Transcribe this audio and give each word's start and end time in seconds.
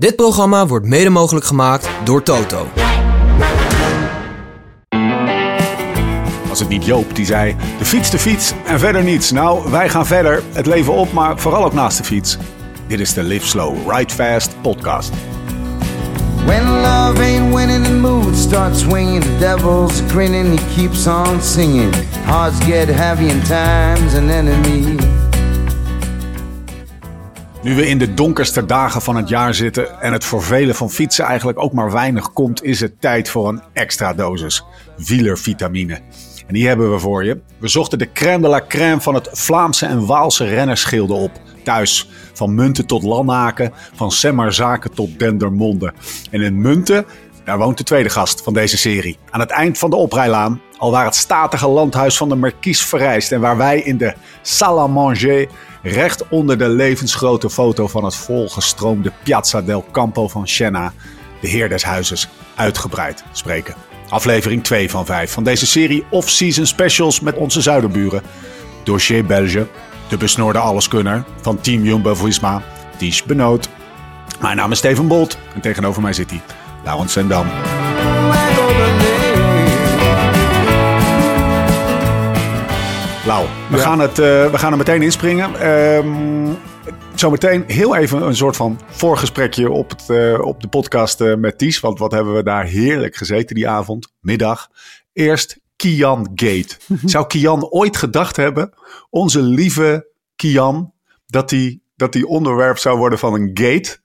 Dit 0.00 0.16
programma 0.16 0.66
wordt 0.66 0.86
mede 0.86 1.10
mogelijk 1.10 1.46
gemaakt 1.46 1.88
door 2.04 2.22
Toto. 2.22 2.66
Was 6.48 6.58
het 6.58 6.68
niet 6.68 6.84
Joop 6.84 7.14
die 7.14 7.26
zei: 7.26 7.56
de 7.78 7.84
fiets, 7.84 8.10
de 8.10 8.18
fiets 8.18 8.52
en 8.66 8.78
verder 8.78 9.02
niets. 9.02 9.30
Nou, 9.30 9.70
wij 9.70 9.88
gaan 9.88 10.06
verder, 10.06 10.42
het 10.52 10.66
leven 10.66 10.92
op, 10.92 11.12
maar 11.12 11.38
vooral 11.38 11.64
ook 11.64 11.72
naast 11.72 11.98
de 11.98 12.04
fiets. 12.04 12.36
Dit 12.86 13.00
is 13.00 13.14
de 13.14 13.22
Live 13.22 13.46
Slow, 13.46 13.90
Ride 13.90 14.14
Fast 14.14 14.60
podcast. 14.60 15.12
When 16.44 16.64
love 16.64 17.22
ain't 17.22 17.54
winning, 17.54 17.84
the 17.84 17.92
mood 17.92 18.36
starts 18.36 18.80
swinging. 18.80 19.22
The 19.22 19.38
devil's 19.38 20.02
grinning, 20.08 20.58
he 20.58 20.74
keeps 20.74 21.06
on 21.06 21.42
singing. 21.42 21.94
Hearts 22.24 22.64
get 22.64 22.88
heavy 22.88 23.30
and 23.30 23.46
time's 23.46 24.14
an 24.14 24.30
enemy. 24.30 24.96
Nu 27.62 27.74
we 27.74 27.88
in 27.88 27.98
de 27.98 28.14
donkerste 28.14 28.66
dagen 28.66 29.02
van 29.02 29.16
het 29.16 29.28
jaar 29.28 29.54
zitten 29.54 30.00
en 30.00 30.12
het 30.12 30.24
voor 30.24 30.42
velen 30.42 30.74
van 30.74 30.90
fietsen 30.90 31.24
eigenlijk 31.24 31.58
ook 31.58 31.72
maar 31.72 31.92
weinig 31.92 32.32
komt, 32.32 32.64
is 32.64 32.80
het 32.80 33.00
tijd 33.00 33.28
voor 33.28 33.48
een 33.48 33.62
extra 33.72 34.14
dosis 34.14 34.64
wielervitamine. 34.96 35.94
En 36.46 36.54
die 36.54 36.66
hebben 36.66 36.92
we 36.92 36.98
voor 36.98 37.24
je. 37.24 37.40
We 37.58 37.68
zochten 37.68 37.98
de 37.98 38.12
crème 38.12 38.42
de 38.42 38.48
la 38.48 38.64
crème 38.68 39.00
van 39.00 39.14
het 39.14 39.28
Vlaamse 39.32 39.86
en 39.86 40.06
Waalse 40.06 40.44
rennersschilde 40.44 41.12
op. 41.12 41.30
Thuis. 41.64 42.08
Van 42.32 42.54
Munten 42.54 42.86
tot 42.86 43.02
Lanhaken, 43.02 43.72
van 43.94 44.12
Semmerzaken 44.12 44.94
tot 44.94 45.18
Dendermonde. 45.18 45.92
En 46.30 46.40
in 46.40 46.60
Munten, 46.60 47.06
daar 47.44 47.58
woont 47.58 47.78
de 47.78 47.84
tweede 47.84 48.08
gast 48.08 48.42
van 48.42 48.52
deze 48.52 48.78
serie. 48.78 49.18
Aan 49.30 49.40
het 49.40 49.50
eind 49.50 49.78
van 49.78 49.90
de 49.90 49.96
oprijlaan, 49.96 50.60
al 50.78 50.90
waar 50.90 51.04
het 51.04 51.14
statige 51.14 51.68
landhuis 51.68 52.16
van 52.16 52.28
de 52.28 52.34
Marquise 52.34 52.86
verrijst 52.86 53.32
en 53.32 53.40
waar 53.40 53.56
wij 53.56 53.80
in 53.80 53.96
de 53.96 54.14
Salle 54.42 54.80
à 54.80 54.86
Manger 54.86 55.48
recht 55.82 56.28
onder 56.28 56.58
de 56.58 56.68
levensgrote 56.68 57.50
foto 57.50 57.86
van 57.86 58.04
het 58.04 58.16
volgestroomde 58.16 59.12
Piazza 59.22 59.62
del 59.62 59.84
Campo 59.92 60.28
van 60.28 60.48
Siena, 60.48 60.92
de 61.40 61.48
heer 61.48 61.68
des 61.68 61.82
huizes, 61.82 62.28
uitgebreid 62.54 63.24
spreken. 63.32 63.74
Aflevering 64.08 64.64
2 64.64 64.90
van 64.90 65.06
5 65.06 65.32
van 65.32 65.44
deze 65.44 65.66
serie 65.66 66.04
off-season 66.10 66.66
specials 66.66 67.20
met 67.20 67.36
onze 67.36 67.60
zuiderburen. 67.60 68.22
Dossier 68.84 69.24
Belge, 69.24 69.66
de 70.08 70.16
besnoorde 70.16 70.58
alleskunner 70.58 71.24
van 71.40 71.60
Team 71.60 71.84
Jumbo-Visma, 71.84 72.62
Ties 72.98 73.22
Benoot. 73.22 73.68
Mijn 74.40 74.56
naam 74.56 74.72
is 74.72 74.78
Steven 74.78 75.08
Bolt 75.08 75.38
en 75.54 75.60
tegenover 75.60 76.02
mij 76.02 76.12
zit 76.12 76.30
hij, 76.30 76.42
Laurens 76.84 77.12
Sendam. 77.12 77.46
Lau, 83.28 83.46
we, 83.70 83.76
Ja. 83.76 83.82
gaan 83.82 83.98
het, 84.00 84.18
eh, 84.18 84.50
we 84.50 84.58
gaan 84.58 84.72
er 84.72 84.78
meteen 84.78 85.02
inspringen. 85.02 85.60
Ehm 85.60 86.52
zometeen 87.14 87.64
heel 87.66 87.96
even 87.96 88.22
een 88.22 88.36
soort 88.36 88.56
van 88.56 88.80
voorgesprekje 88.90 89.70
op, 89.70 89.90
het, 89.90 90.10
eh, 90.10 90.40
op 90.40 90.60
de 90.60 90.68
podcast 90.68 91.20
eh, 91.20 91.34
met 91.34 91.58
Ties. 91.58 91.80
Want 91.80 91.98
wat 91.98 92.12
hebben 92.12 92.34
we 92.34 92.42
daar 92.42 92.64
heerlijk 92.64 93.16
gezeten 93.16 93.54
die 93.54 93.68
avond, 93.68 94.12
middag. 94.20 94.68
Eerst 95.12 95.58
Kian 95.76 96.30
Gate. 96.34 96.76
Zou 97.04 97.26
Kian 97.26 97.70
ooit 97.70 97.96
gedacht 97.96 98.36
hebben, 98.36 98.72
onze 99.10 99.42
lieve 99.42 100.08
Kian, 100.36 100.92
dat 101.26 101.50
hij 101.50 101.80
dat 101.96 102.12
die 102.12 102.26
onderwerp 102.26 102.78
zou 102.78 102.98
worden 102.98 103.18
van 103.18 103.34
een 103.34 103.50
gate? 103.54 103.98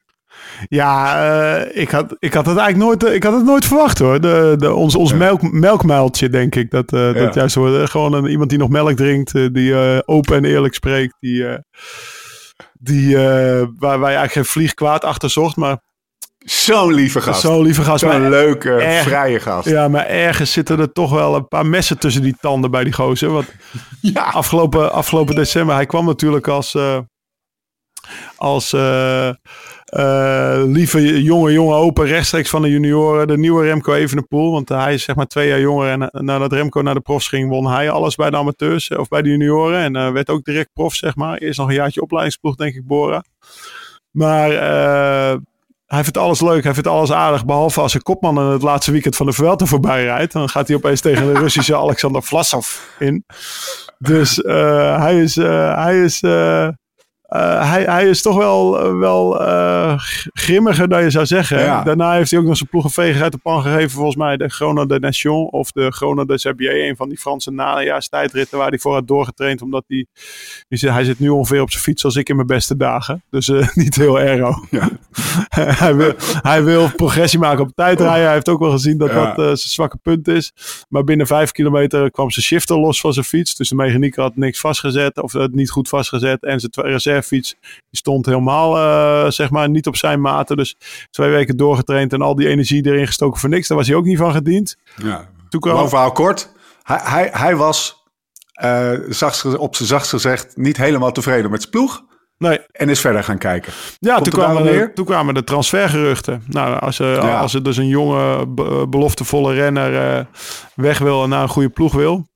Ja, 0.68 1.16
eh, 1.56 1.82
ik, 1.82 1.90
had, 1.90 2.16
ik 2.20 2.34
had 2.34 2.46
het 2.46 2.58
eigenlijk 2.58 2.90
nooit, 2.90 3.04
eh, 3.04 3.14
ik 3.16 3.24
had 3.24 3.34
het 3.34 3.44
nooit 3.46 3.66
verwacht 3.66 4.00
hoor. 4.00 4.22
De, 4.22 4.56
de, 4.58 4.74
ons 4.74 4.96
ons 4.96 5.10
Ja. 5.12 5.16
melk, 5.18 5.42
melkmuiltje, 5.52 6.30
denk 6.30 6.56
ik. 6.56 6.72
Dat, 6.72 6.94
eh, 6.94 7.14
dat 7.14 7.34
juist 7.34 7.56
wordt. 7.56 7.90
Gewoon 7.90 8.14
een, 8.14 8.26
iemand 8.26 8.50
die 8.50 8.60
nog 8.60 8.70
melk 8.70 8.96
drinkt, 8.98 9.32
die 9.54 10.06
open 10.08 10.36
en 10.36 10.46
eerlijk 10.46 10.74
spreekt. 10.74 11.16
Die, 11.20 11.46
die, 12.80 13.16
waar, 13.18 13.98
je 13.98 14.04
eigenlijk 14.04 14.32
geen 14.32 14.46
vlieg 14.46 14.74
kwaad 14.74 15.04
achter 15.04 15.30
zocht. 15.30 15.56
Maar 15.56 15.78
Zo'n 16.46 16.94
lieve 16.94 17.22
gast. 17.22 17.42
zo'n 17.42 17.62
lieve 17.62 17.82
gast. 17.84 18.00
Zo'n 18.00 18.10
Maar, 18.22 18.30
leuke, 18.30 18.72
erg- 18.72 19.04
vrije 19.04 19.40
gast. 19.40 19.70
ja, 19.70 19.88
maar 19.88 20.06
ergens 20.06 20.52
zitten 20.52 20.80
er 20.80 20.92
toch 20.92 21.12
wel 21.12 21.36
een 21.36 21.48
paar 21.48 21.66
messen 21.66 21.98
tussen 22.00 22.22
die 22.22 22.36
tanden 22.42 22.72
bij 22.72 22.84
die 22.84 22.94
gozer. 22.94 23.30
Want 23.32 23.46
Ja. 24.02 24.22
afgelopen, 24.24 24.92
afgelopen 24.92 25.36
december, 25.36 25.76
hij 25.76 25.86
kwam 25.86 26.06
natuurlijk 26.06 26.48
als, 26.48 26.78
als 28.36 28.76
lieve 30.66 31.24
jonge, 31.24 31.52
jonge 31.52 31.76
open 31.76 32.06
rechtstreeks 32.06 32.50
van 32.50 32.62
de 32.62 32.70
junioren. 32.70 33.28
De 33.28 33.38
nieuwe 33.38 33.64
Remco 33.64 33.94
Evenepoel. 33.94 34.52
Want 34.52 34.70
hij 34.70 34.94
is 34.94 35.04
zeg 35.04 35.16
maar 35.16 35.28
twee 35.28 35.48
jaar 35.48 35.60
jonger. 35.60 35.90
En 35.90 36.10
eh, 36.10 36.22
nadat 36.22 36.52
Remco 36.52 36.82
naar 36.82 36.94
de 36.94 37.00
profs 37.00 37.28
ging, 37.28 37.50
won 37.50 37.68
hij 37.68 37.90
alles 37.90 38.16
bij 38.16 38.30
de 38.30 38.38
amateurs 38.38 38.88
eh, 38.88 39.00
of 39.00 39.08
bij 39.08 39.22
de 39.22 39.30
junioren. 39.30 39.80
En 39.80 39.96
eh, 39.96 40.12
werd 40.12 40.30
ook 40.30 40.44
direct 40.44 40.70
prof, 40.74 40.94
zeg 40.94 41.16
maar. 41.16 41.38
Eerst 41.38 41.60
nog 41.60 41.68
een 41.68 41.74
jaartje 41.74 42.02
opleidingsploeg, 42.02 42.56
denk 42.56 42.76
ik, 42.76 42.88
Bora. 42.88 43.24
Maar 44.12 44.52
eh, 44.52 45.38
hij 45.86 46.04
vindt 46.04 46.18
alles 46.18 46.42
leuk, 46.42 46.64
hij 46.64 46.74
vindt 46.74 46.88
alles 46.88 47.12
aardig. 47.12 47.46
Behalve 47.46 47.82
als 47.82 47.94
een 47.94 48.02
kopman 48.02 48.40
in 48.40 48.46
het 48.46 48.62
laatste 48.62 48.92
weekend 48.92 49.16
van 49.16 49.26
de 49.26 49.34
Vuelta 49.34 49.66
voorbij 49.66 50.04
rijdt. 50.04 50.34
Dan 50.34 50.50
gaat 50.50 50.68
hij 50.68 50.78
opeens 50.78 51.02
tegen 51.02 51.34
de 51.34 51.40
Russische 51.40 51.78
Alexander 51.84 52.24
Vlasov 52.24 52.80
in. 53.00 53.26
Dus 53.98 54.42
eh, 54.42 55.02
hij 55.02 55.22
is, 55.22 55.38
eh, 55.38 55.84
hij 55.84 56.04
is, 56.04 56.20
eh, 57.34 57.72
hij, 57.72 57.84
hij 57.84 58.10
is 58.10 58.22
toch 58.22 58.38
wel, 58.38 58.80
eh, 58.80 58.98
wel 58.98 59.42
eh, 59.42 59.94
grimmiger 60.34 60.88
dan 60.90 61.04
je 61.04 61.10
zou 61.10 61.26
zeggen. 61.26 61.60
Ja. 61.60 61.84
Daarna 61.84 62.14
heeft 62.14 62.32
hij 62.32 62.40
ook 62.40 62.46
nog 62.46 62.58
zijn 62.58 62.70
ploeg 62.70 62.84
een 62.84 62.90
veeg 62.90 63.22
uit 63.22 63.32
de 63.32 63.38
pan 63.38 63.62
gegeven. 63.62 63.90
Volgens 63.90 64.16
mij 64.16 64.38
de 64.38 64.50
Chrono 64.50 64.86
de 64.86 65.00
Nation 65.00 65.50
of 65.50 65.72
de 65.72 65.92
Chrono 65.92 66.26
de. 66.26 66.88
Een 66.88 66.96
van 66.96 67.10
die 67.10 67.18
Franse 67.18 67.52
najaarstijdritten 67.52 68.58
waar 68.58 68.70
hij 68.70 68.80
voor 68.80 68.94
had 68.94 69.08
doorgetraind. 69.08 69.62
Omdat 69.62 69.84
hij, 69.88 70.06
die 70.68 70.78
zit- 70.78 70.90
hij 70.90 71.04
zit 71.04 71.20
nu 71.20 71.30
ongeveer 71.30 71.62
op 71.62 71.72
zijn 71.72 71.84
fiets 71.84 72.06
als 72.06 72.16
ik 72.16 72.30
in 72.30 72.36
mijn 72.36 72.48
beste 72.48 72.78
dagen. 72.78 73.24
Dus 73.30 73.48
niet 73.74 73.96
heel 73.96 74.18
aero. 74.18 74.52
Ja. 74.70 74.90
hij, 75.84 75.96
wil, 75.96 76.14
hij 76.42 76.64
wil 76.64 76.90
progressie 76.96 77.40
maken 77.40 77.64
op 77.64 77.72
tijdrijden. 77.76 78.24
Hij 78.24 78.34
heeft 78.34 78.50
ook 78.50 78.60
wel 78.60 78.72
gezien 78.72 78.98
dat 78.98 79.10
Ja. 79.10 79.26
dat 79.26 79.36
zijn 79.36 79.58
zwakke 79.58 79.98
punt 80.02 80.28
is. 80.28 80.54
Maar 80.90 81.04
binnen 81.04 81.28
vijf 81.28 81.52
kilometer 81.52 82.12
kwam 82.12 82.32
zijn 82.32 82.46
shifter 82.46 82.80
los 82.80 83.00
van 83.00 83.14
zijn 83.14 83.26
fiets. 83.26 83.56
Dus 83.56 83.70
de 83.70 83.76
mechanieker 83.76 84.22
had 84.22 84.36
niks 84.36 84.60
vastgezet 84.60 85.22
of 85.22 85.32
het 85.34 85.54
niet 85.56 85.70
goed 85.70 85.90
vastgezet. 85.90 86.44
En 86.44 86.60
zijn 86.60 86.72
tw- 86.72 86.80
reservefiets 87.30 87.56
die 87.90 88.00
stond 88.00 88.26
helemaal 88.26 88.78
eh, 88.78 89.32
zeg 89.32 89.50
maar 89.50 89.70
niet 89.70 89.88
op 89.88 89.96
zijn 89.96 90.22
maten. 90.22 90.58
Dus 90.58 90.76
twee 91.12 91.30
weken 91.30 91.58
doorgetraind 91.58 92.14
en 92.14 92.22
al 92.22 92.36
die 92.36 92.48
energie 92.48 92.86
erin 92.86 93.08
gestoken 93.08 93.40
voor 93.40 93.50
niks. 93.50 93.68
Daar 93.68 93.78
was 93.78 93.88
hij 93.88 93.96
ook 93.96 94.06
niet 94.06 94.18
van 94.18 94.32
gediend. 94.32 94.76
Ja. 95.04 95.30
Toen 95.50 95.60
kwam, 95.62 95.76
Lang 95.76 95.90
verhaal 95.90 96.12
kort. 96.12 96.52
Hij, 96.84 97.00
hij, 97.04 97.30
hij 97.32 97.56
was 97.56 98.04
eh, 98.54 98.92
op 99.58 99.76
zijn 99.76 99.88
zachtst 99.88 100.10
gezegd 100.10 100.58
niet 100.58 100.78
helemaal 100.78 101.12
tevreden 101.12 101.52
met 101.52 101.60
zijn 101.60 101.72
ploeg. 101.72 102.04
nee, 102.38 102.60
En 102.72 102.90
is 102.90 103.00
verder 103.00 103.24
gaan 103.24 103.38
kijken. 103.38 103.74
Ja, 104.00 104.14
Komt 104.14 104.32
toen 104.32 104.40
kwamen, 104.40 104.64
de, 104.64 104.92
toen 104.94 105.06
kwamen 105.06 105.34
de 105.34 105.44
transfergeruchten. 105.44 106.44
Nou, 106.48 106.80
als, 106.80 107.00
er, 107.00 107.14
Ja. 107.16 107.40
als 107.40 107.54
er 107.54 107.64
dus 107.64 107.78
een 107.78 107.88
jonge, 107.88 108.48
be- 108.48 108.86
beloftevolle 108.90 109.54
renner 109.54 110.18
eh, 110.18 110.26
weg 110.76 110.98
wil 111.00 111.24
en 111.24 111.30
naar 111.30 111.42
een 111.42 111.50
goede 111.50 111.70
ploeg 111.70 111.94
wil. 111.94 112.28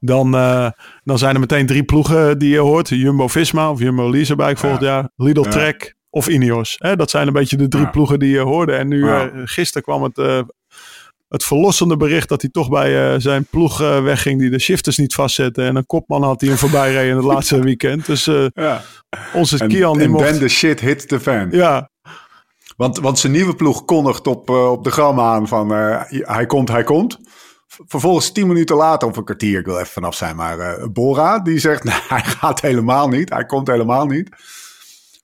Dan, 0.00 0.34
eh, 0.34 0.70
dan 1.04 1.18
zijn 1.18 1.34
er 1.34 1.40
meteen 1.40 1.66
drie 1.66 1.82
ploegen 1.82 2.38
die 2.38 2.50
je 2.50 2.58
hoort. 2.58 2.88
Jumbo-Visma 2.88 3.70
of 3.70 3.78
Jumbo-Leaserbike 3.80 4.56
volgend 4.56 4.82
jaar. 4.82 5.08
Lidl 5.16 5.42
Ja. 5.42 5.50
Trek 5.50 5.94
of 6.10 6.28
Ineos. 6.28 6.74
Hè, 6.78 6.96
dat 6.96 7.10
zijn 7.10 7.26
een 7.26 7.32
beetje 7.32 7.56
de 7.56 7.68
drie 7.68 7.82
Ja. 7.84 7.90
ploegen 7.90 8.18
die 8.18 8.30
je 8.30 8.38
hoorde. 8.40 8.72
En 8.72 8.88
nu, 8.88 9.08
eh, 9.08 9.24
gisteren 9.44 9.82
kwam 9.82 10.02
het, 10.02 10.18
eh, 10.18 10.40
het 11.28 11.44
verlossende 11.44 11.96
bericht 11.96 12.28
dat 12.28 12.40
hij 12.40 12.50
toch 12.50 12.68
bij 12.68 13.20
zijn 13.20 13.46
ploeg 13.50 13.78
wegging. 13.78 14.40
Die 14.40 14.50
de 14.50 14.58
shifters 14.58 14.96
niet 14.96 15.14
vastzette. 15.14 15.62
En 15.62 15.76
een 15.76 15.86
kopman 15.86 16.22
had 16.22 16.40
die 16.40 16.48
hem 16.48 16.58
voorbij 16.58 16.92
reed 16.94 17.10
in 17.10 17.16
het 17.16 17.24
laatste 17.24 17.60
weekend. 17.60 18.06
Dus 18.06 18.24
Ja. 18.54 18.82
onze 19.34 19.58
En, 19.58 19.68
Kian 19.68 20.00
en 20.00 20.10
mocht... 20.10 20.24
then 20.28 20.38
the 20.38 20.48
shit 20.48 20.80
hits 20.80 21.06
the 21.06 21.20
fan. 21.20 21.48
ja, 21.50 21.90
Want, 22.76 22.98
want 22.98 23.18
zijn 23.18 23.32
nieuwe 23.32 23.54
ploeg 23.54 23.84
kondigt 23.84 24.26
op, 24.26 24.50
op 24.50 24.84
de 24.84 24.90
gram 24.90 25.20
aan 25.20 25.48
van 25.48 25.70
hij 26.10 26.46
komt, 26.46 26.68
hij 26.68 26.84
komt. 26.84 27.18
Vervolgens 27.86 28.32
tien 28.32 28.46
minuten 28.46 28.76
later, 28.76 29.08
of 29.08 29.16
een 29.16 29.24
kwartier, 29.24 29.58
ik 29.58 29.64
wil 29.66 29.78
even 29.78 29.92
vanaf 29.92 30.14
zijn, 30.14 30.36
maar 30.36 30.58
eh, 30.58 30.86
Bora 30.88 31.38
die 31.38 31.58
zegt, 31.58 31.84
nee, 31.88 32.00
hij 32.08 32.22
gaat 32.22 32.60
helemaal 32.60 33.08
niet. 33.08 33.30
Hij 33.30 33.44
komt 33.46 33.66
helemaal 33.66 34.06
niet. 34.06 34.28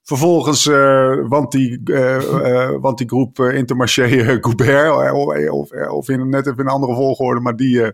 Vervolgens, 0.03 0.67
eh, 0.67 1.27
want, 1.27 1.51
die, 1.51 1.81
eh, 1.83 2.69
want 2.79 2.97
die 2.97 3.07
groep 3.07 3.39
Intermarché 3.39 4.37
Goubert, 4.41 5.11
of, 5.51 5.71
of, 5.71 6.09
in, 6.09 6.29
net 6.29 6.47
even 6.47 6.59
in 6.59 6.65
een 6.65 6.71
andere 6.71 6.93
volgorde, 6.93 7.41
maar 7.41 7.55
die, 7.55 7.91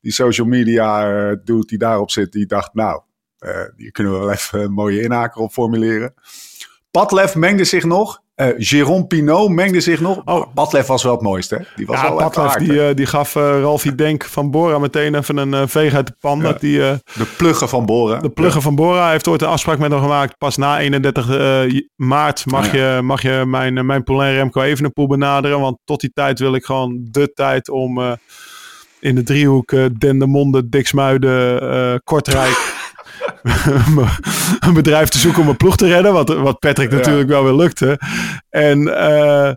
die 0.00 0.12
social 0.12 0.46
media 0.46 1.04
dude 1.34 1.66
die 1.66 1.78
daarop 1.78 2.10
zit, 2.10 2.32
die 2.32 2.46
dacht, 2.46 2.74
nou, 2.74 3.00
hier 3.76 3.90
kunnen 3.90 4.12
we 4.12 4.18
wel 4.18 4.30
even 4.30 4.60
een 4.60 4.72
mooie 4.72 5.02
inhaker 5.02 5.42
op 5.42 5.52
formuleren. 5.52 6.14
Padlef 6.90 7.34
mengde 7.34 7.64
zich 7.64 7.84
nog. 7.84 8.22
Eh 8.38 8.48
Jérôme 8.58 9.06
Pinot 9.08 9.48
mengde 9.50 9.80
zich 9.80 10.00
nog. 10.00 10.20
Oh. 10.24 10.46
Padlef 10.54 10.86
was 10.86 11.02
wel 11.02 11.12
het 11.12 11.22
mooiste. 11.22 11.54
Hè? 11.54 11.62
Die 11.76 11.86
was 11.86 12.00
Ja, 12.00 12.14
wel 12.14 12.30
hard, 12.32 12.58
die, 12.58 12.86
eh, 12.88 12.94
die 12.94 13.06
gaf 13.06 13.36
eh 13.36 13.42
Ralfie 13.42 13.94
Denk 13.94 14.24
van 14.24 14.50
Bora 14.50 14.78
meteen 14.78 15.14
even 15.14 15.36
een 15.36 15.68
veeg 15.68 15.94
uit 15.94 16.06
de 16.06 16.14
pan. 16.20 16.40
Dat 16.40 16.60
die, 16.60 16.78
De 16.78 17.00
pluggen 17.36 17.68
van 17.68 17.86
Boren. 17.86 18.22
de 18.22 18.30
plugger 18.30 18.62
van 18.62 18.74
Bora 18.74 19.10
heeft 19.10 19.28
ooit 19.28 19.42
een 19.42 19.48
afspraak 19.48 19.78
met 19.78 19.90
hem 19.90 20.00
gemaakt. 20.00 20.38
Pas 20.38 20.56
na 20.56 20.78
31 20.78 21.28
eh, 21.30 21.80
maart 21.96 22.46
mag, 22.46 22.72
Ja. 22.72 22.96
je, 22.96 23.02
mag 23.02 23.22
je 23.22 23.42
mijn, 23.46 23.86
mijn 23.86 24.02
Poulain 24.04 24.34
Remco 24.34 24.60
Evenepoel 24.62 25.06
benaderen. 25.06 25.60
Want 25.60 25.78
tot 25.84 26.00
die 26.00 26.10
tijd 26.14 26.38
wil 26.38 26.54
ik 26.54 26.64
gewoon 26.64 26.98
de 27.10 27.32
tijd 27.32 27.68
om 27.70 28.16
in 29.00 29.14
de 29.14 29.22
driehoek 29.22 29.72
eh 29.72 29.84
Dendermonde, 29.98 30.68
Diksmuiden, 30.68 31.60
eh, 31.72 31.94
Kortrijk... 32.04 32.76
een 34.66 34.74
bedrijf 34.74 35.08
te 35.08 35.18
zoeken 35.18 35.42
om 35.42 35.48
een 35.48 35.56
ploeg 35.56 35.76
te 35.76 35.86
redden. 35.86 36.12
Wat, 36.12 36.28
wat 36.28 36.58
Patrick 36.58 36.90
natuurlijk 36.90 37.28
wel 37.28 37.44
weer 37.44 37.54
lukte. 37.54 38.00
En 38.50 38.96
eh, 38.96 39.52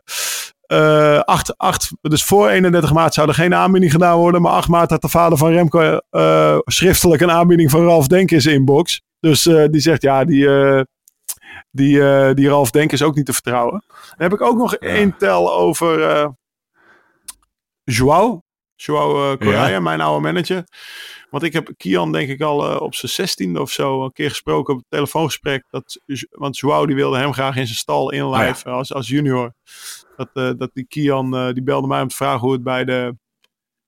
eh, 0.71 1.19
8, 1.19 1.57
8, 1.57 1.91
dus 2.01 2.23
voor 2.23 2.49
31 2.49 2.93
maart 2.93 3.13
zou 3.13 3.27
er 3.27 3.33
geen 3.33 3.53
aanbieding 3.55 3.91
gedaan 3.91 4.17
worden. 4.17 4.41
Maar 4.41 4.51
8 4.51 4.67
maart 4.67 4.89
had 4.89 5.01
de 5.01 5.09
vader 5.09 5.37
van 5.37 5.51
Remco 5.51 5.99
eh, 6.09 6.57
schriftelijk 6.65 7.21
een 7.21 7.31
aanbieding 7.31 7.71
van 7.71 7.85
Ralf 7.85 8.07
Denk 8.07 8.31
in 8.31 8.41
zijn 8.41 8.55
inbox. 8.55 9.01
Dus 9.19 9.45
eh, 9.45 9.65
die 9.69 9.81
zegt 9.81 10.01
ja, 10.01 10.25
die, 10.25 10.47
eh, 10.47 10.81
die, 11.71 12.33
die 12.33 12.49
Ralf 12.49 12.71
Denk 12.71 12.91
is 12.91 13.03
ook 13.03 13.15
niet 13.15 13.25
te 13.25 13.33
vertrouwen. 13.33 13.83
Dan 13.87 14.15
heb 14.17 14.33
ik 14.33 14.41
ook 14.41 14.57
nog 14.57 14.75
één 14.75 15.17
tel 15.17 15.53
over 15.53 16.29
Joao. 17.83 18.41
Joao 18.75 19.37
Correa, 19.37 19.67
Ja. 19.67 19.79
mijn 19.79 20.01
oude 20.01 20.21
manager. 20.21 20.63
Want 21.31 21.43
ik 21.43 21.53
heb 21.53 21.69
Kian 21.77 22.11
denk 22.11 22.29
ik 22.29 22.41
al 22.41 22.71
eh, 22.71 22.81
op 22.81 22.95
zijn 22.95 23.11
zestiende 23.11 23.61
of 23.61 23.71
zo 23.71 24.03
een 24.03 24.11
keer 24.11 24.29
gesproken 24.29 24.73
op 24.73 24.79
een 24.79 24.85
telefoongesprek. 24.89 25.63
Dat, 25.69 25.99
want 26.31 26.57
Joao 26.57 26.85
die 26.85 26.95
wilde 26.95 27.17
hem 27.17 27.33
graag 27.33 27.55
in 27.55 27.65
zijn 27.65 27.77
stal 27.77 28.11
inlijven 28.11 28.71
als, 28.71 28.93
als 28.93 29.07
junior. 29.07 29.53
Dat, 30.17 30.29
eh, 30.33 30.51
dat 30.57 30.69
die 30.73 30.85
Kian 30.87 31.35
eh, 31.35 31.53
die 31.53 31.63
belde 31.63 31.87
mij 31.87 32.01
om 32.01 32.07
te 32.07 32.15
vragen 32.15 32.39
hoe 32.39 32.51
het 32.51 32.63
bij 32.63 32.85
de 32.85 33.15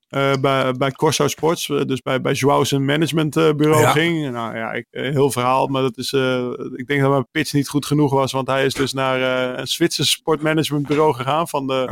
eh, 0.08 0.32
bij, 0.40 0.72
bij 0.72 0.92
Corso 0.92 1.28
Sports, 1.28 1.68
eh, 1.68 1.80
dus 1.84 2.00
bij, 2.02 2.20
bij 2.20 2.32
Joao 2.32 2.64
zijn 2.64 2.84
managementbureau 2.84 3.80
Ja. 3.82 3.90
ging. 3.90 4.30
Nou 4.30 4.56
ja, 4.56 4.72
ik, 4.72 4.86
eh, 4.90 5.10
heel 5.10 5.30
verhaal, 5.30 5.66
maar 5.66 5.82
dat 5.82 5.96
is, 5.96 6.12
eh, 6.12 6.48
ik 6.74 6.86
denk 6.86 7.00
dat 7.00 7.10
mijn 7.10 7.28
pitch 7.30 7.52
niet 7.52 7.68
goed 7.68 7.86
genoeg 7.86 8.12
was, 8.12 8.32
want 8.32 8.46
hij 8.48 8.64
is 8.64 8.74
dus 8.74 8.92
naar 8.92 9.20
eh, 9.52 9.58
een 9.58 9.66
Zwitsers 9.66 10.10
sportmanagementbureau 10.10 11.14
gegaan 11.14 11.48
van 11.48 11.66
de, 11.66 11.84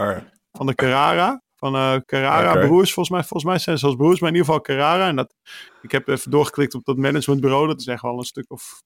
van 0.52 0.66
de 0.66 0.74
Carrara. 0.74 1.42
Van 1.62 1.74
eh 1.74 1.94
Carrara 2.06 2.66
broers, 2.66 2.92
volgens 2.92 3.14
mij, 3.14 3.20
volgens 3.24 3.44
mij 3.44 3.58
zijn 3.58 3.78
ze 3.78 3.86
als 3.86 3.94
broers, 3.96 4.20
maar 4.20 4.28
in 4.30 4.34
ieder 4.34 4.52
geval 4.52 4.66
Carrara. 4.66 5.08
En 5.08 5.16
dat, 5.16 5.34
ik 5.82 5.92
heb 5.92 6.08
even 6.08 6.30
doorgeklikt 6.30 6.74
op 6.74 6.84
dat 6.84 6.96
managementbureau. 6.96 7.66
Dat 7.66 7.80
is 7.80 7.86
echt 7.86 8.02
wel 8.02 8.18
een 8.18 8.24
stuk 8.24 8.44
of 8.48 8.82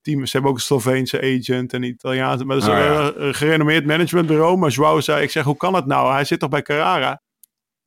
team. 0.00 0.26
Ze 0.26 0.32
hebben 0.32 0.50
ook 0.50 0.56
een 0.56 0.62
Sloveense 0.62 1.20
agent 1.20 1.72
en 1.72 1.82
Italiaanse. 1.82 2.44
Maar 2.44 2.56
dat 2.56 2.68
is 2.68 2.74
Oh, 2.74 2.78
ja. 2.78 3.12
een, 3.14 3.34
gerenommeerd 3.34 3.86
managementbureau. 3.86 4.56
Maar 4.56 4.70
Joao 4.70 5.00
zei, 5.00 5.22
ik 5.22 5.30
zeg, 5.30 5.44
hoe 5.44 5.56
kan 5.56 5.74
het 5.74 5.86
nou? 5.86 6.12
Hij 6.12 6.24
zit 6.24 6.40
toch 6.40 6.48
bij 6.48 6.62
Carrara? 6.62 7.22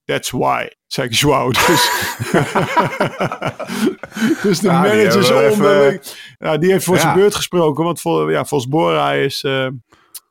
That's 0.03 0.29
why, 0.29 0.67
zei 0.87 1.07
ik 1.07 1.13
Joao. 1.13 1.51
Dus, 1.67 1.67
dus 4.43 4.59
de 4.59 4.67
Ja, 4.67 4.81
manager 4.81 5.93
is. 5.93 6.35
Ja, 6.37 6.57
die 6.57 6.71
heeft 6.71 6.85
voor 6.85 6.97
zijn 6.97 7.15
beurt 7.15 7.35
gesproken. 7.35 7.83
Want 7.83 8.01
vol, 8.01 8.29
ja, 8.29 8.45
volgens 8.45 8.69
Bora 8.69 9.11
is 9.11 9.43
eh, 9.43 9.67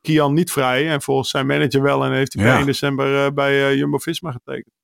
Kian 0.01 0.35
niet 0.35 0.53
vrij. 0.53 0.89
En 0.89 1.03
volgens 1.03 1.31
zijn 1.31 1.47
manager 1.47 1.83
wel. 1.83 2.05
En 2.05 2.13
heeft 2.13 2.33
hij 2.33 2.43
Ja. 2.43 2.49
per 2.51 2.59
1 2.59 2.67
december 2.67 3.25
eh, 3.25 3.33
bij 3.33 3.69
eh, 3.69 3.75
Jumbo-Visma 3.77 4.33
getekend. 4.33 4.75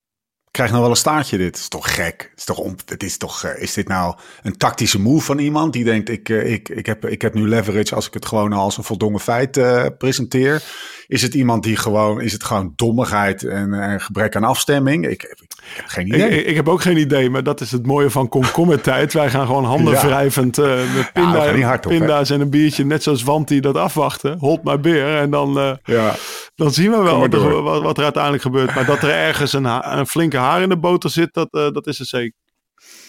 Krijgt 0.56 0.72
nog 0.74 0.82
wel 0.82 0.90
een 0.90 0.96
staartje 0.96 1.38
dit. 1.38 1.56
is 1.56 1.68
toch 1.68 1.94
gek? 1.94 2.32
Is 2.36 2.44
toch 2.44 2.58
om, 2.58 2.74
het 2.86 3.02
is 3.02 3.16
toch, 3.16 3.42
eh, 3.44 3.62
is 3.62 3.72
dit 3.72 3.88
nou 3.88 4.14
een 4.42 4.56
tactische 4.56 5.00
move 5.00 5.24
van 5.24 5.38
iemand 5.38 5.72
die 5.72 5.84
denkt, 5.84 6.08
ik, 6.08 6.28
eh, 6.28 6.52
ik, 6.52 6.68
ik, 6.68 6.86
heb, 6.86 7.06
ik 7.06 7.22
heb 7.22 7.34
nu 7.34 7.48
leverage 7.48 7.94
als 7.94 8.06
ik 8.06 8.14
het 8.14 8.26
gewoon 8.26 8.52
als 8.52 8.76
een 8.76 8.84
voldongen 8.84 9.20
feit 9.20 9.56
eh, 9.56 9.84
presenteer? 9.98 10.62
Is 11.08 11.22
het 11.22 11.34
iemand 11.34 11.62
die 11.62 11.76
gewoon, 11.76 12.20
is 12.20 12.32
het 12.32 12.44
gewoon 12.44 12.72
dommigheid 12.76 13.42
en, 13.44 13.74
en 13.74 14.00
gebrek 14.00 14.36
aan 14.36 14.44
afstemming? 14.44 15.06
Ik, 15.08 15.20
heb- 15.20 15.38
ik, 15.40 15.76
heb 15.76 15.84
geen 15.86 16.06
idee. 16.06 16.28
ik, 16.40 16.46
ik 16.46 16.54
heb 16.56 16.68
ook 16.68 16.82
geen 16.82 16.96
idee, 16.96 17.30
maar 17.30 17.42
dat 17.42 17.60
is 17.60 17.72
het 17.72 17.86
mooie 17.86 18.10
van 18.10 18.28
komkommertijd. 18.28 19.12
Wij 19.12 19.30
gaan 19.30 19.46
gewoon 19.46 19.64
handen 19.64 19.92
Ja. 19.92 20.06
wrijvend 20.06 20.58
eh, 20.58 20.94
met 20.94 21.12
pinda, 21.12 21.50
niet 21.50 21.64
hard 21.64 21.86
op, 21.86 21.92
pinda's 21.92 22.30
en 22.30 22.40
een 22.40 22.50
biertje. 22.50 22.84
Net 22.84 23.02
zoals 23.02 23.22
Wanti 23.22 23.60
dat 23.60 23.76
afwachten. 23.76 24.36
Holt 24.38 24.62
maar 24.62 24.80
beer. 24.80 25.16
En 25.16 25.30
dan, 25.30 25.78
ja. 25.84 26.14
dan 26.54 26.70
zien 26.70 26.90
we 26.90 27.02
wel 27.02 27.18
wat, 27.18 27.34
er- 27.34 27.62
wat, 27.82 27.98
er 27.98 28.04
uiteindelijk 28.04 28.42
gebeurt. 28.42 28.74
Maar 28.74 28.86
dat 28.86 29.02
er 29.02 29.10
ergens 29.10 29.52
een, 29.52 29.98
een 29.98 30.06
flinke 30.06 30.36
haar 30.46 30.62
in 30.62 30.68
de 30.68 30.78
boter 30.78 31.10
zit, 31.10 31.34
dat, 31.34 31.48
eh, 31.50 31.70
dat 31.70 31.86
is 31.86 31.98
er 32.00 32.06
zeker. 32.06 32.34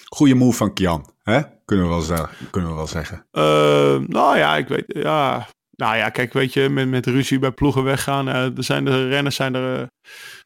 Goede 0.06 0.36
move 0.36 0.58
van 0.58 0.74
Kian, 0.74 1.14
hè? 1.24 1.42
Kunnen 1.66 1.86
we 1.86 1.92
wel, 1.92 2.02
zeggen- 2.02 2.30
kunnen 2.52 2.70
we 2.70 2.76
wel 2.76 2.88
zeggen. 2.88 3.26
Eh, 3.32 3.98
nou 4.08 4.38
ja, 4.38 4.56
ik 4.58 4.68
weet. 4.68 4.84
Ja. 4.88 5.48
Nou 5.76 5.96
ja, 5.96 6.10
kijk, 6.10 6.34
weet 6.34 6.54
je, 6.54 6.70
met, 6.70 6.88
met 6.90 7.06
ruzie 7.06 7.40
bij 7.40 7.52
ploegen 7.52 7.84
weggaan. 7.84 8.28
eh, 8.30 8.58
er 8.58 8.64
zijn 8.64 8.86
de 8.86 9.08
renners 9.08 9.36
zijn 9.36 9.56
er 9.56 9.90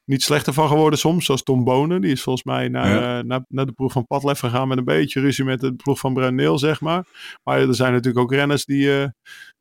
niet 0.05 0.23
slechter 0.23 0.53
van 0.53 0.67
geworden 0.67 0.99
soms. 0.99 1.25
Zoals 1.25 1.43
Tom 1.43 1.63
Bonen. 1.63 2.01
Die 2.01 2.11
is 2.11 2.21
volgens 2.21 2.45
mij 2.45 2.67
naar, 2.67 2.88
Ja. 3.01 3.21
naar, 3.21 3.45
naar 3.47 3.65
de 3.65 3.71
ploeg 3.71 3.91
van 3.91 4.07
Padlef 4.07 4.39
gegaan 4.39 4.67
met 4.67 4.77
een 4.77 4.83
beetje 4.83 5.19
ruzie 5.19 5.45
met 5.45 5.59
de 5.59 5.73
ploeg 5.75 5.99
van 5.99 6.13
Bruneel, 6.13 6.57
zeg 6.59 6.81
maar. 6.81 7.05
Maar 7.44 7.59
er 7.59 7.75
zijn 7.75 7.91
natuurlijk 7.94 8.23
ook 8.23 8.33
renners 8.33 8.65
die, 8.65 9.01
eh, 9.01 9.07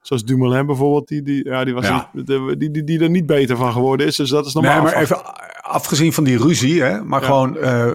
zoals 0.00 0.24
Dumoulin 0.24 0.66
bijvoorbeeld, 0.66 1.08
die, 1.08 1.22
die, 1.22 1.44
ja, 1.44 1.64
die, 1.64 1.74
was 1.74 1.86
Ja. 1.86 2.10
niet- 2.12 2.26
de- 2.26 2.54
die, 2.58 2.70
die, 2.70 2.84
die 2.84 3.00
er 3.00 3.10
niet 3.10 3.26
beter 3.26 3.56
van 3.56 3.72
geworden 3.72 4.06
is. 4.06 4.16
Dus 4.16 4.30
dat 4.30 4.46
is 4.46 4.54
normaal. 4.54 4.72
Nee, 4.74 4.82
maar 4.92 5.02
even 5.02 5.18
afgezien 5.62 6.12
van 6.12 6.24
die 6.24 6.38
ruzie, 6.38 6.82
hè, 6.82 7.04
maar 7.04 7.20
Ja. 7.20 7.26
gewoon 7.26 7.56
eh, 7.58 7.90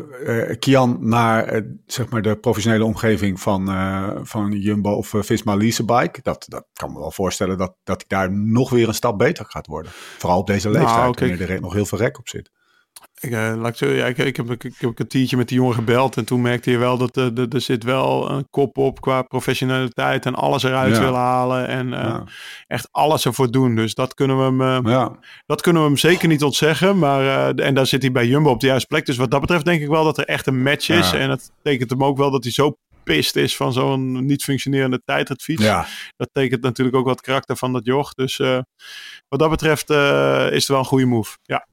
eh, 0.49 0.59
Kian 0.59 0.97
naar 0.99 1.43
eh, 1.43 1.61
zeg 1.85 2.09
maar 2.09 2.21
de 2.21 2.35
professionele 2.35 2.83
omgeving 2.85 3.39
van, 3.39 3.67
van 4.23 4.51
Jumbo 4.51 4.91
of 4.91 5.13
Visma 5.19 5.55
Leasebike. 5.55 6.19
Dat, 6.23 6.45
dat 6.47 6.65
kan 6.73 6.93
me 6.93 6.99
wel 6.99 7.11
voorstellen 7.11 7.57
dat, 7.57 7.75
dat 7.83 8.03
hij 8.07 8.19
daar 8.19 8.31
nog 8.37 8.69
weer 8.69 8.87
een 8.87 8.93
stap 8.93 9.17
beter 9.17 9.45
gaat 9.47 9.67
worden. 9.67 9.91
Vooral 10.17 10.39
op 10.39 10.47
deze 10.47 10.69
leeftijd, 10.69 10.95
Nou, 10.95 11.13
kijk. 11.13 11.29
wanneer 11.37 11.55
er 11.55 11.61
nog 11.61 11.73
heel 11.73 11.85
veel 11.85 11.97
rek 11.97 12.17
op 12.19 12.27
zit. 12.29 12.51
Ik, 13.19 13.31
eh, 13.31 13.53
laat 13.57 13.67
ik, 13.67 13.75
zo, 13.75 13.85
ja, 13.87 14.05
ik, 14.05 14.17
ik, 14.17 14.35
heb, 14.37 14.51
ik, 14.51 14.63
ik 14.63 14.73
heb 14.77 14.89
een 14.89 14.93
kwartiertje 14.93 15.37
met 15.37 15.47
die 15.47 15.57
jongen 15.57 15.75
gebeld. 15.75 16.17
En 16.17 16.25
toen 16.25 16.41
merkte 16.41 16.71
je 16.71 16.77
wel 16.77 16.97
dat 16.97 17.15
er, 17.15 17.47
er, 17.49 17.61
zit 17.61 17.83
wel 17.83 18.29
een 18.31 18.47
kop 18.49 18.77
op 18.77 19.01
qua 19.01 19.21
professionaliteit. 19.21 20.25
En 20.25 20.35
alles 20.35 20.63
eruit 20.63 20.95
Ja. 20.95 20.99
willen 20.99 21.19
halen. 21.19 21.67
En 21.67 21.93
eh, 21.93 22.21
echt 22.67 22.87
alles 22.91 23.25
ervoor 23.25 23.51
doen. 23.51 23.75
Dus 23.75 23.93
dat 23.93 24.13
kunnen 24.13 24.37
we 24.37 24.43
hem, 24.43 24.85
eh, 24.85 24.91
Ja, 24.91 25.11
dat 25.45 25.61
kunnen 25.61 25.81
we 25.81 25.87
hem 25.87 25.97
zeker 25.97 26.27
niet 26.27 26.43
ontzeggen. 26.43 26.99
Maar, 26.99 27.49
en 27.55 27.73
daar 27.75 27.85
zit 27.85 28.01
hij 28.01 28.11
bij 28.11 28.27
Jumbo 28.27 28.49
op 28.49 28.59
de 28.59 28.67
juiste 28.67 28.87
plek. 28.87 29.05
Dus 29.05 29.17
wat 29.17 29.31
dat 29.31 29.41
betreft 29.41 29.65
denk 29.65 29.81
ik 29.81 29.87
wel 29.87 30.03
dat 30.03 30.17
er 30.17 30.25
echt 30.25 30.47
een 30.47 30.63
match 30.63 30.89
is. 30.89 31.11
En 31.11 31.29
het 31.29 31.51
tekent 31.63 31.89
hem 31.89 32.03
ook 32.03 32.17
wel 32.17 32.31
dat 32.31 32.43
hij 32.43 32.51
zo 32.51 32.77
pist 33.03 33.35
is 33.35 33.55
van 33.55 33.73
zo'n 33.73 34.25
niet 34.25 34.43
functionerende 34.43 35.01
tijdritfiets. 35.05 35.63
ja. 35.63 35.85
Dat 36.17 36.29
tekent 36.31 36.61
natuurlijk 36.61 36.97
ook 36.97 37.05
wat 37.05 37.21
karakter 37.21 37.57
van 37.57 37.73
dat 37.73 37.85
joch. 37.85 38.13
Dus 38.13 38.37
wat 39.27 39.39
dat 39.39 39.49
betreft 39.49 39.89
is 39.89 40.59
het 40.59 40.67
wel 40.67 40.79
een 40.79 40.85
goede 40.85 41.05
move. 41.05 41.37
Ja. 41.43 41.67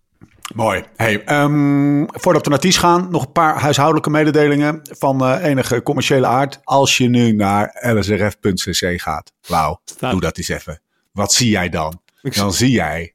Mooi. 0.55 0.83
Hey, 0.97 1.25
ehm, 1.25 2.05
voordat 2.07 2.45
we 2.45 2.51
naar 2.51 2.59
Ties 2.59 2.77
gaan, 2.77 3.09
nog 3.11 3.25
een 3.25 3.33
paar 3.33 3.59
huishoudelijke 3.61 4.11
mededelingen 4.11 4.81
van 4.83 5.25
eh, 5.25 5.45
enige 5.45 5.83
commerciële 5.83 6.27
aard. 6.27 6.61
Als 6.65 6.97
je 6.97 7.09
nu 7.09 7.33
naar 7.33 7.79
lsrf.cc 7.95 9.01
gaat, 9.01 9.33
wauw, 9.49 9.81
doe 9.99 10.21
dat 10.21 10.39
eens 10.39 10.49
even. 10.49 10.81
Wat 11.13 11.33
zie 11.33 11.51
jij 11.51 11.69
dan? 11.69 12.01
Ik, 12.23 12.37
Dan 12.37 12.53
zie 12.53 12.71
jij 12.71 13.15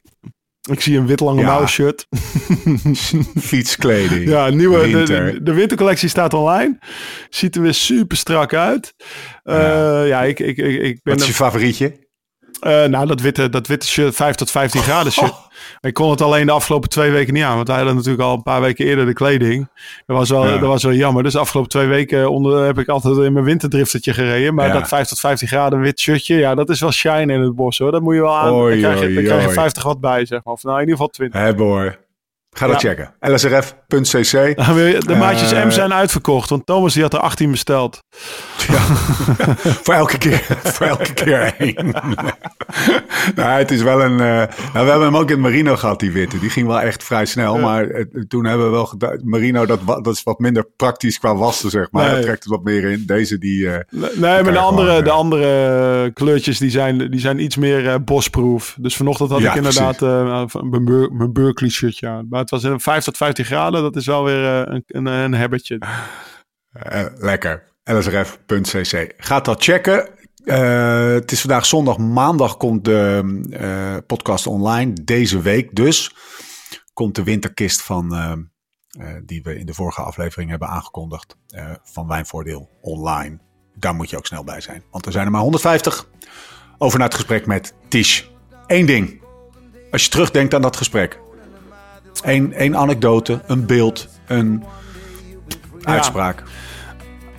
ik 0.71 0.81
zie 0.81 0.97
een 0.97 1.07
wit 1.07 1.19
lange 1.19 1.41
Ja. 1.41 1.47
mouw 1.47 1.65
shirt. 1.65 2.07
fietskleding. 3.49 4.29
Ja, 4.29 4.49
nieuwe, 4.49 4.81
de, 4.81 4.91
winter. 4.91 5.31
de, 5.33 5.43
de 5.43 5.53
wintercollectie 5.53 6.09
staat 6.09 6.33
online. 6.33 6.79
Ziet 7.29 7.55
er 7.55 7.61
weer 7.61 7.73
super 7.73 8.17
strak 8.17 8.53
uit. 8.53 8.93
Eh, 9.43 10.07
ja. 10.07 10.23
ik, 10.23 10.39
ik, 10.39 10.57
ik, 10.57 10.81
ik 10.81 10.99
ben... 11.03 11.13
Wat 11.13 11.21
is 11.21 11.27
je 11.27 11.33
favorietje? 11.33 12.06
Eh, 12.59 12.83
nou, 12.85 13.07
dat 13.07 13.21
witte, 13.21 13.49
dat 13.49 13.67
witte 13.67 13.87
shirt, 13.87 14.15
5 14.15 14.35
tot 14.35 14.51
15 14.51 14.81
graden 14.81 15.11
shirt. 15.11 15.33
Ik 15.81 15.93
kon 15.93 16.09
het 16.09 16.21
alleen 16.21 16.45
de 16.45 16.51
afgelopen 16.51 16.89
twee 16.89 17.11
weken 17.11 17.33
niet 17.33 17.43
aan. 17.43 17.55
Want 17.55 17.67
wij 17.67 17.77
hadden 17.77 17.95
natuurlijk 17.95 18.23
al 18.23 18.33
een 18.33 18.43
paar 18.43 18.61
weken 18.61 18.85
eerder 18.85 19.05
de 19.05 19.13
kleding. 19.13 19.69
Dat 20.05 20.17
was 20.17 20.29
wel, 20.29 20.45
Ja. 20.45 20.51
dat 20.57 20.67
was 20.69 20.83
wel 20.83 20.93
jammer. 20.93 21.23
Dus 21.23 21.33
de 21.33 21.39
afgelopen 21.39 21.69
twee 21.71 21.87
weken 21.87 22.31
onder, 22.31 22.65
heb 22.65 22.79
ik 22.79 22.87
altijd 22.87 23.17
in 23.17 23.33
mijn 23.33 23.45
winterdriftertje 23.45 24.13
gereden. 24.13 24.53
Maar 24.53 24.67
Ja. 24.67 24.73
dat 24.73 24.87
5 24.87 25.07
tot 25.07 25.19
15 25.19 25.47
graden 25.47 25.79
wit 25.79 25.99
shirtje, 25.99 26.35
ja, 26.35 26.55
dat 26.55 26.69
is 26.69 26.79
wel 26.79 26.91
shine 26.91 27.33
in 27.33 27.41
het 27.41 27.55
bos 27.55 27.77
hoor. 27.77 27.91
Dat 27.91 28.01
moet 28.01 28.15
je 28.15 28.21
wel 28.21 28.37
aan. 28.37 28.53
Oei, 28.53 28.81
dan 28.81 28.91
krijg 28.91 28.93
je, 28.93 29.05
dan 29.07 29.15
oei, 29.17 29.25
krijg 29.25 29.41
je 29.41 29.47
oei. 29.47 29.55
50 29.55 29.83
watt 29.83 29.99
bij, 29.99 30.25
zeg 30.25 30.43
maar. 30.43 30.53
Of 30.53 30.63
nou, 30.63 30.75
in 30.75 30.81
ieder 30.81 30.95
geval 30.95 31.09
20. 31.11 31.41
Hebben 31.41 31.65
hoor. 31.65 31.97
Ga 32.57 32.67
dat 32.67 32.81
Ja. 32.81 32.89
checken. 32.89 33.13
lsrf.cc. 33.19 34.31
Weer- 34.73 35.05
De 35.05 35.15
maatjes 35.15 35.51
Eh, 35.51 35.65
M 35.65 35.69
zijn 35.71 35.93
uitverkocht. 35.93 36.49
Want 36.49 36.65
Thomas 36.65 36.93
die 36.93 37.01
had 37.03 37.13
er 37.13 37.19
18 37.19 37.51
besteld. 37.51 37.99
voor 39.83 39.93
elke 39.93 40.17
keer, 40.17 40.45
voor 40.75 40.85
elke 40.85 41.13
keer 41.13 41.53
één. 41.57 41.75
nou, 43.35 43.49
het 43.49 43.71
is 43.71 43.81
wel 43.81 44.03
een. 44.03 44.11
eh, 44.19 44.25
nou, 44.27 44.47
we 44.73 44.77
hebben 44.79 45.01
hem 45.01 45.15
ook 45.17 45.27
in 45.29 45.31
het 45.33 45.39
Marino 45.39 45.75
gehad, 45.75 45.99
die 45.99 46.11
witte. 46.11 46.39
Die 46.39 46.49
ging 46.49 46.67
wel 46.67 46.79
echt 46.81 47.03
vrij 47.03 47.25
snel. 47.25 47.57
Maar 47.57 47.87
eh, 47.89 48.05
toen 48.27 48.45
hebben 48.45 48.65
we 48.65 48.71
wel 48.71 48.85
gedaan. 48.85 49.19
Marino, 49.23 49.65
dat, 49.65 49.79
dat 49.85 50.07
is 50.07 50.23
wat 50.23 50.39
minder 50.39 50.65
praktisch 50.75 51.19
qua 51.19 51.35
wassen, 51.35 51.69
zeg 51.69 51.87
maar. 51.91 52.03
Nee. 52.03 52.13
Hij 52.13 52.21
trekt 52.21 52.43
het 52.43 52.53
wat 52.53 52.63
meer 52.63 52.83
in. 52.83 53.03
Deze, 53.05 53.37
die. 53.37 53.69
eh, 53.71 53.79
Nee, 54.15 54.43
maar 54.43 54.51
de 54.53 54.57
andere, 54.59 54.87
gewoon, 54.89 55.03
de 55.03 55.11
andere 55.11 56.11
kleurtjes 56.13 56.57
die 56.57 56.69
zijn, 56.69 57.11
die 57.11 57.19
zijn 57.19 57.39
iets 57.43 57.55
meer 57.55 57.87
eh, 57.89 57.95
bosproof. 58.05 58.75
Dus 58.79 58.95
vanochtend 58.95 59.29
had 59.29 59.39
Ja, 59.41 59.49
ik 59.49 59.55
inderdaad 59.55 60.01
eh, 60.01 60.43
mijn, 60.61 61.09
mijn 61.17 61.33
Berkeley 61.33 61.69
shirtje 61.69 62.07
aan. 62.07 62.27
Maar 62.29 62.45
het 62.51 62.61
was 62.61 62.71
in 62.71 62.79
5 62.79 63.03
tot 63.03 63.17
15 63.17 63.45
graden. 63.45 63.81
Dat 63.81 63.95
is 63.95 64.05
wel 64.05 64.23
weer 64.23 64.65
eh, 64.65 64.73
een, 64.87 65.05
een, 65.05 65.33
een. 65.33 65.81
Eh, 66.71 67.05
lekker. 67.17 67.63
lsrf.cc. 67.83 69.13
Gaat 69.17 69.45
dat 69.45 69.63
checken. 69.63 70.09
Eh, 70.43 71.11
het 71.11 71.31
is 71.31 71.41
vandaag 71.41 71.65
zondag. 71.65 71.97
Maandag 71.97 72.57
komt 72.57 72.85
de 72.85 74.03
podcast 74.07 74.47
online. 74.47 74.93
Deze 75.03 75.41
week 75.41 75.75
dus 75.75 76.15
komt 76.93 77.15
de 77.15 77.23
winterkist 77.23 77.81
van... 77.81 78.09
die 79.25 79.43
we 79.43 79.59
in 79.59 79.65
de 79.65 79.73
vorige 79.73 80.01
aflevering 80.01 80.49
hebben 80.49 80.67
aangekondigd. 80.67 81.37
van 81.83 82.07
Wijnvoordeel 82.07 82.69
online. 82.81 83.39
Daar 83.75 83.95
moet 83.95 84.09
je 84.09 84.17
ook 84.17 84.25
snel 84.25 84.43
bij 84.43 84.61
zijn. 84.61 84.83
Want 84.91 85.05
er 85.05 85.11
zijn 85.11 85.25
er 85.25 85.31
maar 85.31 85.41
150. 85.41 86.07
Over 86.77 86.99
naar 86.99 87.07
het 87.07 87.17
gesprek 87.17 87.45
met 87.45 87.73
Tish. 87.87 88.23
Eén 88.67 88.85
ding. 88.85 89.21
Als 89.91 90.03
je 90.03 90.09
terugdenkt 90.09 90.53
aan 90.53 90.61
dat 90.61 90.77
gesprek. 90.77 91.19
Eén, 92.23 92.53
één 92.53 92.77
anekdote, 92.77 93.41
een 93.47 93.65
beeld, 93.65 94.07
een 94.27 94.63
uitspraak. 95.83 96.43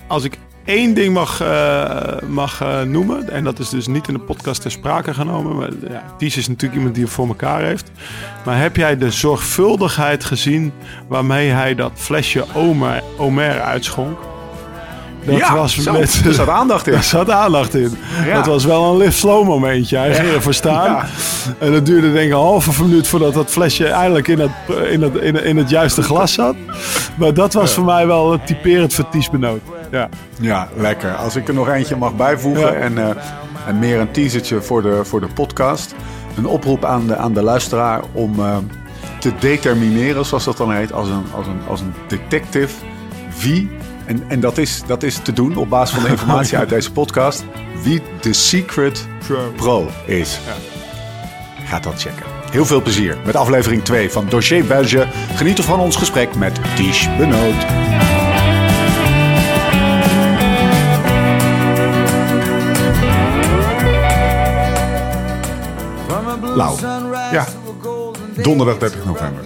Als 0.07 0.23
ik 0.23 0.37
één 0.65 0.93
ding 0.93 1.13
mag, 1.13 1.41
eh, 1.41 2.21
mag 2.27 2.61
eh, 2.61 2.81
noemen, 2.81 3.29
en 3.29 3.43
dat 3.43 3.59
is 3.59 3.69
dus 3.69 3.87
niet 3.87 4.07
in 4.07 4.13
de 4.13 4.19
podcast 4.19 4.61
ter 4.61 4.71
sprake 4.71 5.13
genomen, 5.13 5.55
maar 5.55 5.69
ja, 5.89 6.03
Ties 6.17 6.37
is 6.37 6.47
natuurlijk 6.47 6.75
iemand 6.75 6.95
die 6.95 7.03
het 7.03 7.13
voor 7.13 7.27
elkaar 7.27 7.61
heeft. 7.61 7.91
Maar 8.45 8.59
heb 8.59 8.75
jij 8.75 8.97
de 8.97 9.11
zorgvuldigheid 9.11 10.23
gezien 10.23 10.73
waarmee 11.07 11.49
hij 11.49 11.75
dat 11.75 11.91
flesje 11.95 12.45
Omer, 12.53 13.03
Omer 13.17 13.61
uitschonk? 13.61 14.28
Dat 15.25 15.37
Ja, 15.37 15.55
was 15.55 15.77
zo, 15.77 15.91
met. 15.91 16.21
er 16.25 16.33
zat 16.33 16.49
aandacht 16.49 16.87
in. 16.87 16.93
Er 16.99 17.03
zat 17.03 17.29
aandacht 17.29 17.75
in. 17.75 17.97
Ja. 18.25 18.33
Dat 18.35 18.45
was 18.45 18.65
wel 18.65 18.91
een 18.91 18.97
lift 18.97 19.17
slow 19.17 19.47
momentje. 19.47 19.97
Hij 19.97 20.15
ging 20.15 20.27
ervoor 20.33 20.53
staan. 20.53 20.85
Ja. 20.91 21.05
En 21.59 21.71
dat 21.71 21.85
duurde 21.85 22.11
denk 22.13 22.25
ik 22.25 22.31
een 22.31 22.37
halve 22.37 22.83
minuut 22.83 23.07
voordat 23.07 23.33
dat 23.33 23.49
flesje 23.49 23.87
eindelijk 23.87 24.27
in 24.27 24.39
het, 24.39 24.51
in 24.91 25.01
het, 25.01 25.15
in 25.15 25.35
het, 25.35 25.43
in 25.43 25.57
het 25.57 25.69
juiste 25.69 26.01
glas 26.01 26.33
zat. 26.33 26.55
Maar 27.15 27.33
dat 27.33 27.53
was 27.53 27.73
voor 27.73 27.83
mij 27.85 28.07
wel 28.07 28.31
het 28.31 28.47
typerend 28.47 28.93
voor 28.93 29.09
Ties 29.09 29.29
Benoot. 29.29 29.59
Ja. 29.91 30.09
Ja, 30.41 30.67
lekker. 30.75 31.15
Als 31.15 31.35
ik 31.35 31.47
er 31.47 31.53
nog 31.53 31.69
eentje 31.69 31.95
mag 31.95 32.15
bijvoegen 32.15 32.81
en, 32.81 32.97
eh, 32.97 33.09
en 33.67 33.79
meer 33.79 33.99
een 33.99 34.11
teasertje 34.11 34.61
voor 34.61 34.81
de, 34.81 34.99
voor 35.03 35.19
de 35.19 35.27
podcast. 35.33 35.95
Een 36.37 36.45
oproep 36.45 36.85
aan 36.85 37.07
de, 37.07 37.15
aan 37.15 37.33
de 37.33 37.41
luisteraar 37.43 38.01
om 38.11 38.39
eh, 38.39 38.57
te 39.19 39.31
determineren, 39.39 40.25
zoals 40.25 40.43
dat 40.43 40.57
dan 40.57 40.71
heet, 40.73 40.93
als 40.93 41.07
een, 41.09 41.23
als 41.35 41.47
een, 41.47 41.59
als 41.67 41.81
een 41.81 41.93
detective, 42.07 42.73
wie, 43.41 43.69
en, 44.09 44.23
en 44.27 44.39
dat, 44.39 44.57
is, 44.57 44.81
dat 44.85 45.03
is 45.03 45.17
te 45.17 45.33
doen 45.33 45.55
op 45.55 45.69
basis 45.69 45.95
van 45.95 46.03
de 46.03 46.09
informatie 46.09 46.57
uit 46.57 46.69
deze 46.69 46.91
podcast, 46.91 47.45
wie 47.83 48.01
de 48.21 48.33
Secret 48.33 49.07
Pro 49.55 49.89
is. 50.05 50.39
Gaat 51.65 51.83
dat 51.83 52.01
checken. 52.01 52.25
Heel 52.51 52.65
veel 52.65 52.81
plezier 52.81 53.17
met 53.25 53.35
aflevering 53.35 53.83
2 53.83 54.09
van 54.09 54.25
Dossier 54.29 54.65
Belge. 54.65 55.07
Geniet 55.35 55.57
er 55.57 55.63
van 55.63 55.79
ons 55.79 55.95
gesprek 55.95 56.35
met 56.35 56.59
Ties 56.75 57.07
Benoot. 57.17 57.65
Lau. 66.55 66.79
Ja. 67.31 67.47
Donderdag 68.41 68.77
30 68.77 69.05
november. 69.05 69.43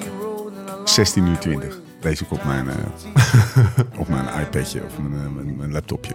16 0.84 1.28
uur 1.28 1.40
20. 1.40 1.83
Lees 2.04 2.22
ik 2.22 2.32
op 2.32 2.44
mijn, 2.44 2.68
eh, 2.70 2.76
op 4.02 4.08
mijn 4.10 4.26
iPadje 4.42 4.84
of 4.84 5.00
mijn, 5.00 5.24
eh, 5.26 5.30
mijn, 5.36 5.56
mijn 5.58 5.72
laptopje. 5.72 6.14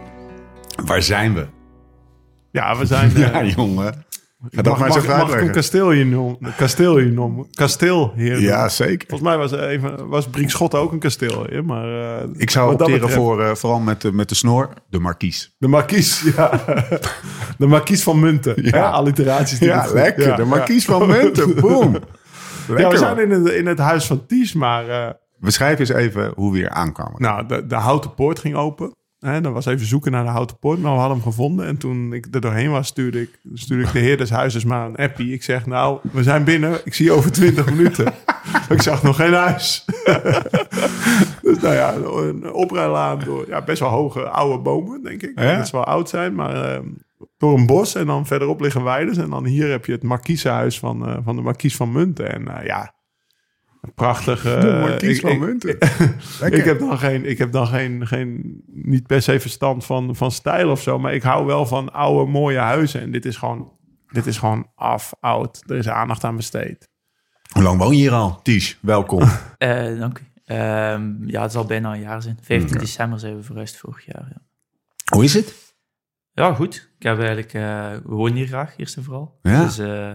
Waar 0.85 1.03
zijn 1.03 1.35
we? 1.35 1.47
ja, 2.51 2.77
we 2.77 2.87
zijn... 2.87 3.11
eh, 3.17 3.21
Ja, 3.33 3.45
jongen. 3.45 4.07
Ga 4.51 4.63
dat 4.63 4.79
mag, 4.79 4.89
maar 4.89 4.89
mag, 4.89 5.07
mag 5.07 5.35
ik 5.35 5.41
een 5.41 5.51
kasteel 5.51 5.91
hier 5.91 6.07
noemen? 6.07 6.55
Kasteel 6.57 6.97
hier 6.97 7.13
noemen? 7.13 7.47
Kasteel 7.51 8.13
hier 8.17 8.41
Ja, 8.41 8.69
zeker. 8.69 9.09
Volgens 9.09 9.29
mij 9.29 9.39
was, 9.39 9.53
even, 9.53 10.09
was 10.09 10.29
Brinkschot 10.29 10.75
ook 10.75 10.93
een 10.93 10.99
kasteel 10.99 11.47
hier, 11.49 11.65
maar... 11.65 12.23
Ik 12.37 12.51
zou 12.51 12.73
opteren 12.73 12.93
betreft- 12.93 13.15
voor, 13.15 13.57
vooral 13.57 13.79
met, 13.81 14.01
de- 14.01 14.13
met 14.13 14.29
de 14.29 14.35
snor, 14.35 14.69
de 14.89 14.99
markies. 14.99 15.55
De 15.59 15.69
markies, 15.69 16.23
ja. 16.37 16.51
De 17.59 17.67
markies 17.67 18.03
van 18.03 18.19
Munten. 18.21 18.63
Ja. 18.63 18.77
Ja, 18.77 18.91
alliteraties. 18.91 19.59
die 19.59 19.69
Ja, 19.69 19.87
lekker. 19.93 20.27
Ja, 20.29 20.37
de 20.37 20.45
markies 20.45 20.85
van 20.85 21.07
Munten. 21.07 21.55
Boom. 21.61 21.93
Lekker. 22.69 22.79
Ja, 22.85 22.89
we 22.91 22.97
zijn 22.97 23.19
in 23.19 23.31
het, 23.31 23.49
in 23.55 23.67
het 23.67 23.79
huis 23.79 24.07
van 24.07 24.27
Ties, 24.27 24.53
maar... 24.53 25.17
Beschrijf 25.41 25.79
eens 25.79 25.89
even 25.89 26.33
hoe 26.35 26.53
we 26.53 26.59
hier 26.59 26.71
aankwamen. 26.71 27.23
nou, 27.23 27.47
de, 27.47 27.67
de 27.67 27.75
houten 27.75 28.15
poort 28.15 28.39
ging 28.39 28.55
open. 28.55 28.97
Hè, 29.19 29.41
dan 29.41 29.53
was 29.53 29.67
even 29.67 29.87
zoeken 29.87 30.13
naar 30.13 30.25
de 30.25 30.31
houten 30.31 30.59
poort, 30.59 30.79
maar 30.79 30.93
we 30.93 30.99
hadden 30.99 31.17
hem 31.17 31.27
gevonden. 31.27 31.67
En 31.67 31.77
toen 31.77 32.13
ik 32.13 32.27
er 32.31 32.41
doorheen 32.41 32.71
was, 32.71 32.87
stuurde 32.87 33.21
ik, 33.21 33.41
stuurde 33.55 33.85
ik 33.85 33.93
de 33.93 33.99
heer 33.99 34.17
des 34.17 34.31
huizes 34.31 34.65
maar 34.65 34.87
een 34.87 34.97
appie. 34.97 35.33
Ik 35.33 35.43
zeg, 35.43 35.67
nou, 35.67 35.99
we 36.13 36.23
zijn 36.23 36.45
binnen. 36.45 36.81
Ik 36.85 36.95
zie 36.95 37.05
je 37.05 37.13
over 37.13 37.33
20 37.33 37.71
minuten. 37.75 38.13
ik 38.69 38.83
zag 38.83 39.03
nog 39.03 39.17
geen 39.17 39.33
huis. 39.33 39.85
dus 41.43 41.59
nou 41.61 41.75
ja, 41.75 41.95
een 41.95 42.53
oprijlaan 42.53 43.19
door 43.19 43.49
ja, 43.49 43.63
best 43.63 43.81
wel 43.81 43.89
hoge 43.89 44.29
oude 44.29 44.63
bomen, 44.63 45.03
denk 45.03 45.23
ik. 45.23 45.41
Ja. 45.41 45.57
Dat 45.57 45.69
ze 45.69 45.77
wel 45.77 45.85
oud 45.85 46.09
zijn, 46.09 46.35
maar 46.35 46.75
eh, 46.75 46.81
door 47.39 47.59
een 47.59 47.67
bos. 47.67 47.95
En 47.95 48.07
dan 48.07 48.27
verderop 48.27 48.61
liggen 48.61 48.85
weides. 48.85 49.17
En 49.17 49.31
dan 49.31 49.45
hier 49.45 49.71
heb 49.71 49.85
je 49.85 49.93
het 49.93 50.03
markiezenhuis 50.03 50.79
van, 50.79 51.09
eh, 51.09 51.17
van 51.25 51.37
de 51.37 51.43
markies 51.43 51.77
van 51.77 51.93
Munten. 51.93 52.33
En 52.33 52.49
eh, 52.49 52.67
ja, 52.67 52.95
prachtige... 53.95 54.59
de 54.61 54.79
markies 54.81 55.15
ik- 55.17 55.21
van 55.21 55.31
ik- 55.31 55.39
Munten. 55.39 55.79
ik 56.59 56.65
heb 56.65 56.79
dan 56.79 56.99
geen, 56.99 57.25
ik 57.25 57.39
heb 57.39 57.53
dan 57.53 57.67
geen, 57.67 58.07
geen, 58.07 58.61
niet 58.67 59.07
per 59.07 59.23
se 59.23 59.41
verstand 59.41 59.85
van, 59.85 60.17
van 60.17 60.31
stijl 60.31 60.71
of 60.71 60.83
zo, 60.83 60.99
maar 60.99 61.15
ik 61.15 61.23
hou 61.23 61.47
wel 61.47 61.67
van 61.67 61.93
oude 61.93 62.31
mooie 62.31 62.59
huizen. 62.59 63.01
En 63.01 63.11
dit 63.13 63.25
is 63.25 63.37
gewoon, 63.37 63.73
dit 64.09 64.27
is 64.27 64.39
gewoon 64.39 64.67
af, 64.75 65.13
oud. 65.21 65.63
Er 65.67 65.77
is 65.77 65.89
aandacht 65.89 66.25
aan 66.25 66.37
besteed. 66.37 66.89
Hoe 67.53 67.63
lang 67.63 67.79
woon 67.79 67.91
je 67.93 67.97
hier 67.97 68.13
al? 68.13 68.41
Ties, 68.43 68.79
welkom. 68.81 69.23
Eh, 69.59 69.99
dank 69.99 70.19
u. 70.19 70.23
Ehm, 70.45 71.13
ja, 71.29 71.43
het 71.43 71.53
zal 71.53 71.65
bijna 71.65 71.93
een 71.95 72.01
jaar 72.01 72.23
zijn. 72.23 72.39
15 72.43 72.69
Oké. 72.71 72.79
december 72.79 73.19
zijn 73.19 73.37
we 73.37 73.43
verhuisd 73.43 73.77
vorig 73.77 74.05
jaar. 74.07 74.27
Ja, 74.31 74.41
Hoe 75.15 75.25
is 75.25 75.35
het? 75.35 75.75
ja 76.33 76.55
goed. 76.55 76.91
Ik 76.99 77.03
heb 77.07 77.17
eigenlijk, 77.19 77.53
eh, 77.55 77.91
we 77.93 78.15
wonen 78.15 78.35
hier 78.37 78.47
graag, 78.47 78.75
eerst 78.77 78.97
en 78.97 79.05
vooral. 79.05 79.39
Ja. 79.43 79.63
Dus 79.65 79.79
eh, 79.79 80.15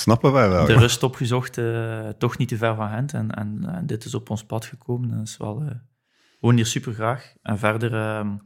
Snappen 0.00 0.32
wij 0.32 0.48
wel. 0.48 0.66
de 0.66 0.72
rust 0.72 1.02
opgezocht, 1.02 1.58
eh, 1.58 2.08
toch 2.08 2.38
niet 2.38 2.48
te 2.48 2.56
ver 2.56 2.74
van 2.74 2.88
Gent. 2.88 3.12
En, 3.12 3.30
en, 3.30 3.64
en 3.74 3.86
dit 3.86 4.04
is 4.04 4.14
op 4.14 4.30
ons 4.30 4.44
pad 4.44 4.64
gekomen. 4.64 5.08
Dat 5.08 5.26
is 5.26 5.36
wel, 5.36 5.60
eh, 5.60 5.66
we 5.66 6.36
wonen 6.40 6.56
hier 6.56 6.66
super 6.66 6.92
graag. 6.92 7.32
En 7.42 7.58
verder 7.58 7.94
ehm, 7.94 8.36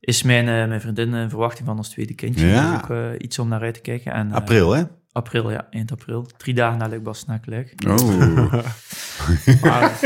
is 0.00 0.22
mijn, 0.22 0.48
eh, 0.48 0.68
mijn 0.68 0.80
vriendin 0.80 1.14
in 1.14 1.28
verwachting 1.28 1.66
van 1.66 1.76
ons 1.76 1.88
tweede 1.88 2.14
kindje. 2.14 2.46
Ja. 2.46 2.74
Ook 2.74 2.90
eh, 2.90 3.06
iets 3.18 3.38
om 3.38 3.48
naar 3.48 3.60
uit 3.60 3.74
te 3.74 3.80
kijken. 3.80 4.12
En, 4.12 4.28
eh, 4.30 4.34
April, 4.34 4.72
hè? 4.72 4.82
April, 5.12 5.50
ja, 5.50 5.66
eind 5.70 5.92
april. 5.92 6.26
Drie 6.36 6.54
dagen 6.54 6.78
Luik 6.78 7.26
naar 7.26 7.40
Luik. 7.44 7.74
Oh. 7.86 8.54
Maar 9.62 9.98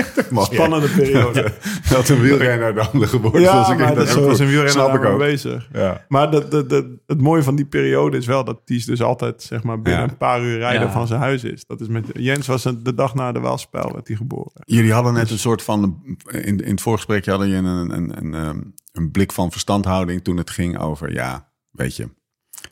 spannende 0.53 0.89
periode. 0.89 1.53
Dat 1.91 2.09
een 2.09 2.21
wielrenner 2.21 2.75
dan 2.75 2.89
de 2.93 3.07
geboorte 3.07 3.41
Ja, 3.41 3.53
van 3.53 3.65
zijn 3.65 3.79
maar 3.79 3.95
dat 3.95 4.07
is 4.09 4.13
goed. 4.15 4.23
een 4.25 4.37
wielrenner 4.47 4.71
Snap 4.71 4.87
daar 4.87 4.95
ik 4.97 5.03
wel 5.03 5.13
ook. 5.13 5.19
bezig. 5.19 5.69
Ja. 5.73 6.05
Maar 6.09 6.31
dat, 6.31 6.51
dat, 6.51 6.69
dat, 6.71 6.85
het 7.07 7.21
mooie 7.21 7.43
van 7.43 7.57
die 7.57 7.65
periode 7.67 8.17
is 8.17 8.27
wel 8.27 8.45
dat 8.45 8.61
Ties 8.65 8.85
dus 8.85 9.03
altijd 9.03 9.43
zeg 9.43 9.63
maar, 9.63 9.81
binnen 9.83 10.03
Ja. 10.03 10.09
een 10.09 10.17
paar 10.17 10.43
uur 10.43 10.59
rijden 10.59 10.87
Ja. 10.87 10.93
van 10.93 11.07
zijn 11.07 11.21
huis 11.21 11.45
is. 11.45 11.67
Dat 11.67 11.81
is 11.81 11.87
met, 11.89 12.07
Jens 12.13 12.47
was 12.47 12.65
een- 12.65 12.83
de 12.83 12.95
dag 12.95 13.15
na 13.15 13.33
de 13.33 13.41
Welspel 13.41 13.93
werd 13.93 14.07
hij 14.09 14.17
geboren. 14.17 14.53
Jullie 14.65 14.93
hadden 14.93 15.13
net 15.13 15.31
een 15.31 15.39
soort 15.39 15.63
van... 15.63 16.03
In, 16.31 16.61
in 16.61 16.71
het 16.71 16.81
voorgesprekje 16.81 17.31
hadden 17.31 17.49
je 17.49 17.57
een, 17.57 17.65
een, 17.65 17.91
een, 17.91 18.17
een, 18.17 18.35
ehm, 18.35 18.61
een 18.93 19.11
blik 19.11 19.33
van 19.33 19.51
verstandhouding 19.51 20.25
toen 20.25 20.37
het 20.37 20.51
ging 20.51 20.79
over... 20.79 21.13
Ja, 21.13 21.49
weet 21.71 21.97
je, 21.97 22.03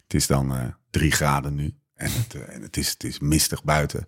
het 0.02 0.14
is 0.14 0.26
dan 0.26 0.54
eh, 0.54 0.60
drie 0.90 1.10
graden 1.12 1.54
nu. 1.54 1.74
En 1.94 2.10
het, 2.12 2.34
eh, 2.34 2.54
en 2.54 2.62
het, 2.62 2.76
is, 2.76 2.90
het 2.90 3.04
is 3.04 3.20
mistig 3.20 3.64
buiten. 3.64 4.06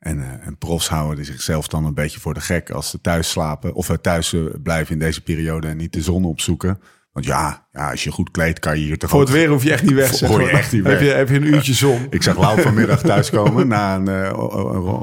En, 0.00 0.20
eh, 0.20 0.46
en 0.46 0.56
profs 0.58 0.88
houden 0.88 1.24
zichzelf 1.24 1.68
dan 1.68 1.84
een 1.84 1.94
beetje 1.94 2.20
voor 2.20 2.34
de 2.34 2.40
gek 2.40 2.70
als 2.70 2.90
ze 2.90 3.00
thuis 3.00 3.30
slapen. 3.30 3.74
Of 3.74 3.90
eh, 3.90 3.96
thuis 3.96 4.32
eh, 4.32 4.40
blijven 4.62 4.92
in 4.92 4.98
deze 4.98 5.20
periode 5.20 5.68
en 5.68 5.76
niet 5.76 5.92
de 5.92 6.02
zon 6.02 6.24
opzoeken. 6.24 6.80
Want 7.12 7.26
ja, 7.26 7.66
ja 7.72 7.90
als 7.90 8.04
je 8.04 8.10
goed 8.10 8.30
kleedt 8.30 8.58
kan 8.58 8.78
je 8.78 8.84
hier 8.84 8.98
toch 8.98 9.10
Voor 9.10 9.20
het 9.20 9.30
weer 9.30 9.48
hoef 9.48 9.62
je 9.62 9.72
echt 9.72 9.82
niet 9.82 9.92
weg. 9.92 10.14
zeg 10.14 10.28
Hoor 10.28 10.40
je 10.40 10.46
maar. 10.46 10.54
echt 10.54 10.72
niet 10.72 10.84
Heb 10.84 10.98
weg. 10.98 11.08
je, 11.08 11.14
heb 11.14 11.28
je 11.28 11.34
een 11.34 11.46
uurtje 11.54 11.74
zon. 11.74 12.06
Ik 12.10 12.22
zag 12.22 12.38
Lau 12.38 12.60
vanmiddag 12.60 13.00
thuiskomen 13.02 13.68
na 13.68 13.96
een, 13.96 14.28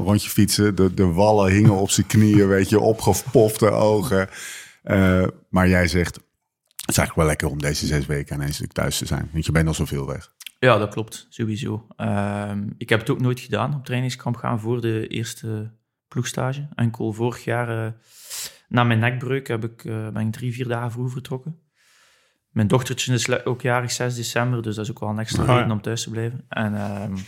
rondje 0.06 0.30
fietsen. 0.30 0.76
De, 0.76 0.94
de 0.94 1.06
wallen 1.06 1.52
hingen 1.52 1.74
op 1.74 1.90
zijn 1.90 2.08
knieën, 2.08 2.48
weet 2.58 2.70
je, 2.70 2.80
opgepofte 2.80 3.70
ogen. 3.70 4.30
Maar 5.50 5.68
jij 5.68 5.88
zegt, 5.88 6.16
het 6.16 6.90
is 6.90 6.98
eigenlijk 6.98 7.16
wel 7.16 7.26
lekker 7.26 7.48
om 7.48 7.62
deze 7.62 7.86
zes 7.86 8.06
weken 8.06 8.42
aan 8.42 8.54
stuk 8.54 8.72
thuis 8.72 8.98
te 8.98 9.06
zijn. 9.06 9.30
Want 9.32 9.46
je 9.46 9.52
bent 9.52 9.68
al 9.68 9.74
zoveel 9.74 10.08
weg. 10.08 10.32
Ja, 10.60 10.78
dat 10.78 10.94
klopt, 10.94 11.26
sowieso. 11.30 11.88
Ehm, 11.96 12.70
ik 12.78 12.90
heb 12.90 13.00
het 13.00 13.10
ook 13.10 13.20
nooit 13.22 13.40
gedaan, 13.40 13.76
op 13.76 13.86
trainingskamp 13.86 14.36
gaan 14.36 14.60
voor 14.60 14.82
de 14.82 15.08
eerste 15.08 15.72
ploegstage. 16.08 16.68
Enkel 16.76 17.14
vorig 17.14 17.44
jaar, 17.44 17.86
eh, 17.86 17.92
na 18.68 18.84
mijn 18.84 19.00
nekbreuk, 19.00 19.48
heb 19.48 19.64
ik, 19.64 19.86
eh, 19.86 20.08
ben 20.10 20.28
ik 20.28 20.32
drie, 20.34 20.54
vier 20.54 20.68
dagen 20.68 20.92
vroeg 20.92 21.12
vertrokken. 21.12 21.60
Mijn 22.50 22.68
dochtertje 22.68 23.14
is 23.14 23.46
ook 23.46 23.62
jarig 23.62 23.92
6 23.92 24.16
december, 24.16 24.62
dus 24.62 24.76
dat 24.76 24.86
is 24.86 24.92
ook 24.92 25.00
wel 25.00 25.10
een 25.10 25.20
extra 25.20 25.42
Oh, 25.42 25.48
ja. 25.50 25.56
reden 25.58 25.72
om 25.72 25.82
thuis 25.82 26.04
te 26.04 26.10
blijven. 26.10 26.46
En 26.50 26.76
ehm, 26.76 27.16
ja, 27.16 27.22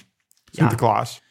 Sinterklaas. 0.51 1.21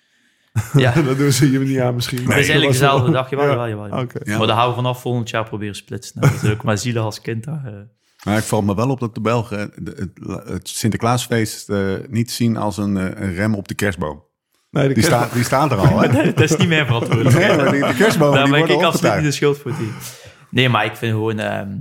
ja, 0.72 0.92
dat 1.02 1.18
doen 1.18 1.32
ze 1.32 1.50
je 1.50 1.58
niet 1.58 1.78
aan 1.80 1.94
misschien. 1.94 2.18
het 2.18 2.28
is 2.28 2.34
eigenlijk 2.34 2.70
dezelfde 2.72 3.10
dag. 3.12 3.30
Jawel, 3.30 3.44
Ja. 3.46 3.50
jawel, 3.52 3.68
jawel. 3.68 3.86
jawel. 3.88 4.02
Oké. 4.04 4.18
Ja. 4.30 4.38
Maar 4.38 4.46
dat 4.46 4.56
houden 4.56 4.76
we 4.76 4.82
vanaf 4.82 5.00
volgend 5.00 5.30
jaar 5.30 5.44
proberen 5.44 5.74
splitsen. 5.74 6.20
Dat 6.20 6.32
is 6.42 6.50
ook 6.50 6.62
maar 6.62 6.78
zielig 6.78 7.02
als 7.02 7.20
kind. 7.20 7.44
Dat, 7.44 7.60
eh. 7.64 7.72
Maar 8.24 8.36
ik 8.38 8.42
valt 8.44 8.64
me 8.64 8.74
wel 8.74 8.90
op 8.90 9.00
dat 9.00 9.14
de 9.14 9.20
Belgen 9.20 9.72
het, 10.46 10.68
Sinterklaasfeest 10.68 11.68
eh, 11.70 11.94
niet 12.08 12.30
zien 12.30 12.56
als 12.56 12.76
een, 12.76 12.96
eh, 12.96 13.22
een 13.22 13.34
rem 13.34 13.54
op 13.54 13.68
de 13.68 13.74
kerstboom. 13.74 14.26
Nee, 14.70 14.94
Die, 14.94 15.02
staat 15.02 15.32
die 15.32 15.44
staat 15.44 15.70
er 15.70 15.78
al, 15.78 16.00
hè? 16.00 16.08
dat 16.32 16.40
is 16.40 16.56
niet 16.56 16.68
mijn 16.68 16.86
verantwoordelijkheid. 16.86 17.56
Nee, 17.56 17.70
die, 17.80 17.88
de 17.88 17.94
kerstbomen 17.94 18.34
Daar 18.34 18.44
die 18.44 18.66
ben 18.66 18.76
ik 18.76 18.82
absoluut 18.82 19.14
niet 19.14 19.24
de 19.24 19.30
schuld 19.30 19.58
voor. 19.58 19.76
Die. 19.78 19.92
Nee, 20.50 20.68
maar 20.68 20.84
ik 20.84 20.96
vind 20.96 21.12
gewoon... 21.12 21.38
ehm, 21.38 21.76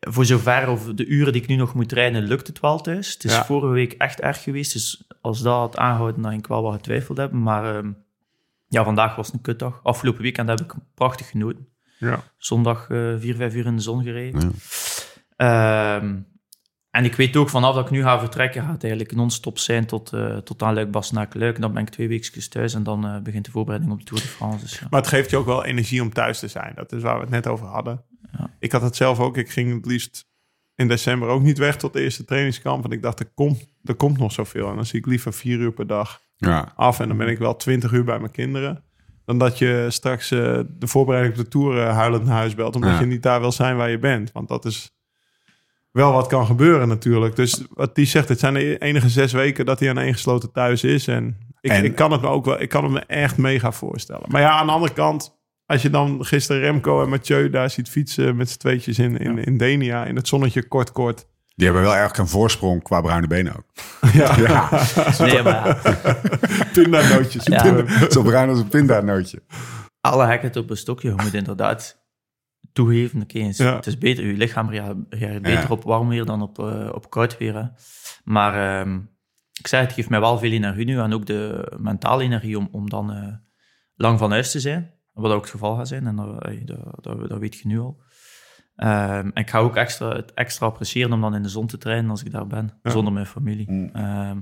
voor 0.00 0.24
zover, 0.24 0.68
of 0.68 0.84
de 0.94 1.06
uren 1.06 1.32
die 1.32 1.42
ik 1.42 1.48
nu 1.48 1.56
nog 1.56 1.74
moet 1.74 1.92
rijden, 1.92 2.22
lukt 2.22 2.46
het 2.46 2.60
wel 2.60 2.80
thuis. 2.80 3.12
Het 3.12 3.24
is 3.24 3.32
Ja. 3.32 3.44
vorige 3.44 3.72
week 3.72 3.92
echt 3.92 4.20
erg 4.20 4.42
geweest. 4.42 4.72
Dus 4.72 5.04
als 5.20 5.42
dat 5.42 5.54
had 5.56 5.76
aangehouden, 5.76 6.22
dan 6.22 6.30
had 6.30 6.40
ik 6.40 6.46
wel 6.46 6.62
wat 6.62 6.72
getwijfeld 6.74 7.16
hebben. 7.18 7.42
Maar 7.42 7.76
ehm, 7.76 7.90
ja, 8.68 8.84
vandaag 8.84 9.16
was 9.16 9.32
een 9.32 9.40
kutdag. 9.40 9.80
Afgelopen 9.82 10.22
weekend 10.22 10.48
heb 10.48 10.60
ik 10.60 10.74
prachtig 10.94 11.28
genoten. 11.30 11.66
Ja. 11.98 12.22
Zondag 12.38 12.86
eh, 12.90 13.14
vier, 13.18 13.34
vijf 13.34 13.54
uur 13.54 13.66
in 13.66 13.76
de 13.76 13.82
zon 13.82 14.02
gereden. 14.02 14.40
Ja. 14.40 14.48
Ehm, 15.36 16.16
en 16.90 17.04
ik 17.04 17.14
weet 17.14 17.36
ook 17.36 17.48
vanaf 17.48 17.74
dat 17.74 17.84
ik 17.84 17.90
nu 17.90 18.02
ga 18.02 18.18
vertrekken, 18.18 18.62
gaat 18.62 18.72
het 18.72 18.82
eigenlijk 18.84 19.14
non-stop 19.14 19.58
zijn 19.58 19.86
tot, 19.86 20.12
eh, 20.12 20.36
tot 20.36 20.62
aan 20.62 20.74
Luik, 20.74 20.90
Bastenaken, 20.90 21.40
Luik. 21.40 21.54
En 21.54 21.60
dan 21.60 21.72
ben 21.72 21.82
ik 21.82 21.88
twee 21.88 22.08
weken 22.08 22.50
thuis 22.50 22.74
en 22.74 22.82
dan 22.82 23.06
eh, 23.06 23.18
begint 23.22 23.44
de 23.44 23.50
voorbereiding 23.50 23.92
op 23.92 23.98
de 23.98 24.04
Tour 24.04 24.22
de 24.22 24.28
France. 24.28 24.60
Dus, 24.64 24.78
ja. 24.78 24.86
Maar 24.90 25.00
het 25.00 25.08
geeft 25.08 25.30
je 25.30 25.36
ook 25.36 25.46
wel 25.46 25.64
energie 25.64 26.02
om 26.02 26.12
thuis 26.12 26.38
te 26.38 26.48
zijn. 26.48 26.72
Dat 26.74 26.92
is 26.92 27.02
waar 27.02 27.14
we 27.14 27.20
het 27.20 27.30
net 27.30 27.46
over 27.46 27.66
hadden. 27.66 28.04
Ja. 28.38 28.50
Ik 28.58 28.72
had 28.72 28.82
het 28.82 28.96
zelf 28.96 29.20
ook. 29.20 29.36
Ik 29.36 29.50
ging 29.50 29.74
het 29.74 29.86
liefst 29.86 30.30
in 30.74 30.88
december 30.88 31.28
ook 31.28 31.42
niet 31.42 31.58
weg 31.58 31.76
tot 31.76 31.92
de 31.92 32.00
eerste 32.00 32.24
trainingskamp. 32.24 32.84
En 32.84 32.90
ik 32.90 33.02
dacht, 33.02 33.20
er 33.20 33.30
komt, 33.34 33.66
er 33.84 33.94
komt 33.94 34.18
nog 34.18 34.32
zoveel. 34.32 34.68
En 34.68 34.74
dan 34.74 34.86
zie 34.86 34.98
ik 34.98 35.06
liever 35.06 35.32
vier 35.32 35.58
uur 35.58 35.72
per 35.72 35.86
dag 35.86 36.20
Ja. 36.36 36.72
af. 36.76 37.00
En 37.00 37.08
dan 37.08 37.16
ben 37.16 37.28
ik 37.28 37.38
wel 37.38 37.56
twintig 37.56 37.92
uur 37.92 38.04
bij 38.04 38.18
mijn 38.18 38.30
kinderen. 38.32 38.84
Dan 39.24 39.38
dat 39.38 39.58
je 39.58 39.86
straks 39.88 40.30
eh, 40.30 40.60
de 40.68 40.86
voorbereiding 40.86 41.38
op 41.38 41.44
de 41.44 41.50
Tour 41.50 41.78
eh, 41.86 41.94
huilend 41.96 42.24
naar 42.24 42.36
huis 42.36 42.54
belt. 42.54 42.74
Omdat 42.74 42.90
Ja. 42.90 43.00
je 43.00 43.06
niet 43.06 43.22
daar 43.22 43.40
wil 43.40 43.52
zijn 43.52 43.76
waar 43.76 43.90
je 43.90 43.98
bent. 43.98 44.32
Want 44.32 44.48
dat 44.48 44.64
is 44.64 44.90
wel 45.92 46.12
wat 46.12 46.26
kan 46.26 46.46
gebeuren 46.46 46.88
natuurlijk. 46.88 47.36
Dus 47.36 47.62
wat 47.74 47.94
die 47.94 48.06
zegt, 48.06 48.28
het 48.28 48.38
zijn 48.40 48.54
de 48.54 48.78
enige 48.78 49.08
zes 49.08 49.32
weken 49.32 49.66
dat 49.66 49.80
hij 49.80 49.88
aan 49.90 49.98
één 49.98 50.12
gesloten 50.12 50.52
thuis 50.52 50.84
is. 50.84 51.06
En 51.08 51.36
ik, 51.60 51.70
En- 51.70 51.84
ik 51.84 51.94
kan 51.94 52.12
het 52.12 52.20
me 52.20 52.26
ook 52.28 52.44
wel, 52.44 52.60
ik 52.60 52.68
kan 52.68 52.82
het 52.84 52.92
me 52.92 53.00
echt 53.00 53.36
mega 53.36 53.72
voorstellen. 53.72 54.24
Maar 54.28 54.40
ja, 54.40 54.50
aan 54.50 54.66
de 54.66 54.72
andere 54.72 54.92
kant, 54.92 55.36
als 55.66 55.82
je 55.82 55.90
dan 55.90 56.24
gisteren 56.24 56.62
Remco 56.62 57.02
en 57.02 57.08
Mathieu 57.08 57.50
daar 57.50 57.70
ziet 57.70 57.88
fietsen 57.88 58.36
met 58.36 58.50
z'n 58.50 58.58
tweetjes 58.58 58.98
in, 58.98 59.16
in, 59.18 59.38
in 59.38 59.56
Denia, 59.58 60.04
in 60.04 60.16
het 60.16 60.28
zonnetje 60.28 60.68
kort 60.68 60.92
kort. 60.92 61.26
Die 61.54 61.66
hebben 61.66 61.84
wel 61.84 61.96
erg 61.96 62.18
een 62.18 62.28
voorsprong 62.28 62.82
qua 62.82 63.00
bruine 63.00 63.26
benen 63.26 63.52
ook. 63.56 63.64
Ja, 64.12 64.36
Ja, 64.38 64.68
Nee, 65.18 65.42
maar 65.42 65.78
pindanootjes. 66.72 67.44
Ja. 67.46 67.84
zo 68.10 68.22
bruin 68.22 68.48
als 68.48 68.58
een 68.58 68.68
pindanootje. 68.68 69.42
alle 70.00 70.26
hekken 70.26 70.62
op 70.62 70.70
een 70.70 70.76
stokje. 70.76 71.08
Je 71.08 71.14
moet 71.22 71.34
inderdaad 71.34 72.01
toegeven, 72.72 73.22
oké, 73.22 73.38
Ja. 73.38 73.74
het 73.76 73.86
is 73.86 73.98
beter, 73.98 74.26
je 74.26 74.32
lichaam 74.36 74.70
rea- 74.70 74.94
reageert 75.08 75.42
beter 75.42 75.60
Ja. 75.62 75.68
op 75.68 75.82
warm 75.82 76.08
weer 76.08 76.24
dan 76.24 76.42
op, 76.42 76.58
eh, 76.58 76.88
op 76.92 77.10
koud 77.10 77.38
weer. 77.38 77.54
Hè. 77.54 77.64
Maar 78.24 78.80
ehm, 78.80 79.00
ik 79.58 79.66
zei, 79.66 79.82
het 79.84 79.92
geeft 79.92 80.08
mij 80.08 80.20
wel 80.20 80.38
veel 80.38 80.50
energie 80.50 80.84
nu 80.84 80.98
en 80.98 81.12
ook 81.12 81.26
de 81.26 81.72
mentale 81.80 82.22
energie 82.22 82.58
om, 82.58 82.68
om 82.72 82.88
dan 82.88 83.12
eh, 83.12 83.34
lang 83.94 84.18
van 84.18 84.30
huis 84.30 84.50
te 84.50 84.60
zijn. 84.60 84.90
Wat 85.12 85.32
ook 85.32 85.40
het 85.40 85.50
geval 85.50 85.76
gaat 85.76 85.88
zijn, 85.88 86.06
en 86.06 86.16
dat, 86.16 86.42
dat, 86.64 87.04
dat, 87.04 87.28
dat 87.28 87.38
weet 87.38 87.54
je 87.58 87.66
nu 87.68 87.78
al. 87.80 88.00
Ehm, 88.76 89.30
en 89.34 89.42
ik 89.42 89.50
ga 89.50 89.58
ook 89.58 89.76
extra, 89.76 90.16
het 90.16 90.32
extra 90.34 90.66
appreciëren 90.66 91.12
om 91.12 91.20
dan 91.20 91.34
in 91.34 91.42
de 91.42 91.48
zon 91.48 91.66
te 91.66 91.78
trainen 91.78 92.10
als 92.10 92.22
ik 92.24 92.30
daar 92.32 92.46
ben, 92.46 92.78
zonder 92.82 93.12
mijn 93.12 93.26
familie. 93.26 93.70
Mm. 93.70 93.88
Ehm, 93.92 94.38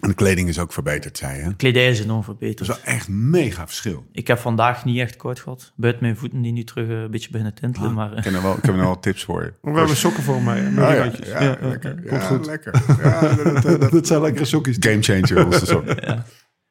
En 0.00 0.08
de 0.08 0.14
kleding 0.14 0.48
is 0.48 0.58
ook 0.58 0.72
verbeterd, 0.72 1.16
zei 1.18 1.42
je. 1.44 1.56
kledij 1.56 1.90
is 1.90 2.00
enorm 2.00 2.16
Dat 2.16 2.24
verbeterd. 2.24 2.60
is 2.60 2.66
wel 2.66 2.94
echt 2.94 3.08
mega 3.08 3.66
verschil. 3.66 4.06
Ik 4.12 4.26
heb 4.26 4.38
vandaag 4.38 4.84
niet 4.84 4.98
echt 4.98 5.16
koud 5.16 5.40
gehad. 5.40 5.72
Buiten 5.76 6.02
mijn 6.02 6.16
voeten 6.16 6.42
die 6.42 6.52
nu 6.52 6.64
terug 6.64 6.88
eh, 6.88 7.00
een 7.00 7.10
beetje 7.10 7.28
beginnen 7.30 7.54
tintelen. 7.54 7.94
Maar, 7.94 8.12
eh, 8.12 8.18
Ik 8.18 8.24
heb 8.24 8.34
er 8.34 8.42
wel, 8.42 8.56
ik 8.56 8.62
heb 8.64 8.74
er 8.74 8.80
wel 8.80 8.98
tips 9.00 9.24
voor 9.24 9.42
je. 9.42 9.52
We 9.70 9.78
hebben 9.78 9.96
sokken 9.96 10.22
voor 10.22 10.42
mij. 10.42 10.62
Ja, 10.62 10.68
merinootjes. 10.70 11.28
ja, 11.28 11.42
Ja, 11.42 11.56
lekker. 11.60 11.94
Komt 11.94 12.10
Ja, 12.10 12.18
goed. 12.20 12.46
lekker. 12.46 12.82
Ja, 13.02 13.20
dat, 13.34 13.62
dat, 13.62 13.80
dat- 13.80 13.90
Dat 13.90 14.06
zijn 14.06 14.20
lekkere 14.20 14.44
sokjes. 14.44 14.76
game 14.80 15.02
changer. 15.02 15.44
was 15.44 15.60
het 15.60 15.68
zo. 15.68 15.82
ja. 15.86 16.24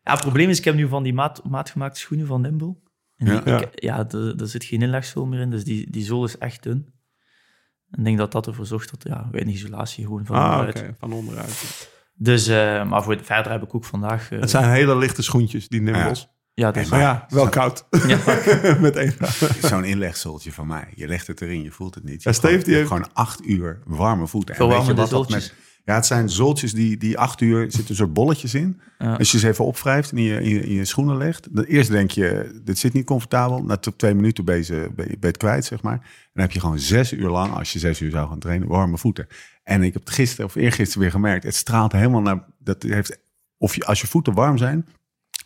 ja, 0.03 0.12
het 0.12 0.21
probleem 0.21 0.50
is, 0.50 0.57
ik 0.57 0.65
heb 0.65 0.75
nu 0.75 0.88
van 0.88 1.03
die 1.03 1.13
maat, 1.13 1.43
maatgemaakte 1.43 2.00
schoenen 2.00 2.27
van 2.27 2.41
Nimble. 2.41 2.75
En 3.17 3.25
die- 3.25 3.41
Ja. 3.45 3.62
ik- 3.62 3.81
ja, 3.83 4.07
er- 4.09 4.41
er 4.41 4.48
zit 4.48 4.63
geen 4.63 4.81
inlegzool 4.81 5.25
meer 5.25 5.39
in, 5.39 5.50
dus 5.50 5.63
die, 5.63 5.91
die 5.91 6.03
zool 6.03 6.24
is 6.25 6.38
echt 6.38 6.63
dun. 6.63 6.93
En 7.91 8.00
ik 8.00 8.03
denk 8.05 8.17
dat 8.17 8.31
dat 8.31 8.48
ervoor 8.48 8.65
zorgt 8.65 8.89
dat 8.89 9.03
ja, 9.03 9.27
weinig 9.31 9.53
isolatie 9.55 10.03
gewoon 10.03 10.25
van 10.25 10.36
Ah, 10.36 10.51
onderuit. 10.51 10.77
oké. 10.77 10.95
Van 11.00 11.13
onderuit. 11.13 11.89
Dus, 12.21 12.47
eh, 12.47 12.89
maar 12.89 13.03
voor 13.03 13.17
verder 13.21 13.51
heb 13.51 13.63
ik 13.63 13.75
ook 13.75 13.85
vandaag... 13.85 14.31
eh, 14.31 14.39
Het 14.39 14.49
zijn 14.49 14.69
hele 14.71 14.97
lichte 14.97 15.21
schoentjes, 15.21 15.67
die 15.67 15.81
nimbels. 15.81 16.27
ja, 16.53 16.71
dus, 16.71 16.89
Maar 16.89 16.99
ja, 16.99 17.25
wel 17.29 17.49
koud. 17.49 17.85
ja. 18.07 18.17
Met 18.79 18.95
één 18.95 19.13
Zo'n 19.61 19.83
inlegseltje 19.83 20.51
van 20.51 20.67
mij. 20.67 20.88
Je 20.95 21.07
legt 21.07 21.27
het 21.27 21.41
erin, 21.41 21.61
je 21.63 21.71
voelt 21.71 21.95
het 21.95 22.03
niet. 22.03 22.23
Je 22.23 22.29
Ja, 22.29 22.35
gewoon, 22.35 22.57
die 22.59 22.69
je 22.69 22.75
hebt 22.75 22.88
gewoon 22.88 23.09
acht 23.13 23.45
uur 23.47 23.79
warme 23.85 24.27
voeten. 24.27 24.49
En 24.49 24.55
Verwarmende 24.55 24.93
weet 25.01 25.09
je 25.09 25.15
wat 25.15 25.21
dat 25.21 25.29
zultjes. 25.31 25.49
met- 25.57 25.67
Ja, 25.85 25.95
het 25.95 26.05
zijn 26.05 26.29
zoltjes 26.29 26.73
die, 26.73 26.97
die 26.97 27.17
acht 27.17 27.41
uur 27.41 27.71
zitten 27.71 27.95
soort 27.95 28.13
bolletjes 28.13 28.53
in. 28.53 28.81
Ja. 28.97 29.13
Als 29.15 29.31
je 29.31 29.39
ze 29.39 29.47
even 29.47 29.65
opwrijft 29.65 30.11
en 30.11 30.17
in 30.17 30.23
je, 30.23 30.41
in 30.41 30.49
je, 30.49 30.59
in 30.63 30.73
je 30.73 30.85
schoenen 30.85 31.17
legt. 31.17 31.47
Dan 31.55 31.63
eerst 31.63 31.89
denk 31.91 32.11
je, 32.11 32.59
dit 32.63 32.77
zit 32.77 32.93
niet 32.93 33.05
comfortabel. 33.05 33.63
Na 33.63 33.77
twee 33.77 34.13
minuten 34.13 34.45
ben 34.45 34.57
je, 34.57 34.63
ben 34.65 34.77
je, 34.85 34.93
ben 34.95 35.17
je 35.19 35.27
het 35.27 35.38
kwijt, 35.38 35.65
zeg 35.65 35.81
maar. 35.81 35.93
En 35.93 36.01
dan 36.33 36.43
heb 36.43 36.51
je 36.51 36.59
gewoon 36.59 36.79
zes 36.79 37.13
uur 37.13 37.29
lang, 37.29 37.53
als 37.53 37.73
je 37.73 37.79
zes 37.79 37.99
uur 38.01 38.11
zou 38.11 38.29
gaan 38.29 38.39
trainen, 38.39 38.67
warme 38.67 38.97
voeten. 38.97 39.27
En 39.69 39.83
ik 39.83 39.93
heb 39.93 40.05
het 40.05 40.13
gisteren 40.13 40.45
of 40.45 40.55
eergisteren 40.55 41.01
weer 41.01 41.11
gemerkt. 41.11 41.43
Het 41.43 41.55
straalt 41.55 41.91
helemaal 41.91 42.21
naar, 42.21 42.43
dat 42.59 42.83
heeft, 42.83 43.19
of 43.57 43.75
je, 43.75 43.85
als 43.85 44.01
je 44.01 44.07
voeten 44.07 44.33
warm 44.33 44.57
zijn, 44.57 44.88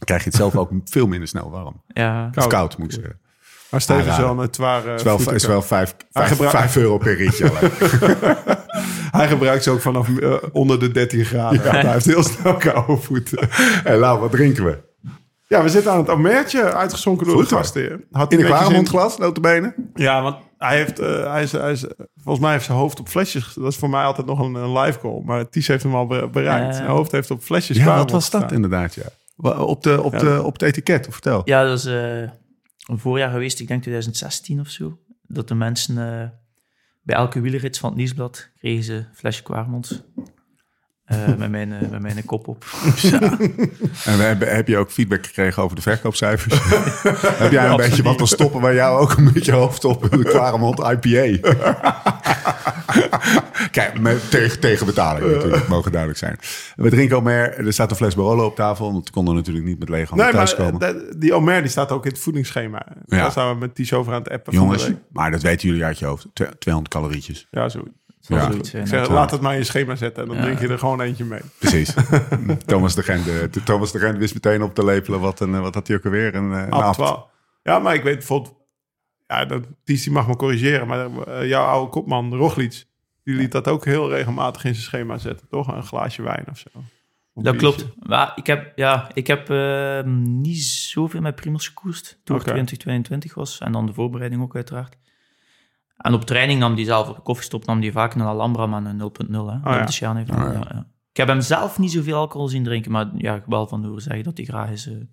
krijg 0.06 0.24
je 0.24 0.30
het 0.30 0.38
zelf 0.38 0.56
ook 0.56 0.72
veel 0.86 1.08
minder 1.08 1.28
snel 1.28 1.50
warm. 1.50 1.82
ja. 1.88 2.30
Of 2.36 2.48
koud, 2.48 2.78
moet 2.78 2.88
ik 2.88 2.94
zeggen. 3.00 3.20
Maar 3.70 3.82
Steven 3.82 4.06
wel 4.18 4.42
een 4.44 4.48
zware 4.52 4.90
Het 4.90 5.00
is 5.00 5.04
wel, 5.06 5.34
is 5.34 5.46
wel 5.46 5.62
vijf, 5.62 5.96
vijf, 6.12 6.28
gebruikt- 6.28 6.56
vijf 6.58 6.76
euro 6.76 6.98
per 6.98 7.16
ritje. 7.16 7.52
Hij 9.18 9.28
gebruikt 9.28 9.64
ze 9.64 9.70
ook 9.72 9.82
vanaf 9.82 10.18
eh, 10.18 10.34
onder 10.52 10.80
de 10.80 10.92
13 10.92 11.26
graden. 11.26 11.62
Hij 11.62 11.92
heeft 11.92 12.06
heel 12.06 12.24
snel 12.24 12.58
koude 12.58 12.98
voeten. 12.98 13.48
hey, 13.84 13.98
Lau, 13.98 14.20
wat 14.20 14.32
drinken 14.32 14.66
we? 14.66 14.78
Ja, 15.48 15.64
we 15.64 15.70
zitten 15.70 15.92
aan 15.92 15.98
het 15.98 16.10
omertje, 16.10 16.74
uitgeschonken 16.74 17.26
door 17.26 17.36
Goed, 17.36 17.50
de 17.50 17.56
gastheer. 17.56 18.00
Had 18.12 18.32
In 18.34 18.40
een 18.40 18.46
kwaremondglas, 18.46 19.18
notabene? 19.18 19.76
Ja, 19.94 20.22
want 20.22 20.36
hij 20.68 20.78
heeft, 20.78 21.00
eh, 21.00 21.32
hij 21.32 21.44
is, 21.44 21.52
hij 21.52 21.72
is, 21.72 21.86
volgens 22.16 22.40
mij 22.44 22.52
heeft 22.52 22.66
zijn 22.66 22.78
hoofd 22.78 23.00
op 23.00 23.08
flesjes. 23.08 23.54
Dat 23.54 23.72
is 23.72 23.76
voor 23.78 23.90
mij 23.90 24.04
altijd 24.04 24.28
nog 24.28 24.40
een, 24.40 24.54
een 24.56 24.78
live 24.80 25.00
goal. 25.00 25.22
Maar 25.22 25.50
Ties 25.50 25.68
heeft 25.68 25.84
hem 25.84 25.96
al 25.96 26.08
be- 26.08 26.30
bereikt. 26.32 26.76
Zijn 26.76 26.88
hoofd 26.88 27.12
heeft 27.12 27.32
op 27.32 27.42
flesjes 27.42 27.78
Ja, 27.78 27.98
wat 27.98 28.12
was 28.12 28.30
dat 28.30 28.52
inderdaad, 28.52 28.94
ja. 28.96 29.04
Op, 29.52 29.84
de, 29.84 30.02
op, 30.02 30.14
Ja. 30.14 30.20
de, 30.20 30.44
op 30.44 30.54
het 30.54 30.62
etiket, 30.62 31.08
vertel. 31.10 31.42
Ja, 31.46 31.64
dat 31.64 31.78
is 31.78 31.86
eh, 31.86 32.22
een 32.88 33.00
voorjaar 33.00 33.32
geweest, 33.32 33.60
ik 33.60 33.68
denk 33.68 33.82
2016 33.82 34.60
of 34.60 34.68
zo. 34.68 34.98
Dat 35.22 35.48
de 35.48 35.56
mensen 35.56 35.98
eh, 35.98 36.28
bij 37.02 37.16
elke 37.16 37.42
wielerrit 37.42 37.78
van 37.78 37.90
het 37.90 37.98
Nieuwsblad 37.98 38.50
kregen 38.60 38.84
ze 38.84 38.94
een 38.94 39.06
flesje 39.14 39.44
Kwaremond. 39.44 40.04
Eh, 41.28 41.36
met, 41.38 41.52
mijn, 41.52 41.74
eh, 41.74 41.90
met 41.90 42.02
mijn 42.02 42.26
kop 42.26 42.48
op. 42.48 42.66
En 44.06 44.18
we 44.18 44.24
hebben, 44.24 44.56
heb 44.56 44.68
je 44.68 44.78
ook 44.78 44.92
feedback 44.92 45.26
gekregen 45.26 45.64
over 45.64 45.76
de 45.76 45.82
verkoopcijfers? 45.82 46.54
heb 47.44 47.52
jij 47.52 47.68
een 47.70 47.76
beetje 47.76 48.04
wat 48.04 48.18
te 48.18 48.26
stoppen 48.26 48.62
bij 48.62 48.74
jou 48.76 49.02
ook 49.02 49.12
een 49.18 49.32
beetje 49.34 49.52
hoofd 49.52 49.86
op 49.86 50.12
de 50.12 50.24
Kwaremond 50.24 50.80
IPA? 50.80 51.52
Kijk, 53.72 54.00
met, 54.00 54.32
tegen, 54.32 54.60
tegen 54.60 54.86
betaling 54.86 55.32
natuurlijk, 55.32 55.68
mogen 55.68 55.92
duidelijk 55.92 56.20
zijn. 56.20 56.38
We 56.76 56.90
drinken 56.90 57.18
ook 57.18 57.24
meer. 57.24 57.66
Er 57.66 57.74
staat 57.74 57.90
een 57.90 57.96
fles 57.96 58.16
Barolo 58.16 58.46
op 58.46 58.56
tafel, 58.56 58.92
want 58.92 59.06
we 59.06 59.12
konden 59.14 59.36
natuurlijk 59.36 59.66
niet 59.66 59.80
met 59.80 59.90
lege 59.90 60.08
handen 60.08 60.26
Nee, 60.34 60.56
eh, 60.56 60.80
dat- 60.80 61.22
die 61.22 61.34
Omer 61.34 61.62
die 61.62 61.70
staat 61.72 61.92
ook 61.92 62.06
in 62.06 62.12
het 62.12 62.20
voedingsschema. 62.20 62.86
Ja. 63.06 63.18
Daar 63.18 63.32
zijn 63.32 63.50
we 63.50 63.56
met 63.56 63.76
Ties 63.76 63.94
over 63.94 64.14
aan 64.14 64.22
het 64.24 64.32
appen. 64.32 64.54
Jongens, 64.54 64.92
maar 65.12 65.32
dat 65.32 65.42
weten 65.42 65.68
jullie 65.68 65.84
uit 65.84 66.00
je 66.00 66.06
hoofd. 66.06 66.28
Twe- 66.34 66.58
200 66.60 66.94
calorietjes. 66.96 67.48
Ja, 67.52 67.70
zo. 67.70 67.84
Ja. 68.28 68.52
zeg, 68.62 68.90
hè. 68.90 69.08
laat 69.14 69.32
het 69.32 69.42
maar 69.42 69.52
in 69.54 69.58
je 69.60 69.64
schema 69.66 69.96
zetten. 69.96 70.24
En 70.24 70.30
dan 70.30 70.38
Ja. 70.38 70.44
drink 70.44 70.60
je 70.60 70.68
er 70.68 70.80
gewoon 70.80 71.02
eentje 71.02 71.26
mee. 71.26 71.42
Precies. 71.60 71.94
Thomas 72.66 72.96
de 72.96 73.04
Gent, 73.04 73.28
eh, 73.28 73.44
Thomas 73.64 73.92
de 73.92 74.00
Gent 74.00 74.18
wist 74.18 74.34
meteen 74.34 74.62
op 74.64 74.76
te 74.76 74.86
lepelen. 74.86 75.20
Wat, 75.20 75.40
een, 75.40 75.54
eh, 75.56 75.62
wat 75.62 75.74
had 75.74 75.88
hij 75.88 75.98
ook 75.98 76.06
alweer? 76.06 76.36
Een, 76.36 76.52
eh, 76.54 76.60
een 76.60 76.72
Ab 76.72 76.82
abt. 76.82 76.94
12. 76.96 77.26
Ja, 77.64 77.80
maar 77.80 77.94
ik 77.94 78.04
weet 78.04 78.18
bijvoorbeeld... 78.18 78.56
Ja, 79.28 79.46
dat, 79.46 79.64
die 79.84 80.12
mag 80.12 80.28
me 80.28 80.36
corrigeren. 80.36 80.88
Maar 80.88 81.18
eh, 81.28 81.48
jouw 81.48 81.66
oude 81.66 81.90
kopman, 81.92 82.36
Roglic... 82.36 82.84
Die 83.24 83.36
liet 83.36 83.52
dat 83.52 83.68
ook 83.68 83.86
heel 83.86 84.10
regelmatig 84.10 84.64
in 84.66 84.74
zijn 84.74 84.86
schema 84.86 85.18
zetten. 85.18 85.48
Toch? 85.50 85.68
Een 85.76 85.84
glaasje 85.84 86.22
wijn 86.22 86.46
of 86.52 86.58
zo. 86.58 86.68
Of 87.34 87.44
Dat 87.44 87.58
biertje. 87.58 87.84
klopt. 87.84 88.08
Maar 88.08 88.32
ik 88.36 88.48
heb, 88.48 88.72
ja, 88.76 89.10
ik 89.14 89.28
heb 89.28 89.50
eh, 89.50 90.04
niet 90.14 90.64
zoveel 90.64 91.22
met 91.22 91.36
Primos 91.36 91.68
gekoerst 91.68 92.20
toen 92.24 92.36
het 92.36 92.46
2022 92.46 93.34
was. 93.34 93.60
En 93.60 93.72
dan 93.72 93.86
de 93.86 93.94
voorbereiding 93.94 94.42
ook 94.42 94.56
uiteraard. 94.56 94.98
En 96.04 96.14
op 96.14 96.24
training 96.24 96.60
nam 96.60 96.76
die 96.76 96.86
zelf, 96.86 97.10
op 97.10 97.24
koffiestop 97.24 97.66
nam 97.66 97.80
die 97.80 97.92
vaak 97.92 98.14
een 98.14 98.22
Alhambra, 98.22 98.66
maar 98.66 98.86
een 98.86 99.00
0.0. 99.00 99.32
Hè, 99.32 99.36
ja. 99.38 99.78
dat 99.78 99.88
de 99.88 99.94
Sjaan 99.94 100.18
heeft. 100.18 100.30
Oh, 100.30 100.38
ja. 100.38 100.52
ja, 100.52 100.68
ja. 100.72 100.88
Ik 101.12 101.18
heb 101.18 101.28
hem 101.28 101.42
zelf 101.42 101.80
niet 101.80 101.92
zoveel 101.92 102.18
alcohol 102.18 102.48
zien 102.48 102.64
drinken, 102.64 102.92
maar 102.92 103.10
ja, 103.16 103.36
ik 103.36 103.44
wel 103.46 103.68
van 103.68 103.86
horen 103.86 104.02
zeggen 104.02 104.24
dat 104.24 104.38
hij 104.38 104.46
graag 104.46 104.70
eens 104.70 104.86
een 104.86 105.10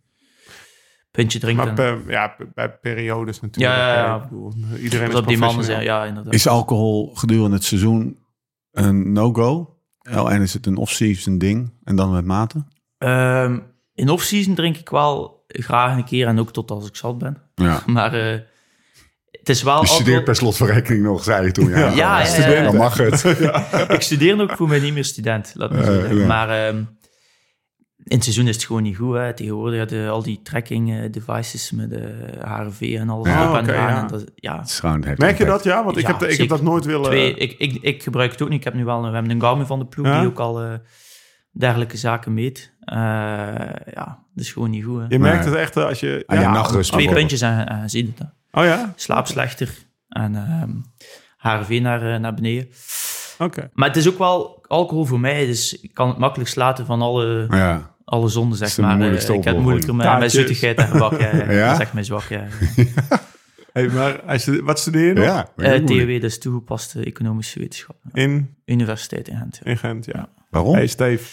puntje 1.11 1.38
drinkt. 1.38 1.64
Maar 1.64 1.74
per, 1.74 2.11
ja, 2.11 2.37
bij 2.55 2.70
periodes 2.70 3.40
natuurlijk. 3.40 3.76
Ja, 3.76 3.87
ja, 3.87 3.94
ja. 3.94 4.05
Ja, 4.05 4.16
ik 4.16 4.22
bedoel, 4.22 4.53
iedereen 4.83 5.07
is 5.07 5.14
dat 5.14 5.29
die 5.29 5.38
mannen 5.38 5.64
zijn, 5.64 5.83
ja, 5.83 6.05
inderdaad. 6.05 6.33
Is 6.33 6.46
alcohol 6.46 7.14
gedurende 7.14 7.57
het 7.57 7.64
seizoen 7.64 8.18
een 8.70 9.12
no-go? 9.12 9.79
Oh, 10.11 10.33
En 10.33 10.42
is 10.42 10.55
het 10.55 10.66
een 10.66 10.76
off-season 10.76 11.38
ding? 11.38 11.72
En 11.85 11.96
dan 11.96 12.12
met 12.12 12.24
mate? 12.24 12.64
Ehm, 12.98 13.59
in 13.94 14.09
off-season 14.09 14.55
drink 14.55 14.76
ik 14.76 14.88
wel 14.88 15.44
graag 15.46 15.96
een 15.96 16.05
keer 16.05 16.26
en 16.26 16.38
ook 16.38 16.53
tot 16.53 16.70
als 16.70 16.87
ik 16.87 16.96
zat 16.96 17.18
ben. 17.18 17.37
Ja. 17.55 17.83
Maar 17.87 18.14
eh, 18.14 18.40
het 19.40 19.48
is 19.48 19.62
wel 19.62 19.81
Je 19.81 19.87
studeert 19.87 20.24
per 20.24 20.37
slot 20.37 20.57
van 20.57 20.66
rekening 20.66 21.03
nog, 21.05 21.22
zei 21.24 21.46
je 21.46 21.53
toen. 21.53 21.68
Ja, 21.68 21.79
Ja, 21.79 21.92
ja, 21.94 22.24
ja, 22.37 22.48
ja. 22.48 22.62
Dan 22.62 22.76
mag 22.76 22.96
het. 22.96 23.24
ik 23.96 24.00
studeer 24.00 24.40
ook 24.40 24.57
voor 24.57 24.68
mij 24.68 24.79
niet 24.81 24.94
meer 24.94 25.05
student, 25.05 25.53
laat 25.57 25.70
me 25.70 25.79
Eh, 25.79 25.85
zeggen. 25.85 26.16
ja. 26.16 26.26
Maar 26.26 26.48
ehm, 26.48 26.76
in 28.05 28.16
het 28.16 28.22
seizoen 28.24 28.46
is 28.48 28.55
het 28.55 28.64
gewoon 28.64 28.83
niet 28.83 28.96
goed. 28.96 29.16
Hè. 29.16 29.35
Tegenwoordig 29.35 29.79
had 29.79 29.90
je 29.90 30.09
al 30.09 30.22
die 30.22 30.40
tracking 30.42 30.92
eh, 30.92 31.12
devices 31.12 31.70
met 31.70 31.90
de 31.90 32.14
HRV 32.44 32.96
en 32.98 33.09
alles 33.09 33.29
Ja, 33.29 33.48
eraan. 33.48 33.64
ja. 33.66 34.00
En 34.03 34.07
dat, 34.09 34.24
ja, 34.35 34.64
Merk 35.16 35.38
je 35.38 35.44
dat? 35.44 35.64
Ja, 35.64 35.85
want 35.85 35.96
ik, 35.96 36.07
Ja, 36.07 36.16
heb, 36.18 36.29
ik 36.29 36.38
heb 36.38 36.48
dat 36.48 36.62
nooit 36.62 36.85
willen... 36.85 37.05
twee, 37.11 37.35
ik, 37.35 37.55
ik, 37.59 37.79
ik 37.83 38.03
gebruik 38.03 38.31
het 38.33 38.42
ook 38.42 38.48
niet. 38.48 38.59
Ik 38.59 38.64
heb 38.64 38.74
nu 38.74 38.85
wel 38.85 38.96
een, 39.05 39.09
we 39.09 39.14
hebben 39.14 39.31
een 39.33 39.40
Garmin 39.40 39.66
van 39.66 39.79
de 39.79 39.87
ploeg 39.87 40.07
Ja? 40.07 40.18
die 40.20 40.29
ook 40.29 40.38
al 40.38 40.61
eh, 40.62 40.72
dergelijke 41.53 41.96
zaken 41.96 42.35
meet. 42.35 42.74
Eh, 42.81 42.96
ja, 43.92 44.24
dat 44.35 44.44
is 44.44 44.53
gewoon 44.53 44.70
niet 44.70 44.85
goed. 44.85 45.00
Hè. 45.00 45.05
Je 45.09 45.18
merkt 45.18 45.44
het 45.44 45.55
echt 45.55 45.76
eh, 45.76 45.85
als 45.85 46.00
je... 46.00 46.22
Aan 46.26 46.40
je 46.40 46.46
nachtrust 46.46 46.92
Twee 46.92 47.12
puntjes 47.12 47.40
en, 47.40 47.66
en 47.68 47.90
zie 47.90 48.03
je 48.05 48.12
het. 48.16 48.29
Oh 48.53 48.65
ja? 48.65 48.93
Slaap 48.97 49.27
slechter 49.27 49.69
en 50.09 50.35
ehm 50.35 50.71
HRV 51.37 51.79
naar, 51.83 52.15
eh, 52.15 52.21
naar 52.21 52.35
beneden. 52.35 52.69
Oké. 53.39 53.71
Maar 53.75 53.89
het 53.89 53.97
is 53.97 54.09
ook 54.09 54.19
wel 54.19 54.65
alcohol 54.67 55.05
voor 55.05 55.21
mij, 55.21 55.47
dus 55.47 55.81
ik 55.81 55.95
kan 55.95 56.09
het 56.09 56.19
makkelijk 56.19 56.55
laten 56.55 56.87
van 56.87 57.03
alle, 57.03 57.47
Ja. 57.51 57.95
alle 58.05 58.29
zonden, 58.29 58.59
zeg 58.59 58.79
maar. 58.79 59.01
Eh, 59.01 59.13
ik 59.29 59.45
heb 59.45 59.55
het 59.55 59.59
moeilijker 59.59 59.95
met, 59.95 60.19
met 60.19 60.33
zoetigheid 60.33 60.79
en 60.79 60.89
gebak. 60.89 61.21
Ja, 61.21 61.35
ja. 61.35 61.65
Dat 61.67 61.75
is 61.75 61.79
echt 61.81 61.93
mijn 61.93 62.05
zwak, 62.05 62.23
ja. 62.29 62.45
Hey, 63.73 63.89
maar 63.89 64.21
wat 64.63 64.79
studeer 64.79 65.07
je 65.07 65.13
nog? 65.13 65.25
Ja, 65.25 65.49
Eh 65.57 65.87
dat 66.21 66.31
is 66.31 66.39
toegepaste 66.39 67.05
economische 67.05 67.59
wetenschap. 67.59 67.97
In, 68.13 68.55
Universiteit 68.65 69.29
in 69.29 69.37
Gent. 69.37 69.61
ja. 69.63 69.71
in 69.71 69.79
Gent, 69.79 70.05
ja. 70.05 70.29
Waarom? 70.51 70.75
Hey 70.75 70.87
Steve, 70.87 71.25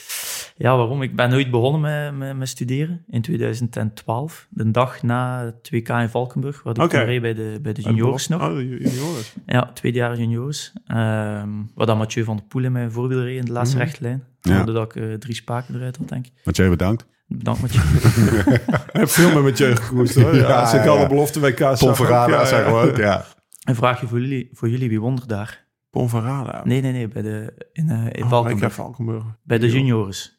Ja, 0.58 0.78
waarom? 0.78 1.02
Ik 1.02 1.16
ben 1.16 1.30
nooit 1.30 1.52
begonnen 1.52 1.82
met, 1.82 2.18
met, 2.18 2.38
met 2.38 2.48
studeren 2.50 3.04
in 3.08 3.22
2012. 3.22 4.48
De 4.50 4.72
dag 4.72 5.04
na 5.04 5.44
het 5.46 5.70
WK 5.70 5.90
in 5.90 6.10
Valkenburg, 6.10 6.64
wat 6.64 6.78
ik 6.84 6.92
reed 6.92 7.22
bij 7.22 7.34
de, 7.34 7.60
bij 7.62 7.74
de 7.74 7.82
juniors 7.82 8.28
nog. 8.28 8.42
Oh, 8.42 8.56
de 8.56 8.68
ju- 8.68 8.78
juniors. 8.90 9.34
Ja, 9.46 9.72
tweede 9.74 9.98
jaar 9.98 10.18
juniors. 10.18 10.74
Ehm 10.88 11.50
waar 11.76 11.86
dan 11.86 11.98
Mathieu 11.98 12.24
van 12.26 12.36
der 12.36 12.46
Poel 12.46 12.64
in 12.64 12.72
mijn 12.72 12.92
voorbeeld 12.92 13.24
reed 13.24 13.38
in 13.40 13.46
de 13.46 13.52
laatste 13.52 13.76
Mhm. 13.76 13.86
rechtlijn. 13.86 14.24
Ja. 14.42 14.64
Dat 14.64 14.96
ik 14.96 14.96
eh, 15.04 15.14
drie 15.14 15.36
spaken 15.36 15.76
eruit 15.76 15.98
had, 15.98 16.10
denk 16.10 16.26
ik. 16.26 16.32
Mathieu, 16.44 16.70
bedankt. 16.70 17.06
Bedankt 17.28 17.62
Mathieu. 17.62 17.82
Ik 18.54 18.62
heb 18.92 19.10
veel 19.10 19.34
met 19.34 19.44
Mathieu 19.44 19.76
gekoest 19.76 20.16
hoor. 20.16 20.36
Ja, 20.36 20.48
Ja, 20.48 20.60
als 20.62 20.74
ik 20.74 20.84
ja, 20.84 20.90
alle 20.90 21.00
ja. 21.00 21.08
belofte 21.08 21.40
WK's 21.40 21.80
zag. 21.80 22.10
Ja, 22.10 22.46
zeg 22.46 22.60
ja. 22.60 22.66
gewoon. 22.66 22.96
Ja. 22.96 23.26
Een 23.64 23.76
vraagje 23.76 24.08
voor 24.08 24.20
jullie, 24.20 24.50
voor 24.54 24.70
jullie, 24.70 24.90
wie 24.90 25.00
won 25.02 25.18
er 25.22 25.28
daar? 25.28 25.66
Verrada. 26.06 26.62
Nee, 26.66 26.82
nee, 26.82 26.92
nee, 26.92 27.08
bij 27.08 27.22
de, 27.22 27.68
in, 27.74 27.90
eh 27.90 28.06
in 28.12 28.24
Oh, 28.24 28.30
Valkenburg. 28.70 29.24
Bij 29.44 29.58
de 29.58 29.72
juniors. 29.72 30.36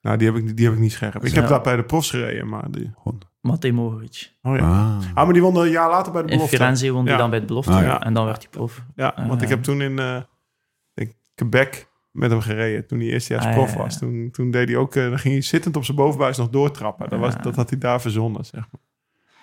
Nou, 0.00 0.16
die 0.18 0.26
heb 0.26 0.36
ik, 0.36 0.44
niet- 0.44 0.56
die 0.56 0.66
heb 0.66 0.74
ik 0.74 0.80
niet 0.80 0.92
scherp. 0.92 1.24
Ik 1.24 1.28
Ja. 1.34 1.40
heb 1.40 1.48
daar 1.48 1.60
bij 1.60 1.76
de 1.76 1.84
profs 1.84 2.10
gereden, 2.10 2.48
maar 2.48 2.70
die... 2.70 2.92
Matej 3.40 3.72
Mohoric. 3.72 4.32
Oh 4.42 4.56
ja. 4.56 4.62
Ah. 4.62 4.98
Ah, 5.14 5.24
maar 5.24 5.32
die 5.32 5.42
won 5.42 5.56
een 5.56 5.70
jaar 5.70 5.90
later 5.90 6.12
bij 6.12 6.22
de 6.22 6.28
In 6.28 6.34
belofte. 6.34 6.56
Firenze 6.56 6.90
won 6.90 7.02
hij 7.04 7.12
Ja. 7.12 7.18
dan 7.18 7.30
bij 7.30 7.40
de 7.40 7.46
belofte. 7.46 7.72
Ah, 7.72 7.82
ja. 7.82 8.02
En 8.02 8.14
dan 8.14 8.24
werd 8.24 8.42
hij 8.42 8.50
prof. 8.50 8.82
Ja, 8.94 9.14
want 9.28 9.42
ik 9.42 9.48
heb 9.48 9.62
toen 9.62 9.80
in 9.82 9.98
eh, 9.98 10.20
ik, 10.94 11.16
Quebec 11.34 11.88
met 12.10 12.30
hem 12.30 12.40
gereden. 12.40 12.86
Toen 12.86 12.98
hij 12.98 13.08
eerstejaars 13.08 13.46
Ah, 13.46 13.52
prof 13.52 13.70
ja, 13.70 13.76
ja. 13.76 13.82
was. 13.82 13.98
Toen, 13.98 14.28
toen 14.32 14.50
deed 14.50 14.68
hij 14.68 14.76
ook... 14.76 14.94
eh, 14.94 15.08
dan 15.08 15.18
ging 15.18 15.34
hij 15.34 15.42
zittend 15.42 15.76
op 15.76 15.84
zijn 15.84 15.96
bovenbuis 15.96 16.36
nog 16.36 16.48
doortrappen. 16.50 17.08
Dat, 17.08 17.18
was, 17.18 17.36
dat 17.42 17.56
had 17.56 17.70
hij 17.70 17.78
daar 17.78 18.00
verzonnen, 18.00 18.44
zeg 18.44 18.60
maar. 18.72 18.80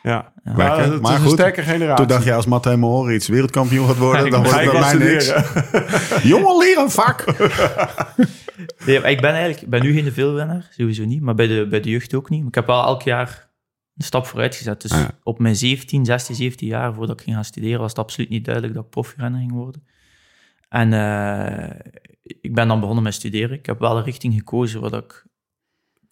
Ja. 0.03 0.31
Ja. 0.43 0.53
Maar, 0.53 0.75
Lekker. 0.75 0.93
het 0.93 1.01
Maar 1.01 1.11
is 1.11 1.17
een 1.17 1.23
goed, 1.23 1.33
sterke 1.33 1.61
generatie. 1.61 1.95
Toen 1.95 2.15
dacht 2.15 2.23
je, 2.23 2.33
als 2.33 2.45
Matthijs 2.45 2.77
Mohoric 2.77 3.15
iets 3.15 3.27
wereldkampioen 3.27 3.87
gaat 3.87 3.97
worden, 3.97 4.23
Ja, 4.25 4.29
dan 4.29 4.43
wordt 4.43 4.55
het 4.55 4.65
ik 4.65 4.71
bij 4.71 4.79
wel 4.81 4.97
mij 4.97 5.07
niks. 5.11 5.33
Jongen, 6.31 6.57
leer 6.57 6.77
een 6.77 6.91
vak. 6.91 7.25
Nee, 8.85 8.95
ik 8.95 9.21
ben 9.21 9.31
eigenlijk 9.31 9.61
ik 9.61 9.69
ben 9.69 9.81
nu 9.81 9.93
geen 9.93 10.11
veelwinnaar, 10.11 10.67
sowieso 10.69 11.05
niet. 11.05 11.21
Maar 11.21 11.35
bij 11.35 11.47
de, 11.47 11.67
bij 11.67 11.79
de 11.79 11.89
jeugd 11.89 12.13
ook 12.13 12.29
niet. 12.29 12.39
Maar 12.39 12.47
ik 12.47 12.55
heb 12.55 12.65
wel 12.65 12.83
elk 12.83 13.01
jaar 13.01 13.49
een 13.97 14.03
stap 14.03 14.25
vooruit 14.25 14.55
gezet. 14.55 14.81
Dus 14.81 14.91
Ah, 14.91 14.99
ja. 14.99 15.11
op 15.23 15.39
mijn 15.39 15.55
17, 15.55 16.05
16, 16.05 16.35
17 16.35 16.67
jaar, 16.67 16.93
voordat 16.93 17.15
ik 17.17 17.23
ging 17.23 17.35
gaan 17.35 17.45
studeren, 17.45 17.79
was 17.79 17.89
het 17.89 17.99
absoluut 17.99 18.29
niet 18.29 18.45
duidelijk 18.45 18.73
dat 18.73 18.83
ik 18.83 18.89
profielrenner 18.89 19.39
ging 19.39 19.51
worden. 19.51 19.87
En 20.69 20.93
eh, 20.93 21.79
ik 22.41 22.55
ben 22.55 22.67
dan 22.67 22.79
begonnen 22.79 23.03
met 23.03 23.13
studeren. 23.13 23.57
Ik 23.57 23.65
heb 23.65 23.79
wel 23.79 23.97
een 23.97 24.03
richting 24.03 24.33
gekozen 24.33 24.81
wat 24.81 24.93
ik 24.93 25.25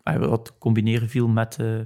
wat 0.03 0.57
combineren 0.57 1.09
viel 1.09 1.27
met, 1.27 1.57
eh 1.59 1.79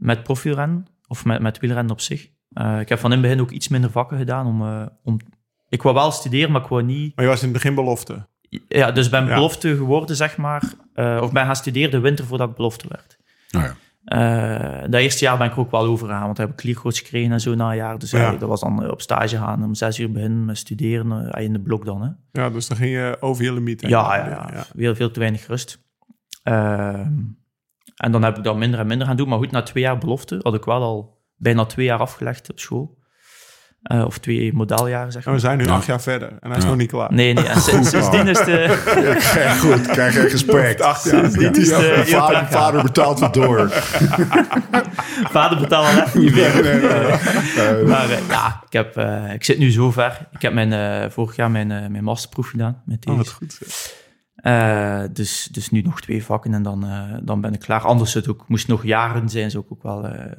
met 0.00 0.22
profielrennen, 0.22 0.86
of 1.08 1.24
met, 1.24 1.40
met 1.40 1.58
wielrennen 1.58 1.92
op 1.92 2.00
zich. 2.00 2.28
Eh, 2.52 2.80
ik 2.80 2.88
heb 2.88 2.98
van 2.98 3.10
in 3.12 3.18
het 3.18 3.26
begin 3.26 3.40
ook 3.42 3.50
iets 3.50 3.68
minder 3.68 3.90
vakken 3.90 4.18
gedaan. 4.18 4.46
Om, 4.46 4.62
eh, 4.62 4.86
om, 5.02 5.16
ik 5.68 5.82
wou 5.82 5.94
wel 5.94 6.10
studeren, 6.10 6.52
maar 6.52 6.62
ik 6.62 6.68
wou 6.68 6.82
niet... 6.82 7.16
Maar 7.16 7.24
je 7.24 7.30
was 7.30 7.40
in 7.42 7.48
het 7.48 7.56
begin 7.56 7.74
belofte. 7.74 8.28
Ja, 8.68 8.90
dus 8.90 9.08
ben 9.08 9.26
Ja. 9.26 9.34
belofte 9.34 9.76
geworden, 9.76 10.16
zeg 10.16 10.36
maar. 10.36 10.62
eh, 10.94 11.18
of 11.22 11.32
ben 11.32 11.44
gaan 11.44 11.56
studeren 11.56 11.90
de 11.90 11.98
winter 12.00 12.24
voordat 12.24 12.48
ik 12.48 12.54
belofte 12.56 12.88
werd. 12.88 13.18
Nou 13.50 13.64
ja. 13.64 13.74
Eh, 14.04 14.80
dat 14.90 15.00
eerste 15.00 15.24
jaar 15.24 15.38
ben 15.38 15.46
ik 15.46 15.52
er 15.52 15.58
ook 15.58 15.70
wel 15.70 15.84
overgegaan, 15.84 16.24
want 16.24 16.36
dan 16.36 16.46
heb 16.46 16.54
ik 16.54 16.60
clearcoach 16.60 16.96
gekregen 16.96 17.32
en 17.32 17.40
zo 17.40 17.54
na 17.54 17.70
een 17.70 17.76
jaar. 17.76 17.98
Dus 17.98 18.10
Ja. 18.10 18.32
eh, 18.32 18.38
dat 18.40 18.48
was 18.48 18.60
dan 18.60 18.90
op 18.90 19.00
stage 19.00 19.36
gaan, 19.36 19.64
om 19.64 19.74
zes 19.74 19.98
uur 19.98 20.10
beginnen 20.12 20.44
met 20.44 20.58
studeren, 20.58 21.30
in 21.30 21.52
de 21.52 21.60
blok 21.60 21.84
dan. 21.84 22.02
Hè. 22.02 22.40
Ja, 22.42 22.50
dus 22.50 22.66
dan 22.68 22.76
ging 22.76 22.90
je 22.90 23.16
over 23.20 23.44
je 23.44 23.52
limiet. 23.52 23.80
Ja, 23.80 24.16
ja, 24.16 24.50
ja, 24.52 24.64
Veel, 24.76 24.94
veel 24.94 25.10
te 25.10 25.18
weinig 25.20 25.46
rust. 25.46 25.82
Ehm, 26.42 27.12
en 28.00 28.12
dan 28.12 28.22
heb 28.24 28.36
ik 28.38 28.44
dat 28.44 28.56
minder 28.56 28.80
en 28.80 28.86
minder 28.86 29.06
gaan 29.06 29.16
doen. 29.16 29.28
Maar 29.28 29.38
goed, 29.38 29.50
na 29.50 29.62
twee 29.62 29.82
jaar 29.82 29.98
belofte 29.98 30.38
had 30.42 30.54
ik 30.54 30.64
wel 30.64 30.82
al 30.82 31.18
bijna 31.36 31.64
twee 31.64 31.86
jaar 31.86 31.98
afgelegd 31.98 32.50
op 32.50 32.58
school. 32.58 32.98
Eh, 33.82 34.04
of 34.06 34.18
twee 34.18 34.52
modaljaren, 34.52 35.12
zeg 35.12 35.24
En 35.24 35.30
maar. 35.30 35.40
we 35.40 35.46
zijn 35.46 35.58
nu 35.58 35.64
Ja. 35.64 35.70
acht 35.74 35.86
jaar 35.86 36.00
verder. 36.00 36.28
En 36.28 36.48
hij 36.48 36.56
is 36.56 36.62
Ja. 36.62 36.68
nog 36.68 36.78
niet 36.78 36.90
klaar. 36.90 37.12
Nee, 37.12 37.32
nee. 37.32 37.46
En 37.46 37.60
sinds, 37.60 37.88
sindsdien 37.94 38.28
is 38.28 38.38
de... 38.44 38.68
Goed, 39.60 39.86
krijg 39.86 40.14
je 40.14 40.20
respect. 40.20 40.80
Acht 40.80 41.10
jaar. 41.10 41.32
Dit 41.32 41.56
is 41.56 41.68
de 41.68 42.02
Ja, 42.06 42.46
vader, 42.46 42.82
betaalt 42.82 43.20
het 43.20 43.34
door. 43.34 43.68
Vader 45.36 45.58
betaalt 45.58 45.86
al 45.96 46.02
even 46.02 46.20
niet 46.20 46.34
meer. 46.34 46.52
Maar 47.88 48.10
eh, 48.10 48.28
ja, 48.28 48.62
ik, 48.66 48.72
heb, 48.72 48.96
eh, 48.96 49.32
ik 49.34 49.44
zit 49.44 49.58
nu 49.58 49.70
zo 49.70 49.90
ver. 49.90 50.28
Ik 50.32 50.42
heb 50.42 50.52
mijn, 50.52 50.72
eh, 50.72 51.10
vorig 51.10 51.36
jaar 51.36 51.50
mijn, 51.50 51.70
eh, 51.70 51.86
mijn 51.88 52.04
masterproef 52.04 52.48
gedaan 52.48 52.82
met 52.84 53.06
Oh, 53.06 53.16
deze. 53.16 53.16
wat 53.16 53.32
goed. 53.32 53.58
Eh, 54.42 55.02
dus, 55.12 55.48
dus 55.52 55.70
nu 55.70 55.80
nog 55.82 56.00
twee 56.00 56.24
vakken 56.24 56.54
en 56.54 56.62
dan, 56.62 56.84
eh, 56.86 57.14
dan 57.22 57.40
ben 57.40 57.52
ik 57.54 57.60
klaar. 57.60 57.80
Anders 57.82 58.14
het 58.14 58.28
ook, 58.28 58.44
moest 58.48 58.68
nog 58.68 58.84
jaren 58.84 59.28
zijn, 59.28 59.50
zou 59.50 59.64
ik 59.64 59.72
ook 59.72 59.82
wel 59.82 60.06
eh, 60.06 60.32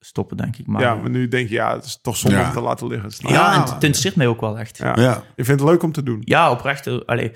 stoppen, 0.00 0.36
denk 0.36 0.56
ik. 0.56 0.66
Maar, 0.66 0.82
ja, 0.82 0.94
maar 0.94 1.10
nu 1.10 1.28
denk 1.28 1.48
je, 1.48 1.54
ja, 1.54 1.74
het 1.74 1.84
is 1.84 1.98
toch 2.02 2.16
zonde 2.16 2.36
Ja. 2.36 2.46
om 2.46 2.52
te 2.52 2.60
laten 2.60 2.86
liggen. 2.86 3.10
Ja, 3.32 3.54
en 3.54 3.60
het, 3.60 3.70
interesseert 3.72 4.16
mij 4.16 4.26
ook 4.26 4.40
wel 4.40 4.58
echt. 4.58 4.76
Ja, 4.78 4.86
Ja. 4.96 5.02
Ja, 5.02 5.22
Je 5.36 5.44
vindt 5.44 5.60
het 5.60 5.70
leuk 5.70 5.82
om 5.82 5.92
te 5.92 6.02
doen. 6.02 6.22
oprecht. 6.50 6.86
eh, 6.86 6.98
allee, 7.06 7.32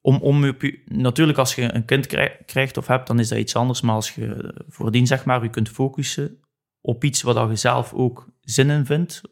om, 0.00 0.16
om 0.16 0.48
op 0.48 0.62
je- 0.62 0.82
natuurlijk, 0.86 1.38
als 1.38 1.54
je 1.54 1.74
een 1.74 1.84
kind 1.84 2.06
krij- 2.06 2.38
krijgt 2.46 2.76
of 2.76 2.86
hebt, 2.86 3.06
dan 3.06 3.18
is 3.18 3.28
dat 3.28 3.38
iets 3.38 3.56
anders. 3.56 3.80
Maar 3.80 3.94
als 3.94 4.14
je 4.14 4.54
voordien, 4.68 5.06
zeg 5.06 5.24
maar, 5.24 5.42
je 5.42 5.50
kunt 5.50 5.68
focussen 5.68 6.38
op 6.80 7.04
iets 7.04 7.22
waar 7.22 7.48
je 7.48 7.56
zelf 7.56 7.92
ook 7.92 8.26
zin 8.40 8.70
in 8.70 8.86
vindt, 8.86 9.22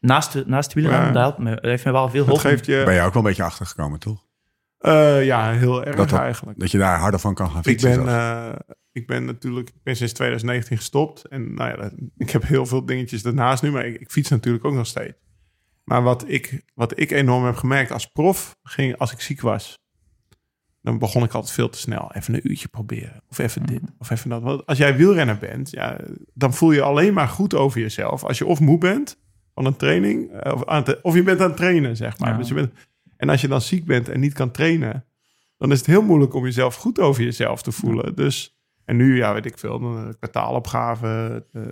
naast, 0.00 0.46
naast 0.46 0.72
wielrennen, 0.72 1.06
Ja. 1.06 1.12
dat 1.12 1.22
helpt 1.22 1.38
me. 1.38 1.50
Dat 1.54 1.64
heeft 1.64 1.84
me 1.84 1.92
wel 1.92 2.08
veel 2.08 2.24
geholpen. 2.24 2.50
geeft 2.50 2.66
je... 2.66 2.82
ben 2.84 2.94
je 2.94 3.00
ook 3.00 3.12
wel 3.14 3.22
een 3.22 3.28
beetje 3.28 3.42
achtergekomen, 3.42 3.98
toch? 3.98 4.24
Eh, 4.86 5.24
ja, 5.24 5.52
heel 5.52 5.84
erg 5.84 5.96
Dat 5.96 6.12
eigenlijk. 6.12 6.58
Dat 6.58 6.70
je 6.70 6.78
daar 6.78 6.98
harder 6.98 7.20
van 7.20 7.34
kan 7.34 7.48
gaan 7.50 7.58
Ik 7.58 7.64
fietsen. 7.64 7.90
ben, 8.04 8.04
zelfs. 8.10 8.56
eh, 8.68 8.74
ik 8.92 9.06
ben 9.06 9.24
natuurlijk 9.24 9.68
ik 9.68 9.82
ben 9.82 9.96
sinds 9.96 10.12
2019 10.12 10.76
gestopt. 10.76 11.24
En 11.24 11.54
nou 11.54 11.70
ja, 11.70 11.76
dat- 11.76 11.92
ik 12.16 12.30
heb 12.30 12.42
heel 12.46 12.66
veel 12.66 12.84
dingetjes 12.86 13.22
daarnaast 13.22 13.62
nu, 13.62 13.70
maar 13.70 13.86
ik, 13.86 14.00
ik 14.00 14.10
fiets 14.10 14.30
natuurlijk 14.30 14.64
ook 14.64 14.74
nog 14.74 14.86
steeds. 14.86 15.14
Maar 15.84 16.02
wat 16.02 16.24
ik, 16.28 16.62
wat 16.74 16.98
ik 17.00 17.10
enorm 17.10 17.44
heb 17.44 17.56
gemerkt 17.56 17.90
als 17.92 18.06
prof, 18.06 18.56
ging 18.62 18.96
als 18.98 19.12
ik 19.12 19.20
ziek 19.20 19.40
was, 19.40 19.78
dan 20.82 20.98
begon 20.98 21.22
ik 21.24 21.32
altijd 21.32 21.52
veel 21.54 21.68
te 21.68 21.78
snel. 21.78 22.10
Even 22.12 22.34
een 22.34 22.50
uurtje 22.50 22.68
proberen. 22.68 23.22
Of 23.30 23.38
even 23.38 23.66
dit, 23.66 23.80
of 23.98 24.10
even 24.10 24.30
dat. 24.30 24.42
Want 24.42 24.66
als 24.66 24.78
jij 24.78 24.96
wielrenner 24.96 25.38
bent, 25.38 25.70
ja, 25.70 25.98
dan 26.34 26.54
voel 26.54 26.72
je 26.72 26.82
alleen 26.82 27.14
maar 27.14 27.28
goed 27.28 27.54
over 27.54 27.80
jezelf. 27.80 28.24
Als 28.24 28.38
je 28.38 28.46
of 28.46 28.60
moe 28.60 28.78
bent 28.78 29.18
van 29.54 29.64
een 29.66 29.76
training, 29.76 30.32
eh, 30.32 30.52
of, 30.52 30.64
aan 30.66 30.82
het- 30.82 31.00
of 31.02 31.14
je 31.14 31.22
bent 31.22 31.40
aan 31.40 31.46
het 31.48 31.56
trainen, 31.56 31.96
zeg 31.96 32.18
maar. 32.18 32.30
Ja. 32.30 32.36
Dus 32.36 32.48
je 32.48 32.54
bent, 32.54 32.72
en 33.16 33.28
als 33.28 33.40
je 33.40 33.48
dan 33.48 33.60
ziek 33.60 33.84
bent 33.84 34.08
en 34.08 34.20
niet 34.20 34.32
kan 34.32 34.50
trainen, 34.50 35.04
dan 35.56 35.72
is 35.72 35.78
het 35.78 35.86
heel 35.86 36.02
moeilijk 36.02 36.34
om 36.34 36.44
jezelf 36.44 36.74
goed 36.74 36.98
over 36.98 37.22
jezelf 37.22 37.62
te 37.62 37.72
voelen. 37.72 38.14
Dus, 38.14 38.56
en 38.84 38.96
nu, 38.96 39.16
ja, 39.16 39.32
weet 39.32 39.46
ik 39.46 39.58
veel, 39.58 39.80
dan, 39.80 39.96
eh, 39.96 40.14
kwartaalopgave, 40.18 41.44
eh, 41.52 41.62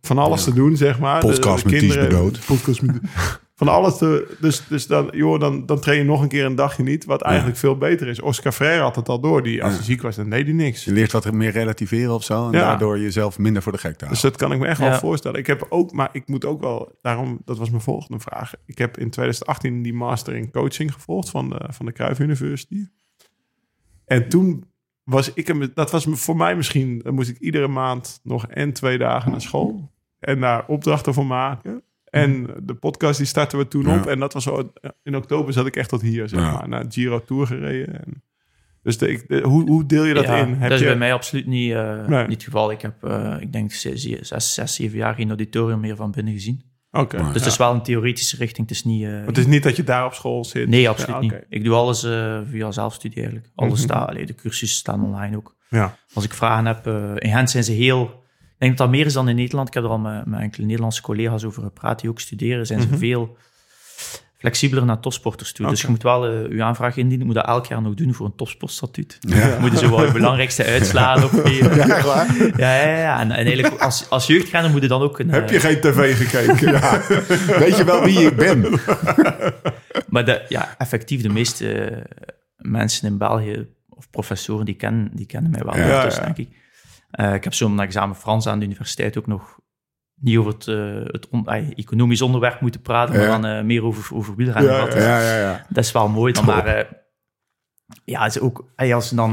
van 0.00 0.18
alles 0.18 0.44
te 0.44 0.52
doen, 0.54 0.76
zeg 0.76 0.98
maar. 0.98 1.20
Podcast 1.20 1.64
met 1.64 1.78
Ties 1.78 1.96
Bedood. 1.96 2.40
Podcast 2.46 2.82
met, 2.82 3.00
van 3.60 3.68
alles 3.68 3.96
te, 3.98 4.36
dus, 4.40 4.66
dus 4.68 4.86
dan, 4.86 5.08
joh, 5.12 5.40
dan, 5.40 5.66
dan 5.66 5.80
train 5.80 5.98
je 5.98 6.04
nog 6.04 6.22
een 6.22 6.28
keer 6.28 6.44
een 6.44 6.54
dagje 6.54 6.82
niet, 6.82 7.04
wat 7.04 7.22
eigenlijk 7.22 7.56
veel 7.58 7.76
beter 7.78 8.08
is. 8.08 8.20
Oscar 8.20 8.52
Freire 8.52 8.82
had 8.82 8.96
het 8.96 9.08
al 9.08 9.20
door, 9.20 9.42
die, 9.42 9.64
als 9.64 9.74
hij 9.74 9.82
ziek 9.82 10.02
was, 10.02 10.16
dan 10.16 10.30
deed 10.30 10.44
hij 10.44 10.54
niks. 10.54 10.84
Je 10.84 10.92
leert 10.92 11.12
wat 11.12 11.32
meer 11.32 11.50
relativeren 11.50 12.14
of 12.14 12.24
zo. 12.24 12.46
En 12.46 12.52
Ja. 12.52 12.58
daardoor 12.60 12.98
jezelf 12.98 13.38
minder 13.38 13.62
voor 13.62 13.72
de 13.72 13.78
gek 13.78 13.92
te 13.96 13.98
Dus 13.98 14.06
houden. 14.08 14.30
dat 14.30 14.36
kan 14.40 14.52
ik 14.52 14.58
me 14.58 14.66
echt 14.66 14.78
wel 14.80 14.92
voorstellen. 14.98 15.38
Ik 15.38 15.46
heb 15.46 15.66
ook, 15.68 15.92
maar 15.92 16.08
ik 16.12 16.28
moet 16.28 16.44
ook 16.44 16.60
wel, 16.60 16.98
daarom, 17.02 17.40
dat 17.44 17.58
was 17.58 17.70
mijn 17.70 17.82
volgende 17.82 18.20
vraag. 18.20 18.52
Ik 18.66 18.78
heb 18.78 18.98
in 18.98 19.10
2018 19.10 19.82
die 19.82 19.94
master 19.94 20.34
in 20.34 20.50
coaching 20.50 20.92
gevolgd 20.92 21.30
van 21.30 21.48
de, 21.48 21.60
van 21.70 21.86
de 21.86 21.92
Cruyff 21.92 22.20
University. 22.20 22.86
En 24.04 24.28
toen 24.28 24.64
was 25.04 25.32
ik, 25.32 25.46
hem- 25.46 25.70
dat 25.74 25.90
was 25.90 26.06
voor 26.10 26.36
mij 26.36 26.56
misschien, 26.56 26.98
dan 26.98 27.14
moest 27.14 27.28
ik 27.30 27.38
iedere 27.38 27.68
maand 27.68 28.20
nog 28.22 28.46
en 28.46 28.72
twee 28.72 28.98
dagen 28.98 29.30
naar 29.30 29.40
school. 29.40 29.90
En 30.18 30.40
daar 30.40 30.64
opdrachten 30.66 31.14
voor 31.14 31.26
maken. 31.26 31.82
En 32.10 32.46
de 32.62 32.74
podcast 32.74 33.18
die 33.18 33.26
starten 33.26 33.58
we 33.58 33.68
toen 33.68 33.86
Ja. 33.86 33.98
op. 33.98 34.06
En 34.06 34.18
dat 34.18 34.32
was 34.32 34.42
zo, 34.42 34.72
in 35.02 35.16
oktober 35.16 35.52
zat 35.52 35.66
ik 35.66 35.76
echt 35.76 35.88
tot 35.88 36.02
hier, 36.02 36.28
zeg 36.28 36.40
Ja. 36.40 36.52
maar. 36.52 36.68
Naar 36.68 36.84
Giro 36.88 37.24
Tour 37.24 37.46
gereden. 37.46 38.04
En, 38.04 38.22
dus 38.82 38.98
de, 38.98 39.08
ik- 39.10 39.28
de- 39.28 39.40
hoe, 39.42 39.68
hoe 39.70 39.86
deel 39.86 40.04
je 40.04 40.14
dat 40.14 40.24
Ja, 40.24 40.36
in? 40.36 40.48
Heb 40.48 40.60
dat 40.60 40.70
is 40.70 40.78
je, 40.78 40.84
bij 40.84 40.96
mij 40.96 41.12
absoluut 41.12 41.46
niet, 41.46 41.72
eh, 41.72 42.06
Nee. 42.06 42.22
niet 42.22 42.32
het 42.34 42.42
geval. 42.42 42.70
Ik 42.70 42.80
heb, 42.82 43.04
eh, 43.04 43.36
ik 43.40 43.52
denk, 43.52 43.72
zes, 43.72 44.02
zes, 44.20 44.54
zes, 44.54 44.74
zeven 44.74 44.98
jaar 44.98 45.14
geen 45.14 45.28
auditorium 45.28 45.80
meer 45.80 45.96
van 45.96 46.10
binnen 46.10 46.32
gezien. 46.32 46.62
Oké. 46.90 47.16
Maar- 47.22 47.32
Dus 47.32 47.42
het 47.42 47.50
is 47.50 47.56
wel 47.58 47.74
een 47.74 47.82
theoretische 47.82 48.36
richting. 48.36 48.68
Het 48.68 48.76
is 48.76 48.84
niet... 48.84 49.04
eh, 49.04 49.26
Het 49.26 49.38
is 49.38 49.46
niet 49.46 49.62
dat 49.62 49.76
je 49.76 49.84
daar 49.84 50.04
op 50.04 50.12
school 50.14 50.44
zit. 50.44 50.68
nee, 50.68 50.88
absoluut 50.88 51.14
Ja, 51.14 51.20
niet. 51.20 51.32
oké. 51.32 51.44
Ik 51.48 51.64
doe 51.64 51.74
alles 51.74 52.04
eh, 52.04 52.40
via 52.50 52.70
zelfstudie 52.70 53.16
eigenlijk. 53.22 53.50
Alles 53.54 53.72
Mhm. 53.72 53.82
staat, 53.82 54.08
allee, 54.08 54.26
de 54.26 54.34
cursussen 54.34 54.78
staan 54.78 55.04
online 55.04 55.36
ook. 55.36 55.56
Ja. 55.68 55.96
Als 56.14 56.24
ik 56.24 56.32
vragen 56.34 56.66
heb, 56.66 56.86
eh, 56.86 57.12
in 57.16 57.30
Gent 57.32 57.50
zijn 57.50 57.64
ze 57.64 57.72
heel... 57.72 58.19
Ik 58.60 58.66
denk 58.66 58.78
dat 58.78 58.86
dat 58.86 58.96
meer 58.96 59.06
is 59.06 59.12
dan 59.12 59.28
in 59.28 59.36
Nederland. 59.36 59.68
Ik 59.68 59.74
heb 59.74 59.84
er 59.84 59.90
al 59.90 59.98
met, 59.98 60.26
met 60.26 60.40
enkele 60.40 60.66
Nederlandse 60.66 61.02
collega's 61.02 61.44
over 61.44 61.62
gepraat 61.62 62.00
die 62.00 62.10
ook 62.10 62.20
studeren. 62.20 62.66
Zijn 62.66 62.78
Mhm. 62.78 62.88
ze 62.88 62.98
veel 62.98 63.36
flexibeler 64.38 64.84
naar 64.84 65.00
topsporters 65.00 65.52
toe. 65.52 65.68
Dus 65.68 65.80
je 65.80 65.88
moet 65.88 66.02
wel 66.02 66.26
eh, 66.26 66.52
je 66.56 66.62
aanvraag 66.62 66.96
indienen. 66.96 67.18
Je 67.18 67.24
moet 67.24 67.34
dat 67.34 67.46
elk 67.46 67.66
jaar 67.66 67.82
nog 67.82 67.94
doen 67.94 68.14
voor 68.14 68.26
een 68.26 68.34
topsportstatuut. 68.36 69.18
Ja. 69.20 69.36
Je 69.46 69.56
moet 69.60 69.78
zo 69.78 69.90
wel 69.90 70.04
je 70.04 70.12
belangrijkste 70.12 70.64
uitslagen 70.64 71.24
opgeven. 71.24 71.76
Ja? 71.76 71.86
Ja, 72.56 72.82
ja, 72.82 72.96
ja. 72.98 73.20
En, 73.20 73.30
en 73.30 73.46
eigenlijk 73.46 73.80
als, 73.80 74.10
als 74.10 74.26
jeugdrenner 74.26 74.70
moet 74.70 74.82
je 74.82 74.88
dan 74.88 75.02
ook 75.02 75.18
een... 75.18 75.30
Heb 75.30 75.46
eh, 75.46 75.52
je 75.52 75.60
geen 75.60 75.80
tv 75.80 76.16
gekeken? 76.16 76.70
Ja. 76.72 77.00
Weet 77.58 77.76
je 77.76 77.84
wel 77.84 78.04
wie 78.04 78.18
ik 78.26 78.36
ben? 78.36 78.64
Maar 80.08 80.24
de, 80.24 80.44
ja, 80.48 80.74
effectief, 80.78 81.22
de 81.22 81.28
meeste 81.28 81.74
eh, 81.74 81.96
mensen 82.56 83.08
in 83.08 83.18
België, 83.18 83.66
of 83.88 84.10
professoren, 84.10 84.64
die 84.64 84.74
kennen, 84.74 85.10
die 85.12 85.26
kennen 85.26 85.50
mij 85.50 85.62
wel. 85.64 85.76
Ja, 85.76 86.04
dus, 86.04 86.14
denk 86.18 86.36
ik. 86.36 86.48
Eh, 87.10 87.34
ik 87.34 87.44
heb 87.44 87.54
zo'n 87.54 87.80
examen 87.80 88.16
Frans 88.16 88.46
aan 88.46 88.58
de 88.58 88.64
universiteit 88.64 89.18
ook 89.18 89.26
nog 89.26 89.58
niet 90.14 90.36
over 90.38 90.52
het, 90.52 90.66
eh, 90.68 91.12
het 91.12 91.28
on- 91.28 91.48
economisch 91.74 92.22
onderwerp 92.22 92.60
moeten 92.60 92.80
praten, 92.82 93.14
maar 93.16 93.40
dan 93.40 93.46
eh, 93.46 93.62
meer 93.64 93.84
over, 93.84 94.16
over 94.16 94.34
wielrennen. 94.36 94.72
Ja, 94.72 94.84
Dat, 94.84 94.94
Ja, 94.94 95.20
is 95.84 95.92
wel 95.92 96.08
mooi. 96.08 96.32
Dan, 96.32 96.44
maar 96.44 96.88
ja, 98.04 98.26
is 98.26 98.40
ook, 98.40 98.64
als 98.94 99.08
ze 99.08 99.14
dan 99.14 99.30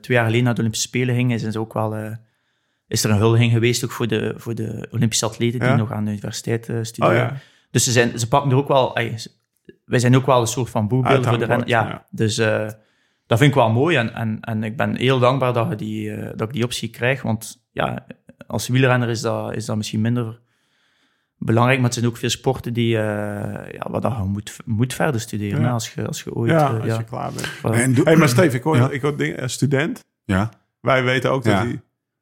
twee 0.00 0.16
jaar 0.16 0.24
geleden 0.24 0.44
naar 0.44 0.54
de 0.54 0.60
Olympische 0.60 0.88
Spelen 0.88 1.14
gingen, 1.14 1.34
is, 1.36 1.42
er 1.42 1.60
ook 1.60 1.72
wel, 1.74 2.16
is 2.86 3.04
er 3.04 3.10
een 3.10 3.16
huldiging 3.16 3.52
geweest 3.52 3.84
ook 3.84 3.90
voor 3.92 4.06
de, 4.06 4.34
voor 4.36 4.54
de 4.54 4.88
Olympische 4.90 5.26
atleten 5.26 5.60
die 5.60 5.68
nog 5.76 5.92
aan 5.92 6.04
de 6.04 6.10
universiteit 6.10 6.68
Oh 6.68 6.82
studeren. 6.82 7.16
Dus 7.70 7.84
ze, 7.84 7.90
zijn, 7.92 8.18
ze 8.18 8.28
pakken 8.28 8.50
er 8.50 8.56
ook 8.56 8.68
wel... 8.68 8.98
ze- 9.16 9.30
wij 9.84 9.98
zijn 9.98 10.16
ook 10.16 10.26
wel 10.26 10.40
een 10.40 10.46
soort 10.46 10.70
van 10.70 10.88
boegbeelden 10.88 11.24
voor 11.28 11.38
de 11.38 11.44
rennen. 11.44 11.68
Ja, 11.68 12.06
dus 12.10 12.40
dat 13.26 13.38
vind 13.38 13.50
ik 13.50 13.56
wel 13.56 13.70
mooi. 13.70 13.96
En, 13.96 14.14
en, 14.14 14.40
en 14.40 14.62
ik 14.64 14.76
ben 14.76 14.96
heel 14.96 15.18
dankbaar 15.18 15.52
dat, 15.52 15.68
je 15.68 15.76
die, 15.76 16.10
eh, 16.14 16.26
dat 16.36 16.48
ik 16.48 16.54
die 16.54 16.64
optie 16.64 16.88
krijg. 16.90 17.22
Want 17.22 17.66
ja, 17.72 18.06
als 18.46 18.68
wielrenner 18.68 19.08
is 19.08 19.20
dat, 19.20 19.54
is 19.54 19.64
dat 19.64 19.76
misschien 19.76 20.00
minder 20.00 20.40
belangrijk. 21.38 21.78
Maar 21.78 21.88
het 21.88 21.98
zijn 21.98 22.10
ook 22.10 22.16
veel 22.16 22.28
sporten 22.28 22.72
die, 22.72 22.96
eh, 22.96 23.02
ja, 23.72 23.90
waar 23.90 24.18
je 24.18 24.24
moet, 24.24 24.56
moet 24.64 24.94
verder 24.94 25.20
studeren. 25.20 25.60
Ja. 25.60 25.66
hè, 25.66 25.72
als, 25.72 25.94
je, 25.94 26.06
als 26.06 26.22
je 26.22 26.34
ooit... 26.34 26.50
Ja, 26.50 26.68
eh, 26.68 26.74
als 26.76 26.84
ja, 26.86 26.98
je 26.98 27.04
klaar 27.04 27.32
bent. 27.32 27.48
voilà. 27.48 27.80
En 27.80 27.94
doe- 27.94 28.04
Hey, 28.04 28.16
maar 28.16 28.28
Steve, 28.28 28.56
ik 28.56 28.62
hoor, 28.62 28.76
Ja. 28.76 28.90
ik 28.90 29.02
hoor 29.02 29.16
dingen, 29.16 29.42
een 29.42 29.50
student. 29.50 30.04
Ja. 30.24 30.50
Wij 30.80 31.04
weten 31.04 31.30
ook 31.30 31.44
dat 31.44 31.54
hij 31.54 31.66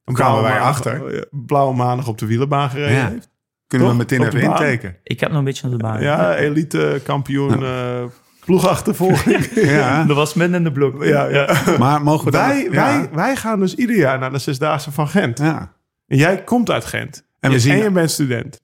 Hoe 0.04 0.14
kwamen 0.14 0.14
blauwe 0.14 0.42
wij 0.42 0.58
achter? 0.58 1.26
blauwe 1.30 1.74
maandag 1.76 2.08
op 2.08 2.18
de 2.18 2.26
wielenbaan 2.26 2.70
gereden 2.70 2.96
Ja. 2.96 3.08
heeft. 3.08 3.30
Kunnen 3.66 3.88
we 3.88 3.94
meteen 3.94 4.22
even 4.22 4.40
intekenen? 4.40 4.96
Ik 5.02 5.20
heb 5.20 5.28
nog 5.28 5.38
een 5.38 5.44
beetje 5.44 5.68
naar 5.68 5.76
de 5.78 5.82
baan. 5.82 6.02
Ja, 6.02 6.36
elite 6.36 7.00
kampioen 7.04 7.62
eh 7.64 8.02
ploegachtervolging. 8.46 9.48
Ja. 9.54 10.04
Dat 10.04 10.16
was 10.16 10.34
min 10.34 10.54
in 10.54 10.64
de 10.64 10.72
blok. 10.72 11.04
ja, 11.04 11.24
ja. 11.28 11.56
Maar 11.78 12.02
mogen 12.02 12.24
we 12.24 12.30
dan... 12.30 12.46
Wij, 12.48 12.62
ja. 12.62 12.70
wij, 12.70 13.08
wij 13.12 13.36
gaan 13.36 13.60
dus 13.60 13.74
ieder 13.74 13.96
jaar 13.96 14.18
naar 14.18 14.32
de 14.32 14.38
Zesdaagse 14.38 14.92
van 14.92 15.08
Gent. 15.08 15.38
Ja. 15.38 15.72
En 16.06 16.16
jij 16.16 16.42
komt 16.44 16.70
uit 16.70 16.84
Gent. 16.84 17.24
En 17.40 17.48
we 17.50 17.56
Je- 17.56 17.62
zien- 17.62 17.72
en 17.72 17.78
je 17.82 17.90
bent 17.90 18.10
student. 18.10 18.60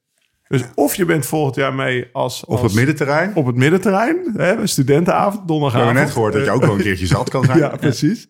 Dus 0.48 0.62
of 0.74 0.94
je 0.94 1.04
bent 1.04 1.26
volgend 1.26 1.54
jaar 1.54 1.74
mee 1.74 2.08
als, 2.12 2.44
Op 2.44 2.50
als- 2.50 2.62
het 2.62 2.74
middenterrein. 2.74 3.34
op 3.34 3.46
het 3.46 3.56
middenterrein. 3.56 4.16
Hè, 4.36 4.66
studentenavond, 4.66 5.40
We 5.40 5.46
donderdagavond. 5.46 5.84
hebben 5.86 6.02
net 6.04 6.12
gehoord 6.12 6.32
dat 6.32 6.44
je 6.44 6.50
ook 6.50 6.64
wel 6.64 6.74
een 6.74 6.80
keertje 6.82 7.06
zat 7.06 7.30
kan 7.30 7.44
zijn. 7.44 7.58
Ja, 7.64 7.68
precies. 7.68 8.26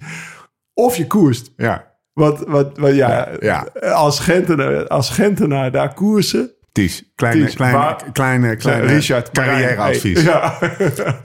Of 0.75 0.97
je 0.97 1.07
koerst. 1.07 1.53
Ja. 1.57 1.87
Want, 2.13 2.39
wat, 2.47 2.79
wat, 2.79 2.95
ja, 2.95 3.29
Ja, 3.41 3.67
Als, 3.93 4.21
Gentenaar, 4.21 4.87
als 4.87 5.11
Gentenaar 5.11 5.71
daar 5.71 5.95
koersen... 5.95 6.51
Ties. 6.79 7.13
Kleine, 7.15 7.45
Ties, 7.45 7.55
kleine, 7.55 7.97
kleine, 8.13 8.57
kleine 8.57 8.87
Richard 8.87 9.31
carrièreadvies. 9.31 10.23
Hey, 10.23 10.33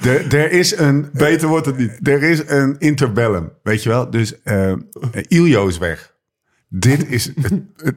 Er, 0.13 0.35
er 0.35 0.51
is 0.51 0.77
een... 0.77 1.09
Beter 1.13 1.47
wordt 1.47 1.65
het 1.65 1.77
niet. 1.77 2.07
Er 2.07 2.23
is 2.23 2.41
een 2.47 2.75
interbellum, 2.79 3.51
weet 3.63 3.83
je 3.83 3.89
wel? 3.89 4.09
Dus 4.09 4.41
eh 4.43 4.73
Iljo 5.27 5.67
is 5.67 5.77
weg. 5.77 6.13
Dit 6.69 7.09
is, 7.09 7.31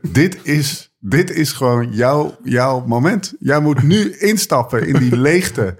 dit 0.09 0.38
is, 0.42 0.97
dit 1.01 1.31
is 1.31 1.53
gewoon 1.53 1.92
jouw, 1.92 2.37
jouw 2.42 2.85
moment. 2.87 3.35
Jij 3.38 3.61
moet 3.61 3.83
nu 3.83 4.16
instappen 4.19 4.87
in 4.87 4.97
die 4.99 5.16
leegte. 5.16 5.77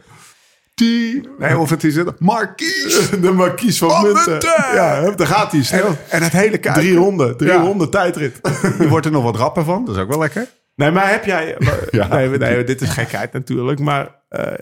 Die, 0.75 1.29
nee, 1.39 1.59
of 1.59 1.71
het 1.71 1.85
is 1.85 1.97
het 1.97 2.21
Marquise. 2.21 3.21
De 3.21 3.33
markies 3.33 3.79
van 3.79 3.91
Van 3.91 4.03
Munten. 4.03 4.39
Ja, 4.75 5.11
daar 5.11 5.27
gaat 5.27 5.53
hij 5.53 5.63
snel. 5.63 5.87
En, 5.87 5.97
en 6.09 6.23
het 6.23 6.33
hele 6.33 6.59
kuip. 6.59 6.77
Drie 6.77 6.95
ronden, 6.97 7.37
drie 7.37 7.51
Ja. 7.51 7.61
ronden 7.61 7.91
tijdrit. 7.91 8.41
Je 8.79 8.89
wordt 8.89 9.07
er 9.07 9.13
nog 9.13 9.23
wat 9.23 9.37
rapper 9.37 9.65
van. 9.65 9.85
Dat 9.85 9.97
is 9.97 10.03
ook 10.03 10.09
wel 10.09 10.19
lekker. 10.19 10.47
Nee, 10.77 10.91
maar 10.91 11.11
heb 11.11 11.25
jij... 11.25 11.57
Ja. 11.91 12.07
nee, 12.09 12.29
nee, 12.29 12.65
dit 12.65 12.81
is 12.81 12.89
gekheid 12.89 13.33
natuurlijk. 13.33 13.79
Maar 13.81 14.15
eh, 14.29 14.53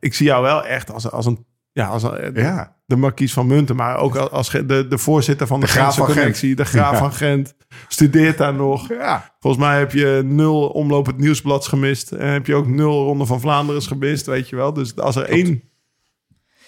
ik 0.00 0.14
zie 0.14 0.26
jou 0.26 0.42
wel 0.42 0.64
echt 0.64 0.92
als, 0.92 1.10
als 1.10 1.26
een... 1.26 1.46
Ja, 1.72 1.86
als 1.86 2.02
een, 2.02 2.34
Ja. 2.34 2.76
de 2.86 2.96
markies 2.96 3.32
van 3.32 3.46
Munten. 3.46 3.76
Maar 3.76 3.96
ook 3.98 4.16
als 4.16 4.50
de, 4.50 4.86
de 4.88 4.98
voorzitter 4.98 5.46
van 5.46 5.60
de, 5.60 5.66
De 5.66 5.72
graaf 5.72 5.96
van 5.96 6.10
Gent. 6.10 6.56
De 6.56 6.64
graaf 6.64 6.92
Ja. 6.92 6.98
van 6.98 7.12
Gent. 7.12 7.54
Studeert 7.88 8.38
daar 8.38 8.54
nog. 8.54 8.88
Ja. 8.88 9.34
Volgens 9.40 9.64
mij 9.64 9.78
heb 9.78 9.92
je 9.92 10.20
nul 10.24 10.68
omloop 10.68 11.06
het 11.06 11.18
nieuwsblads 11.18 11.68
gemist. 11.68 12.12
En 12.12 12.28
heb 12.28 12.46
je 12.46 12.54
ook 12.54 12.66
nul 12.66 13.04
Ronde 13.04 13.26
van 13.26 13.40
Vlaanderen 13.40 13.82
gemist, 13.82 14.26
weet 14.26 14.48
je 14.48 14.56
wel. 14.56 14.72
Dus 14.72 14.96
als 14.96 15.16
er 15.16 15.24
één 15.24 15.62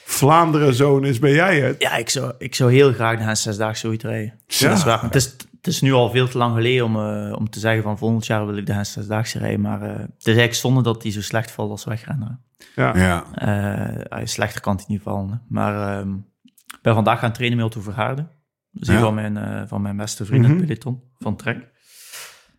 Vlaanderen-zoon 0.04 1.04
is, 1.04 1.18
ben 1.18 1.30
jij 1.32 1.60
het. 1.60 1.76
Ja, 1.82 1.96
ik 1.96 2.08
zou, 2.10 2.32
ik 2.38 2.54
zou 2.54 2.72
heel 2.72 2.92
graag 2.92 3.18
de 3.26 3.34
zesdaagse 3.34 3.88
ooit 3.88 4.02
rijden. 4.02 4.40
Ja. 4.46 4.68
Dat 4.68 4.78
is 4.78 4.84
waar. 4.84 5.02
Het 5.02 5.14
is, 5.14 5.36
het 5.66 5.74
is 5.74 5.80
nu 5.80 5.92
al 5.92 6.10
veel 6.10 6.28
te 6.28 6.38
lang 6.38 6.54
geleden 6.54 6.84
om, 6.84 6.96
eh, 6.96 7.32
om 7.38 7.50
te 7.50 7.58
zeggen 7.58 7.82
van 7.82 7.98
volgend 7.98 8.26
jaar 8.26 8.46
wil 8.46 8.56
ik 8.56 8.66
de 8.66 8.84
zesdaagse 8.84 9.38
rijden. 9.38 9.60
Maar 9.60 9.82
eh, 9.82 9.88
het 9.98 10.08
is 10.18 10.24
eigenlijk 10.26 10.54
zonde 10.54 10.82
dat 10.82 11.02
hij 11.02 11.12
zo 11.12 11.22
slecht 11.22 11.50
valt 11.50 11.70
als 11.70 11.84
wegrenner. 11.84 12.38
Ja. 12.74 12.96
Ja. 12.96 13.24
Eh, 13.34 14.00
hij 14.08 14.26
slechter 14.26 14.60
kan 14.60 14.76
hij 14.76 14.84
niet 14.88 15.02
vallen. 15.02 15.30
hè. 15.30 15.36
Maar 15.48 15.98
ehm, 15.98 16.14
ik 16.44 16.78
ben 16.82 16.94
vandaag 16.94 17.18
gaan 17.18 17.32
trainen 17.32 17.56
met 17.58 17.66
Otto 17.66 17.80
Verhaarden. 17.80 18.30
Dus 18.70 18.88
Ja. 18.88 19.00
van, 19.00 19.14
mijn, 19.14 19.36
eh, 19.36 19.62
van 19.66 19.82
mijn 19.82 19.96
beste 19.96 20.24
vrienden 20.24 20.50
het 20.50 20.60
peloton, 20.66 21.02
van 21.18 21.36
Trek. 21.36 21.70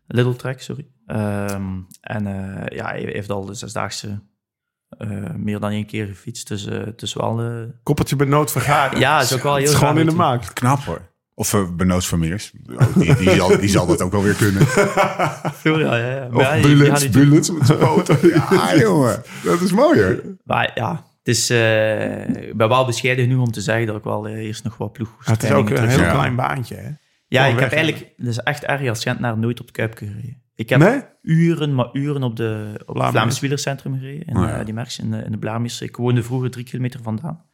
Little 0.07 0.35
Trek, 0.35 0.61
sorry. 0.61 0.87
Ehm, 1.05 1.73
en 2.01 2.27
eh, 2.27 2.77
ja, 2.77 2.85
hij 2.87 3.01
heeft 3.01 3.29
al 3.31 3.45
de 3.45 3.53
zesdaagse 3.53 4.21
eh, 4.89 5.33
meer 5.35 5.59
dan 5.59 5.71
één 5.71 5.85
keer 5.85 6.05
gefietst. 6.05 6.47
Dus 6.47 6.63
het 6.65 7.01
is 7.01 7.13
wel... 7.13 7.41
eh, 7.41 7.63
Koppeltje 7.83 8.15
bij 8.15 8.27
nood 8.27 8.51
vergaren. 8.51 8.99
ja, 8.99 9.21
is 9.21 9.33
ook 9.33 9.41
wel 9.43 9.55
heel 9.55 9.63
Het 9.63 9.71
is 9.73 9.77
gewoon 9.79 9.97
in 9.97 10.05
de 10.05 10.11
maak. 10.15 10.53
Knap 10.53 10.79
hoor. 10.79 11.15
Of 11.39 11.53
uh, 11.53 11.61
Benoot 11.75 12.05
Vermeers. 12.05 12.51
Oh, 12.75 12.97
die, 12.97 13.15
die, 13.15 13.29
zal, 13.31 13.59
die 13.59 13.69
zal 13.69 13.85
dat 13.87 14.01
ook 14.01 14.11
wel 14.11 14.23
weer 14.23 14.33
kunnen. 14.35 14.67
Veel, 15.63 15.79
ja, 15.79 15.95
ja, 15.97 16.15
ja. 16.15 16.27
Maar 16.31 16.59
ja, 16.59 16.91
Of 16.91 17.09
Bulens 17.09 17.51
met 17.51 17.65
zijn 17.65 17.77
poten. 17.79 18.17
Ja, 18.51 18.77
jongen. 18.77 19.21
Dat 19.43 19.61
is 19.61 19.71
mooier. 19.71 20.23
Maar 20.43 20.71
ja, 20.75 20.91
het 20.91 21.27
is, 21.35 21.49
eh, 21.49 22.27
ik 22.29 22.57
ben 22.57 22.69
wel 22.69 22.85
bescheiden 22.85 23.25
genoeg 23.27 23.45
om 23.45 23.51
te 23.51 23.61
zeggen 23.61 23.85
dat 23.87 23.95
ik 23.95 24.03
wel 24.03 24.27
eh, 24.27 24.33
eerst 24.45 24.63
nog 24.63 24.77
wat 24.77 24.91
ploeg. 24.91 25.09
het 25.23 25.43
is 25.43 25.51
ook 25.51 25.69
een 25.69 25.87
heel 25.87 25.99
Ja. 25.99 26.11
klein 26.11 26.35
baantje, 26.35 26.75
hè? 26.75 26.89
Ja, 27.27 27.45
ik 27.45 27.59
heb 27.59 27.71
eigenlijk, 27.71 28.13
dat 28.17 28.27
is 28.27 28.37
echt 28.37 28.63
erg 28.63 28.89
als 28.89 29.03
Gent 29.03 29.19
naar 29.19 29.37
nooit 29.37 29.59
op 29.59 29.65
de 29.65 29.71
Kuip 29.73 29.97
gereden. 29.97 30.41
Ik 30.55 30.69
heb 30.69 30.79
Nee? 30.79 31.01
uren, 31.21 31.75
maar 31.75 31.89
uren 31.93 32.23
op, 32.23 32.35
de, 32.35 32.81
op 32.85 32.95
het. 32.95 33.07
Vlaams 33.09 33.39
Wielercentrum 33.39 33.97
gereden. 33.99 34.27
In, 34.27 34.37
Oh 34.37 34.43
ja. 34.43 34.59
eh, 34.59 34.65
die 34.65 34.73
merks 34.73 34.99
in 34.99 35.11
de, 35.11 35.17
in 35.25 35.31
de 35.31 35.37
Blaamheers. 35.37 35.81
Ik 35.81 35.95
woonde 35.97 36.23
vroeger 36.23 36.51
drie 36.51 36.65
kilometer 36.65 36.99
vandaan. 37.03 37.45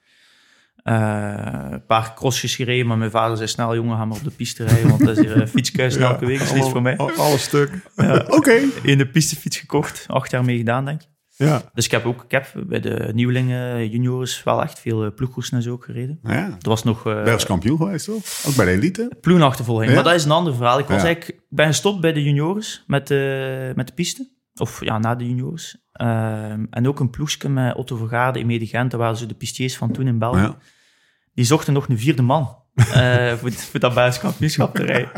Eh, 0.83 1.65
een 1.69 1.85
paar 1.85 2.13
crossjes 2.15 2.55
gereden, 2.55 2.87
maar 2.87 2.97
mijn 2.97 3.11
vader 3.11 3.37
zei 3.37 3.49
snel, 3.49 3.75
jongen, 3.75 3.97
ga 3.97 4.05
maar 4.05 4.17
op 4.17 4.23
de 4.23 4.29
piste 4.31 4.63
rijden, 4.65 4.89
want 4.89 5.05
dat 5.05 5.17
is 5.17 5.25
hier 5.25 5.41
een 5.41 5.47
fietskuis 5.57 5.95
elke 5.95 6.25
week, 6.25 6.37
dat 6.39 6.47
is 6.47 6.53
niets 6.53 6.69
voor 6.69 6.81
mij. 6.81 6.97
Al- 6.97 7.11
Alles 7.11 7.43
stuk. 7.43 7.71
Oké. 8.37 8.59
In 8.83 8.97
de 8.97 9.07
pistefiets 9.07 9.57
gekocht, 9.57 10.05
acht 10.07 10.31
jaar 10.31 10.43
mee 10.45 10.57
gedaan, 10.57 10.85
denk 10.85 11.01
ik. 11.01 11.07
Ja. 11.35 11.61
Dus 11.73 11.85
ik 11.85 11.91
heb 11.91 12.05
ook 12.05 12.23
ik 12.23 12.31
heb 12.31 12.47
bij 12.67 12.79
de 12.79 13.09
nieuwelingen, 13.13 13.89
juniors, 13.89 14.43
wel 14.43 14.61
echt 14.61 14.79
veel 14.79 15.05
uh, 15.05 15.11
ploegkoersen 15.15 15.57
en 15.57 15.63
zo 15.63 15.71
ook 15.71 15.83
gereden. 15.83 16.19
Ja. 16.23 16.45
Er 16.45 16.69
was 16.69 16.83
nog 16.83 17.07
uh, 17.07 17.23
Belgisch 17.23 17.45
kampioen 17.45 17.77
geweest, 17.77 18.05
toch? 18.05 18.23
Ook 18.47 18.55
bij 18.55 18.65
de 18.65 18.71
elite. 18.71 19.11
ploegenachtervolging. 19.21 19.89
Ja? 19.89 19.95
Maar 19.95 20.03
dat 20.03 20.13
is 20.13 20.25
een 20.25 20.31
ander 20.31 20.55
verhaal. 20.55 20.79
Ik 20.79 20.85
was 20.87 21.01
Ja. 21.01 21.05
eigenlijk, 21.07 21.41
ben 21.49 21.65
gestopt 21.67 22.01
bij 22.01 22.13
de 22.13 22.23
juniors 22.23 22.83
met 22.87 23.07
de, 23.07 23.71
met 23.75 23.87
de 23.87 23.93
piste. 23.93 24.31
Of 24.55 24.83
ja, 24.85 24.97
na 24.97 25.15
de 25.15 25.27
juniors. 25.27 25.77
Ehm, 25.91 26.65
en 26.69 26.87
ook 26.87 26.99
een 26.99 27.09
ploegje 27.09 27.49
met 27.49 27.75
Otto 27.75 27.95
Vergaarde 27.95 28.39
in 28.39 28.45
Medegent. 28.45 28.91
Dat 28.91 28.99
waren 28.99 29.17
zo 29.17 29.25
de 29.25 29.33
pistiers 29.33 29.77
van 29.77 29.91
toen 29.91 30.07
in 30.07 30.19
België. 30.19 30.55
Die 31.33 31.45
zochten 31.45 31.73
nog 31.73 31.87
een 31.89 31.99
vierde 31.99 32.21
man. 32.21 32.55
eh, 32.75 33.33
voor, 33.39 33.51
voor 33.51 33.79
dat 33.79 33.93
Belgisch 33.93 34.19
kampioenschap 34.19 34.75
te 34.75 34.83
rijden. 34.83 35.09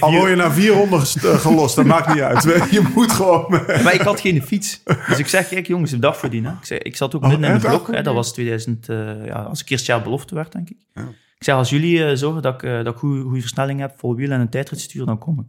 Al 0.00 0.12
word 0.12 0.30
je 0.30 0.36
na 0.36 0.50
400 0.52 1.00
gest- 1.02 1.24
eh, 1.24 1.38
gelost, 1.38 1.76
dat 1.76 1.84
maakt 1.84 2.08
niet 2.14 2.22
uit. 2.22 2.42
Je 2.70 2.90
moet 2.94 3.12
gewoon... 3.12 3.46
maar 3.66 3.94
ik 3.94 4.00
had 4.00 4.20
geen 4.20 4.42
fiets. 4.42 4.82
Dus 5.08 5.18
ik 5.18 5.26
zeg, 5.26 5.48
kijk 5.48 5.66
jongens, 5.66 5.92
een 5.92 6.00
dag 6.00 6.16
verdienen. 6.18 6.56
Ik, 6.60 6.66
zei, 6.66 6.80
ik 6.80 6.96
zat 6.96 7.14
ook 7.14 7.22
Oh, 7.22 7.28
midden 7.28 7.50
in 7.50 7.58
de 7.58 7.66
blok. 7.66 7.92
Hè, 7.92 8.02
dat 8.02 8.14
was 8.14 8.32
2000, 8.32 8.88
eh, 8.88 9.26
ja, 9.26 9.34
als 9.34 9.60
ik 9.60 9.68
eerst 9.68 9.86
jaar 9.86 10.02
belofte 10.02 10.34
werd, 10.34 10.52
denk 10.52 10.70
ik. 10.70 10.76
Ja. 10.94 11.02
Ik 11.38 11.44
zei, 11.44 11.58
als 11.58 11.70
jullie 11.70 12.04
eh, 12.04 12.16
zorgen 12.16 12.42
dat 12.42 12.54
ik, 12.54 12.62
eh, 12.62 12.76
dat 12.76 12.86
ik 12.86 12.96
goede, 12.98 13.22
goede 13.22 13.40
versnelling 13.40 13.80
heb, 13.80 13.92
vol 13.98 14.14
wiel 14.14 14.30
en 14.30 14.40
een 14.40 14.48
tijdrit 14.48 14.80
stuur, 14.80 15.06
dan 15.06 15.18
kom 15.18 15.38
ik. 15.40 15.46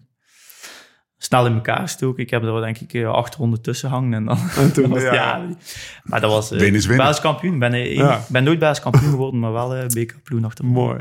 Snel 1.22 1.46
in 1.46 1.54
elkaar 1.54 1.80
gestoken. 1.80 2.24
Ik 2.24 2.30
heb 2.30 2.44
er 2.44 2.62
denk 2.62 2.78
ik 2.78 2.94
eh, 2.94 3.08
acht 3.12 3.36
ronden 3.36 3.62
tussen 3.62 3.90
hangen. 3.90 4.14
En 4.14 4.26
dan, 4.26 4.38
En 4.58 4.74
toen, 4.74 4.90
was- 4.94 5.02
ja. 5.02 5.14
ja. 5.14 5.48
Maar 6.04 6.22
dat 6.22 6.32
was 6.32 6.52
uh, 6.52 6.60
winnen. 6.60 6.98
Belgisch 6.98 7.20
kampioen. 7.22 7.54
Ik 7.54 7.60
ben, 7.60 7.74
eh, 7.74 7.96
Ja. 7.96 8.20
ben 8.30 8.44
nooit 8.44 8.60
Belgisch 8.60 8.80
kampioen 8.82 9.10
geworden, 9.10 9.40
maar 9.40 9.52
wel 9.52 9.78
uh, 9.78 9.86
BK-ploen 9.88 10.46
achter 10.46 10.66
me. 10.66 10.72
Mooi. 10.72 11.00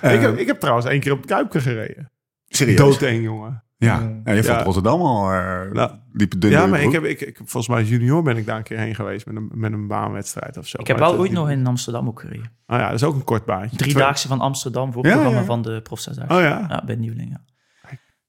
ik, 0.00 0.20
heb, 0.20 0.36
ik 0.38 0.46
heb 0.46 0.60
trouwens 0.60 0.86
één 0.86 1.00
keer 1.00 1.12
op 1.12 1.18
het 1.18 1.26
Kuipke 1.26 1.60
gereden. 1.60 2.10
Serieus? 2.48 2.76
Doodeng, 2.76 3.22
jongen. 3.22 3.62
Ja. 3.76 4.20
ja, 4.24 4.32
je 4.32 4.42
vond 4.44 4.58
Ja. 4.58 4.62
Rotterdam 4.64 5.00
al 5.00 5.32
uh, 5.32 5.72
Nou, 5.72 5.90
dun 6.12 6.50
Ja, 6.50 6.66
maar 6.66 6.82
ik 6.82 6.92
heb, 6.92 7.04
ik, 7.04 7.20
ik, 7.20 7.36
volgens 7.36 7.68
mij 7.68 7.82
junior 7.84 8.22
ben 8.22 8.36
ik 8.36 8.46
daar 8.46 8.56
een 8.56 8.62
keer 8.62 8.78
heen 8.78 8.94
geweest 8.94 9.26
met 9.26 9.36
een, 9.36 9.50
met 9.54 9.72
een 9.72 9.86
baanwedstrijd 9.86 10.56
of 10.56 10.66
zo. 10.66 10.80
Ik 10.80 10.86
heb 10.86 10.98
wel 10.98 11.10
het- 11.10 11.18
ooit 11.20 11.32
nog 11.32 11.50
in 11.50 11.66
Amsterdam 11.66 12.08
ook 12.08 12.20
gereden. 12.20 12.50
Oh 12.66 12.78
ja, 12.78 12.84
dat 12.86 12.94
is 12.94 13.04
ook 13.04 13.14
een 13.14 13.24
kort 13.24 13.44
baantje. 13.44 13.76
Driedaagse 13.76 14.28
van 14.28 14.40
Amsterdam 14.40 14.92
voor 14.92 15.06
Ja, 15.06 15.12
programma 15.12 15.38
ja. 15.38 15.44
van 15.44 15.62
de 15.62 15.80
Prof. 15.82 16.00
Zesdaagse. 16.00 16.34
Oh 16.34 16.40
ja, 16.40 16.66
Ja, 16.68 16.82
bij 16.86 16.94
Nieuweling, 16.94 17.38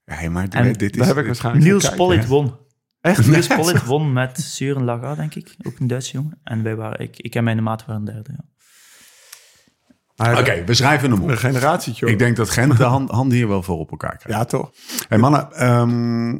ja. 0.05 0.21
Ja, 0.21 0.29
maar 0.29 0.47
En 0.49 0.73
dit 0.73 0.91
is... 0.91 0.97
daar 0.97 1.07
heb 1.07 1.17
ik 1.17 1.25
waarschijnlijk 1.25 1.65
Niels. 1.65 1.95
Pollitt 1.95 2.27
won. 2.27 2.55
Echt? 3.01 3.27
Niels 3.31 3.47
Pollitt 3.47 3.85
won 3.85 4.13
met 4.13 4.43
Søren 4.43 4.83
Laga, 4.83 5.15
denk 5.15 5.35
ik. 5.35 5.55
Ook 5.63 5.79
een 5.79 5.87
Duitse 5.87 6.11
jongen. 6.13 6.39
En 6.43 6.63
wij 6.63 6.75
waren, 6.75 6.99
ik, 6.99 7.17
ik 7.17 7.35
en 7.35 7.43
mijn 7.43 7.63
maat 7.63 7.85
waren 7.85 8.05
derde, 8.05 8.29
ja. 8.31 8.43
Oké, 10.17 10.63
we 10.65 10.73
schrijven 10.73 11.11
hem 11.11 11.21
op. 11.21 11.29
Een 11.29 11.37
generatietje. 11.37 12.07
Ik 12.07 12.19
denk 12.19 12.35
dat 12.35 12.49
Gent 12.49 12.77
de 12.77 12.83
hand, 12.83 13.09
handen 13.09 13.37
hier 13.37 13.47
wel 13.47 13.63
voor 13.63 13.77
op 13.77 13.91
elkaar 13.91 14.17
krijgt. 14.17 14.39
Ja, 14.39 14.45
toch? 14.45 14.71
Hey 15.07 15.17
mannen, 15.17 15.51
ehm, 15.51 16.37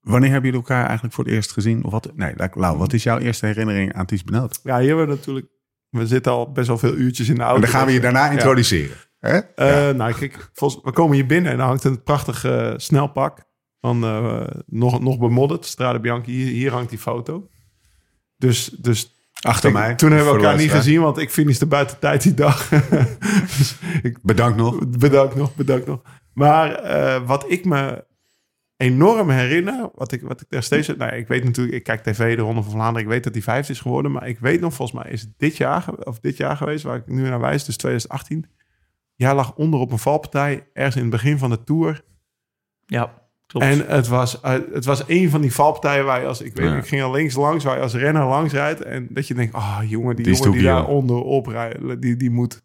wanneer 0.00 0.30
hebben 0.30 0.50
jullie 0.50 0.66
elkaar 0.66 0.84
eigenlijk 0.84 1.14
voor 1.14 1.24
het 1.24 1.32
eerst 1.32 1.52
gezien? 1.52 1.84
Of 1.84 1.92
wat? 1.92 2.12
Nee, 2.14 2.34
Lau, 2.54 2.78
wat 2.78 2.92
is 2.92 3.02
jouw 3.02 3.18
eerste 3.18 3.46
herinnering 3.46 3.94
aan 3.94 4.06
Ties 4.06 4.24
Benoot? 4.24 4.60
Ja, 4.62 4.78
hier 4.78 4.88
hebben 4.88 5.08
we 5.08 5.14
natuurlijk... 5.14 5.46
We 5.88 6.06
zitten 6.06 6.32
al 6.32 6.52
best 6.52 6.66
wel 6.66 6.78
veel 6.78 6.94
uurtjes 6.94 7.28
in 7.28 7.34
de 7.34 7.40
auto. 7.40 7.54
En 7.54 7.60
dan 7.60 7.70
gaan 7.70 7.86
we 7.86 7.92
je 7.92 8.00
daarna 8.00 8.30
introduceren. 8.30 8.96
Hè? 9.18 9.38
Eh, 9.38 9.94
Nou, 9.96 10.12
kijk, 10.14 10.50
volgens, 10.52 10.84
we 10.84 10.92
komen 10.92 11.14
hier 11.14 11.26
binnen 11.26 11.52
en 11.52 11.58
dan 11.58 11.66
hangt 11.66 11.84
een 11.84 12.02
prachtig 12.02 12.44
eh, 12.44 12.72
snelpak. 12.76 13.46
Van, 13.80 14.04
eh, 14.04 14.46
nog, 14.66 15.00
nog 15.00 15.18
bemodderd, 15.18 15.64
Strade 15.64 16.00
Bianchi. 16.00 16.32
Hier, 16.32 16.46
hier 16.52 16.72
hangt 16.72 16.90
die 16.90 16.98
foto. 16.98 17.48
Dus, 18.36 18.64
dus 18.64 19.14
Achter 19.40 19.68
ik- 19.68 19.74
mij. 19.74 19.94
toen 19.94 20.10
hebben 20.12 20.32
we 20.32 20.38
elkaar 20.38 20.56
niet 20.56 20.70
gezien, 20.70 21.00
want 21.00 21.18
ik 21.18 21.30
finishte 21.30 21.66
buiten 21.66 21.98
tijd 21.98 22.22
die 22.22 22.34
dag. 22.34 22.68
dus 23.58 23.76
ik, 24.02 24.18
Bedankt 24.22 24.56
nog. 24.56 24.88
bedankt 24.88 25.34
nog, 25.34 25.54
bedankt 25.54 25.86
nog. 25.86 26.02
Maar 26.34 26.80
wat 27.26 27.44
ik 27.50 27.64
me 27.64 28.04
enorm 28.76 29.30
herinner, 29.30 29.90
wat 29.94 30.12
ik, 30.12 30.22
wat 30.22 30.40
ik 30.40 30.46
daar 30.48 30.62
steeds... 30.62 30.96
Nou, 30.96 31.12
ik 31.16 31.28
weet 31.28 31.44
natuurlijk, 31.44 31.76
ik 31.76 31.82
kijk 31.82 32.02
tv, 32.02 32.36
de 32.36 32.42
Ronde 32.42 32.62
van 32.62 32.72
Vlaanderen. 32.72 33.02
Ik 33.02 33.08
weet 33.12 33.24
dat 33.24 33.32
die 33.32 33.42
vijfde 33.42 33.72
is 33.72 33.80
geworden. 33.80 34.12
Maar 34.12 34.28
ik 34.28 34.38
weet 34.38 34.60
nog, 34.60 34.74
volgens 34.74 35.02
mij 35.02 35.12
is 35.12 35.20
het 35.20 35.32
dit 35.36 35.56
jaar, 35.56 35.84
of 36.02 36.20
dit 36.20 36.36
jaar 36.36 36.56
geweest, 36.56 36.84
waar 36.84 36.96
ik 36.96 37.06
nu 37.06 37.22
naar 37.28 37.40
wijs, 37.40 37.64
dus 37.64 37.76
2018. 37.76 38.46
Jij 39.18 39.34
lag 39.34 39.54
onder 39.54 39.80
op 39.80 39.92
een 39.92 39.98
valpartij, 39.98 40.66
ergens 40.72 40.96
in 40.96 41.02
het 41.02 41.10
begin 41.10 41.38
van 41.38 41.50
de 41.50 41.64
Tour. 41.64 42.04
Ja, 42.86 43.14
klopt. 43.46 43.66
En 43.66 43.86
het 43.86 44.08
was, 44.08 44.40
eh, 44.40 44.52
het 44.72 44.84
was 44.84 45.02
een 45.06 45.30
van 45.30 45.40
die 45.40 45.54
valpartijen 45.54 46.04
waar 46.04 46.20
je 46.20 46.26
als... 46.26 46.40
Ik, 46.40 46.56
weet, 46.56 46.68
Ja. 46.68 46.76
ik 46.76 46.86
ging 46.86 47.02
al 47.02 47.10
links 47.10 47.34
langs, 47.34 47.64
waar 47.64 47.76
je 47.76 47.82
als 47.82 47.94
renner 47.94 48.24
langs 48.24 48.52
rijdt. 48.52 48.82
En 48.82 49.06
dat 49.10 49.26
je 49.28 49.34
denkt, 49.34 49.54
ah 49.54 49.78
jongen, 49.86 50.16
die, 50.16 50.24
Die 50.24 50.34
jongen 50.34 50.52
die 50.52 50.62
daar 50.62 50.80
joh. 50.80 50.88
onderop 50.88 51.46
rijdt, 51.46 52.02
die, 52.02 52.16
die 52.16 52.30
moet 52.30 52.62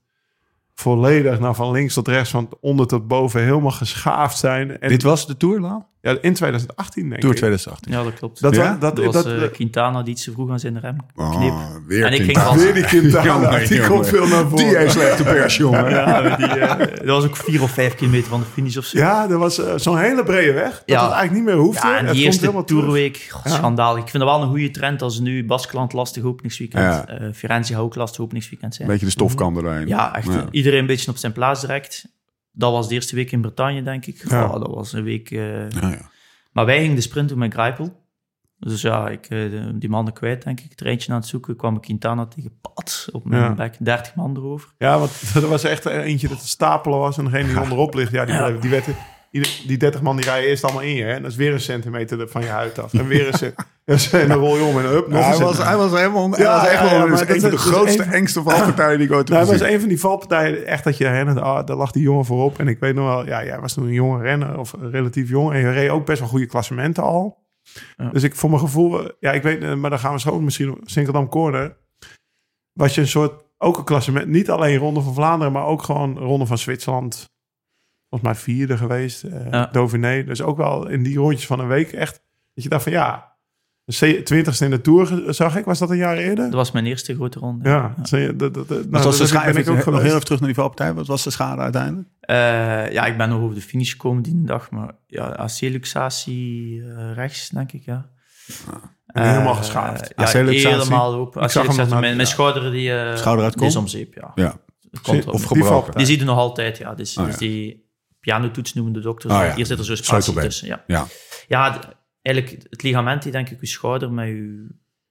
volledig 0.73 1.39
nou, 1.39 1.55
van 1.55 1.71
links 1.71 1.93
tot 1.93 2.07
rechts, 2.07 2.29
van 2.31 2.49
onder 2.61 2.87
tot 2.87 3.07
boven 3.07 3.41
helemaal 3.43 3.71
geschaafd 3.71 4.37
zijn. 4.37 4.79
En 4.79 4.89
Dit 4.89 5.03
was 5.03 5.27
de 5.27 5.37
Tour, 5.37 5.59
Laan? 5.59 5.87
Ja, 6.03 6.17
in 6.21 6.33
2018 6.33 7.09
denk 7.09 7.21
Tour 7.21 7.33
ik. 7.33 7.39
2018. 7.39 7.91
ja, 7.91 8.03
dat 8.03 8.13
klopt. 8.13 8.41
Dat, 8.41 8.55
Ja? 8.55 8.61
wa- 8.63 8.69
dat, 8.69 8.81
Dat 8.81 8.95
dat, 8.95 9.05
was 9.13 9.23
dat, 9.23 9.41
eh, 9.41 9.51
Quintana 9.51 10.01
die 10.03 10.13
iets 10.13 10.23
te 10.23 10.31
vroeg 10.31 10.49
aan 10.49 10.59
zijn 10.59 10.79
rem 10.79 10.95
Oh, 11.15 11.35
kneep. 11.35 11.53
weer 11.87 12.05
En 12.05 12.11
ik 12.11 12.15
ging 12.15 12.23
Quintana. 12.31 12.47
als- 12.49 12.63
weer 12.63 12.73
die 12.73 12.83
Quintana, 12.83 13.23
Jongen, 13.25 13.59
die 13.67 13.67
jongen. 13.75 13.89
komt 13.89 14.07
veel 14.07 14.27
naar 14.27 14.47
voren. 14.47 14.65
Die 14.65 14.77
heeft 14.77 14.91
slechte 14.91 15.23
pers, 15.23 15.57
jongen. 15.57 15.89
Ja, 15.89 16.35
die, 16.35 16.45
eh, 16.47 16.77
dat 16.97 17.05
was 17.05 17.23
ook 17.25 17.35
vier 17.37 17.61
of 17.61 17.71
vijf 17.71 17.95
kilometer 17.95 18.29
van 18.29 18.39
de 18.39 18.45
finish 18.53 18.77
of 18.77 18.85
zo. 18.85 18.97
Ja, 18.97 19.29
er 19.29 19.37
was 19.37 19.59
eh, 19.59 19.73
zo'n 19.75 19.97
hele 19.97 20.23
brede 20.23 20.53
weg. 20.53 20.71
Dat 20.71 20.81
Ja. 20.85 21.01
het 21.03 21.11
eigenlijk 21.11 21.31
niet 21.33 21.43
meer 21.55 21.63
hoefde. 21.63 21.87
Ja, 21.87 21.97
en 21.97 22.11
die 22.13 22.23
eerste. 22.23 22.63
Tourweek, 22.65 23.15
Ja. 23.43 23.49
schandalig. 23.51 24.03
Ik 24.03 24.09
vind 24.09 24.23
dat 24.23 24.31
wel 24.33 24.41
een 24.41 24.49
goede 24.49 24.71
trend 24.71 25.01
als 25.01 25.19
nu 25.19 25.45
Baskeland 25.45 25.93
lastig 25.93 26.23
openingsweekend. 26.23 26.83
Ja. 26.83 27.07
eh 27.07 27.27
Firenze 27.33 27.73
gaat 27.73 27.81
ook 27.81 27.95
lastig 27.95 28.21
openingsweekend 28.21 28.75
zijn. 28.75 28.87
Beetje 28.87 29.05
de 29.05 29.11
stofkam 29.11 29.57
erheen. 29.57 29.87
Ja, 29.87 30.15
echt. 30.15 30.27
Ja. 30.33 30.45
Iedereen 30.51 30.79
een 30.79 30.85
beetje 30.85 31.11
op 31.11 31.17
zijn 31.17 31.31
plaats 31.31 31.61
direct. 31.61 32.05
Dat 32.55 32.71
was 32.71 32.87
de 32.87 32.93
eerste 32.93 33.15
week 33.15 33.31
in 33.31 33.41
Bretagne, 33.41 33.83
denk 33.83 34.05
ik. 34.05 34.29
Ja. 34.29 34.47
Dat 34.47 34.67
was 34.73 34.93
een 34.93 35.03
week... 35.03 35.31
eh, 35.31 35.69
Ja, 35.69 35.89
ja. 35.89 36.09
Maar 36.51 36.65
wij 36.65 36.79
gingen 36.79 36.95
de 36.95 37.01
sprint 37.01 37.29
doen 37.29 37.37
met 37.37 37.53
Grijpel. 37.53 38.01
Dus 38.59 38.81
ja, 38.81 39.09
ik, 39.09 39.25
eh, 39.25 39.39
die 39.75 39.89
mannen 39.89 40.13
kwijt, 40.13 40.43
denk 40.43 40.59
ik. 40.59 40.69
Het 40.69 40.77
treintje 40.77 41.11
aan 41.11 41.17
het 41.19 41.27
zoeken, 41.27 41.55
kwam 41.55 41.75
ik 41.75 41.81
Quintana 41.81 42.25
tegen 42.25 42.51
pad 42.61 43.07
op 43.11 43.25
mijn 43.25 43.55
bek. 43.55 43.75
30 43.79 44.15
man 44.15 44.37
erover. 44.37 44.69
Ja, 44.77 44.99
want 44.99 45.11
er 45.35 45.47
was 45.47 45.63
echt 45.63 45.85
eentje 45.85 46.27
dat 46.27 46.37
het 46.37 46.47
stapelen 46.47 46.99
was. 46.99 47.17
En 47.17 47.23
degene 47.23 47.47
die 47.47 47.59
onderop 47.61 47.93
ligt, 47.93 48.11
ja, 48.11 48.25
die, 48.25 48.37
bleef- 48.37 48.59
die, 48.59 48.69
werd, 48.69 48.85
die, 49.41 49.67
die 49.67 49.77
30 49.77 50.01
man 50.01 50.15
die 50.15 50.25
rijden 50.25 50.49
eerst 50.49 50.63
allemaal 50.63 50.81
in 50.81 50.95
je. 50.95 51.03
Hè? 51.03 51.13
En 51.13 51.21
dat 51.21 51.31
is 51.31 51.37
weer 51.37 51.53
een 51.53 51.59
centimeter 51.61 52.27
van 52.29 52.41
je 52.41 52.47
huid 52.47 52.79
af. 52.79 52.93
En 52.93 53.07
weer 53.07 53.27
een 53.27 53.53
en 54.11 54.27
dan 54.27 54.37
rol 54.39 54.57
je 54.57 54.63
om 54.63 54.79
en 54.79 54.85
up. 54.85 55.07
Nog 55.07 55.19
Ja, 55.19 55.25
een 55.31 55.35
hij, 55.37 55.45
was, 55.45 55.57
hij 55.57 55.77
was 55.77 55.91
helemaal... 55.91 56.29
Hij 56.31 56.39
Ja, 56.43 56.59
was 56.61 56.67
echt 56.67 56.81
wel 56.81 57.07
dus 57.07 57.21
een 57.21 57.27
van 57.41 57.49
de 57.49 57.55
is 57.55 57.61
grootste, 57.61 58.03
een- 58.03 58.11
engste 58.11 58.41
valpartijen 58.43 58.97
die 58.97 59.07
ik 59.07 59.13
ooit 59.13 59.27
heb 59.29 59.37
Nou, 59.37 59.49
dat 59.51 59.59
was 59.59 59.69
een 59.69 59.79
van 59.79 59.89
die 59.89 59.99
valpartijen 59.99 60.65
echt 60.65 60.83
dat 60.83 60.97
je 60.97 61.05
herinnert, 61.07 61.37
ah, 61.39 61.65
daar 61.65 61.75
lag 61.77 61.91
die 61.91 62.03
jongen 62.03 62.25
voorop. 62.25 62.59
En 62.59 62.67
ik 62.67 62.79
weet 62.79 62.95
nog 62.95 63.05
wel, 63.05 63.25
ja, 63.25 63.43
jij 63.45 63.59
was 63.59 63.73
toen 63.73 63.85
een 63.85 63.93
jonge 63.93 64.21
renner, 64.21 64.59
of 64.59 64.75
relatief 64.81 65.29
jong. 65.29 65.53
En 65.53 65.59
je 65.59 65.69
reed 65.71 65.89
ook 65.89 66.05
best 66.05 66.19
wel 66.19 66.29
goede 66.29 66.45
klassementen 66.45 67.03
al. 67.03 67.41
Ja. 67.97 68.09
Dus 68.09 68.23
ik, 68.23 68.35
voor 68.35 68.49
mijn 68.49 68.61
gevoel, 68.61 69.11
ja, 69.19 69.31
ik 69.31 69.43
weet, 69.43 69.63
eh, 69.63 69.73
maar 69.73 69.89
dan 69.89 69.99
gaan 69.99 70.13
we 70.13 70.19
zo 70.19 70.39
misschien 70.39 70.77
Sinkeldam 70.83 71.29
Corner. 71.29 71.77
Was 72.73 72.95
je 72.95 73.01
een 73.01 73.07
soort, 73.07 73.43
ook 73.57 73.77
een 73.77 73.83
klassement, 73.83 74.27
niet 74.27 74.49
alleen 74.49 74.77
Ronde 74.77 75.01
van 75.01 75.13
Vlaanderen, 75.13 75.53
maar 75.53 75.65
ook 75.65 75.83
gewoon 75.83 76.17
Ronde 76.17 76.45
van 76.45 76.57
Zwitserland. 76.57 77.31
Volgens 78.13 78.33
mij 78.33 78.55
vierde 78.55 78.77
geweest, 78.77 79.23
eh 79.23 79.49
Ja. 79.51 79.69
Dauphiné. 79.71 80.23
Dus 80.23 80.41
ook 80.41 80.57
wel 80.57 80.87
in 80.87 81.03
die 81.03 81.17
rondjes 81.17 81.45
van 81.45 81.59
een 81.59 81.67
week 81.67 81.91
echt, 81.91 82.21
dat 82.53 82.63
je 82.63 82.69
dacht 82.69 82.83
van 82.83 82.91
ja, 82.91 83.35
twintigste 84.23 84.65
in 84.65 84.71
de 84.71 84.81
Tour 84.81 85.23
zag 85.33 85.57
ik, 85.57 85.65
was 85.65 85.79
dat 85.79 85.89
een 85.89 85.97
jaar 85.97 86.17
eerder? 86.17 86.45
Dat 86.45 86.53
was 86.53 86.71
mijn 86.71 86.85
eerste 86.85 87.15
grote 87.15 87.39
ronde. 87.39 87.69
Ja, 87.69 87.93
dat, 88.35 88.53
nou, 88.69 89.03
was 89.03 89.17
de 89.17 89.27
schade? 89.27 89.51
ben 89.53 89.61
ik 89.61 89.69
ook 89.69 89.75
nog 89.75 89.83
geweest. 89.83 90.03
heel 90.03 90.11
even 90.11 90.23
terug 90.25 90.39
naar 90.39 90.47
die 90.49 90.57
valpartij. 90.57 90.93
Wat 90.93 91.07
was 91.07 91.23
de 91.23 91.29
schade 91.29 91.61
uiteindelijk? 91.61 92.07
Eh, 92.19 92.91
ja, 92.91 93.05
ik 93.05 93.17
ben 93.17 93.29
nog 93.29 93.41
over 93.41 93.55
de 93.55 93.61
finish 93.61 93.91
gekomen 93.91 94.23
die 94.23 94.43
dag, 94.43 94.71
maar 94.71 94.91
ja, 95.07 95.25
AC-luxatie 95.27 96.81
eh, 96.83 97.13
rechts, 97.13 97.49
denk 97.49 97.71
ik, 97.71 97.83
ja. 97.85 98.09
En 99.05 99.29
helemaal 99.29 99.55
geschaafd. 99.55 100.13
Ja, 100.15 100.27
helemaal 100.27 101.13
open. 101.13 101.43
Ik 101.43 101.49
zag 101.49 101.67
hem 101.67 101.75
nog 101.75 101.85
AC-luxatie, 101.85 101.91
naar- 101.91 101.99
mijn, 101.99 102.15
mijn 102.15 102.27
ja. 102.27 102.33
schouder, 102.33 102.71
die, 102.71 102.93
eh, 102.93 103.15
Schouder 103.15 103.45
uit 103.45 103.57
die 103.57 103.67
is 103.67 103.75
om 103.75 103.87
zeep, 103.87 104.13
ja. 104.13 104.31
Ja. 104.35 104.55
Komt 105.01 105.27
Of 105.27 105.43
gebroken. 105.43 105.93
Die 105.97 106.05
zie 106.05 106.19
je 106.19 106.23
nog 106.25 106.37
altijd, 106.37 106.77
ja. 106.77 106.93
Dus, 106.93 107.17
Oh, 107.17 107.25
dus 107.25 107.33
ja. 107.33 107.39
die 107.39 107.91
pianotoets 108.23 108.73
noemen 108.73 108.93
de 108.93 108.99
dokters. 108.99 109.33
Ja. 109.33 109.55
Hier 109.55 109.65
zit 109.65 109.79
er 109.79 109.85
zo'n 109.85 109.95
spatie 109.95 110.33
tussen, 110.33 110.67
ja. 110.67 110.83
Ja. 110.87 111.05
Ja, 111.47 111.79
eigenlijk 112.21 112.63
het 112.69 112.83
ligament 112.83 113.23
die 113.23 113.31
denk 113.31 113.49
ik 113.49 113.59
uw 113.59 113.67
schouder 113.67 114.11
met 114.11 114.27
uw 114.27 114.67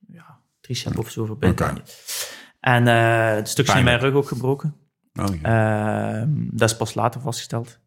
ja, 0.07 0.39
tricep 0.61 0.97
of 0.97 1.09
zo 1.09 1.25
verbindt. 1.25 1.61
En 2.59 2.87
eh 2.87 3.35
het 3.35 3.49
stukje 3.49 3.77
in 3.77 3.83
mijn 3.83 3.99
rug 3.99 4.13
ook 4.13 4.27
gebroken. 4.27 4.75
Oh, 5.13 5.25
ja. 5.41 6.21
Ehm, 6.21 6.29
dat 6.51 6.69
is 6.69 6.77
pas 6.77 6.93
later 6.93 7.21
vastgesteld. 7.21 7.79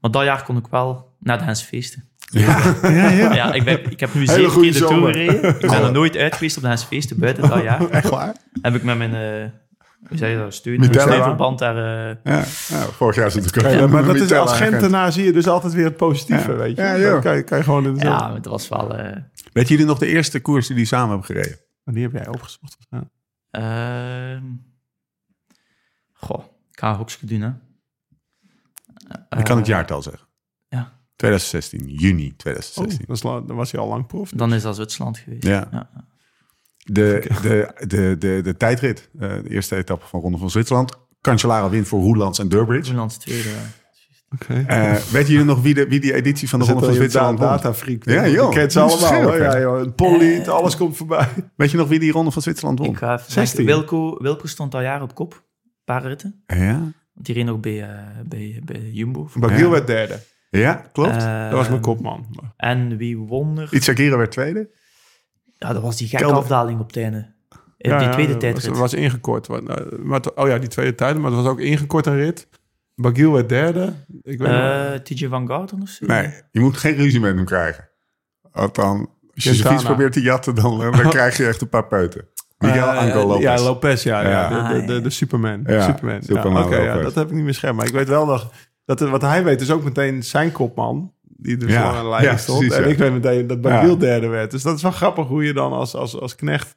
Maar 0.00 0.10
dat 0.10 0.24
jaar 0.24 0.44
kon 0.44 0.56
ik 0.56 0.66
wel 0.66 1.16
naar 1.20 1.38
de 1.38 1.44
Hens 1.44 1.62
feesten. 1.62 2.08
Ja. 2.30 2.74
Ja, 2.82 3.08
ja. 3.08 3.34
Ja, 3.40 3.52
ik, 3.52 3.64
ben, 3.64 3.90
ik 3.90 4.00
heb 4.00 4.14
nu 4.14 4.26
zeven 4.26 4.60
keer 4.60 4.72
de 4.72 4.78
Tour 4.78 5.12
gereden. 5.12 5.54
Ik 5.54 5.60
ben 5.60 5.82
er 5.82 5.92
nooit 5.92 6.16
uit 6.16 6.34
geweest 6.34 6.56
op 6.56 6.62
de 6.62 6.68
Hens 6.68 6.84
feesten 6.84 7.18
buiten 7.18 7.48
dat 7.48 7.62
jaar. 7.62 7.90
Echt 7.90 8.08
waar? 8.08 8.36
Heb 8.62 8.74
ik 8.74 8.82
met 8.82 8.98
mijn, 8.98 9.14
eh 9.14 9.50
hoe 10.08 10.16
zeg 10.18 10.30
je 10.30 10.36
dat, 10.36 10.64
Mitella. 10.78 11.02
steunverband 11.06 11.58
daar... 11.58 11.76
eh, 12.10 12.16
Ja. 12.24 12.38
ja. 12.68 12.84
Vorig 12.84 13.16
jaar 13.16 13.26
is 13.26 13.34
het 13.34 13.58
ook 13.64 13.70
Ja, 13.72 13.86
maar 13.86 14.04
dat 14.04 14.16
is, 14.16 14.32
als 14.32 14.52
Gentenaar 14.56 15.12
zie 15.12 15.24
je 15.24 15.32
dus 15.32 15.46
altijd 15.48 15.72
weer 15.72 15.84
het 15.84 15.96
positieve, 15.96 16.50
Ja. 16.50 16.56
weet 16.58 16.76
je. 16.76 16.82
Ja, 16.82 16.98
joh. 16.98 17.20
kan, 17.22 17.36
je, 17.36 17.42
kan 17.42 17.58
je 17.58 17.64
gewoon... 17.64 17.86
in 17.86 17.94
de 17.94 18.04
ja, 18.04 18.18
maar 18.18 18.34
het 18.34 18.46
was 18.46 18.68
wel... 18.68 18.96
eh, 18.96 19.16
Weet 19.52 19.68
jullie 19.68 19.84
nog 19.86 19.98
de 19.98 20.06
eerste 20.06 20.40
koers 20.40 20.66
die 20.66 20.76
die 20.76 20.84
samen 20.86 21.08
hebben 21.08 21.26
gereden? 21.26 21.58
Die 21.84 22.02
heb 22.02 22.12
jij 22.12 22.28
opgezocht. 22.28 22.76
Ja. 22.90 23.02
Ehm 23.50 24.42
goh, 26.12 26.44
ik 26.70 26.78
ga. 26.78 26.90
Ik 29.38 29.44
kan 29.44 29.56
het 29.56 29.66
Eh, 29.66 29.72
jaartal 29.72 30.02
zeggen. 30.02 30.28
ja. 30.68 30.92
2016, 31.16 31.88
juni 31.88 32.26
Oh, 32.30 32.36
2016. 32.36 33.04
dat 33.06 33.22
la- 33.22 33.40
dan 33.40 33.56
was 33.56 33.72
hij 33.72 33.80
al 33.80 33.88
lang 33.88 34.06
prof. 34.06 34.30
Dan 34.30 34.54
is 34.54 34.62
dat 34.62 34.74
Zwitserland 34.76 35.18
geweest. 35.18 35.42
Ja. 35.46 35.88
De, 36.84 37.30
de, 37.42 37.72
de, 37.86 38.16
de, 38.18 38.40
de 38.42 38.56
tijdrit, 38.56 39.10
eh, 39.18 39.28
de 39.42 39.50
eerste 39.50 39.76
etappe 39.76 40.06
van 40.06 40.20
Ronde 40.20 40.38
van 40.38 40.50
Zwitserland. 40.50 40.92
Cancellara 41.20 41.68
wint 41.68 41.88
voor 41.88 42.00
Roelands 42.00 42.38
en 42.38 42.48
Durbridge. 42.48 42.84
Zwitserland 42.84 43.20
tweede. 43.20 43.48
Eh 44.66 44.94
weten 44.96 45.30
jullie 45.32 45.44
nog 45.46 45.62
wie, 45.62 45.74
de, 45.74 45.88
wie 45.88 46.00
die 46.00 46.14
editie 46.14 46.48
van 46.48 46.58
de 46.58 46.64
Ronde 46.64 46.84
van 46.84 46.94
Zwitserland 46.94 47.38
won? 47.38 47.48
data 47.48 47.74
freak. 47.74 48.04
Ja, 48.04 48.12
Ja, 48.24 48.28
joh. 48.28 48.52
Je 48.52 48.58
kent 48.58 48.72
ze 48.72 48.80
allemaal. 48.80 49.36
Ja, 49.36 49.60
joh. 49.60 49.78
Een 49.80 49.94
Polliet, 49.94 50.48
alles 50.48 50.76
komt 50.76 50.96
voorbij. 50.96 51.28
Weet 51.56 51.70
je 51.70 51.76
nog 51.76 51.88
wie 51.88 51.98
die 51.98 52.12
Ronde 52.12 52.30
van 52.30 52.42
Zwitserland 52.42 52.78
won? 52.78 52.88
Ik 52.88 52.96
ga 52.96 53.14
even 53.18 53.32
16. 53.32 53.56
denken. 53.66 53.74
Wilco, 53.76 54.22
Wilco 54.22 54.46
stond 54.46 54.74
al 54.74 54.80
jaren 54.82 55.02
op 55.02 55.14
kop. 55.14 55.32
Een 55.32 55.70
paar 55.84 56.02
ritten. 56.06 56.42
Ja, 56.46 56.78
Want 57.12 57.26
die 57.26 57.34
reed 57.34 57.44
nog 57.44 57.60
bij, 57.60 57.82
eh, 57.82 57.88
bij, 58.26 58.60
bij 58.64 58.80
Jumbo. 58.92 59.28
Bagiel 59.38 59.58
Ja. 59.66 59.70
werd 59.70 59.86
derde. 59.86 60.20
ja 60.50 60.72
klopt. 60.92 61.16
Eh, 61.16 61.42
Dat 61.44 61.52
was 61.58 61.68
mijn 61.68 61.80
kopman. 61.80 62.26
En 62.56 62.96
wie 62.96 63.18
won 63.18 63.58
er? 63.58 63.68
Itzakira 63.70 64.16
werd 64.16 64.30
tweede. 64.30 64.70
Ja, 65.58 65.72
dat 65.72 65.82
was 65.82 65.96
die 65.96 66.08
gekke 66.08 66.24
Kelder. 66.24 66.42
afdaling 66.42 66.80
op 66.80 66.86
het 66.86 66.96
einde. 66.96 67.18
Eh, 67.18 67.90
Ja, 67.90 67.98
die 67.98 68.06
ja, 68.06 68.12
tweede 68.12 68.30
dat 68.32 68.40
tijdrit. 68.40 68.66
was, 68.68 68.78
was 68.78 68.94
ingekort. 68.94 69.48
Eh, 69.48 69.56
maar 70.02 70.18
het- 70.20 70.34
oh 70.34 70.48
ja, 70.48 70.58
die 70.58 70.68
tweede 70.68 70.94
tijd. 70.94 71.18
Maar 71.18 71.30
het 71.30 71.40
was 71.42 71.50
ook 71.50 71.60
ingekort 71.60 72.06
een 72.06 72.16
rit. 72.16 72.48
Bagiel 72.94 73.32
werd 73.32 73.48
derde. 73.48 73.92
Ik 74.22 74.38
weet 74.38 74.48
nog- 74.50 74.58
Eh 74.60 74.92
TJ 74.92 75.26
Van 75.28 75.46
Gouten 75.46 75.82
of 75.82 75.88
zo? 75.88 76.06
Nee, 76.06 76.30
je 76.50 76.60
moet 76.60 76.76
geen 76.76 76.94
ruzie 76.94 77.20
met 77.20 77.34
hem 77.34 77.44
krijgen. 77.44 77.88
Want 78.52 78.74
dan, 78.74 79.10
als 79.34 79.44
je 79.44 79.54
zijn 79.54 79.72
fiets 79.72 79.84
probeert 79.84 80.12
te 80.12 80.20
jatten, 80.22 80.54
dan, 80.54 80.82
eh, 80.82 80.92
dan 81.00 81.10
krijg 81.18 81.36
je 81.36 81.46
echt 81.46 81.60
een 81.60 81.68
paar 81.68 81.86
peuten. 81.86 82.28
Miguel 82.58 82.88
Eh, 82.92 82.98
Angel 82.98 83.26
Lopez. 83.26 83.42
Ja, 83.42 83.60
Lopez, 83.60 84.02
ja. 84.02 84.20
ja. 84.20 84.30
Ja. 84.50 84.68
De, 84.72 84.80
de, 84.80 84.86
de, 84.86 85.00
de 85.00 85.10
Superman. 85.10 85.62
Ja, 85.66 85.82
Superman. 85.86 86.22
Superman 86.22 86.52
Ja, 86.62 86.66
Oké, 86.66 86.76
ja, 86.76 86.98
dat 87.00 87.14
heb 87.14 87.28
ik 87.28 87.34
niet 87.34 87.44
meer 87.44 87.54
scherp. 87.54 87.74
Maar 87.74 87.86
ik 87.86 87.92
weet 87.92 88.08
wel 88.08 88.26
nog... 88.26 88.50
Dat, 88.84 88.98
het- 88.98 89.08
wat 89.10 89.22
hij 89.22 89.44
weet 89.44 89.60
is 89.60 89.70
ook 89.70 89.84
meteen 89.84 90.22
zijn 90.22 90.52
kopman. 90.52 91.12
Die 91.36 91.56
dus 91.56 91.70
Ja, 91.72 91.82
lang 91.82 91.96
aan 91.96 92.02
de 92.04 92.10
lijn 92.10 92.22
ja, 92.24 92.36
stond. 92.36 92.58
precies, 92.58 92.76
en 92.76 92.84
ja. 92.84 92.88
ik 92.90 92.98
weet 92.98 93.12
meteen 93.12 93.46
dat 93.46 93.60
Bagiel 93.60 93.90
Ja. 93.90 93.96
derde 93.96 94.26
werd. 94.26 94.50
Dus 94.50 94.62
dat 94.62 94.76
is 94.76 94.82
wel 94.82 94.90
grappig 94.90 95.26
hoe 95.26 95.44
je 95.44 95.52
dan 95.52 95.72
als, 95.72 95.94
als, 95.94 96.20
als 96.20 96.34
knecht 96.34 96.76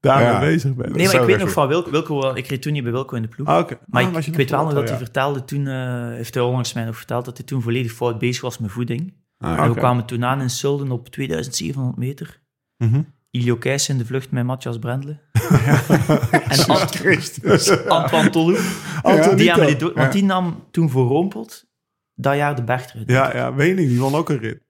daarmee 0.00 0.26
Ja. 0.32 0.40
bezig 0.40 0.74
bent. 0.74 0.94
Nee, 0.96 1.06
maar 1.06 1.14
ik 1.14 1.26
weet 1.26 1.38
nog 1.38 1.52
van 1.52 1.68
Wilco, 1.68 1.90
Wilco. 1.90 2.34
Ik 2.34 2.46
reed 2.46 2.62
toen 2.62 2.72
niet 2.72 2.82
bij 2.82 2.92
Wilco 2.92 3.16
in 3.16 3.22
de 3.22 3.28
ploeg. 3.28 3.46
Ah, 3.46 3.58
oké. 3.58 3.78
Maar 3.86 4.02
Ah, 4.02 4.08
ik, 4.08 4.14
was 4.14 4.24
je 4.24 4.30
ik 4.30 4.36
weet 4.36 4.50
wel 4.50 4.64
nog 4.64 4.72
dat 4.74 4.88
hij 4.88 4.98
vertelde 4.98 5.44
toen, 5.44 5.66
eh, 5.66 6.08
heeft 6.08 6.34
hij 6.34 6.42
onlangs 6.42 6.72
mij 6.72 6.84
nog 6.84 6.96
verteld, 6.96 7.24
dat 7.24 7.36
hij 7.36 7.46
toen 7.46 7.62
volledig 7.62 7.92
fout 7.92 8.18
bezig 8.18 8.42
was 8.42 8.58
met 8.58 8.70
voeding. 8.70 9.14
Ah, 9.38 9.58
En 9.58 9.68
we 9.72 9.76
kwamen 9.78 10.04
toen 10.04 10.24
aan 10.24 10.40
in 10.40 10.50
Sulden 10.50 10.90
op 10.90 11.08
2700 11.08 11.96
meter. 11.96 12.40
Mhm. 12.76 13.02
Ilio 13.30 13.56
Keijs 13.56 13.88
in 13.88 13.98
de 13.98 14.06
vlucht 14.06 14.30
met 14.30 14.44
Matthias 14.44 14.78
Brendle. 14.78 15.18
en 16.48 16.66
Ant- 16.66 17.86
Antoine 17.88 18.30
Tolou. 18.30 18.58
Antonito. 19.02 19.34
die 19.34 19.48
hebben 19.50 19.66
die 19.78 19.86
want 19.86 19.96
Ja. 19.96 20.08
die 20.10 20.24
nam 20.24 20.64
toen 20.70 20.90
voor 20.90 21.06
Roompelt 21.06 21.68
dat 22.20 22.36
jaar 22.36 22.56
de 22.56 22.64
bergtrui. 22.64 23.04
Ja, 23.06 23.36
ja, 23.36 23.54
weet 23.54 23.76
niet. 23.76 23.88
Die 23.88 24.00
won 24.00 24.14
ook 24.14 24.28
een 24.28 24.38
rit. 24.38 24.60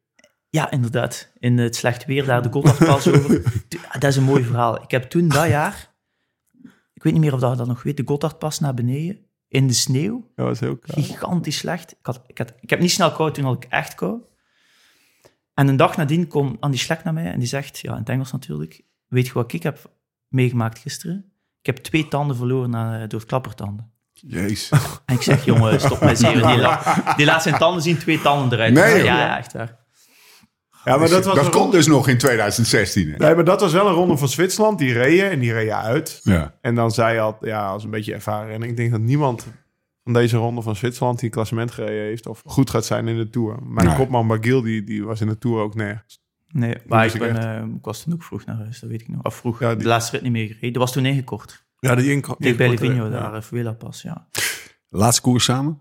Ja, 0.49 0.71
inderdaad. 0.71 1.33
In 1.39 1.59
het 1.59 1.77
slecht 1.77 2.05
weer, 2.05 2.25
daar 2.25 2.43
de 2.43 2.51
Gotthardpas 2.53 3.09
over. 3.09 3.43
Tu- 3.69 3.79
Dat 3.93 4.05
is 4.05 4.17
een 4.17 4.23
mooi 4.25 4.45
verhaal. 4.45 4.83
Ik 4.83 4.91
heb 4.91 5.03
toen 5.03 5.29
dat 5.29 5.49
jaar, 5.49 5.95
ik 6.95 7.03
weet 7.03 7.13
niet 7.13 7.23
meer 7.23 7.35
of 7.35 7.41
dat 7.41 7.51
je 7.51 7.57
dat 7.57 7.67
nog 7.67 7.83
weet, 7.83 7.97
de 7.97 8.03
Gotthardpas 8.07 8.59
naar 8.61 8.75
beneden, 8.75 9.19
in 9.49 9.67
de 9.67 9.73
sneeuw. 9.73 10.31
Dat 10.35 10.47
was 10.47 10.61
heel 10.61 10.77
koud. 10.77 11.05
Gigantisch 11.05 11.57
slecht. 11.59 11.91
Ik, 11.93 11.99
had, 12.07 12.23
ik, 12.27 12.39
had, 12.39 12.53
ik 12.61 12.71
heb 12.71 12.81
niet 12.81 12.91
snel 12.91 13.13
koud, 13.13 13.35
toen 13.35 13.45
had 13.45 13.65
ik 13.65 13.71
echt 13.71 13.95
kou. 13.95 14.21
En 15.55 15.69
een 15.69 15.77
dag 15.77 15.97
nadien 15.97 16.27
komt 16.27 16.61
Andy 16.61 16.77
Schlek 16.77 17.05
naar 17.05 17.13
mij 17.15 17.33
en 17.33 17.39
die 17.39 17.49
zegt, 17.49 17.79
ja, 17.79 17.93
in 17.93 17.99
het 17.99 18.09
Engels 18.09 18.33
natuurlijk, 18.33 18.83
weet 19.07 19.27
je 19.27 19.33
wat 19.33 19.53
ik 19.53 19.63
heb 19.63 19.91
meegemaakt 20.29 20.79
gisteren? 20.79 21.33
Ik 21.61 21.67
heb 21.67 21.77
twee 21.77 22.09
tanden 22.09 22.37
verloren 22.37 22.71
na, 22.71 23.07
door 23.07 23.27
klappertanden. 23.27 23.93
Jezus. 24.27 24.71
En 25.07 25.15
ik 25.15 25.23
zeg, 25.23 25.45
jongen, 25.45 25.81
stop 25.81 26.01
met 26.01 26.19
zeven. 26.29 26.47
Die, 26.47 26.57
la- 26.59 27.15
die 27.17 27.27
laat 27.27 27.43
zijn 27.43 27.59
tanden 27.59 27.83
zien, 27.83 27.99
twee 27.99 28.21
tanden 28.21 28.59
eruit. 28.59 28.73
Nee, 28.75 29.05
ja, 29.05 29.19
ja, 29.19 29.39
echt 29.39 29.53
waar. 29.53 29.79
Ja, 30.85 30.97
maar 30.97 31.09
dat 31.09 31.25
was 31.25 31.35
dat 31.35 31.55
ronde- 31.55 31.77
dus 31.77 31.87
nog 31.87 32.09
in 32.09 32.19
2016. 32.19 33.11
hè? 33.11 33.17
Nee, 33.17 33.35
maar 33.35 33.45
dat 33.45 33.61
was 33.61 33.73
wel 33.73 33.87
een 33.87 33.93
ronde 33.95 34.17
van 34.17 34.29
Zwitserland. 34.29 34.79
Die 34.79 34.93
reden 34.93 35.31
en 35.31 35.39
die 35.39 35.53
reden 35.53 35.77
uit. 35.77 36.21
Ja. 36.23 36.55
En 36.61 36.75
dan 36.75 36.91
zei 36.91 37.15
je 37.15 37.21
al, 37.21 37.37
ja, 37.41 37.67
als 37.67 37.85
een 37.85 37.91
beetje 37.91 38.15
ervaren. 38.15 38.55
En 38.55 38.63
ik 38.63 38.77
denk 38.77 38.91
dat 38.91 39.01
niemand 39.01 39.47
van 40.05 40.13
deze 40.13 40.37
ronde 40.37 40.63
van 40.63 40.77
Zwitserland 40.77 41.17
die 41.19 41.25
een 41.25 41.35
klassement 41.35 41.71
gereden 41.71 42.05
heeft 42.05 42.27
of 42.27 42.43
goed 42.47 42.71
gaat 42.71 42.85
zijn 42.85 43.09
in 43.09 43.17
de 43.17 43.31
Tour. 43.31 43.57
Mijn 43.63 43.87
Nee. 43.87 43.97
kopman 43.97 44.27
Bagil, 44.27 44.63
die, 44.63 44.85
die 44.85 45.05
was 45.05 45.21
in 45.21 45.27
de 45.29 45.39
Tour 45.39 45.63
ook 45.63 45.75
nergens. 45.75 46.19
Nee, 46.49 46.75
maar 46.87 47.05
ik, 47.07 47.15
eh, 47.15 47.57
ik 47.77 47.83
was 47.85 48.03
toen 48.03 48.13
ook 48.13 48.23
vroeg 48.23 48.45
naar 48.45 48.57
huis, 48.57 48.81
dat 48.81 48.91
weet 48.91 49.01
ik 49.01 49.09
nog. 49.09 49.23
Of 49.23 49.35
vroeg, 49.35 49.61
Ja, 49.61 49.69
die- 49.75 49.83
de 49.83 49.89
laatste 49.89 50.13
rit 50.13 50.23
niet 50.23 50.33
meer 50.33 50.47
gereden. 50.47 50.73
Dat 50.73 50.83
was 50.83 50.93
toen 50.93 51.07
ingekort. 51.07 51.65
Ja, 51.81 51.95
die 51.95 52.11
inko- 52.11 52.35
Dicht 52.39 52.57
bij 52.57 52.67
inkorte- 52.67 52.87
Livigno, 52.93 53.11
ja. 53.17 53.21
daar, 53.21 53.35
eh, 53.35 53.43
Vuela 53.43 53.73
pas, 53.73 54.03
ja. 54.03 54.27
Laatste 54.89 55.23
koers 55.23 55.45
samen? 55.45 55.79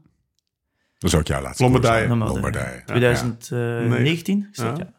Dat 0.97 1.11
is 1.13 1.19
ook 1.19 1.27
jouw 1.27 1.41
laatste 1.41 1.63
Lombardije. 1.63 2.07
Lombardije. 2.07 2.41
Lombardije. 2.41 2.83
2019? 2.85 4.39
Ik 4.49 4.55
zeg, 4.55 4.77
Ja. 4.77 4.91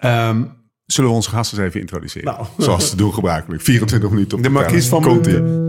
ja. 0.00 0.28
Ehm, 0.28 0.44
zullen 0.86 1.10
we 1.10 1.16
onze 1.16 1.30
gasten 1.30 1.58
eens 1.58 1.66
even 1.68 1.80
introduceren? 1.80 2.34
Nou. 2.34 2.46
Zoals 2.58 2.90
te 2.90 2.96
doen 2.96 3.14
gebruikelijk. 3.14 3.62
24 3.62 4.10
minuten 4.10 4.36
op 4.38 4.42
De 4.42 4.48
de 4.48 4.54
Marquise 4.54 4.88
teller. 4.88 5.02
van. 5.04 5.12
Munten. 5.12 5.66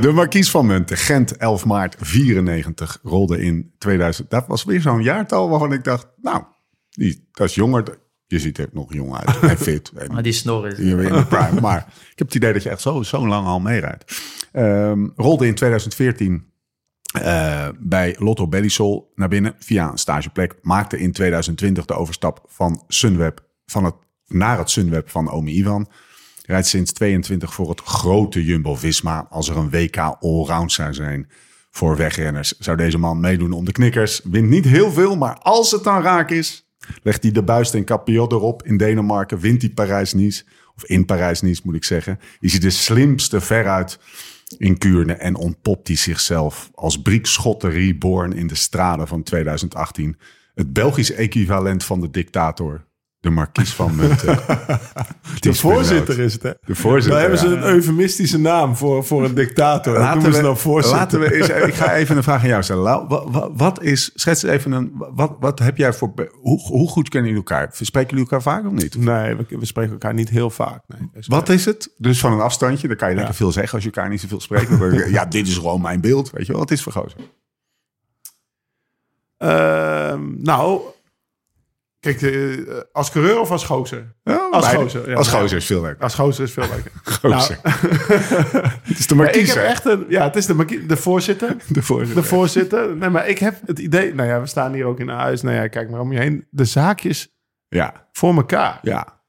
De 0.00 0.12
Marquise 0.12 0.50
van 0.50 0.66
Munten, 0.66 0.96
Gent, 0.96 1.36
11 1.36 1.64
maart 1.64 1.96
94, 2.00 2.98
rolde 3.02 3.40
in 3.42 3.72
2000. 3.78 4.30
Dat 4.30 4.46
was 4.46 4.64
weer 4.64 4.80
zo'n 4.80 5.02
jaartal 5.02 5.48
waarvan 5.48 5.72
ik 5.72 5.84
dacht, 5.84 6.08
nou, 6.22 6.42
die, 6.90 7.28
dat 7.32 7.48
is 7.48 7.54
jonger. 7.54 7.98
Je 8.32 8.38
ziet 8.38 8.58
er 8.58 8.68
nog 8.72 8.92
jong 8.92 9.14
uit 9.14 9.40
en 9.40 9.58
fit. 9.68 9.92
En 9.96 10.12
Maar 10.12 10.22
die 10.22 10.32
snor 10.32 10.66
is... 10.66 10.78
je 10.78 10.84
in 10.84 11.12
de 11.12 11.26
prime. 11.26 11.60
Maar 11.60 11.78
ik 12.10 12.18
heb 12.18 12.26
het 12.26 12.36
idee 12.36 12.52
dat 12.52 12.62
je 12.62 12.70
echt 12.70 12.80
zo, 12.80 13.02
zo 13.02 13.26
lang 13.26 13.46
al 13.46 13.60
meerijdt. 13.60 14.22
Ehm, 14.52 15.08
rolde 15.16 15.46
in 15.46 15.54
2014 15.54 16.44
eh, 17.12 17.68
bij 17.78 18.16
Lotto 18.18 18.48
Belisol 18.48 19.12
naar 19.14 19.28
binnen 19.28 19.54
via 19.58 19.90
een 19.90 19.98
stageplek. 19.98 20.54
Maakte 20.62 20.98
in 20.98 21.12
2020 21.12 21.84
de 21.84 21.94
overstap 21.94 22.44
van 22.46 22.84
Sunweb 22.88 23.44
van 23.66 23.84
het, 23.84 23.94
naar 24.26 24.58
het 24.58 24.70
Sunweb 24.70 25.10
van 25.10 25.30
Omi 25.30 25.52
Ivan. 25.52 25.88
Rijdt 26.46 26.66
sinds 26.66 26.92
22 26.92 27.54
voor 27.54 27.68
het 27.68 27.80
grote 27.80 28.44
Jumbo-Visma. 28.44 29.26
Als 29.30 29.48
er 29.48 29.56
een 29.56 29.70
WK 29.70 29.96
allround 29.96 30.72
zou 30.72 30.94
zijn 30.94 31.28
voor 31.70 31.96
wegrenners, 31.96 32.58
zou 32.58 32.76
deze 32.76 32.98
man 32.98 33.20
meedoen 33.20 33.52
om 33.52 33.64
de 33.64 33.72
knikkers. 33.72 34.20
Wint 34.24 34.48
niet 34.48 34.64
heel 34.64 34.92
veel, 34.92 35.16
maar 35.16 35.38
als 35.38 35.70
het 35.70 35.84
dan 35.84 36.02
raak 36.02 36.30
is, 36.30 36.61
legt 37.02 37.22
hij 37.22 37.32
de 37.32 37.42
buist 37.42 37.74
en 37.74 37.84
Capiot 37.84 38.32
erop 38.32 38.62
in 38.62 38.76
Denemarken. 38.76 39.38
Wint 39.38 39.62
hij 39.62 39.70
Parijs-Nice, 39.70 40.44
of 40.76 40.84
in 40.84 41.04
Parijs-Nice 41.04 41.60
moet 41.64 41.74
ik 41.74 41.84
zeggen. 41.84 42.18
Is 42.40 42.52
hij 42.52 42.60
de 42.60 42.70
slimste 42.70 43.40
veruit 43.40 43.98
in 44.58 44.78
Kuurne 44.78 45.12
en 45.12 45.36
ontpopt 45.36 45.86
hij 45.86 45.96
zichzelf 45.96 46.70
als 46.74 47.02
Briek 47.02 47.26
Schotte 47.26 47.68
reborn 47.68 48.32
in 48.32 48.46
de 48.46 48.54
straden 48.54 49.08
van 49.08 49.22
2018. 49.22 50.16
Het 50.54 50.72
Belgisch 50.72 51.12
equivalent 51.12 51.84
van 51.84 52.00
de 52.00 52.10
dictator, 52.10 52.84
de 53.22 53.30
Marquise 53.30 53.74
van 53.74 53.94
Munten. 53.96 54.38
De 55.40 55.54
voorzitter 55.54 56.18
is 56.18 56.32
het, 56.32 56.42
hè? 56.42 56.50
De 56.64 56.74
voorzitter, 56.74 57.10
Daar 57.10 57.20
hebben 57.20 57.38
ze 57.38 57.48
ja. 57.48 57.56
een 57.56 57.62
eufemistische 57.62 58.38
naam 58.38 58.76
voor, 58.76 59.04
voor 59.04 59.24
een 59.24 59.34
dictator. 59.34 59.92
Laten 59.92 60.12
noemen 60.12 60.30
we, 60.30 60.36
ze 60.36 60.42
dan 60.42 60.58
voorzitter. 60.58 60.98
laten 60.98 61.20
we 61.20 61.34
eens, 61.34 61.48
ik 61.48 61.74
ga 61.74 61.94
even 61.94 62.16
een 62.16 62.22
vraag 62.22 62.42
aan 62.42 62.48
jou 62.48 62.62
stellen. 62.62 62.82
Lau, 62.82 63.06
wat, 63.08 63.24
wat, 63.30 63.50
wat 63.56 63.82
is, 63.82 64.10
schets 64.14 64.42
even 64.42 64.72
een, 64.72 64.92
wat, 65.14 65.36
wat 65.40 65.58
heb 65.58 65.76
jij 65.76 65.92
voor, 65.92 66.12
hoe, 66.30 66.60
hoe 66.60 66.88
goed 66.88 67.08
kennen 67.08 67.30
jullie 67.30 67.46
elkaar? 67.48 67.68
Spreken 67.72 68.10
jullie 68.10 68.24
elkaar 68.24 68.42
vaak 68.42 68.66
of 68.66 68.72
niet? 68.72 68.96
Nee, 68.96 69.36
we, 69.36 69.46
we 69.48 69.66
spreken 69.66 69.92
elkaar 69.92 70.14
niet 70.14 70.28
heel 70.28 70.50
vaak. 70.50 70.82
Nee. 70.86 71.08
Dus, 71.12 71.26
Wat 71.26 71.48
is 71.48 71.64
het? 71.64 71.94
Dus 71.96 72.20
van 72.20 72.32
een 72.32 72.40
afstandje, 72.40 72.88
dan 72.88 72.96
kan 72.96 73.08
je 73.08 73.14
lekker 73.14 73.34
veel 73.34 73.52
zeggen 73.52 73.74
als 73.74 73.82
je 73.82 73.90
elkaar 73.90 74.10
niet 74.10 74.20
zoveel 74.20 74.40
spreekt. 74.40 74.70
Ja, 75.10 75.24
dit 75.24 75.48
is 75.48 75.54
gewoon 75.56 75.80
mijn 75.80 76.00
beeld. 76.00 76.30
Weet 76.30 76.46
je 76.46 76.52
wel, 76.52 76.60
wat 76.60 76.70
is 76.70 76.82
voor 76.82 76.92
gozer? 76.92 77.18
Ehm, 79.36 80.42
nou, 80.42 80.80
kijk, 82.02 82.22
eh, 82.22 82.74
als 82.92 83.10
coureur 83.10 83.40
of 83.40 83.50
als 83.50 83.64
gozer? 83.64 84.14
Ja, 84.24 84.48
Als 84.50 84.64
beide. 84.64 84.82
gozer, 84.82 85.10
ja. 85.10 85.16
als 85.16 85.28
gozer 85.28 85.56
is 85.56 85.66
veel 85.66 85.80
leuker. 85.82 86.02
Als 86.02 86.14
gozer 86.14 86.44
is 86.44 86.52
veel 86.52 86.68
leuker. 86.74 86.90
Gozer. 87.20 87.58
het 88.82 88.98
is 88.98 89.06
de 89.06 89.14
Maar 89.14 89.34
ik 89.34 89.46
heb 89.46 89.56
echt 89.56 89.84
een, 89.84 90.04
ja, 90.08 90.24
het 90.24 90.36
is 90.36 90.46
de, 90.46 90.84
de 90.86 90.96
voorzitter. 90.96 91.56
de 91.68 91.82
voorzitter. 91.82 92.22
De 92.22 92.28
voorzitter. 92.28 92.96
Nee, 92.96 93.08
maar 93.08 93.28
ik 93.28 93.38
heb 93.38 93.60
het 93.66 93.78
idee, 93.78 94.14
nou 94.14 94.28
ja, 94.28 94.40
we 94.40 94.46
staan 94.46 94.72
hier 94.72 94.84
ook 94.84 95.00
in 95.00 95.08
huis. 95.08 95.42
Nou 95.42 95.56
ja, 95.56 95.66
kijk 95.68 95.90
maar 95.90 96.00
om 96.00 96.12
je 96.12 96.18
heen. 96.18 96.46
De 96.50 96.64
zaakjes 96.64 97.28
Ja, 97.68 98.08
voor 98.12 98.34
elkaar. 98.34 98.78
ja. 98.82 99.20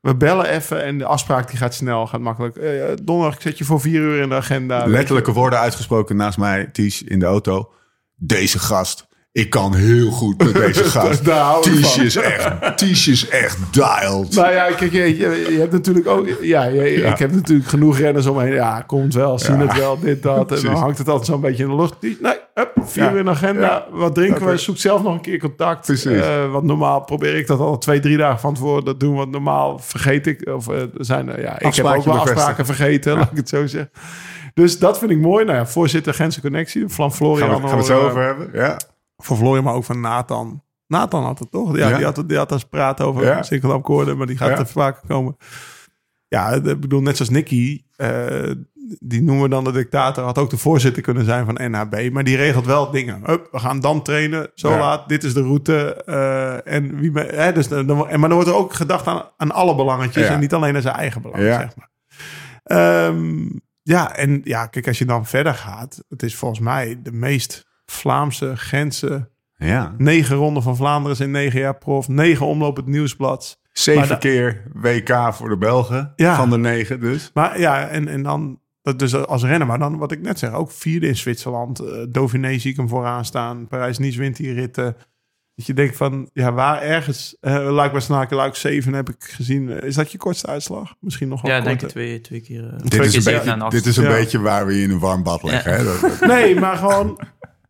We 0.00 0.16
bellen 0.16 0.48
even 0.48 0.82
en 0.84 0.98
de 0.98 1.04
afspraak 1.04 1.48
die 1.48 1.56
gaat 1.56 1.74
snel, 1.74 2.06
gaat 2.06 2.20
makkelijk. 2.20 2.56
Eh, 2.56 2.84
donderdag, 3.02 3.34
ik 3.34 3.40
zet 3.40 3.58
je 3.58 3.64
voor 3.64 3.80
vier 3.80 4.00
uur 4.00 4.20
in 4.22 4.28
de 4.28 4.34
agenda. 4.34 4.86
Letterlijke 4.86 5.32
woorden 5.32 5.58
uitgesproken 5.58 6.16
naast 6.16 6.38
mij, 6.38 6.66
Ties, 6.66 7.02
in 7.02 7.18
de 7.18 7.26
auto. 7.26 7.72
Deze 8.14 8.58
gast. 8.58 9.06
Ik 9.36 9.50
kan 9.50 9.74
heel 9.74 10.10
goed 10.10 10.38
met 10.44 10.54
deze 10.54 10.84
gast. 10.98 11.24
Daar 11.24 11.38
hou 11.40 11.56
ik 11.70 11.72
Ties 11.76 11.94
van. 11.94 12.04
is 12.04 12.16
echt, 12.16 12.78
Ties 12.78 13.08
is 13.08 13.28
echt 13.28 13.58
dialed. 13.70 14.34
Nou 14.34 14.52
ja, 14.52 14.70
kijk, 14.72 14.92
je, 14.92 15.18
je, 15.18 15.56
hebt 15.58 15.72
natuurlijk 15.72 16.06
ook... 16.08 16.28
Ja, 16.40 16.64
je- 16.64 16.92
ik 16.94 17.18
heb 17.18 17.32
natuurlijk 17.32 17.68
genoeg 17.68 17.98
renners 17.98 18.26
omheen. 18.26 18.52
Ja, 18.52 18.80
komt 18.86 19.14
wel, 19.14 19.38
zien 19.38 19.58
het 19.60 19.78
wel, 19.78 19.98
dit, 20.00 20.22
dat. 20.22 20.52
En 20.52 20.62
dan 20.62 20.74
hangt 20.74 20.98
het 20.98 21.08
altijd 21.08 21.26
zo'n 21.26 21.40
beetje 21.40 21.62
in 21.62 21.68
de 21.68 21.76
lucht. 21.76 21.94
Nee, 22.00 22.34
hup, 22.54 22.70
vier 22.84 23.02
Ja. 23.04 23.10
in 23.10 23.24
de 23.24 23.30
agenda. 23.30 23.86
Wat 23.90 24.14
drinken 24.14 24.46
we? 24.46 24.56
Zoek 24.56 24.76
zelf 24.76 25.02
nog 25.02 25.14
een 25.14 25.20
keer 25.20 25.38
contact. 25.38 26.04
Eh, 26.06 26.50
want 26.52 26.64
normaal 26.64 27.00
probeer 27.00 27.34
ik 27.36 27.46
dat 27.46 27.58
al 27.60 27.78
twee, 27.78 28.00
drie 28.00 28.16
dagen 28.16 28.40
van 28.40 28.54
tevoren 28.54 28.84
te 28.84 28.96
doen. 28.96 29.14
Want 29.14 29.30
normaal 29.30 29.78
vergeet 29.78 30.26
ik... 30.26 30.48
Of 30.54 30.68
eh, 30.68 30.76
zijn, 30.98 31.28
er- 31.28 31.40
ja, 31.40 31.58
ik 31.60 31.74
heb 31.74 31.84
ook 31.86 32.04
wel 32.04 32.18
afspraken 32.18 32.66
vergeten, 32.66 33.16
laat 33.18 33.30
ik 33.30 33.36
het 33.36 33.48
zo 33.48 33.66
zeggen. 33.66 33.90
Dus 34.54 34.78
dat 34.78 34.98
vind 34.98 35.10
ik 35.10 35.18
mooi. 35.20 35.44
Nou 35.44 35.56
ja, 35.56 35.66
voorzitter 35.66 36.14
Gentse 36.14 36.40
Connectie. 36.40 36.84
Van 36.88 37.12
Florian. 37.12 37.48
Gaan 37.50 37.60
we, 37.62 37.68
gaan 37.68 37.70
we 37.70 37.76
het 37.76 37.86
zo 37.86 37.98
eh, 38.00 38.04
over 38.04 38.22
hebben? 38.22 38.48
Ja. 38.52 38.76
Van 39.16 39.36
Florian, 39.36 39.64
maar 39.64 39.74
ook 39.74 39.84
van 39.84 40.00
Nathan. 40.00 40.62
Nathan 40.86 41.24
had 41.24 41.38
het 41.38 41.50
toch? 41.50 41.76
Ja, 41.76 41.88
Ja. 41.88 41.96
Die, 41.96 42.04
had, 42.04 42.16
het- 42.16 42.28
die 42.28 42.36
had 42.38 42.52
eens 42.52 42.64
praat 42.64 43.00
over 43.00 43.24
Ja. 43.24 43.42
Sinkeldam 43.42 44.16
maar 44.16 44.26
die 44.26 44.36
gaat 44.36 44.48
Ja. 44.48 44.58
er 44.58 44.66
vaker 44.66 45.02
komen. 45.08 45.36
Ja, 46.28 46.50
ik 46.52 46.80
bedoel, 46.80 47.00
net 47.00 47.16
zoals 47.16 47.30
Nicky, 47.30 47.82
eh, 47.96 48.50
die 49.00 49.22
noemen 49.22 49.42
we 49.42 49.48
dan 49.48 49.64
de 49.64 49.72
dictator, 49.72 50.24
had 50.24 50.38
ook 50.38 50.50
de 50.50 50.56
voorzitter 50.56 51.02
kunnen 51.02 51.24
zijn 51.24 51.44
van 51.44 51.58
NHB, 51.70 52.10
maar 52.12 52.24
die 52.24 52.36
regelt 52.36 52.66
wel 52.66 52.90
dingen. 52.90 53.20
Hup, 53.24 53.48
we 53.52 53.58
gaan 53.58 53.80
dan 53.80 54.02
trainen, 54.02 54.50
zo 54.54 54.70
Ja. 54.70 54.78
laat, 54.78 55.08
dit 55.08 55.24
is 55.24 55.34
de 55.34 55.42
route. 55.42 55.94
eh, 56.04 56.72
en 56.74 56.96
wie 56.96 57.12
hè, 57.12 57.52
dus, 57.52 57.68
dan, 57.68 57.86
maar 57.96 58.18
dan 58.20 58.32
wordt 58.32 58.48
er 58.48 58.54
ook 58.54 58.74
gedacht 58.74 59.06
aan, 59.06 59.22
aan 59.36 59.52
alle 59.52 59.74
belangetjes 59.74 60.26
en 60.28 60.40
niet 60.40 60.54
alleen 60.54 60.74
aan 60.76 60.82
zijn 60.82 60.94
eigen 60.94 61.22
belang, 61.22 61.42
Ja. 61.42 61.58
zeg 61.58 61.70
maar. 61.76 61.90
Ehm, 62.62 63.48
ja, 63.82 64.16
en 64.16 64.40
ja, 64.44 64.66
kijk, 64.66 64.86
als 64.86 64.98
je 64.98 65.04
dan 65.04 65.26
verder 65.26 65.54
gaat, 65.54 66.04
het 66.08 66.22
is 66.22 66.36
volgens 66.36 66.60
mij 66.60 66.98
de 67.02 67.12
meest 67.12 67.66
Vlaamse, 67.86 68.52
Gentse 68.56 69.28
ja. 69.58 69.94
Negen 69.98 70.36
ronden 70.36 70.62
van 70.62 70.76
Vlaanderen 70.76 71.18
in 71.26 71.30
negen 71.30 71.60
jaar 71.60 71.78
prof. 71.78 72.08
Negen 72.08 72.46
omloop 72.46 72.76
het 72.76 72.86
nieuwsblad. 72.86 73.60
Zeven 73.72 74.18
keer 74.18 74.62
WK 74.72 75.28
voor 75.34 75.48
de 75.48 75.56
Belgen. 75.58 76.12
Ja. 76.16 76.36
Van 76.36 76.50
de 76.50 76.58
negen 76.58 77.00
dus. 77.00 77.30
Maar 77.34 77.60
ja, 77.60 77.88
en, 77.88 78.08
en 78.08 78.22
dan... 78.22 78.60
Dat 78.82 78.98
dus 78.98 79.14
als 79.14 79.42
renner, 79.44 79.66
maar 79.66 79.78
dan 79.78 79.98
wat 79.98 80.12
ik 80.12 80.20
net 80.22 80.38
zeg, 80.38 80.52
ook 80.52 80.70
vierde 80.70 81.06
in 81.06 81.16
Zwitserland. 81.16 81.78
eh 81.80 82.02
Dauphiné 82.08 82.58
zie 82.58 82.70
ik 82.70 82.76
hem 82.76 82.88
vooraan 82.88 83.24
staan. 83.24 83.66
Parijs-Nice 83.68 84.18
wint 84.18 84.36
die 84.36 84.52
ritten. 84.52 84.96
Dat 85.54 85.66
je 85.66 85.74
denkt 85.74 85.96
van, 85.96 86.30
ja, 86.32 86.52
waar 86.52 86.82
ergens... 86.82 87.36
Uh, 87.40 87.70
Luik 87.70 87.92
bij 87.92 88.00
Snaken, 88.00 88.36
Luik 88.36 88.54
7 88.54 88.92
heb 88.92 89.08
ik 89.08 89.16
gezien. 89.24 89.70
Eh, 89.70 89.88
Is 89.88 89.94
dat 89.94 90.12
je 90.12 90.18
kortste 90.18 90.46
uitslag? 90.46 90.94
Misschien 91.00 91.28
nog 91.28 91.42
wel 91.42 91.50
Ja, 91.50 91.60
denk 91.60 91.82
ik 91.82 91.88
twee, 91.88 92.20
twee 92.20 92.40
keer. 92.40 92.64
eh, 92.64 92.78
Dit 92.78 92.90
twee 92.90 93.06
is, 93.06 93.24
keer 93.24 93.34
een 93.46 93.58
beetje, 93.58 93.70
dit 93.70 93.86
is 93.86 93.96
een 93.96 94.04
Ja. 94.04 94.10
beetje 94.10 94.40
waar 94.40 94.66
we 94.66 94.74
je 94.76 94.82
in 94.82 94.90
een 94.90 94.98
warm 94.98 95.22
bad 95.22 95.42
leggen. 95.42 95.76
Hè? 95.76 95.84
Dat- 95.84 96.00
dat- 96.00 96.20
Nee, 96.28 96.54
maar 96.60 96.76
gewoon 96.76 97.20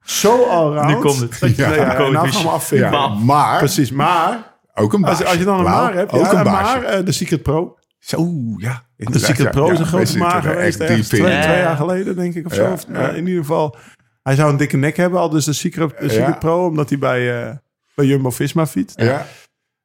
zo 0.06 0.42
allround. 0.44 0.88
Nu 0.88 0.94
komt 0.96 1.20
het. 1.20 1.36
Dat 1.40 1.56
je, 1.56 1.62
Ja. 1.62 1.68
nee, 1.68 1.78
ja, 1.78 1.86
nou 2.10 2.28
gaan 2.28 2.42
we 2.42 2.48
afvinken. 2.48 2.90
ja, 2.90 3.08
maar 3.08 3.58
Precies, 3.58 3.90
maar 3.90 4.54
ook 4.74 4.92
een 4.92 5.04
als, 5.04 5.10
baasje. 5.18 5.24
als 5.26 5.36
je 5.38 5.44
dan 5.44 5.58
een 5.58 5.64
maar 5.64 5.94
hebt, 5.94 6.12
ook 6.12 6.20
ja, 6.24 6.28
een 6.28 6.34
maar 6.34 6.44
baasje. 6.44 6.78
eh, 6.84 7.04
de 7.04 7.12
Secret 7.12 7.42
Pro. 7.42 7.76
Zo, 7.98 8.28
ja. 8.56 8.82
De 8.96 9.18
Secret 9.18 9.36
ja, 9.38 9.50
Pro 9.50 9.66
is 9.70 9.72
ja, 9.72 9.80
een 9.80 9.86
grote 9.86 10.18
maar 10.18 10.42
geweest. 10.42 10.80
echt 10.80 11.04
twee, 11.08 11.22
Ja. 11.22 11.42
twee 11.42 11.58
jaar 11.58 11.76
geleden, 11.76 12.16
denk 12.16 12.34
ik, 12.34 12.46
of 12.46 12.54
zo. 12.54 12.62
Ja, 12.62 12.72
Of, 12.72 12.84
ja. 12.86 12.92
nou, 12.92 13.14
in 13.16 13.26
ieder 13.26 13.40
geval, 13.40 13.76
hij 14.22 14.34
zou 14.34 14.50
een 14.50 14.56
dikke 14.56 14.76
nek 14.76 14.96
hebben 14.96 15.20
al, 15.20 15.28
dus 15.28 15.44
de 15.44 15.52
Secret, 15.52 15.88
de 15.98 16.04
Ja. 16.04 16.10
Secret 16.10 16.38
Pro, 16.38 16.66
omdat 16.66 16.88
hij 16.88 16.98
bij, 16.98 17.44
eh, 17.46 17.50
bij 17.94 18.06
Jumbo-Visma 18.06 18.66
fietst. 18.66 19.00
Ja. 19.00 19.26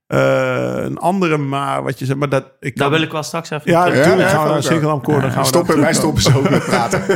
Eh, 0.08 0.84
een 0.84 0.98
andere 0.98 1.38
maar, 1.38 1.84
wat 1.84 2.00
je 2.00 2.06
zegt, 2.06 2.20
maar 2.20 2.30
dat... 2.30 2.44
Ik 2.60 2.76
Daar 2.76 2.88
kan- 2.90 2.98
wil 2.98 3.06
ik 3.08 3.12
wel 3.12 3.24
straks 3.24 3.50
even... 3.50 3.72
Ja, 3.72 3.86
natuurlijk 3.86 4.20
ja, 4.20 4.28
gaan 4.28 4.42
we 4.42 4.48
ja, 4.48 4.54
naar 4.54 4.64
Singelam 4.64 5.02
Corner. 5.02 5.32
gaan 5.32 5.42
we 5.42 5.48
Stoppen, 5.48 5.80
wij 5.80 5.94
stoppen 5.94 6.22
zo 6.22 6.42
met 6.42 6.66
praten. 6.66 7.02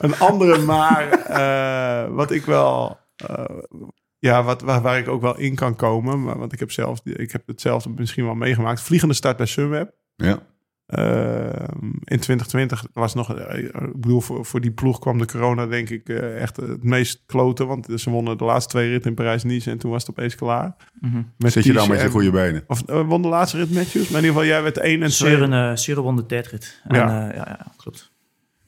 Een 0.00 0.18
andere 0.18 0.58
maar, 0.58 1.10
eh, 1.10 2.14
wat 2.14 2.30
ik 2.30 2.44
wel... 2.44 2.98
eh, 3.16 3.44
ja, 4.18 4.42
wat, 4.42 4.62
waar, 4.62 4.82
waar 4.82 4.98
ik 4.98 5.08
ook 5.08 5.20
wel 5.20 5.38
in 5.38 5.54
kan 5.54 5.76
komen. 5.76 6.22
Maar, 6.22 6.38
want 6.38 6.52
ik 6.52 6.58
heb, 6.58 6.70
zelf, 6.72 7.00
ik 7.04 7.32
heb 7.32 7.46
hetzelfde 7.46 7.90
misschien 7.96 8.24
wel 8.24 8.34
meegemaakt. 8.34 8.80
Vliegende 8.80 9.14
start 9.14 9.36
bij 9.36 9.46
Sunweb. 9.46 9.94
Ja. 10.16 10.42
Ehm, 10.86 11.86
in 12.04 12.20
2020 12.20 12.86
was 12.92 13.14
nog, 13.14 13.34
eh, 13.34 13.58
ik 13.64 14.00
bedoel, 14.00 14.20
voor, 14.20 14.44
voor 14.44 14.60
die 14.60 14.70
ploeg 14.70 14.98
kwam 14.98 15.18
de 15.18 15.26
corona 15.26 15.66
denk 15.66 15.90
ik 15.90 16.08
echt 16.08 16.56
het 16.56 16.82
meest 16.82 17.22
kloten. 17.26 17.66
Want 17.66 17.88
ze 17.94 18.10
wonnen 18.10 18.38
de 18.38 18.44
laatste 18.44 18.70
twee 18.70 18.90
ritten 18.90 19.10
in 19.10 19.16
Parijs-Nice 19.16 19.70
en 19.70 19.78
toen 19.78 19.90
was 19.90 20.06
het 20.06 20.10
opeens 20.10 20.34
klaar. 20.34 20.76
Mhm. 21.00 21.22
Met 21.38 21.52
Zit 21.52 21.64
je 21.64 21.72
dan 21.72 21.88
met 21.88 22.00
je 22.00 22.10
goede 22.10 22.30
benen? 22.30 22.64
Of 22.66 22.82
won 22.86 23.22
de 23.22 23.28
laatste 23.28 23.56
rit 23.56 23.72
Matthews? 23.72 24.08
Maar 24.08 24.20
in 24.22 24.26
ieder 24.26 24.42
geval, 24.42 24.44
jij 24.44 24.62
werd 24.62 24.78
1 24.78 25.02
en 25.02 25.10
2. 25.10 25.10
Seuren, 25.10 25.52
eh, 25.52 25.76
Seuren 25.76 26.02
won 26.02 26.16
de 26.16 26.26
tijdrit. 26.26 26.80
En, 26.84 26.96
ja, 26.96 27.34
ja, 27.34 27.66
klopt. 27.76 28.12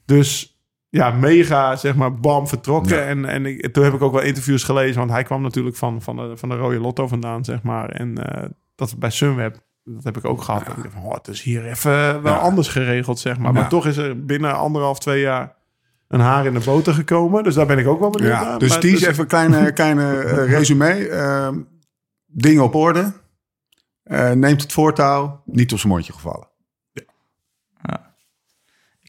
Dus 0.05 0.58
ja, 0.89 1.11
mega, 1.11 1.75
zeg 1.75 1.95
maar, 1.95 2.13
bam, 2.13 2.47
vertrokken. 2.47 2.97
Ja. 2.97 3.03
En, 3.03 3.25
en 3.25 3.45
ik, 3.45 3.73
toen 3.73 3.83
heb 3.83 3.93
ik 3.93 4.01
ook 4.01 4.13
wel 4.13 4.21
interviews 4.21 4.63
gelezen, 4.63 4.97
want 4.99 5.11
hij 5.11 5.23
kwam 5.23 5.41
natuurlijk 5.41 5.75
van, 5.75 6.01
van, 6.01 6.15
de, 6.15 6.37
van 6.37 6.49
de 6.49 6.55
Rode 6.55 6.79
Lotto 6.79 7.07
vandaan, 7.07 7.43
zeg 7.45 7.61
maar. 7.63 7.89
En 7.89 8.25
eh, 8.25 8.49
dat 8.75 8.95
bij 8.99 9.09
Sunweb, 9.09 9.57
dat 9.83 10.03
heb 10.03 10.17
ik 10.17 10.25
ook 10.25 10.41
gehad. 10.41 10.65
Dat 10.65 10.77
ik 10.77 10.83
dacht 10.83 10.95
van, 10.95 11.03
oh, 11.03 11.13
het 11.13 11.27
is 11.27 11.41
hier 11.41 11.65
even 11.65 12.21
wel 12.21 12.33
Ja. 12.33 12.39
anders 12.39 12.67
geregeld, 12.67 13.19
zeg 13.19 13.37
maar. 13.37 13.53
Ja. 13.53 13.59
Maar 13.59 13.69
toch 13.69 13.85
is 13.85 13.97
er 13.97 14.25
binnen 14.25 14.55
anderhalf, 14.55 14.99
twee 14.99 15.21
jaar 15.21 15.57
een 16.07 16.19
haar 16.19 16.45
in 16.45 16.53
de 16.53 16.59
boter 16.65 16.93
gekomen. 16.93 17.43
Dus 17.43 17.55
daar 17.55 17.65
ben 17.65 17.77
ik 17.77 17.87
ook 17.87 17.99
wel 17.99 18.09
benieuwd 18.09 18.31
Ja, 18.31 18.43
naar. 18.43 18.59
dus 18.59 18.69
Maar 18.69 18.79
Ties, 18.79 19.01
even 19.01 19.19
een 19.21 19.27
kleine, 19.27 19.71
kleine 19.73 20.17
eh, 20.17 20.49
resume. 20.49 21.07
Ehm, 21.07 21.59
dingen 22.25 22.63
op 22.63 22.75
orde. 22.75 23.11
Eh, 24.03 24.31
neemt 24.31 24.61
het 24.61 24.73
voortouw. 24.73 25.41
Niet 25.45 25.71
op 25.71 25.79
zijn 25.79 25.91
mondje 25.93 26.13
gevallen. 26.13 26.47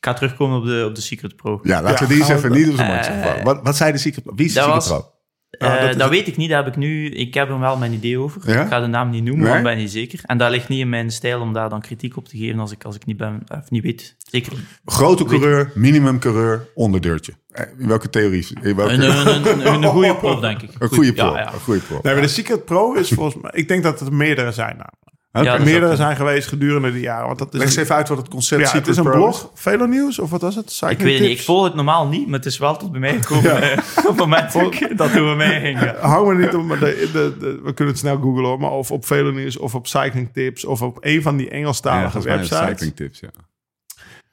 Ik 0.01 0.07
ga 0.07 0.13
terugkomen 0.13 0.59
op 0.59 0.65
de, 0.65 0.85
op 0.89 0.95
de 0.95 1.01
Secret 1.01 1.37
Pro. 1.37 1.61
Ja, 1.63 1.83
laten 1.83 1.91
Ja, 1.93 2.01
we 2.01 2.07
die 2.15 2.19
eens 2.23 2.29
even 2.33 2.53
niet 2.53 2.69
op 2.69 2.77
zijn 2.77 3.05
gevallen. 3.05 3.45
Wat, 3.45 3.61
wat 3.63 3.77
zei 3.77 3.93
de 3.93 3.99
Secret 3.99 4.25
Wie 4.35 4.47
is 4.47 4.53
de 4.53 4.61
dat 4.61 4.65
Secret 4.69 4.89
was- 4.89 4.99
Pro? 5.01 5.09
Eh, 5.51 5.69
Ja, 5.69 5.75
dat 5.75 5.81
dat 5.81 5.97
is 5.97 6.03
het. 6.03 6.11
weet 6.11 6.27
ik 6.29 6.37
niet, 6.37 6.51
dat 6.51 6.65
heb 6.65 6.73
ik 6.73 6.79
nu. 6.81 7.11
Ik 7.11 7.35
heb 7.35 7.49
er 7.49 7.59
wel 7.59 7.77
mijn 7.77 7.93
idee 7.93 8.19
over. 8.19 8.43
Ja? 8.53 8.63
Ik 8.63 8.69
ga 8.69 8.81
de 8.81 8.87
naam 8.87 9.11
niet 9.11 9.25
noemen, 9.25 9.43
Nee? 9.43 9.53
want 9.53 9.67
ik 9.67 9.73
ben 9.73 9.77
niet 9.83 9.91
zeker. 9.91 10.21
En 10.23 10.39
dat 10.39 10.51
ligt 10.51 10.69
niet 10.69 10.79
in 10.81 10.89
mijn 10.89 11.11
stijl 11.11 11.41
om 11.41 11.53
daar 11.53 11.69
dan 11.69 11.81
kritiek 11.81 12.17
op 12.17 12.29
te 12.29 12.37
geven 12.39 12.59
als 12.59 12.73
ik, 12.73 12.85
als 12.85 12.95
ik 12.97 13.07
niet 13.07 13.17
ben, 13.17 13.43
of 13.49 13.71
niet 13.71 13.83
weet. 13.83 14.17
Zeker. 14.31 14.53
Grote 14.85 15.25
coureur, 15.25 15.73
minimum 15.75 16.19
coureur, 16.19 16.69
onderdeurtje. 16.75 17.33
Eh, 17.51 17.65
In 17.79 17.89
welke 17.89 18.11
theorie? 18.11 18.47
In 18.63 18.77
welke... 18.77 18.93
Een, 18.93 19.03
een, 19.03 19.67
een, 19.67 19.83
een, 19.83 19.85
goede 19.91 20.17
prof, 20.23 20.41
denk 20.41 20.63
ik. 20.63 20.71
Een 20.79 20.89
goede 20.89 21.13
pro. 21.13 21.25
Ja, 21.33 21.39
ja. 21.39 21.53
Een 21.53 21.61
goede 21.61 21.81
pro. 21.81 21.99
Nee, 22.03 22.13
maar 22.13 22.23
de 22.23 22.29
Secret 22.29 22.65
Pro 22.65 22.93
is 22.93 23.09
volgens 23.09 23.43
mij... 23.43 23.51
Ik 23.55 23.69
denk 23.69 23.83
dat 23.83 24.01
er 24.01 24.13
meerdere 24.15 24.53
zijn. 24.53 24.77
Nou. 24.77 24.89
Oké. 25.33 25.45
Ja, 25.45 25.59
meerdere 25.59 25.97
zijn 25.97 26.16
geweest 26.16 26.49
gedurende 26.49 26.93
de 26.93 27.01
jaren. 27.01 27.26
Want 27.26 27.39
dat 27.39 27.49
is 27.53 27.59
Leg 27.59 27.66
eens 27.68 27.76
een, 27.76 27.83
even 27.83 27.95
uit 27.95 28.09
wat 28.09 28.18
het 28.18 28.28
concept 28.28 28.61
ja, 28.70 28.72
het 28.72 28.87
is 28.87 28.97
een 28.97 29.03
Pro 29.03 29.12
blog. 29.12 29.51
Velo 29.55 29.87
Nieuws 29.87 30.18
of 30.18 30.31
wat 30.31 30.41
was 30.41 30.55
het? 30.55 30.64
Ik 30.64 30.70
Cycling 30.70 31.03
weet 31.03 31.18
het 31.18 31.28
niet, 31.28 31.39
ik 31.39 31.45
volg 31.45 31.64
het 31.64 31.74
normaal 31.74 32.07
niet, 32.09 32.26
maar 32.26 32.37
het 32.39 32.47
is 32.47 32.59
wel 32.59 32.76
tot 32.76 32.91
bij 32.91 33.01
mij 33.01 33.22
gekomen 33.22 33.62
eh, 33.62 33.78
op 33.97 34.05
het 34.07 34.16
moment 34.16 34.53
dat 34.53 35.14
ik- 35.14 35.37
mij 35.37 35.61
ging. 35.61 35.81
ja. 35.81 35.97
Hou 36.09 36.35
me 36.37 36.45
niet 36.45 36.55
om, 36.55 36.66
maar 36.66 36.78
de, 36.78 37.09
de, 37.12 37.37
de- 37.39 37.61
we 37.62 37.74
kunnen 37.74 37.95
het 37.95 37.99
snel 38.03 38.16
googlen 38.20 38.45
hoor, 38.45 38.61
maar 38.61 38.70
of 38.70 38.91
op 38.91 39.07
Velo 39.07 39.31
Nieuws 39.31 39.57
of 39.59 39.74
op 39.74 39.87
Cycling 39.87 40.33
Tips 40.33 40.64
of 40.64 40.83
op 40.83 40.97
een 41.01 41.22
van 41.22 41.37
die 41.37 41.47
Ja, 41.47 41.53
Engelstalige 41.53 42.16
het 42.16 42.26
websites. 42.26 42.68
cycling 42.68 42.97
tips, 42.97 43.20
ja. 43.20 43.28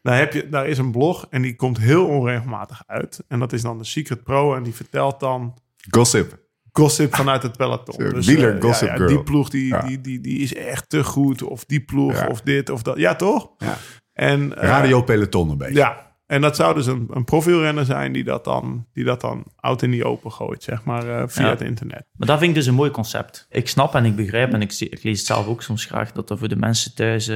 Daar, 0.02 0.18
heb 0.18 0.34
je, 0.34 0.50
daar 0.50 0.68
is 0.68 0.78
een 0.78 0.92
blog 0.92 1.28
en 1.30 1.42
die 1.42 1.56
komt 1.56 1.78
heel 1.78 2.06
onregelmatig 2.06 2.84
uit. 2.88 3.24
En 3.28 3.40
dat 3.40 3.54
is 3.54 3.62
dan 3.62 3.78
de 3.78 3.84
Secret 3.84 4.24
Pro 4.24 4.56
en 4.56 4.64
die 4.64 4.74
vertelt 4.76 5.20
dan 5.20 5.54
Gossip. 5.90 6.38
Gossip 6.78 7.16
vanuit 7.16 7.44
het 7.44 7.58
peloton. 7.58 8.10
Dus, 8.10 8.26
wieler 8.28 8.56
eh, 8.56 8.62
gossip 8.62 8.88
ja, 8.88 8.94
ja, 8.94 8.98
girl. 9.00 9.10
Die 9.10 9.24
ploeg 9.24 9.50
die, 9.50 9.68
Ja. 9.68 9.82
die, 9.82 10.02
die, 10.02 10.20
die 10.22 10.40
is 10.40 10.54
echt 10.56 10.90
te 10.90 11.04
goed. 11.04 11.44
Of 11.44 11.66
die 11.66 11.80
ploeg 11.82 12.14
Ja. 12.14 12.28
of 12.28 12.42
dit 12.42 12.70
of 12.70 12.82
dat. 12.82 12.98
Ja, 12.98 13.16
toch? 13.16 13.50
Ja. 13.58 13.78
En, 14.14 14.58
eh, 14.58 14.64
Radio 14.68 15.02
peloton 15.02 15.50
een 15.50 15.58
beetje. 15.58 15.74
Ja, 15.74 16.06
en 16.26 16.42
dat 16.42 16.56
zou 16.56 16.74
dus 16.76 16.86
een, 16.86 17.08
een 17.14 17.24
profielrenner 17.24 17.86
zijn 17.86 18.12
die 18.12 18.24
dat 18.24 18.44
dan, 18.44 18.86
die 18.94 19.04
dat 19.04 19.22
dan 19.22 19.44
out 19.56 19.82
in 19.82 19.92
die 19.92 20.06
open 20.06 20.32
gooit, 20.32 20.64
zeg 20.64 20.84
maar, 20.84 21.08
eh, 21.10 21.24
via 21.28 21.44
Ja. 21.46 21.50
het 21.50 21.62
internet. 21.62 22.06
Maar 22.14 22.28
dat 22.28 22.38
vind 22.38 22.50
ik 22.50 22.56
dus 22.56 22.66
een 22.66 22.74
mooi 22.74 22.92
concept. 22.92 23.46
Ik 23.50 23.68
snap 23.68 23.96
en 23.96 24.06
ik 24.06 24.16
begrijp, 24.16 24.54
en 24.54 24.62
ik, 24.62 24.72
zie- 24.72 24.90
ik 24.90 25.04
lees 25.04 25.18
het 25.18 25.28
zelf 25.28 25.48
ook 25.48 25.62
soms 25.62 25.86
graag, 25.86 26.12
dat 26.12 26.28
dat 26.28 26.40
voor 26.40 26.48
de 26.48 26.56
mensen 26.56 26.96
thuis 26.96 27.28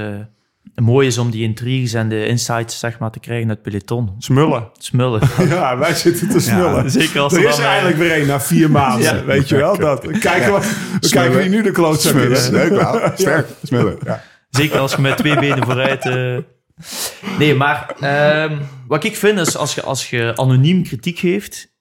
mooi 0.75 1.07
is 1.07 1.17
om 1.17 1.29
die 1.31 1.43
intriges 1.43 1.93
en 1.93 2.09
de 2.09 2.25
insights 2.27 2.79
zeg 2.79 2.99
maar, 2.99 3.11
te 3.11 3.19
krijgen 3.19 3.49
uit 3.49 3.57
het 3.57 3.67
peloton. 3.67 4.15
Smullen. 4.17 4.69
Smullen. 4.77 5.21
Ja, 5.49 5.77
wij 5.77 5.93
zitten 5.93 6.29
te 6.29 6.39
smullen. 6.39 6.91
Zeker 6.91 7.19
als 7.21 7.33
er 7.33 7.39
er 7.43 7.49
is 7.49 7.55
dan, 7.55 7.59
er 7.59 7.65
eh, 7.65 7.71
eigenlijk 7.71 8.01
weer 8.01 8.21
een 8.21 8.27
na 8.27 8.41
vier 8.41 8.71
maanden, 8.71 9.15
Ja. 9.15 9.23
weet 9.25 9.49
je 9.49 9.55
wel. 9.55 9.77
Dat. 9.77 10.05
We 10.05 10.17
kijken, 10.19 10.51
wat, 10.51 10.65
we 11.01 11.09
kijken 11.09 11.37
wie 11.37 11.49
nu 11.49 11.61
de 11.61 11.71
klootzak 11.71 12.11
Smullen. 12.11 12.31
is. 12.31 12.49
Leuk 12.49 12.69
wel. 12.69 13.11
Sterk. 13.15 13.47
Smullen. 13.63 13.97
Ja. 14.05 14.23
Zeker 14.49 14.79
als 14.79 14.93
je 14.95 15.01
met 15.01 15.17
twee 15.17 15.35
benen 15.39 15.63
vooruit... 15.65 16.05
eh. 16.05 16.37
Nee, 17.39 17.55
maar 17.55 17.95
ehm, 17.99 18.57
wat 18.87 19.03
ik 19.03 19.15
vind 19.15 19.39
is 19.39 19.57
als 19.57 19.75
je, 19.75 19.81
als 19.81 20.09
je 20.09 20.33
anoniem 20.35 20.83
kritiek 20.83 21.19
geeft, 21.19 21.73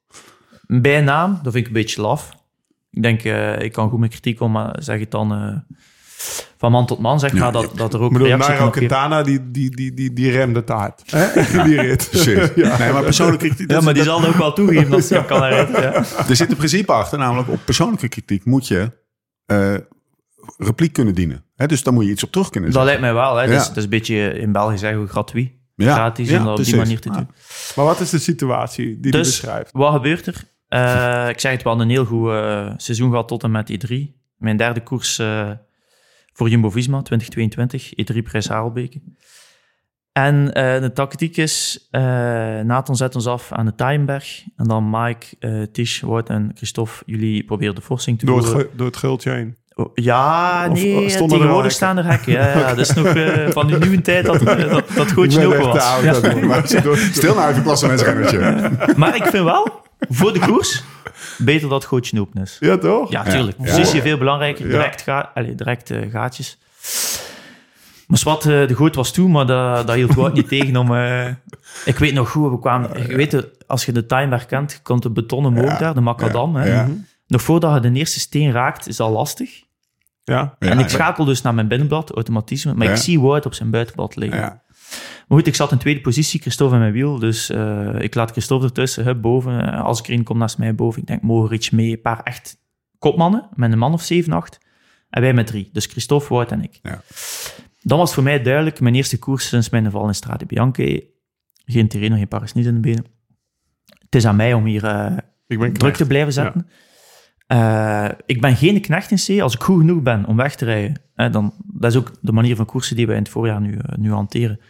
bij 0.66 1.00
naam, 1.00 1.30
dat 1.42 1.52
vind 1.52 1.56
ik 1.56 1.66
een 1.66 1.72
beetje 1.82 2.00
laf. 2.00 2.30
Ik 2.90 3.02
denk, 3.02 3.22
eh, 3.24 3.58
ik 3.60 3.72
kan 3.72 3.90
goed 3.90 3.98
met 4.00 4.10
kritiek 4.10 4.40
om, 4.40 4.52
maar 4.52 4.76
zeg 4.82 4.98
het 5.00 5.10
dan 5.10 5.32
eh, 5.32 5.76
van 6.58 6.72
man 6.72 6.86
tot 6.86 6.98
man, 6.98 7.20
zeg 7.20 7.32
Ja, 7.32 7.38
maar, 7.38 7.52
dat, 7.52 7.72
dat 7.76 7.94
er 7.94 8.00
ook 8.00 8.06
Ik 8.12 8.18
bedoel, 8.18 8.36
Nairo 8.36 8.54
geven. 8.54 8.70
Quintana, 8.70 9.22
die, 9.22 9.50
die, 9.50 9.70
die, 9.76 9.94
die, 9.94 10.12
die 10.12 10.30
remde 10.30 10.64
te 10.64 10.72
hard. 10.72 11.02
Hè? 11.06 11.42
Die 11.64 11.80
rit. 11.80 12.08
Precies. 12.10 12.48
Ja. 12.64 12.78
Nee, 12.78 12.92
maar 12.92 13.02
persoonlijke 13.02 13.46
kritiek. 13.46 13.70
Ja, 13.70 13.80
maar 13.80 13.94
die 13.94 14.02
zal 14.02 14.24
ook 14.24 14.34
wel 14.34 14.52
toegeven 14.52 14.92
als 14.92 15.08
hij 15.08 15.18
hem 15.18 15.26
kan 15.26 15.42
herinneren. 15.42 15.92
Ja. 15.92 16.04
Er 16.28 16.36
zit 16.36 16.50
een 16.50 16.56
principe 16.56 16.92
achter, 16.92 17.18
namelijk 17.18 17.48
op 17.48 17.60
persoonlijke 17.64 18.08
kritiek 18.08 18.44
moet 18.44 18.68
je 18.68 18.92
eh, 19.46 19.74
repliek 20.58 20.92
kunnen 20.92 21.14
dienen. 21.14 21.44
Hè, 21.56 21.66
dus 21.66 21.82
dan 21.82 21.94
moet 21.94 22.04
je 22.04 22.10
iets 22.10 22.24
op 22.24 22.30
terug 22.32 22.50
kunnen 22.50 22.70
Dat 22.72 22.82
zeggen. 22.82 23.00
lijkt 23.00 23.14
mij 23.16 23.22
wel. 23.24 23.36
Hè. 23.36 23.44
Ja. 23.44 23.58
Dus, 23.58 23.66
dat 23.68 23.76
is 23.76 23.84
een 23.84 23.90
beetje 23.90 24.38
in 24.38 24.52
België 24.52 24.78
zeggen 24.78 25.02
we 25.02 25.08
gratuit. 25.08 25.50
Ja, 25.74 25.94
Gratis 25.94 26.28
ja, 26.28 26.38
om 26.38 26.44
dat 26.44 26.58
op 26.58 26.64
die 26.64 26.76
manier 26.76 27.00
te 27.00 27.08
Ja. 27.08 27.14
doen. 27.16 27.28
Maar 27.76 27.84
wat 27.84 28.00
is 28.00 28.10
de 28.10 28.18
situatie 28.18 28.84
die 28.86 29.00
die 29.00 29.12
Dus, 29.12 29.26
beschrijft? 29.40 29.70
wat 29.72 29.92
gebeurt 29.92 30.26
er? 30.26 30.44
Eh, 30.68 31.28
ik 31.28 31.40
zeg 31.40 31.52
het 31.52 31.62
wel, 31.62 31.80
een 31.80 31.90
heel 31.90 32.04
goed 32.04 32.28
eh, 32.30 32.70
seizoen 32.76 33.10
gehad 33.10 33.28
tot 33.28 33.42
en 33.42 33.50
met 33.50 33.70
E3. 33.72 33.94
Mijn 34.36 34.56
derde 34.56 34.82
koers 34.82 35.18
eh, 35.18 35.50
voor 36.40 36.48
Jumbo-Visma 36.48 37.02
2022, 37.02 37.92
E3 38.14 38.22
Prijs 38.22 38.48
Harelbeke. 38.48 39.00
En 40.12 40.52
eh, 40.52 40.80
de 40.80 40.92
tactiek 40.92 41.36
is, 41.36 41.86
eh, 41.90 42.00
Nathan 42.60 42.96
zet 42.96 43.14
ons 43.14 43.26
af 43.26 43.52
aan 43.52 43.64
de 43.66 43.74
Tijenberg. 43.74 44.42
En 44.56 44.64
dan 44.68 44.90
Mike, 44.90 45.26
eh 45.38 45.62
Tish, 45.72 46.00
Wout 46.00 46.28
en 46.28 46.50
Christophe, 46.54 47.02
jullie 47.06 47.44
proberen 47.44 47.74
de 47.74 47.80
forcing 47.80 48.18
te 48.18 48.26
Door 48.26 48.54
het, 48.56 48.68
door 48.76 48.86
het 48.86 48.96
gultje 48.96 49.30
heen. 49.30 49.56
Oh, 49.74 49.90
Ja, 49.94 50.66
Of- 50.70 50.74
nee, 50.74 51.04
er 51.04 51.10
tegenwoordig 51.10 51.54
hekken? 51.54 51.70
staan 51.70 51.96
er 51.98 52.04
hekken. 52.06 52.32
Ja, 52.32 52.58
ja, 52.58 52.68
dat 52.74 52.78
is 52.78 52.92
nog 52.92 53.06
eh, 53.06 53.48
van 53.50 53.66
die 53.66 53.76
nieuwe 53.78 54.00
tijd 54.00 54.24
dat, 54.26 54.38
dat, 54.40 54.88
dat 54.94 55.14
ben 55.14 55.46
open 55.46 55.58
was. 55.60 55.82
oud, 55.82 56.02
Ja. 56.22 56.34
maar 56.46 56.82
door- 56.82 56.96
Stil 56.96 57.34
nou 57.34 57.50
even. 57.50 58.78
Maar 59.00 59.16
ik 59.16 59.22
vind 59.26 59.44
wel, 59.44 59.82
voor 60.08 60.32
de 60.32 60.38
koers, 60.38 60.82
beter 61.38 61.68
dat 61.68 61.78
het 61.80 61.84
gootje 61.90 62.20
open 62.20 62.42
is. 62.42 62.56
Ja, 62.60 62.78
toch? 62.78 63.10
Ja, 63.10 63.22
tuurlijk. 63.22 63.56
Ja. 63.58 63.64
Positie 63.64 64.00
veel 64.02 64.18
belangrijker. 64.18 64.68
Direct, 64.68 65.02
ga, 65.02 65.32
direct 65.56 65.90
eh, 65.90 66.10
gaatjes. 66.10 66.58
Maar 68.06 68.18
zwart, 68.18 68.44
eh, 68.44 68.66
de 68.68 68.74
goot 68.74 68.94
was 68.94 69.12
toe, 69.12 69.28
maar 69.28 69.46
dat, 69.46 69.86
dat 69.86 69.96
hield 69.96 70.14
Wout 70.14 70.34
niet 70.34 70.48
tegen 70.58 70.76
om... 70.76 70.94
eh, 70.94 71.26
ik 71.84 71.98
weet 71.98 72.14
nog 72.14 72.30
goed, 72.30 72.50
we 72.50 72.58
kwamen... 72.58 73.08
Je 73.08 73.16
weet, 73.16 73.46
als 73.66 73.84
je 73.84 73.92
de 73.92 74.06
Timeberg 74.06 74.46
kent, 74.46 74.72
je 74.72 74.78
komt 74.82 75.02
de 75.02 75.10
betonnen 75.10 75.52
moog 75.52 75.64
Ja. 75.70 75.78
daar, 75.78 75.94
de 75.94 76.00
macadam. 76.00 76.56
Hè. 76.56 76.68
Ja. 76.72 76.88
Nog 77.26 77.42
voordat 77.42 77.74
je 77.84 77.90
de 77.90 77.98
eerste 77.98 78.20
steen 78.20 78.52
raakt, 78.52 78.88
is 78.88 79.00
al 79.00 79.10
lastig. 79.10 79.62
Ja. 80.24 80.54
Ja, 80.58 80.68
en 80.68 80.78
ik 80.78 80.88
schakel 80.88 81.24
dus 81.24 81.42
naar 81.42 81.54
mijn 81.54 81.68
binnenblad, 81.68 82.10
automatisme. 82.10 82.74
Maar 82.74 82.86
Ja. 82.86 82.92
ik 82.92 82.98
zie 82.98 83.20
Wout 83.20 83.46
op 83.46 83.54
zijn 83.54 83.70
buitenblad 83.70 84.16
liggen. 84.16 84.62
Maar 85.28 85.38
goed, 85.38 85.46
ik 85.46 85.54
zat 85.54 85.72
in 85.72 85.78
tweede 85.78 86.00
positie, 86.00 86.40
Christophe 86.40 86.74
en 86.74 86.80
mijn 86.80 86.92
wiel. 86.92 87.18
Dus 87.18 87.50
eh, 87.50 87.94
ik 87.98 88.14
laat 88.14 88.30
Christophe 88.30 88.66
ertussen, 88.66 89.04
hup, 89.04 89.20
boven. 89.20 89.72
Als 89.72 89.98
ik 89.98 90.06
erin 90.08 90.24
kom 90.24 90.38
naast 90.38 90.58
mij 90.58 90.74
boven, 90.74 91.00
ik 91.00 91.06
denk 91.06 91.22
Mohoric 91.22 91.72
mee. 91.72 91.90
Een 91.90 92.00
paar 92.00 92.22
echt 92.22 92.58
kopmannen, 92.98 93.48
met 93.54 93.72
een 93.72 93.78
man 93.78 93.92
of 93.92 94.02
7, 94.02 94.32
8. 94.32 94.58
En 95.10 95.22
wij 95.22 95.32
met 95.32 95.46
drie. 95.46 95.68
Dus 95.72 95.86
Christophe, 95.86 96.34
Wout 96.34 96.52
en 96.52 96.62
ik. 96.62 96.78
Ja. 96.82 97.02
Dan 97.82 97.98
was 97.98 98.14
voor 98.14 98.22
mij 98.22 98.42
duidelijk, 98.42 98.80
mijn 98.80 98.94
eerste 98.94 99.18
koers 99.18 99.48
sinds 99.48 99.70
mijn 99.70 99.90
val 99.90 100.06
in 100.06 100.14
Strade 100.14 100.46
Bianche. 100.46 101.08
Geen 101.64 101.88
Tirreno, 101.88 102.16
geen 102.16 102.28
Paris-Nice 102.28 102.68
in 102.68 102.74
de 102.74 102.80
benen. 102.80 103.04
Het 103.98 104.14
is 104.14 104.26
aan 104.26 104.36
mij 104.36 104.54
om 104.54 104.64
hier 104.64 104.84
eh, 104.84 105.16
druk 105.46 105.74
knecht. 105.74 105.96
te 105.96 106.06
blijven 106.06 106.32
zetten. 106.32 106.66
Eh, 107.46 108.08
ik 108.26 108.40
ben 108.40 108.56
geen 108.56 108.80
knecht 108.80 109.10
in 109.10 109.36
C. 109.36 109.40
Als 109.40 109.54
ik 109.54 109.62
goed 109.62 109.78
genoeg 109.78 110.02
ben 110.02 110.24
om 110.24 110.36
weg 110.36 110.54
te 110.54 110.64
rijden, 110.64 111.02
hè, 111.14 111.30
dan, 111.30 111.54
dat 111.66 111.90
is 111.90 111.96
ook 111.96 112.12
de 112.20 112.32
manier 112.32 112.56
van 112.56 112.66
koersen 112.66 112.96
die 112.96 113.06
wij 113.06 113.16
in 113.16 113.22
het 113.22 113.30
voorjaar 113.30 113.60
nu, 113.60 113.78
nu 113.96 114.12
hanteren. 114.12 114.60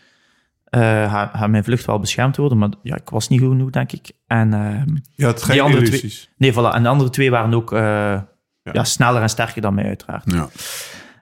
Gaat 0.70 1.30
gaat 1.34 1.50
mijn 1.50 1.64
vlucht 1.64 1.84
wel 1.84 1.98
beschermd 1.98 2.36
worden, 2.36 2.58
maar 2.58 2.70
ja, 2.82 2.96
ik 2.96 3.10
was 3.10 3.28
niet 3.28 3.40
goed 3.40 3.48
genoeg, 3.50 3.70
denk 3.70 3.92
ik. 3.92 4.10
En, 4.26 4.54
ehm, 4.54 5.24
had 5.26 5.42
geen 5.42 5.52
Die 5.52 5.62
andere 5.62 5.86
illusies. 5.86 6.30
nee, 6.36 6.52
voilà. 6.52 6.74
En 6.74 6.82
de 6.82 6.88
andere 6.88 7.10
twee 7.10 7.30
waren 7.30 7.54
ook 7.54 7.72
eh, 7.72 8.20
ja. 8.62 8.84
sneller 8.84 9.22
en 9.22 9.28
sterker 9.28 9.62
dan 9.62 9.74
mij, 9.74 9.84
uiteraard. 9.84 10.32
Ja. 10.32 10.48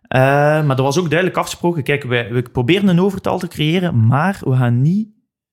Eh, 0.02 0.66
maar 0.66 0.76
er 0.76 0.82
was 0.82 0.98
ook 0.98 1.08
duidelijk 1.08 1.38
afgesproken, 1.38 1.82
kijk, 1.82 2.02
wij, 2.02 2.32
we 2.32 2.42
proberen 2.42 2.88
een 2.88 3.00
overtal 3.00 3.38
te 3.38 3.48
creëren, 3.48 4.06
maar 4.06 4.38
we 4.40 4.56
gaan 4.56 4.82
niet 4.82 5.08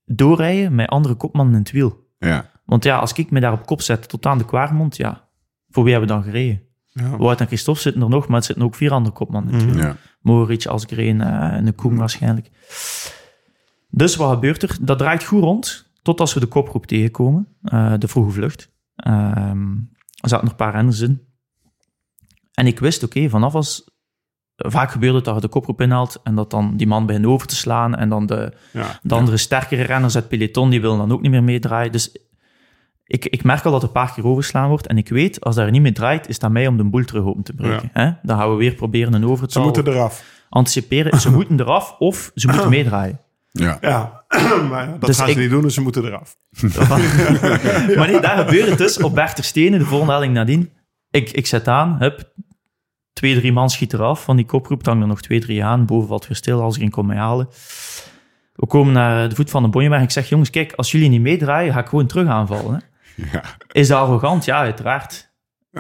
doorrijden 0.05 0.75
met 0.75 0.89
andere 0.89 1.15
kopmannen 1.15 1.53
in 1.53 1.59
het 1.59 1.71
wiel. 1.71 2.07
Ja. 2.17 2.51
Want 2.65 2.83
ja, 2.83 2.97
als 2.97 3.13
ik 3.13 3.31
me 3.31 3.39
daar 3.39 3.53
op 3.53 3.65
kop 3.65 3.81
zet 3.81 4.09
tot 4.09 4.25
aan 4.25 4.37
de 4.37 4.45
Kwaarmond, 4.45 4.97
ja, 4.97 5.27
voor 5.69 5.83
wie 5.83 5.91
hebben 5.93 6.09
we 6.09 6.15
dan 6.15 6.31
gereden? 6.31 6.61
Ja. 6.89 7.17
Wout 7.17 7.39
en 7.39 7.47
Christophe 7.47 7.81
zitten 7.81 8.01
er 8.01 8.09
nog, 8.09 8.27
maar 8.27 8.37
het 8.37 8.45
zitten 8.45 8.65
ook 8.65 8.75
vier 8.75 8.91
andere 8.91 9.15
kopmannen 9.15 9.53
in 9.53 9.59
het 9.59 9.75
wiel. 9.75 9.83
Ja. 9.83 9.95
Mohoric, 10.21 10.65
Asgreen 10.65 11.21
en 11.21 11.67
een 11.67 11.75
Koen 11.75 11.97
waarschijnlijk. 11.97 12.49
Dus 13.95 14.15
wat 14.15 14.29
gebeurt 14.33 14.63
er? 14.63 14.77
Dat 14.81 14.97
draait 14.97 15.23
goed 15.23 15.43
rond, 15.43 15.91
tot 16.01 16.19
als 16.19 16.33
we 16.33 16.39
de 16.39 16.45
kopgroep 16.45 16.85
tegenkomen, 16.85 17.47
eh, 17.63 17.93
de 17.97 18.07
vroege 18.07 18.31
vlucht. 18.31 18.71
Ehm, 18.95 19.71
er 20.21 20.29
zaten 20.29 20.43
nog 20.45 20.49
een 20.49 20.55
paar 20.55 20.73
renners 20.73 20.99
in. 20.99 21.21
En 22.53 22.67
ik 22.67 22.79
wist, 22.79 23.03
oké, 23.03 23.29
vanaf 23.29 23.55
als 23.55 23.93
vaak 24.55 24.91
gebeurt 24.91 25.15
het 25.15 25.25
dat 25.25 25.35
je 25.35 25.41
de 25.41 25.47
koproep 25.47 25.81
inhaalt 25.81 26.19
en 26.23 26.35
dat 26.35 26.49
dan 26.49 26.77
die 26.77 26.87
man 26.87 27.05
begint 27.05 27.25
over 27.25 27.47
te 27.47 27.55
slaan 27.55 27.95
en 27.95 28.09
dan 28.09 28.25
de, 28.25 28.53
Ja. 28.73 28.99
de 29.01 29.15
andere 29.15 29.37
sterkere 29.37 29.81
renners 29.83 30.15
uit 30.15 30.27
peloton, 30.27 30.69
die 30.69 30.81
willen 30.81 30.97
dan 30.97 31.11
ook 31.11 31.21
niet 31.21 31.31
meer 31.31 31.43
meedraaien. 31.43 31.91
Dus 31.91 32.17
ik, 33.03 33.25
ik 33.25 33.43
merk 33.43 33.65
al 33.65 33.71
dat 33.71 33.81
er 33.81 33.87
een 33.87 33.93
paar 33.93 34.13
keer 34.13 34.25
overslaan 34.25 34.69
wordt 34.69 34.87
en 34.87 34.97
ik 34.97 35.09
weet, 35.09 35.41
als 35.41 35.55
daar 35.55 35.71
niet 35.71 35.81
mee 35.81 35.91
draait, 35.91 36.27
is 36.29 36.39
dat 36.39 36.51
mij 36.51 36.67
om 36.67 36.77
de 36.77 36.83
boel 36.83 37.03
terug 37.05 37.23
open 37.23 37.43
te 37.43 37.53
breken. 37.53 37.89
Hè? 37.93 38.11
Dan 38.23 38.37
gaan 38.37 38.49
we 38.49 38.55
weer 38.55 38.73
proberen 38.75 39.13
een 39.13 39.21
Ze 39.21 39.27
overtal 39.27 39.63
moeten 39.63 39.87
eraf. 39.87 40.43
anticiperen. 40.49 41.19
Ze 41.19 41.31
moeten 41.35 41.59
eraf 41.59 41.95
of 41.99 42.31
ze 42.35 42.47
moeten 42.47 42.69
meedraaien. 42.69 43.19
Ja. 43.60 43.78
Ja, 43.82 44.24
maar 44.70 44.86
ja, 44.88 44.91
dat 44.91 45.01
Dus 45.06 45.18
gaan 45.18 45.26
ze 45.26 45.32
ik- 45.34 45.38
niet 45.39 45.49
doen, 45.49 45.62
dus 45.62 45.74
ze 45.74 45.82
moeten 45.82 46.06
eraf. 46.06 46.38
Maar 47.97 48.08
nee, 48.08 48.20
daar 48.22 48.38
gebeurt 48.45 48.70
het 48.70 48.78
dus 48.78 48.97
op 49.01 49.16
Berchter 49.16 49.43
Stenen, 49.43 49.80
de 49.80 49.86
volgende 49.86 50.14
helling 50.14 50.34
nadien. 50.34 50.72
Ik, 51.12 51.32
ik 51.32 51.47
zet 51.47 51.68
aan, 51.68 51.95
hup, 51.99 52.34
twee, 53.14 53.36
drie 53.36 53.51
man 53.53 53.70
schiet 53.70 53.93
eraf 53.93 54.24
van 54.24 54.36
die 54.36 54.45
koproep. 54.45 54.84
Dan 54.84 54.93
hangen 54.93 55.01
er 55.10 55.14
nog 55.16 55.22
twee, 55.24 55.39
drie 55.39 55.64
aan. 55.64 55.86
Boven 55.86 56.08
valt 56.08 56.28
weer 56.28 56.38
stil 56.38 56.62
als 56.62 56.76
er 56.78 56.82
een 56.82 56.89
komt 56.89 57.08
mij 57.08 57.18
halen. 57.18 57.47
We 58.53 58.68
komen 58.68 58.93
naar 58.93 59.30
de 59.30 59.36
voet 59.36 59.49
van 59.49 59.64
de 59.64 59.70
Bonjeberg. 59.70 60.01
Ik 60.03 60.12
zeg, 60.12 60.30
jongens, 60.30 60.49
kijk, 60.49 60.74
als 60.74 60.91
jullie 60.91 61.10
niet 61.10 61.22
meedraaien, 61.22 61.74
ga 61.74 61.80
ik 61.80 61.88
gewoon 61.88 62.06
terug 62.08 62.28
aanvallen. 62.28 62.74
Hè? 62.74 62.80
Ja. 63.32 63.43
Is 63.72 63.88
dat 63.88 63.99
arrogant? 64.01 64.45
Ja, 64.45 64.58
uiteraard. 64.58 65.34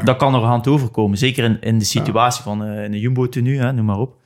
Dat 0.03 0.17
kan 0.17 0.33
arrogant 0.33 0.67
overkomen. 0.67 1.17
Zeker 1.17 1.43
in, 1.43 1.61
in 1.61 1.77
de 1.79 1.85
situatie 1.85 2.43
van 2.43 2.63
eh, 2.63 2.83
in 2.83 2.93
een 2.93 2.99
jumbo-tenue, 2.99 3.57
hè, 3.59 3.73
noem 3.73 3.85
maar 3.85 3.97
op. 3.99 4.21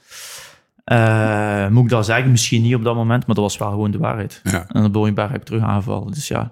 Eh, 0.90 1.68
moet 1.68 1.84
ik 1.84 1.90
dat 1.90 2.06
zeggen? 2.06 2.32
Misschien 2.32 2.62
niet 2.62 2.76
op 2.76 2.84
dat 2.84 2.96
moment, 2.96 3.26
maar 3.26 3.36
dat 3.36 3.44
was 3.44 3.58
wel 3.58 3.70
gewoon 3.70 3.92
de 3.92 3.98
waarheid. 3.98 4.40
Ja. 4.44 4.66
En 4.68 4.84
op 4.84 4.94
Bonjeberg 4.94 5.32
heb 5.32 5.40
ik 5.40 5.46
terug 5.46 5.62
aangevallen. 5.64 6.12
Dus 6.12 6.28
ja, 6.28 6.52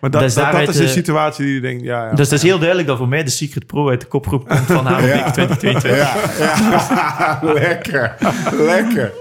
Maar 0.00 0.10
dat, 0.10 0.20
Dus 0.20 0.34
dat, 0.34 0.68
is 0.68 0.76
de 0.76 0.84
eh, 0.84 0.88
situatie 0.90 1.44
die 1.44 1.54
je 1.54 1.60
denkt, 1.60 1.82
ja, 1.82 2.04
ja. 2.04 2.10
Dus 2.14 2.30
het 2.30 2.32
is 2.38 2.42
heel 2.42 2.58
duidelijk 2.58 2.88
dat 2.88 2.98
voor 2.98 3.08
mij 3.08 3.24
de 3.24 3.30
Secret 3.30 3.66
Pro 3.66 3.88
uit 3.88 4.00
de 4.00 4.06
koproep 4.06 4.48
komt 4.48 4.60
van 4.66 4.86
Havenbeek 4.90 5.26
2022. 5.26 5.96
Ja, 6.38 7.40
lekker. 7.60 8.16
Lekker. 8.52 9.12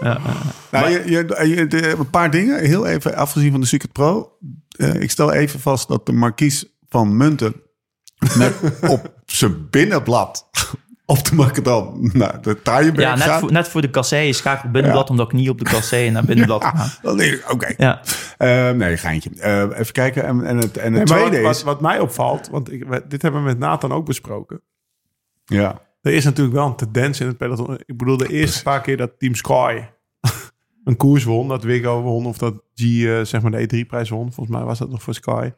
Nou, 0.72 0.90
je, 0.90 1.02
je, 1.06 1.48
je- 1.56 1.68
de- 1.68 1.96
een 2.00 2.10
paar 2.10 2.32
dingen, 2.32 2.60
heel 2.66 2.86
even 2.88 3.16
afgezien 3.16 3.52
van 3.52 3.62
de 3.62 3.68
Secret 3.68 3.92
Pro. 3.92 4.32
Eh, 4.78 4.94
ik 5.02 5.12
stel 5.12 5.32
even 5.34 5.60
vast 5.60 5.88
dat 5.88 6.06
de 6.06 6.12
markies 6.14 6.66
van 6.90 7.18
Munten 7.18 7.54
met 8.38 8.54
op 8.88 9.14
zijn 9.26 9.70
binnenblad 9.70 10.50
op 11.06 11.24
de 11.24 11.36
Macadam 11.36 12.10
naar 12.14 12.42
de 12.42 12.62
Taaienberg 12.62 13.08
Ja, 13.08 13.16
net 13.16 13.24
gaat. 13.24 13.40
voor, 13.40 13.52
net 13.52 13.68
voor 13.68 13.82
de 13.82 13.90
kasseien 13.90 14.34
schakel 14.34 14.70
binnenblad, 14.70 15.10
omdat 15.10 15.26
ik 15.26 15.34
niet 15.34 15.50
op 15.50 15.60
de 15.60 15.66
kasseien 15.66 16.14
naar 16.14 16.26
binnenblad 16.26 16.64
ga. 16.74 16.88
Oké. 17.50 17.74
Ja. 17.78 18.02
Eh, 18.38 18.70
nee, 18.72 18.98
geintje. 18.98 19.30
Eh, 19.40 19.80
even 19.80 19.94
kijken. 19.94 20.24
En, 20.24 20.46
en 20.46 20.58
het, 20.58 20.78
en 20.78 20.94
het 20.94 21.10
Nee, 21.10 21.18
tweede 21.20 21.42
wat, 21.42 21.56
is... 21.56 21.64
wat, 21.64 21.74
wat 21.74 21.82
mij 21.82 22.00
opvalt, 22.00 22.50
want 22.50 22.72
ik, 22.72 23.10
dit 23.10 23.22
hebben 23.22 23.42
we 23.42 23.48
met 23.48 23.60
Nathan 23.60 23.92
ook 23.92 24.06
besproken. 24.06 24.62
ja. 25.46 25.82
Er 26.02 26.14
is 26.14 26.24
natuurlijk 26.24 26.56
wel 26.56 26.66
een 26.66 26.76
tendens 26.76 27.20
in 27.20 27.28
het 27.28 27.38
peloton. 27.38 27.78
Ik 27.86 27.98
bedoel, 27.98 28.18
de 28.18 28.28
eerste 28.28 28.62
paar 28.64 28.82
keer 28.82 28.98
dat 28.98 29.12
Team 29.20 29.36
Sky 29.36 29.82
een 30.84 30.98
koers 30.98 31.24
won, 31.24 31.48
dat 31.48 31.64
Wiggo 31.64 32.02
won 32.02 32.26
of 32.26 32.38
dat 32.38 32.54
G 32.76 32.82
eh, 32.82 33.22
zeg 33.22 33.42
maar 33.42 33.52
de 33.52 33.68
E3-prijs 33.84 34.10
won. 34.10 34.34
Volgens 34.34 34.56
mij 34.58 34.66
was 34.66 34.80
dat 34.80 34.90
nog 34.90 35.02
voor 35.04 35.14
Sky. 35.14 35.52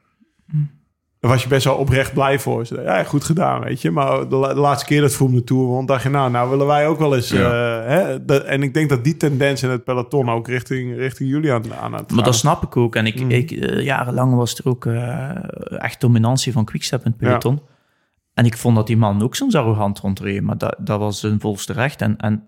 Daar 1.26 1.34
was 1.34 1.44
je 1.44 1.50
best 1.50 1.66
wel 1.66 1.76
oprecht 1.76 2.14
blij 2.14 2.40
voor. 2.40 2.66
Ze 2.66 2.82
ja, 2.82 3.04
goed 3.04 3.24
gedaan, 3.24 3.62
weet 3.64 3.82
je. 3.82 3.92
Maar 3.92 4.30
de, 4.30 4.36
la- 4.36 4.54
de 4.54 4.60
laatste 4.60 4.86
keer 4.86 5.02
dat 5.02 5.14
Vroom 5.14 5.34
de 5.36 5.44
Tour 5.44 5.66
won, 5.66 5.86
dacht 5.86 6.04
je, 6.04 6.10
nou, 6.10 6.32
nou 6.32 6.50
willen 6.50 6.66
wij 6.68 6.88
ook 6.88 7.00
wel 7.00 7.16
eens... 7.16 7.30
Ja. 7.30 7.82
eh, 7.84 7.88
hè, 8.28 8.44
en 8.44 8.64
ik 8.64 8.74
denk 8.74 8.90
dat 8.90 9.04
die 9.04 9.18
tendens 9.18 9.64
in 9.64 9.70
het 9.70 9.84
peloton 9.84 10.30
ook 10.30 10.48
richting, 10.48 10.96
richting 10.96 11.30
jullie 11.30 11.52
aan, 11.52 11.74
aan 11.74 11.94
het 11.94 12.12
Maar 12.12 12.24
dat 12.24 12.36
snap 12.36 12.64
ik 12.64 12.78
ook. 12.78 12.96
En 12.96 13.06
ik, 13.06 13.20
Mhm. 13.20 13.32
ik, 13.32 13.52
eh, 13.52 13.84
jarenlang 13.84 14.36
was 14.36 14.58
er 14.58 14.68
ook 14.70 14.86
eh, 14.86 15.30
echt 15.84 16.02
dominantie 16.02 16.52
van 16.52 16.66
Quickstep 16.66 17.06
in 17.06 17.12
het 17.12 17.20
peloton. 17.20 17.62
En 18.34 18.46
ik 18.46 18.58
vond 18.58 18.76
dat 18.76 18.88
die 18.88 18.98
man 18.98 19.24
ook 19.24 19.36
soms 19.36 19.56
arrogant 19.56 20.00
rondreed, 20.00 20.42
maar 20.42 20.58
dat, 20.58 20.76
dat 20.80 21.00
was 21.00 21.20
zijn 21.20 21.40
volste 21.40 21.74
recht. 21.74 22.02
En, 22.02 22.18
en 22.18 22.44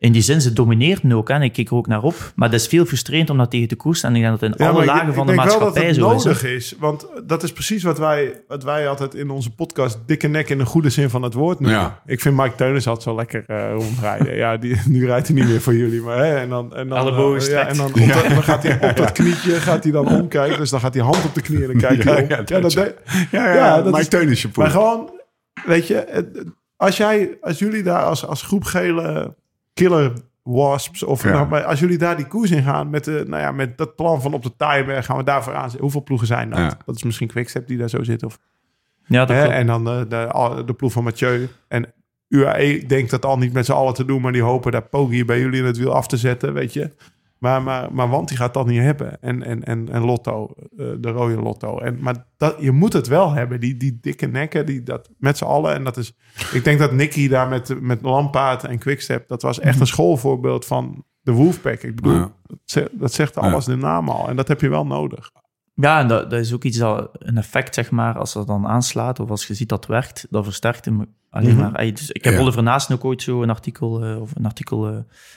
in 0.00 0.12
die 0.12 0.22
zin, 0.22 0.40
ze 0.40 0.52
domineerden 0.52 1.12
ook. 1.12 1.28
hè. 1.28 1.34
En 1.34 1.42
ik 1.42 1.52
keek 1.52 1.68
er 1.70 1.74
ook 1.76 1.86
naar 1.86 2.02
op. 2.02 2.14
Maar 2.34 2.50
dat 2.50 2.60
is 2.60 2.66
veel 2.66 2.84
frustrerend 2.84 3.30
om 3.30 3.38
dat 3.38 3.50
tegen 3.50 3.68
te 3.68 3.76
koersen. 3.76 4.08
En 4.08 4.14
ik 4.16 4.22
denk 4.22 4.40
dat 4.40 4.50
in 4.50 4.54
Ja, 4.64 4.70
alle 4.70 4.80
ik- 4.80 4.86
lagen 4.86 5.08
ik 5.08 5.14
van 5.14 5.26
de 5.26 5.32
denk 5.32 5.48
wel 5.48 5.58
maatschappij 5.58 5.86
dat 5.86 5.94
zo 5.94 6.08
het 6.08 6.18
is. 6.18 6.24
nodig 6.24 6.44
is. 6.44 6.74
Want 6.78 7.06
dat 7.26 7.42
is 7.42 7.52
precies 7.52 7.82
wat 7.82 7.98
wij, 7.98 8.40
wat 8.48 8.64
wij 8.64 8.88
altijd 8.88 9.14
in 9.14 9.30
onze 9.30 9.50
podcast 9.54 9.98
dikke 10.06 10.26
nek 10.28 10.48
in 10.48 10.58
de 10.58 10.64
goede 10.64 10.90
zin 10.90 11.10
van 11.10 11.22
het 11.22 11.34
woord 11.34 11.60
noemen. 11.60 11.78
Ja. 11.80 12.02
Ik 12.06 12.20
vind 12.20 12.36
Mike 12.36 12.54
Teunis 12.54 12.86
altijd 12.86 13.04
zo 13.08 13.14
lekker 13.14 13.44
eh, 13.46 13.72
rondrijden. 13.72 14.36
ja, 14.36 14.56
die, 14.56 14.76
nu 14.86 15.06
rijdt 15.06 15.26
hij 15.28 15.36
niet 15.36 15.48
meer 15.48 15.60
voor 15.60 15.74
jullie. 15.74 16.00
Maar, 16.00 16.16
hè, 16.18 16.36
en 16.36 16.48
dan, 16.48 16.74
en 16.74 16.88
dan, 16.88 16.98
Ellebogen 16.98 17.40
eh, 17.42 17.48
ja, 17.52 17.66
en 17.66 17.76
dan, 17.76 17.86
op 17.86 17.94
dat- 17.94 18.28
dan 18.28 18.42
gaat 18.42 18.62
hij 18.62 18.88
op 18.90 18.96
dat 18.96 19.12
knietje 19.12 19.52
gaat 19.52 19.82
hij 19.82 19.92
dan 19.92 20.08
omkijken. 20.08 20.58
Dus 20.58 20.70
dan 20.70 20.80
gaat 20.80 20.94
hij 20.94 21.02
hand 21.02 21.24
op 21.24 21.34
de 21.34 21.40
knie 21.42 21.60
en 21.62 21.66
dan 21.66 21.76
kijkt 21.76 22.04
hij 22.04 22.14
Ja, 22.14 22.20
om. 22.20 22.26
ja, 23.56 23.74
dat 23.74 23.84
de- 23.84 23.90
Mike 23.90 24.00
is- 24.02 24.08
Teunis 24.08 24.42
je 24.42 24.48
maar 24.54 24.70
gewoon, 24.70 25.10
weet 25.66 25.86
je, 25.86 26.04
het- 26.08 26.44
als, 26.76 26.96
jij, 26.96 27.38
als 27.40 27.58
jullie 27.58 27.82
daar 27.82 28.04
als, 28.04 28.26
als 28.26 28.42
groep 28.42 28.64
gele 28.64 29.34
killer 29.82 30.12
wasps, 30.42 31.02
of 31.02 31.22
Ja. 31.22 31.30
nou, 31.30 31.48
maar 31.48 31.64
als 31.64 31.80
jullie 31.80 31.98
daar 31.98 32.16
die 32.16 32.26
koers 32.26 32.50
in 32.50 32.62
gaan 32.62 32.90
met, 32.90 33.04
de, 33.04 33.24
nou 33.26 33.42
ja, 33.42 33.52
met 33.52 33.78
dat 33.78 33.96
plan 33.96 34.22
van 34.22 34.34
op 34.34 34.42
de 34.42 34.56
Taaienberg, 34.56 35.04
gaan 35.04 35.16
we 35.16 35.24
daarvoor 35.24 35.54
aan. 35.54 35.70
Hoeveel 35.78 36.02
ploegen 36.02 36.26
zijn 36.26 36.50
dat? 36.50 36.58
Ja. 36.58 36.78
Dat 36.86 36.96
is 36.96 37.02
misschien 37.02 37.28
Quickstep 37.28 37.66
die 37.66 37.78
daar 37.78 37.88
zo 37.88 38.02
zit. 38.02 38.22
Of, 38.24 38.38
Ja, 39.06 39.24
dat 39.24 39.36
hè, 39.36 39.44
en 39.46 39.66
dan 39.66 39.84
de, 39.84 40.06
de, 40.08 40.26
al- 40.26 40.66
de 40.66 40.74
ploeg 40.74 40.92
van 40.92 41.04
Mathieu. 41.04 41.48
En 41.68 41.92
UAE 42.28 42.84
denkt 42.86 43.10
dat 43.10 43.24
al 43.24 43.38
niet 43.38 43.52
met 43.52 43.64
z'n 43.66 43.72
allen 43.72 43.94
te 43.94 44.04
doen, 44.04 44.20
maar 44.20 44.32
die 44.32 44.42
hopen 44.42 44.72
daar 44.72 44.88
Poggi 44.88 45.24
bij 45.24 45.38
jullie 45.40 45.60
in 45.60 45.66
het 45.66 45.76
wiel 45.78 45.94
af 45.94 46.06
te 46.06 46.16
zetten, 46.16 46.52
weet 46.52 46.72
je. 46.72 46.90
Maar, 47.40 47.62
maar, 47.62 47.94
maar 47.94 48.08
want 48.08 48.28
die 48.28 48.36
gaat 48.36 48.54
dat 48.54 48.66
niet 48.66 48.80
hebben. 48.80 49.20
En, 49.22 49.42
en, 49.42 49.64
en, 49.64 49.88
en 49.88 50.04
Lotto, 50.04 50.54
eh, 50.76 50.86
de 50.98 51.10
rode 51.10 51.36
Lotto. 51.42 51.78
En, 51.78 51.96
maar 52.00 52.26
dat, 52.36 52.56
je 52.58 52.70
moet 52.70 52.92
het 52.92 53.06
wel 53.06 53.30
hebben, 53.32 53.60
die, 53.60 53.76
die 53.76 53.98
dikke 54.00 54.26
nekken, 54.26 54.66
die, 54.66 54.82
dat, 54.82 55.10
met 55.18 55.38
z'n 55.38 55.44
allen. 55.44 55.74
En 55.74 55.84
dat 55.84 55.96
is, 55.96 56.12
ik 56.52 56.64
denk 56.64 56.78
dat 56.78 56.92
Nicky 56.92 57.28
daar 57.28 57.48
met, 57.48 57.80
met 57.80 58.02
Lampaard 58.02 58.64
en 58.64 58.78
Quickstep, 58.78 59.28
dat 59.28 59.42
was 59.42 59.60
echt 59.60 59.80
een 59.80 59.86
schoolvoorbeeld 59.86 60.64
van 60.66 61.04
de 61.20 61.32
Wolfpack. 61.32 61.82
Ik 61.82 61.94
bedoel, 61.96 62.14
Ja. 62.14 62.32
dat, 62.42 62.58
zegt, 62.64 62.88
dat 62.92 63.12
zegt 63.12 63.36
alles 63.36 63.64
de 63.64 63.76
naam 63.76 64.08
al. 64.08 64.28
En 64.28 64.36
dat 64.36 64.48
heb 64.48 64.60
je 64.60 64.68
wel 64.68 64.86
nodig. 64.86 65.30
Ja, 65.74 66.00
en 66.00 66.08
dat, 66.08 66.30
dat 66.30 66.40
is 66.40 66.54
ook 66.54 66.64
iets 66.64 66.78
dat 66.78 67.10
een 67.12 67.36
effect, 67.38 67.74
zeg 67.74 67.90
maar, 67.90 68.18
als 68.18 68.32
dat 68.32 68.46
dan 68.46 68.66
aanslaat 68.66 69.20
of 69.20 69.30
als 69.30 69.46
je 69.46 69.54
ziet 69.54 69.68
dat 69.68 69.78
het 69.78 69.88
werkt, 69.88 70.26
dat 70.30 70.44
versterkt 70.44 70.84
hem 70.84 71.06
alleen 71.30 71.54
Mhm. 71.56 71.70
maar. 71.70 71.92
Dus 71.94 72.10
ik 72.10 72.24
heb 72.24 72.34
Ja. 72.34 72.40
Oliver 72.40 72.62
Naasten 72.62 72.94
ook 72.94 73.04
ooit 73.04 73.22
zo 73.22 73.42
een 73.42 73.50
artikel, 73.50 74.04
eh, 74.04 74.20
of 74.20 74.30
een 74.34 74.44
artikel, 74.46 74.88
eh, 74.88 74.94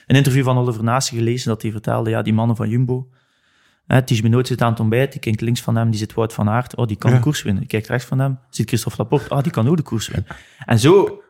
een 0.08 0.16
interview 0.16 0.44
van 0.44 0.58
Oliver 0.58 0.84
Naasten 0.84 1.18
gelezen, 1.18 1.50
dat 1.50 1.62
hij 1.62 1.72
vertelde, 1.72 2.10
ja, 2.10 2.22
die 2.22 2.34
mannen 2.34 2.56
van 2.56 2.70
Jumbo, 2.70 3.08
hè, 3.88 4.02
Ties 4.04 4.22
Benoot 4.22 4.48
zit 4.48 4.62
aan 4.62 4.72
het 4.72 4.80
ontbijt, 4.80 5.12
die 5.12 5.22
kijkt 5.22 5.42
links 5.42 5.62
van 5.62 5.76
hem, 5.76 5.90
die 5.90 6.00
zit 6.00 6.14
Wout 6.14 6.34
van 6.34 6.50
Aert, 6.50 6.76
oh, 6.76 6.88
die 6.88 6.98
kan 6.98 7.12
Ja. 7.12 7.18
de 7.18 7.24
koers 7.24 7.42
winnen. 7.44 7.62
Die 7.62 7.72
kijkt 7.72 7.88
rechts 7.88 8.06
van 8.06 8.20
hem, 8.20 8.40
ziet 8.50 8.68
Christophe 8.68 8.98
Laporte, 9.02 9.30
oh, 9.36 9.42
die 9.44 9.52
kan 9.52 9.68
ook 9.68 9.78
de 9.78 9.84
koers 9.84 10.08
winnen. 10.08 10.28
En 10.66 10.80
zo, 10.80 11.22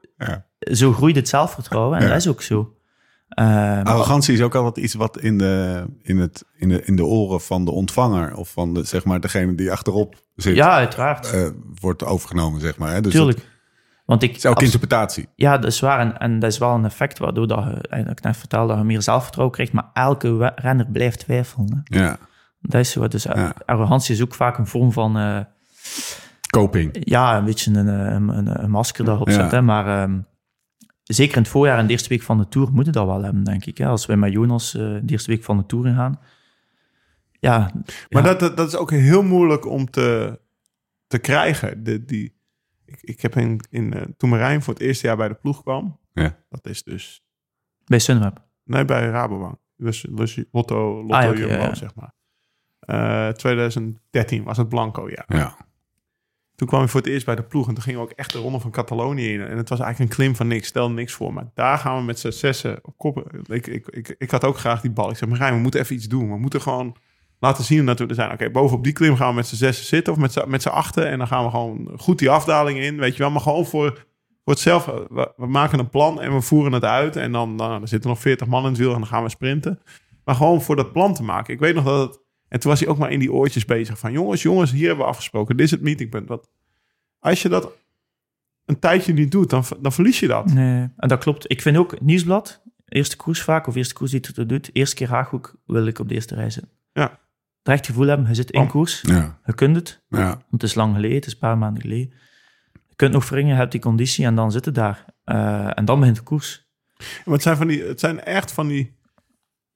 zo 0.72 0.93
groeit 0.93 1.16
het 1.16 1.30
zelfvertrouwen, 1.30 1.99
en 1.99 2.07
dat 2.07 2.18
is 2.18 2.28
ook 2.28 2.41
zo. 2.41 2.74
Ehm, 3.30 3.82
Arrogantie 3.86 4.34
is 4.34 4.41
ook 4.41 4.55
altijd 4.55 4.86
iets 4.86 4.93
wat 4.93 5.20
in 5.20 5.38
de, 5.38 5.84
in, 6.01 6.18
het, 6.18 6.45
in, 6.55 6.70
de, 6.70 6.84
in 6.86 6.95
de 6.95 7.05
oren 7.05 7.41
van 7.41 7.66
de 7.66 7.72
ontvanger 7.72 8.36
of 8.36 8.51
van 8.51 8.74
de, 8.74 8.84
zeg 8.84 9.05
maar, 9.05 9.20
degene 9.20 9.55
die 9.55 9.72
achterop 9.72 10.16
zit, 10.36 10.55
ja, 10.55 10.70
uiteraard. 10.76 11.32
eh, 11.32 11.47
wordt 11.82 12.03
overgenomen, 12.03 12.61
zeg 12.61 12.78
maar. 12.78 12.93
Hè? 12.93 13.01
Dus 13.01 13.11
Tuurlijk. 13.14 13.51
Want 14.06 14.24
ik, 14.24 14.30
het 14.30 14.38
is 14.38 14.45
ook 14.45 14.56
abs- 14.56 14.64
interpretatie. 14.66 15.28
Ja, 15.36 15.58
dat 15.58 15.72
is 15.72 15.80
waar. 15.80 15.99
En, 15.99 16.18
en 16.20 16.39
dat 16.39 16.51
is 16.51 16.58
wel 16.58 16.74
een 16.76 16.86
effect 16.86 17.18
waardoor 17.20 17.47
dat 17.47 17.64
je, 17.64 17.88
eigenlijk 17.88 18.24
net 18.24 18.38
vertelde, 18.38 18.68
dat 18.68 18.78
je 18.78 18.84
meer 18.84 19.01
zelfvertrouwen 19.01 19.56
krijgt. 19.56 19.74
Maar 19.74 19.89
elke 19.93 20.54
renner 20.56 20.88
blijft 20.88 21.20
twijfelen. 21.20 21.84
Hè. 21.84 21.99
Ja. 21.99 22.18
Dat 22.62 22.82
is 22.82 22.91
zo. 22.91 23.08
Dus 23.08 23.26
eh, 23.26 23.36
Ja. 23.36 23.56
arrogantie 23.66 24.16
is 24.16 24.22
ook 24.22 24.34
vaak 24.36 24.58
een 24.58 24.68
vorm 24.68 24.91
van, 24.91 25.18
eh, 25.18 25.39
Coping. 26.49 26.97
ja, 26.99 27.38
een 27.38 27.45
beetje 27.45 27.72
een, 27.74 27.88
een, 27.88 28.28
een, 28.30 28.64
een 28.64 28.70
masker 28.70 29.06
daarop 29.06 29.28
Ja. 29.28 29.34
zet. 29.34 29.51
Hè. 29.51 29.62
Maar 29.62 30.01
ehm, 30.04 30.20
zeker 31.04 31.36
in 31.36 31.41
het 31.41 31.51
voorjaar 31.51 31.78
en 31.78 31.86
de 31.86 31.91
eerste 31.91 32.10
week 32.10 32.22
van 32.22 32.38
de 32.38 32.47
Tour 32.47 32.72
moeten 32.72 32.93
dat 32.93 33.06
wel 33.06 33.24
hebben, 33.24 33.43
denk 33.43 33.66
ik. 33.66 33.78
Hè. 33.78 33.88
Als 33.88 34.06
wij 34.06 34.18
met 34.18 34.32
Jonas 34.32 34.76
eh, 34.76 34.82
de 34.82 35.01
eerste 35.06 35.32
week 35.32 35.43
van 35.43 35.58
de 35.58 35.66
Tour 35.66 35.88
ingaan. 35.88 36.20
Ja, 37.39 37.72
Maar 38.10 38.26
ja. 38.26 38.34
dat, 38.34 38.58
dat 38.58 38.68
is 38.68 38.76
ook 38.76 38.91
heel 38.91 39.24
moeilijk 39.24 39.68
om 39.68 39.89
te, 39.89 40.39
te 41.08 41.18
krijgen. 41.18 41.84
De, 41.84 42.06
die, 42.06 42.33
ik, 42.94 43.02
ik 43.02 43.22
heb 43.22 43.36
in, 43.36 43.60
in, 43.70 43.94
eh, 43.94 44.02
toen 44.18 44.30
Marijn 44.30 44.62
voor 44.62 44.74
het 44.74 44.84
eerste 44.84 45.08
jaar 45.08 45.18
bij 45.18 45.28
de 45.28 45.34
ploeg 45.34 45.62
kwam. 45.62 46.00
Ja. 46.14 46.38
Dat 46.50 46.68
is 46.68 46.84
dus... 46.84 47.24
bij 47.86 48.00
Sunweb. 48.00 48.41
Nee, 48.64 48.86
bij 48.86 49.08
Rabobank. 49.08 49.58
Dus, 49.78 50.06
dus 50.10 50.44
Lotto, 50.52 51.02
Lotto 51.02 51.16
Ah, 51.16 51.24
ja, 51.24 51.34
Jumbo, 51.34 51.54
ja. 51.54 51.76
zeg 51.76 51.96
maar. 51.96 52.14
Eh, 52.80 53.30
2013 53.30 54.44
was 54.44 54.58
het 54.58 54.70
Blanco, 54.70 55.10
ja. 55.10 55.24
Ja. 55.28 55.58
Toen 56.56 56.68
kwam 56.68 56.84
ik 56.84 56.89
voor 56.89 57.02
het 57.02 57.10
eerst 57.10 57.26
bij 57.26 57.36
de 57.36 57.44
ploeg 57.44 57.68
en 57.68 57.74
toen 57.74 57.84
gingen 57.84 58.00
we 58.00 58.06
ook 58.06 58.12
echt 58.12 58.32
de 58.32 58.39
ronde 58.39 58.60
van 58.60 58.72
Catalonië 58.72 59.34
in. 59.34 59.41
En 59.41 59.58
het 59.58 59.70
was 59.70 59.80
eigenlijk 59.80 60.12
een 60.12 60.18
klim 60.18 60.36
van 60.36 60.48
niks, 60.48 60.68
stel 60.68 60.91
niks 60.91 61.14
voor. 61.14 61.34
Maar 61.34 61.52
daar 61.54 61.78
gaan 61.78 61.98
we 61.98 62.04
met 62.04 62.20
z'n 62.20 62.32
zessen 62.32 62.80
op 62.82 62.98
kop. 62.98 63.34
Ik, 63.48 63.68
ik, 63.68 63.88
ik, 63.88 64.16
ik 64.18 64.32
had 64.32 64.44
ook 64.44 64.58
graag 64.58 64.82
die 64.82 64.91
bal. 64.91 65.10
Ik 65.10 65.18
zei, 65.18 65.32
Marijn, 65.32 65.54
we 65.54 65.60
moeten 65.60 65.80
even 65.80 65.96
iets 65.96 66.08
doen. 66.08 66.30
We 66.30 66.38
moeten 66.38 66.62
gewoon 66.62 66.96
laten 67.44 67.64
zien 67.64 67.86
dat 67.86 68.00
we 68.00 68.08
er 68.08 68.16
zijn. 68.16 68.32
Oké, 68.32 68.50
bovenop 68.50 68.84
die 68.84 68.94
klim 68.94 69.16
gaan 69.16 69.30
we 69.30 69.36
met 69.36 69.48
z'n 69.48 69.56
zessen 69.56 69.86
zitten 69.86 70.14
of 70.14 70.20
met 70.20 70.32
z'n, 70.32 70.44
met 70.48 70.62
z'n 70.62 70.70
achten. 70.70 71.08
En 71.10 71.18
dan 71.18 71.28
gaan 71.28 71.44
we 71.44 71.50
gewoon 71.50 71.91
goed 71.98 72.20
die 72.20 72.30
afdaling 72.30 72.80
in, 72.80 72.98
weet 72.98 73.14
je 73.14 73.20
wel. 73.20 73.32
Maar 73.32 73.41
gewoon 73.41 73.66
voor, 73.66 73.91
voor 74.44 74.54
het 74.54 74.60
zelf. 74.60 74.86
We, 74.86 75.34
we 75.38 75.48
maken 75.48 75.80
een 75.80 75.89
plan 75.89 76.22
en 76.22 76.34
we 76.34 76.41
voeren 76.41 76.72
het 76.72 76.84
uit. 76.84 77.16
En 77.16 77.32
dan, 77.32 77.58
dan 77.58 77.82
er 77.82 77.88
zitten 77.88 78.10
nog 78.10 78.20
40 78.20 78.48
man 78.48 78.64
in 78.64 78.70
het 78.70 78.78
wiel 78.78 78.94
en 78.94 79.00
dan 79.00 79.08
gaan 79.08 79.24
we 79.24 79.30
sprinten. 79.30 79.80
Maar 80.26 80.36
gewoon 80.36 80.62
voor 80.62 80.76
dat 80.76 80.91
plan 80.91 81.14
te 81.14 81.24
maken. 81.24 81.54
Ik 81.54 81.60
weet 81.60 81.76
nog 81.76 81.84
dat 81.84 82.10
het... 82.10 82.22
En 82.48 82.60
toen 82.60 82.72
was 82.72 82.80
hij 82.80 82.89
ook 82.89 82.98
maar 82.98 83.12
in 83.12 83.20
die 83.20 83.32
oortjes 83.32 83.66
bezig 83.66 84.00
van... 84.00 84.12
jongens, 84.12 84.41
jongens, 84.41 84.72
hier 84.72 84.88
hebben 84.88 85.06
we 85.06 85.12
afgesproken. 85.12 85.58
Dit 85.58 85.66
is 85.66 85.72
het 85.72 85.82
meetingpunt. 85.82 86.28
Wat, 86.28 86.50
als 87.20 87.41
je 87.41 87.50
dat 87.50 87.72
een 88.66 88.80
tijdje 88.80 89.14
niet 89.14 89.32
doet, 89.32 89.50
dan, 89.50 89.64
dan 89.80 89.91
verlies 89.91 90.20
je 90.20 90.28
dat. 90.28 90.54
Nee, 90.54 90.89
en 90.98 91.08
dat 91.08 91.20
klopt. 91.20 91.52
Ik 91.52 91.62
vind 91.62 91.78
ook 91.78 92.02
Nieuwsblad, 92.02 92.64
eerste 92.86 93.16
koers 93.16 93.41
vaak, 93.41 93.68
of 93.68 93.76
eerste 93.76 93.94
koers 93.94 94.12
die 94.12 94.22
het 94.36 94.50
doet, 94.50 94.70
eerste 94.74 94.96
keer 94.96 95.10
Haaghoek 95.10 95.56
wil 95.66 95.88
ik 95.88 96.00
op 96.00 96.08
de 96.08 96.14
eerste 96.16 96.36
rij 96.36 96.50
zitten. 96.50 96.72
Ja. 96.94 97.22
Het 97.64 97.74
echt 97.74 97.86
gevoel 97.86 98.07
hebben, 98.07 98.28
je 98.28 98.34
zit 98.34 98.51
in 98.51 98.61
Oh. 98.61 98.70
koers, 98.70 99.01
Ja, 99.01 99.39
je 99.45 99.53
kunt 99.53 99.76
het, 99.76 100.03
ja. 100.09 100.26
want 100.28 100.43
het 100.49 100.64
is 100.64 100.74
lang 100.74 100.95
geleden, 100.95 101.16
het 101.16 101.26
is 101.26 101.34
een 101.34 101.39
paar 101.39 101.57
maanden 101.57 101.82
geleden. 101.82 102.14
Je 102.89 102.95
kunt 102.95 103.14
nog 103.14 103.30
wringen, 103.30 103.51
je 103.51 103.59
hebt 103.59 103.72
die 103.72 103.82
conditie 103.82 104.26
en 104.26 104.36
dan 104.36 104.51
zit 104.51 104.66
het 104.66 104.76
daar. 104.76 105.05
Eh, 105.24 105.78
en 105.78 105.86
dan 105.86 105.99
begint 105.99 106.18
de 106.18 106.24
koers. 106.24 106.68
Maar 106.97 107.34
het 107.34 107.43
zijn, 107.43 107.57
van 107.57 107.68
die, 107.68 107.84
het 107.84 107.99
zijn 107.99 108.24
echt 108.24 108.51
van 108.51 108.68
die... 108.68 109.01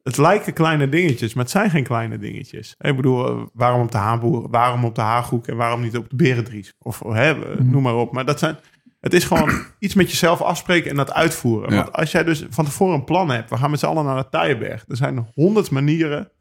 Het 0.04 0.18
lijken 0.18 0.54
kleine 0.54 0.90
dingetjes, 0.90 1.34
maar 1.34 1.44
het 1.44 1.52
zijn 1.52 1.70
geen 1.70 1.84
kleine 1.84 2.18
dingetjes. 2.18 2.76
Ik 2.80 2.96
bedoel, 2.96 3.28
eh, 3.28 3.46
waarom 3.54 3.82
op 3.82 3.92
de 3.92 3.98
Haanboer, 3.98 4.50
waarom 4.50 4.86
op 4.86 4.96
de 4.96 5.02
Haaghoek 5.02 5.48
en 5.48 5.56
waarom 5.56 5.82
niet 5.82 5.98
op 5.98 6.10
de 6.10 6.16
Berendries? 6.16 6.74
Of 6.80 7.00
hè, 7.00 7.54
eh, 7.54 7.60
noem 7.60 7.82
maar 7.82 7.96
op. 7.96 8.12
Maar 8.12 8.26
dat 8.26 8.40
zijn, 8.40 8.58
het 9.00 9.14
is 9.14 9.24
gewoon 9.24 9.52
iets 9.80 9.94
met 9.94 10.10
jezelf 10.10 10.42
afspreken 10.42 10.90
en 10.90 10.96
dat 10.96 11.14
uitvoeren. 11.14 11.70
Ja. 11.70 11.76
Want 11.84 11.94
als 11.94 12.12
jij 12.12 12.24
dus 12.24 12.46
van 12.50 12.66
tevoren 12.66 12.94
een 12.96 13.04
plan 13.04 13.30
hebt, 13.30 13.50
we 13.50 13.58
gaan 13.58 13.70
met 13.70 13.80
z'n 13.80 13.86
allen 13.86 14.06
naar 14.06 14.24
de 14.24 14.30
Taaienberg. 14.30 14.86
Er 14.88 14.96
zijn 14.98 15.28
honderd 15.34 15.72
manieren 15.72 16.32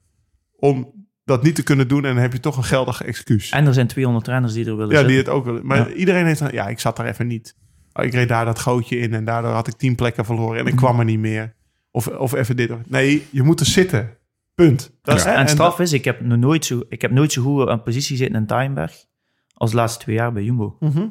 om 0.57 1.06
dat 1.27 1.43
niet 1.43 1.55
te 1.55 1.63
kunnen 1.63 1.89
doen 1.89 2.05
en 2.05 2.13
dan 2.15 2.23
heb 2.23 2.33
je 2.33 2.41
toch 2.41 2.57
een 2.57 2.65
geldig 2.65 3.03
excuus. 3.03 3.51
En 3.51 3.67
er 3.67 3.75
zijn 3.75 3.87
200 3.87 4.25
trainers 4.25 4.53
die 4.53 4.65
er 4.67 4.77
willen 4.77 4.91
Ja, 4.91 4.97
zitten. 4.99 5.09
die 5.09 5.19
het 5.19 5.29
ook 5.29 5.45
willen. 5.45 5.67
Maar 5.67 5.77
Ja. 5.89 5.95
iedereen 5.95 6.27
heeft 6.27 6.39
dan, 6.41 6.49
ja, 6.53 6.69
ik 6.69 6.81
zat 6.81 6.97
daar 6.97 7.07
even 7.07 7.27
niet. 7.27 7.57
Oh, 7.93 8.05
ik 8.05 8.13
reed 8.13 8.29
daar 8.29 8.45
dat 8.45 8.59
gootje 8.59 8.99
in 8.99 9.15
en 9.15 9.25
daardoor 9.25 9.51
had 9.51 9.67
ik 9.69 9.75
tien 9.75 9.95
plekken 9.95 10.25
verloren 10.25 10.57
Mhm. 10.57 10.67
en 10.67 10.73
ik 10.73 10.77
kwam 10.79 10.99
er 10.99 11.05
niet 11.05 11.19
meer. 11.19 11.55
Of, 11.91 12.07
of 12.09 12.33
even 12.35 12.57
dit. 12.57 12.71
of- 12.71 12.79
Nee, 12.89 13.27
je 13.31 13.43
moet 13.43 13.61
er 13.61 13.67
zitten. 13.67 14.17
Punt. 14.55 14.91
Dat 15.03 15.17
is, 15.17 15.23
Ja. 15.25 15.35
En 15.35 15.49
straf 15.49 15.79
is, 15.81 15.93
ik 15.93 16.05
heb, 16.05 16.21
nog 16.21 16.39
nooit 16.39 16.65
zo, 16.65 16.83
ik 16.89 17.03
heb 17.03 17.11
nooit 17.11 17.33
zo 17.33 17.43
goed 17.43 17.69
aan 17.69 17.83
positie 17.83 18.17
zitten 18.17 18.41
in 18.41 18.47
Tuinberg 18.47 19.05
als 19.55 19.71
de 19.71 19.77
laatste 19.77 19.99
twee 20.05 20.17
jaar 20.17 20.33
bij 20.33 20.43
Jumbo. 20.43 20.77
Mhm. 20.81 21.07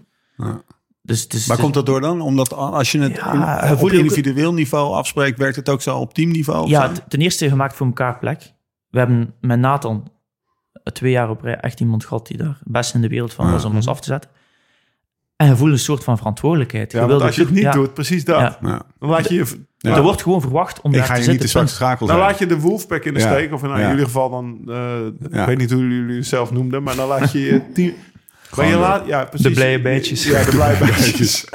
Dus, 1.01 1.22
het 1.22 1.34
is- 1.34 1.45
Waar 1.45 1.55
het- 1.55 1.63
komt 1.66 1.74
dat 1.76 1.86
door 1.86 2.01
dan? 2.01 2.22
Omdat 2.22 2.53
als 2.53 2.91
je 2.91 2.99
het 2.99 3.16
Ja, 3.16 3.72
op 3.74 3.82
ook- 3.82 3.91
individueel 3.91 4.53
niveau 4.53 4.93
afspreekt, 4.93 5.38
werkt 5.38 5.55
het 5.55 5.70
ook 5.70 5.82
zo 5.82 5.97
op 5.97 6.13
teamniveau? 6.13 6.70
Ja, 6.70 6.91
ten 7.07 7.20
eerste 7.22 7.49
gemaakt 7.49 7.76
voor 7.76 7.86
elkaar 7.88 8.20
plek. 8.20 8.53
We 8.96 9.02
hebben 9.02 9.34
met 9.41 9.60
Nathan 9.60 10.12
twee 10.93 11.12
jaar 11.12 11.30
op 11.30 11.41
rij 11.41 11.56
echt 11.56 11.80
iemand 11.80 12.06
gehad 12.06 12.28
die 12.28 12.38
daar 12.38 12.48
het 12.48 12.72
beste 12.72 12.96
in 12.96 13.02
de 13.02 13.08
wereld 13.08 13.34
van 13.34 13.52
was 13.52 13.66
om 13.66 13.76
ons 13.76 13.88
af 13.88 14.00
te 14.00 14.08
zetten. 14.08 14.30
En 15.36 15.48
je 15.48 15.56
voelt 15.56 15.72
een 15.72 15.80
soort 15.80 16.04
van 16.04 16.18
verantwoordelijkheid. 16.18 16.91
Ja, 16.91 17.06
je 17.06 17.14
als 17.14 17.36
je 17.36 17.41
het 17.41 17.50
de- 17.50 17.56
niet 17.56 17.64
ja, 17.64 17.72
doet, 17.72 17.93
precies 17.93 18.26
dat. 18.26 18.39
Ja. 18.62 18.82
Dan 19.00 19.10
laat 19.10 19.30
je 19.30 19.36
je... 19.36 19.46
Ja. 19.78 19.96
Er 19.96 20.02
wordt 20.02 20.22
gewoon 20.22 20.41
verwacht 20.41 20.82
om 20.82 20.91
Ik 20.91 20.98
daar 20.98 21.06
ga 21.08 21.14
te 21.14 21.22
je 21.22 21.28
niet 21.28 21.41
zitten. 21.41 21.46
te 21.46 21.52
zwak 21.52 21.64
punt. 21.66 21.76
schakel 21.76 22.08
Dan 22.08 22.18
laat 22.18 22.39
je 22.39 22.46
de 22.46 22.60
Wolfpack 22.60 23.04
in 23.06 23.14
de 23.14 23.20
Ja. 23.20 23.32
steek. 23.32 23.54
Of 23.54 23.62
nou, 23.62 23.78
Ja. 23.80 23.84
in 23.86 23.89
ieder 23.91 24.06
geval 24.06 24.30
dan... 24.30 24.60
eh, 24.68 24.76
Ja. 25.32 25.39
Ik 25.41 25.46
weet 25.48 25.58
niet 25.58 25.72
hoe 25.72 25.88
jullie 25.88 26.16
het 26.16 26.26
zelf 26.28 26.52
noemden. 26.52 26.84
Maar 26.84 26.96
dan 26.96 27.08
laat 27.08 27.32
je 27.32 27.39
je 27.39 27.62
team... 27.74 27.93
Maar 28.56 28.66
je 28.66 28.72
de- 28.72 28.78
laat, 28.78 29.08
ja, 29.08 29.24
precies. 29.26 29.48
de 29.48 29.54
blije 29.54 29.82
bijtjes. 29.82 30.26
Ja, 30.26 30.43
de 30.43 30.50
blije 30.52 30.78
bijtjes. 30.86 31.46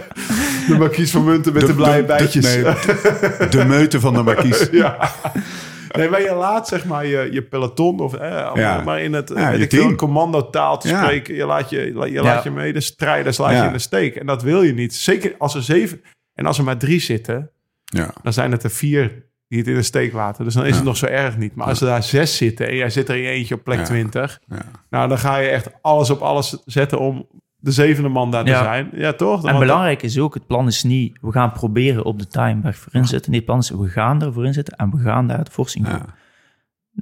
de 0.68 0.74
markies 0.78 1.10
van 1.10 1.24
Munten 1.24 1.52
met 1.52 1.66
de, 1.66 1.74
blije 1.74 2.04
bijtjes. 2.04 2.44
nee, 2.44 2.62
De 3.50 3.64
meute 3.66 4.00
van 4.00 4.14
de 4.14 4.22
markies. 4.22 4.68
ja. 4.72 5.10
Nee, 5.98 6.08
maar 6.08 6.20
je 6.22 6.34
laat 6.34 6.68
zeg 6.68 6.84
maar 6.84 7.06
je, 7.06 7.28
je 7.32 7.42
peloton 7.42 8.00
of 8.00 8.14
eh, 8.14 8.50
Ja. 8.54 8.82
maar 8.84 9.00
in 9.02 9.12
het 9.12 9.32
Ja, 9.34 9.50
ik 9.50 9.70
veel, 9.70 9.80
team. 9.82 9.96
commandotaal 9.96 10.78
te 10.78 10.88
spreken. 10.88 11.34
Je 11.34 11.46
laat 11.46 11.70
je, 11.70 11.80
je, 12.10 12.22
laat 12.22 12.42
je 12.42 12.50
mee 12.50 12.72
de 12.72 12.80
strijders 12.80 13.38
laat 13.38 13.50
je 13.60 13.66
in 13.66 13.72
de 13.72 13.78
steek. 13.78 14.16
En 14.16 14.26
dat 14.26 14.42
wil 14.42 14.62
je 14.62 14.72
niet. 14.74 14.94
Zeker 14.94 15.34
als 15.38 15.54
er 15.54 15.62
zeven 15.62 16.00
en 16.34 16.46
als 16.46 16.58
er 16.58 16.64
maar 16.64 16.76
drie 16.78 17.00
zitten, 17.00 17.50
Ja. 17.84 18.14
dan 18.22 18.32
zijn 18.32 18.52
het 18.52 18.62
er 18.62 18.70
vier 18.70 19.22
die 19.48 19.58
het 19.58 19.68
in 19.68 19.74
de 19.74 19.82
steek 19.82 20.12
laten. 20.12 20.44
Dus 20.44 20.54
dan 20.54 20.66
is 20.66 20.76
het 20.76 20.84
nog 20.84 20.96
zo 20.96 21.06
erg 21.06 21.36
niet. 21.36 21.54
Maar 21.54 21.66
als 21.66 21.80
er 21.80 21.86
daar 21.86 22.02
zes 22.02 22.36
zitten 22.36 22.68
en 22.68 22.76
jij 22.76 22.90
zit 22.90 23.08
er 23.08 23.16
in 23.16 23.22
je 23.22 23.28
eentje 23.28 23.54
op 23.54 23.64
plek 23.64 23.78
Ja. 23.78 23.84
20, 23.84 24.40
Ja. 24.46 24.62
nou 24.90 25.08
dan 25.08 25.18
ga 25.18 25.36
je 25.36 25.48
echt 25.48 25.68
alles 25.80 26.10
op 26.10 26.20
alles 26.20 26.62
zetten 26.64 26.98
om 26.98 27.26
de 27.64 27.70
zevende 27.72 28.08
man 28.08 28.30
daar 28.30 28.44
te 28.44 28.50
Ja. 28.50 28.62
zijn. 28.62 28.88
Ja, 28.92 29.12
toch? 29.12 29.46
En 29.46 29.58
belangrijk 29.58 30.02
is 30.02 30.18
ook, 30.18 30.34
het 30.34 30.46
plan 30.46 30.66
is 30.66 30.82
niet, 30.82 31.18
we 31.20 31.32
gaan 31.32 31.52
proberen 31.52 32.04
op 32.04 32.18
de 32.18 32.26
Tuinberg 32.26 32.76
voorin 32.76 33.06
zitten. 33.06 33.30
Nee, 33.30 33.40
het 33.40 33.48
plan 33.48 33.58
is, 33.60 33.70
we 33.70 33.88
gaan 33.88 34.22
er 34.22 34.32
voorin 34.32 34.52
zitten 34.52 34.76
en 34.76 34.90
we 34.90 34.98
gaan 35.02 35.26
daar 35.28 35.38
het 35.38 35.48
forcing 35.48 35.86
voor. 35.88 35.96
Ja. 35.96 36.14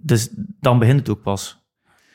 Dus 0.03 0.29
dan 0.61 0.79
begint 0.79 0.99
het 0.99 1.09
ook 1.09 1.23
pas. 1.23 1.61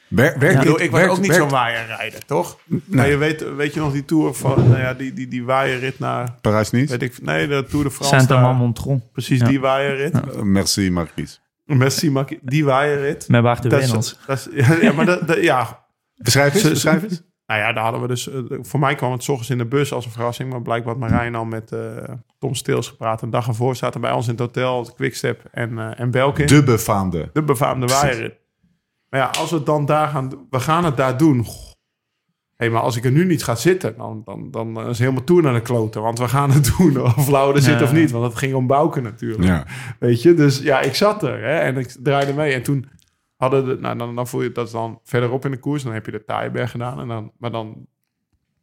Wer- 0.07 0.23
werkt 0.39 0.43
Ik 0.43 0.49
dit- 0.49 0.59
bedoel, 0.59 0.81
ik 0.81 0.91
was 0.91 0.99
werkt- 0.99 1.15
ook 1.15 1.21
niet 1.21 1.33
zo'n 1.33 1.49
waaierrijder, 1.49 2.25
toch? 2.25 2.59
Nou, 2.85 3.09
je 3.09 3.17
weet, 3.17 3.53
weet 3.55 3.73
je 3.73 3.79
nog 3.79 3.91
die 3.93 4.05
tour 4.05 4.33
van, 4.33 4.67
nou 4.69 4.79
ja, 4.79 4.93
die, 4.93 5.13
die, 5.13 5.27
die 5.27 5.43
waaierrit 5.43 5.99
naar, 5.99 6.35
Parijs 6.41 6.71
niet? 6.71 6.89
weet 6.89 7.01
ik, 7.01 7.21
nee, 7.21 7.47
de 7.47 7.65
Tour 7.69 7.83
de 7.85 7.91
France. 7.91 8.15
Saint-Amand-Montron. 8.15 9.03
Precies, 9.11 9.39
Ja. 9.39 9.47
die 9.47 9.59
waaierrit. 9.59 10.13
Uh, 10.15 10.41
merci, 10.41 10.91
Marquise. 10.91 11.37
Messi, 11.65 12.11
Maki- 12.11 12.39
die 12.41 12.65
waaierrit. 12.65 13.27
Met 13.27 13.41
Bart 13.41 13.69
de 13.69 13.77
is, 13.79 14.17
ja, 14.81 14.91
maar 14.93 15.05
dat, 15.05 15.27
dat- 15.27 15.43
ja. 15.43 15.85
Beschrijf 16.15 16.53
eens, 16.53 16.63
Ze- 16.63 16.69
beschrijf 16.69 17.03
eens. 17.03 17.21
Nou 17.47 17.59
ja, 17.59 17.73
daar 17.73 17.83
hadden 17.83 18.01
we 18.01 18.07
dus, 18.07 18.29
eh, 18.29 18.39
voor 18.61 18.79
mij 18.79 18.95
kwam 18.95 19.11
het 19.11 19.23
's 19.23 19.27
ochtends 19.29 19.49
in 19.49 19.57
de 19.57 19.65
bus 19.65 19.93
als 19.93 20.05
een 20.05 20.11
verrassing, 20.11 20.49
maar 20.49 20.61
blijkbaar 20.61 20.95
had 20.97 21.09
Marijn 21.09 21.35
al 21.35 21.45
met 21.45 21.71
eh, 21.71 21.79
Tom 22.39 22.55
Steels 22.55 22.87
gepraat. 22.87 23.21
Een 23.21 23.29
dag 23.29 23.47
ervoor 23.47 23.75
zaten 23.75 24.01
bij 24.01 24.11
ons 24.11 24.25
in 24.25 24.31
het 24.31 24.39
hotel, 24.39 24.79
het 24.79 24.93
Quickstep 24.93 25.43
en, 25.51 25.79
eh 25.79 25.99
en 25.99 26.11
Belkin. 26.11 26.47
De 26.47 26.63
befaamde. 26.63 27.29
De 27.33 27.43
befaamde 27.43 27.85
waaierrit. 27.87 28.35
Maar 29.09 29.19
ja, 29.19 29.25
als 29.39 29.49
we 29.49 29.55
het 29.55 29.65
dan 29.65 29.85
daar 29.85 30.07
gaan 30.07 30.29
doen, 30.29 30.47
we 30.49 30.59
gaan 30.59 30.85
het 30.85 30.97
daar 30.97 31.17
doen. 31.17 31.45
Hé, 32.55 32.69
maar 32.69 32.81
als 32.81 32.95
ik 32.95 33.05
er 33.05 33.11
nu 33.11 33.25
niet 33.25 33.43
ga 33.43 33.55
zitten, 33.55 33.93
dan, 33.97 34.21
dan, 34.25 34.51
dan 34.51 34.87
is 34.87 34.99
helemaal 34.99 35.23
toer 35.23 35.41
naar 35.41 35.53
de 35.53 35.61
kloten. 35.61 36.01
Want 36.01 36.19
we 36.19 36.27
gaan 36.27 36.51
het 36.51 36.71
doen, 36.77 37.01
of 37.01 37.27
Lau 37.27 37.55
er 37.55 37.61
zit 37.61 37.79
Ja. 37.79 37.83
of 37.85 37.93
niet. 37.93 38.11
Want 38.11 38.25
het 38.25 38.35
ging 38.35 38.53
om 38.53 38.67
Bouken 38.67 39.03
natuurlijk. 39.03 39.43
Ja. 39.43 39.65
Weet 39.99 40.21
je, 40.21 40.33
dus 40.33 40.59
ja, 40.59 40.79
ik 40.81 40.95
zat 40.95 41.23
er 41.23 41.41
hè, 41.43 41.57
en 41.57 41.77
ik 41.77 41.87
draaide 42.03 42.33
mee. 42.33 42.53
En 42.53 42.63
toen 42.63 42.89
hadden 43.37 43.65
de, 43.65 43.77
nou, 43.79 43.97
dan, 43.97 44.15
dan 44.15 44.27
voel 44.27 44.41
je 44.41 44.51
dat 44.51 44.65
is 44.65 44.71
dan 44.71 44.99
verderop 45.03 45.45
in 45.45 45.51
de 45.51 45.59
koers. 45.59 45.83
Dan 45.83 45.93
heb 45.93 46.05
je 46.05 46.11
de 46.11 46.25
Taaienberg 46.25 46.71
gedaan. 46.71 46.99
En 46.99 47.07
dan, 47.07 47.31
maar 47.37 47.51
dan 47.51 47.87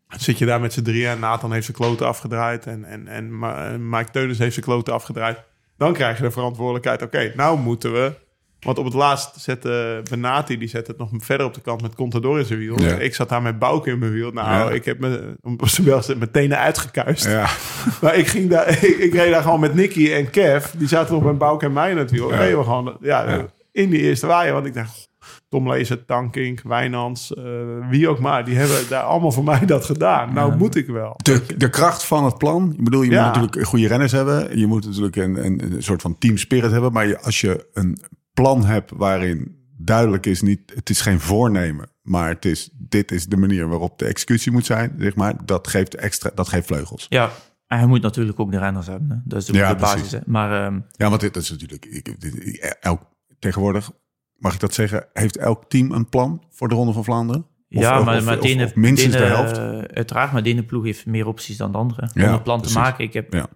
zit 0.09 0.39
je 0.39 0.47
daar 0.47 0.61
met 0.61 0.73
z'n 0.73 0.83
drieën. 0.83 1.11
En 1.11 1.19
Nathan 1.21 1.53
heeft 1.53 1.65
zijn 1.65 1.77
kloten 1.77 2.07
afgedraaid. 2.07 2.67
En, 2.67 2.85
en, 2.85 3.09
en 3.09 3.89
Mike 3.89 4.11
Teunis 4.11 4.39
heeft 4.39 4.53
zijn 4.55 4.65
kloten 4.67 4.95
afgedraaid. 4.95 5.43
Dan 5.77 5.93
krijg 5.93 6.17
je 6.17 6.23
de 6.23 6.31
verantwoordelijkheid. 6.31 7.03
Oké, 7.03 7.33
nou 7.37 7.59
moeten 7.59 7.93
we... 7.93 8.23
Want 8.61 8.79
op 8.79 8.85
het 8.85 8.95
laatst 8.95 9.41
zette 9.41 10.03
Benati, 10.11 10.59
die 10.59 10.69
zette 10.69 10.91
het 10.91 11.01
nog 11.01 11.11
verder 11.17 11.47
op 11.47 11.55
de 11.55 11.61
kant 11.61 11.83
met 11.83 11.95
Contador 11.95 12.39
in 12.39 12.45
zijn 12.45 12.59
wiel. 12.59 12.81
Ja. 12.81 12.97
Ik 12.97 13.15
zat 13.15 13.29
daar 13.29 13.43
met 13.43 13.59
Bouke 13.59 13.91
in 13.91 13.99
mijn 13.99 14.13
wiel. 14.13 14.31
Nou, 14.31 14.49
Ja. 14.49 14.71
ik 14.71 14.85
heb 14.85 14.99
me 14.99 16.31
tenen 16.33 16.59
uitgekuist. 16.59 17.27
Ja. 17.27 17.47
Maar 18.03 18.15
ik, 18.17 18.27
ging 18.27 18.51
daar, 18.51 18.69
ik, 18.69 18.97
ik 19.07 19.13
reed 19.15 19.33
daar 19.33 19.43
gewoon 19.43 19.61
met 19.61 19.75
Nicky 19.75 20.13
en 20.13 20.31
Kev. 20.31 20.67
Die 20.71 20.89
zaten 20.89 21.15
nog 21.15 21.23
met 21.25 21.39
Bouke 21.39 21.65
en 21.65 21.73
mij 21.73 21.91
in 21.91 21.97
het 21.97 22.11
wiel. 22.11 22.31
Ja. 22.31 22.37
Reden 22.37 22.59
we 22.59 22.65
gewoon 22.65 22.97
Ja. 23.01 23.47
In 23.75 23.91
die 23.91 24.01
eerste 24.01 24.27
waaier. 24.27 24.53
Want 24.53 24.67
ik 24.67 24.75
dacht, 24.75 25.09
Tom 25.49 25.69
Lezer, 25.71 26.05
Tankink, 26.05 26.61
Wijnands, 26.63 27.35
eh, 27.35 27.45
wie 27.91 28.09
ook 28.09 28.19
maar. 28.19 28.45
Die 28.45 28.57
hebben 28.57 28.89
daar 28.89 29.03
allemaal 29.03 29.33
voor 29.33 29.45
mij 29.45 29.67
dat 29.67 29.85
gedaan. 29.85 30.35
Nou 30.35 30.57
moet 30.57 30.75
ik 30.75 30.87
wel. 30.87 31.15
De, 31.23 31.43
de 31.57 31.71
kracht 31.71 32.05
van 32.05 32.25
het 32.25 32.39
plan. 32.39 32.73
Ik 32.79 32.85
bedoel, 32.85 33.03
je 33.03 33.11
Ja. 33.11 33.25
moet 33.27 33.35
natuurlijk 33.37 33.67
goede 33.67 33.87
renners 33.87 34.13
hebben. 34.13 34.59
Je 34.59 34.67
moet 34.67 34.85
natuurlijk 34.87 35.17
een, 35.17 35.45
een, 35.45 35.73
een 35.73 35.83
soort 35.83 36.03
van 36.03 36.19
team 36.19 36.37
spirit 36.37 36.71
hebben. 36.71 36.93
Maar 36.93 37.07
je, 37.07 37.21
als 37.21 37.41
je 37.41 37.67
een 37.73 37.99
plan 38.33 38.65
hebt 38.65 38.91
waarin 38.97 39.63
duidelijk 39.77 40.27
is, 40.27 40.43
niet, 40.43 40.73
het 40.75 40.91
is 40.91 41.01
geen 41.01 41.21
voornemen. 41.21 41.89
Maar 42.03 42.29
het 42.29 42.45
is, 42.45 42.71
dit 42.79 43.11
is 43.13 43.27
de 43.27 43.37
manier 43.37 43.69
waarop 43.69 43.99
de 43.99 44.05
executie 44.07 44.53
moet 44.53 44.67
zijn. 44.67 44.95
Zeg 44.99 45.15
maar, 45.15 45.35
dat 45.45 45.69
geeft 45.69 45.95
extra, 45.95 46.31
dat 46.35 46.49
geeft 46.49 46.67
vleugels. 46.67 47.07
Ja, 47.09 47.31
en 47.67 47.81
je 47.81 47.87
moet 47.87 48.03
natuurlijk 48.03 48.41
ook 48.41 48.51
de 48.51 48.59
renners 48.59 48.87
hebben. 48.87 49.11
Hè. 49.11 49.17
Dat 49.25 49.41
is 49.41 49.47
de, 49.47 49.53
Ja, 49.53 49.75
de 49.75 49.81
basis. 49.81 50.13
Hè. 50.13 50.19
Maar 50.27 50.65
ehm, 50.67 50.81
Ja, 50.93 51.09
want 51.09 51.21
dit 51.21 51.37
is 51.37 51.51
natuurlijk, 51.51 51.87
ik, 51.87 52.21
dit- 52.21 52.77
elk, 52.81 53.03
tegenwoordig, 53.45 53.91
mag 54.37 54.55
ik 54.55 54.61
dat 54.61 54.75
zeggen, 54.75 55.07
heeft 55.13 55.37
elk 55.37 55.65
team 55.69 55.93
een 55.93 56.09
plan 56.09 56.43
voor 56.51 56.69
de 56.69 56.75
Ronde 56.75 56.93
van 56.93 57.05
Vlaanderen? 57.05 57.41
Of- 57.43 57.81
ja, 57.81 57.91
maar, 58.03 58.17
of- 58.19 58.25
maar 58.25 58.39
of- 58.39 58.75
minstens 58.75 59.15
de 59.17 59.23
helft. 59.25 59.59
eh, 59.59 59.79
Uiteraard, 59.79 60.33
maar 60.33 60.43
de 60.43 60.49
ene 60.51 60.63
ploeg 60.65 60.85
heeft 60.85 61.07
meer 61.07 61.27
opties 61.27 61.57
dan 61.57 61.73
de 61.73 61.79
andere. 61.79 62.11
Om 62.15 62.23
een 62.23 62.43
plan 62.43 62.57
precies. 62.59 62.77
te 62.77 62.83
maken. 62.83 63.05
Ik 63.05 63.13
heb 63.13 63.33
Ja. 63.33 63.47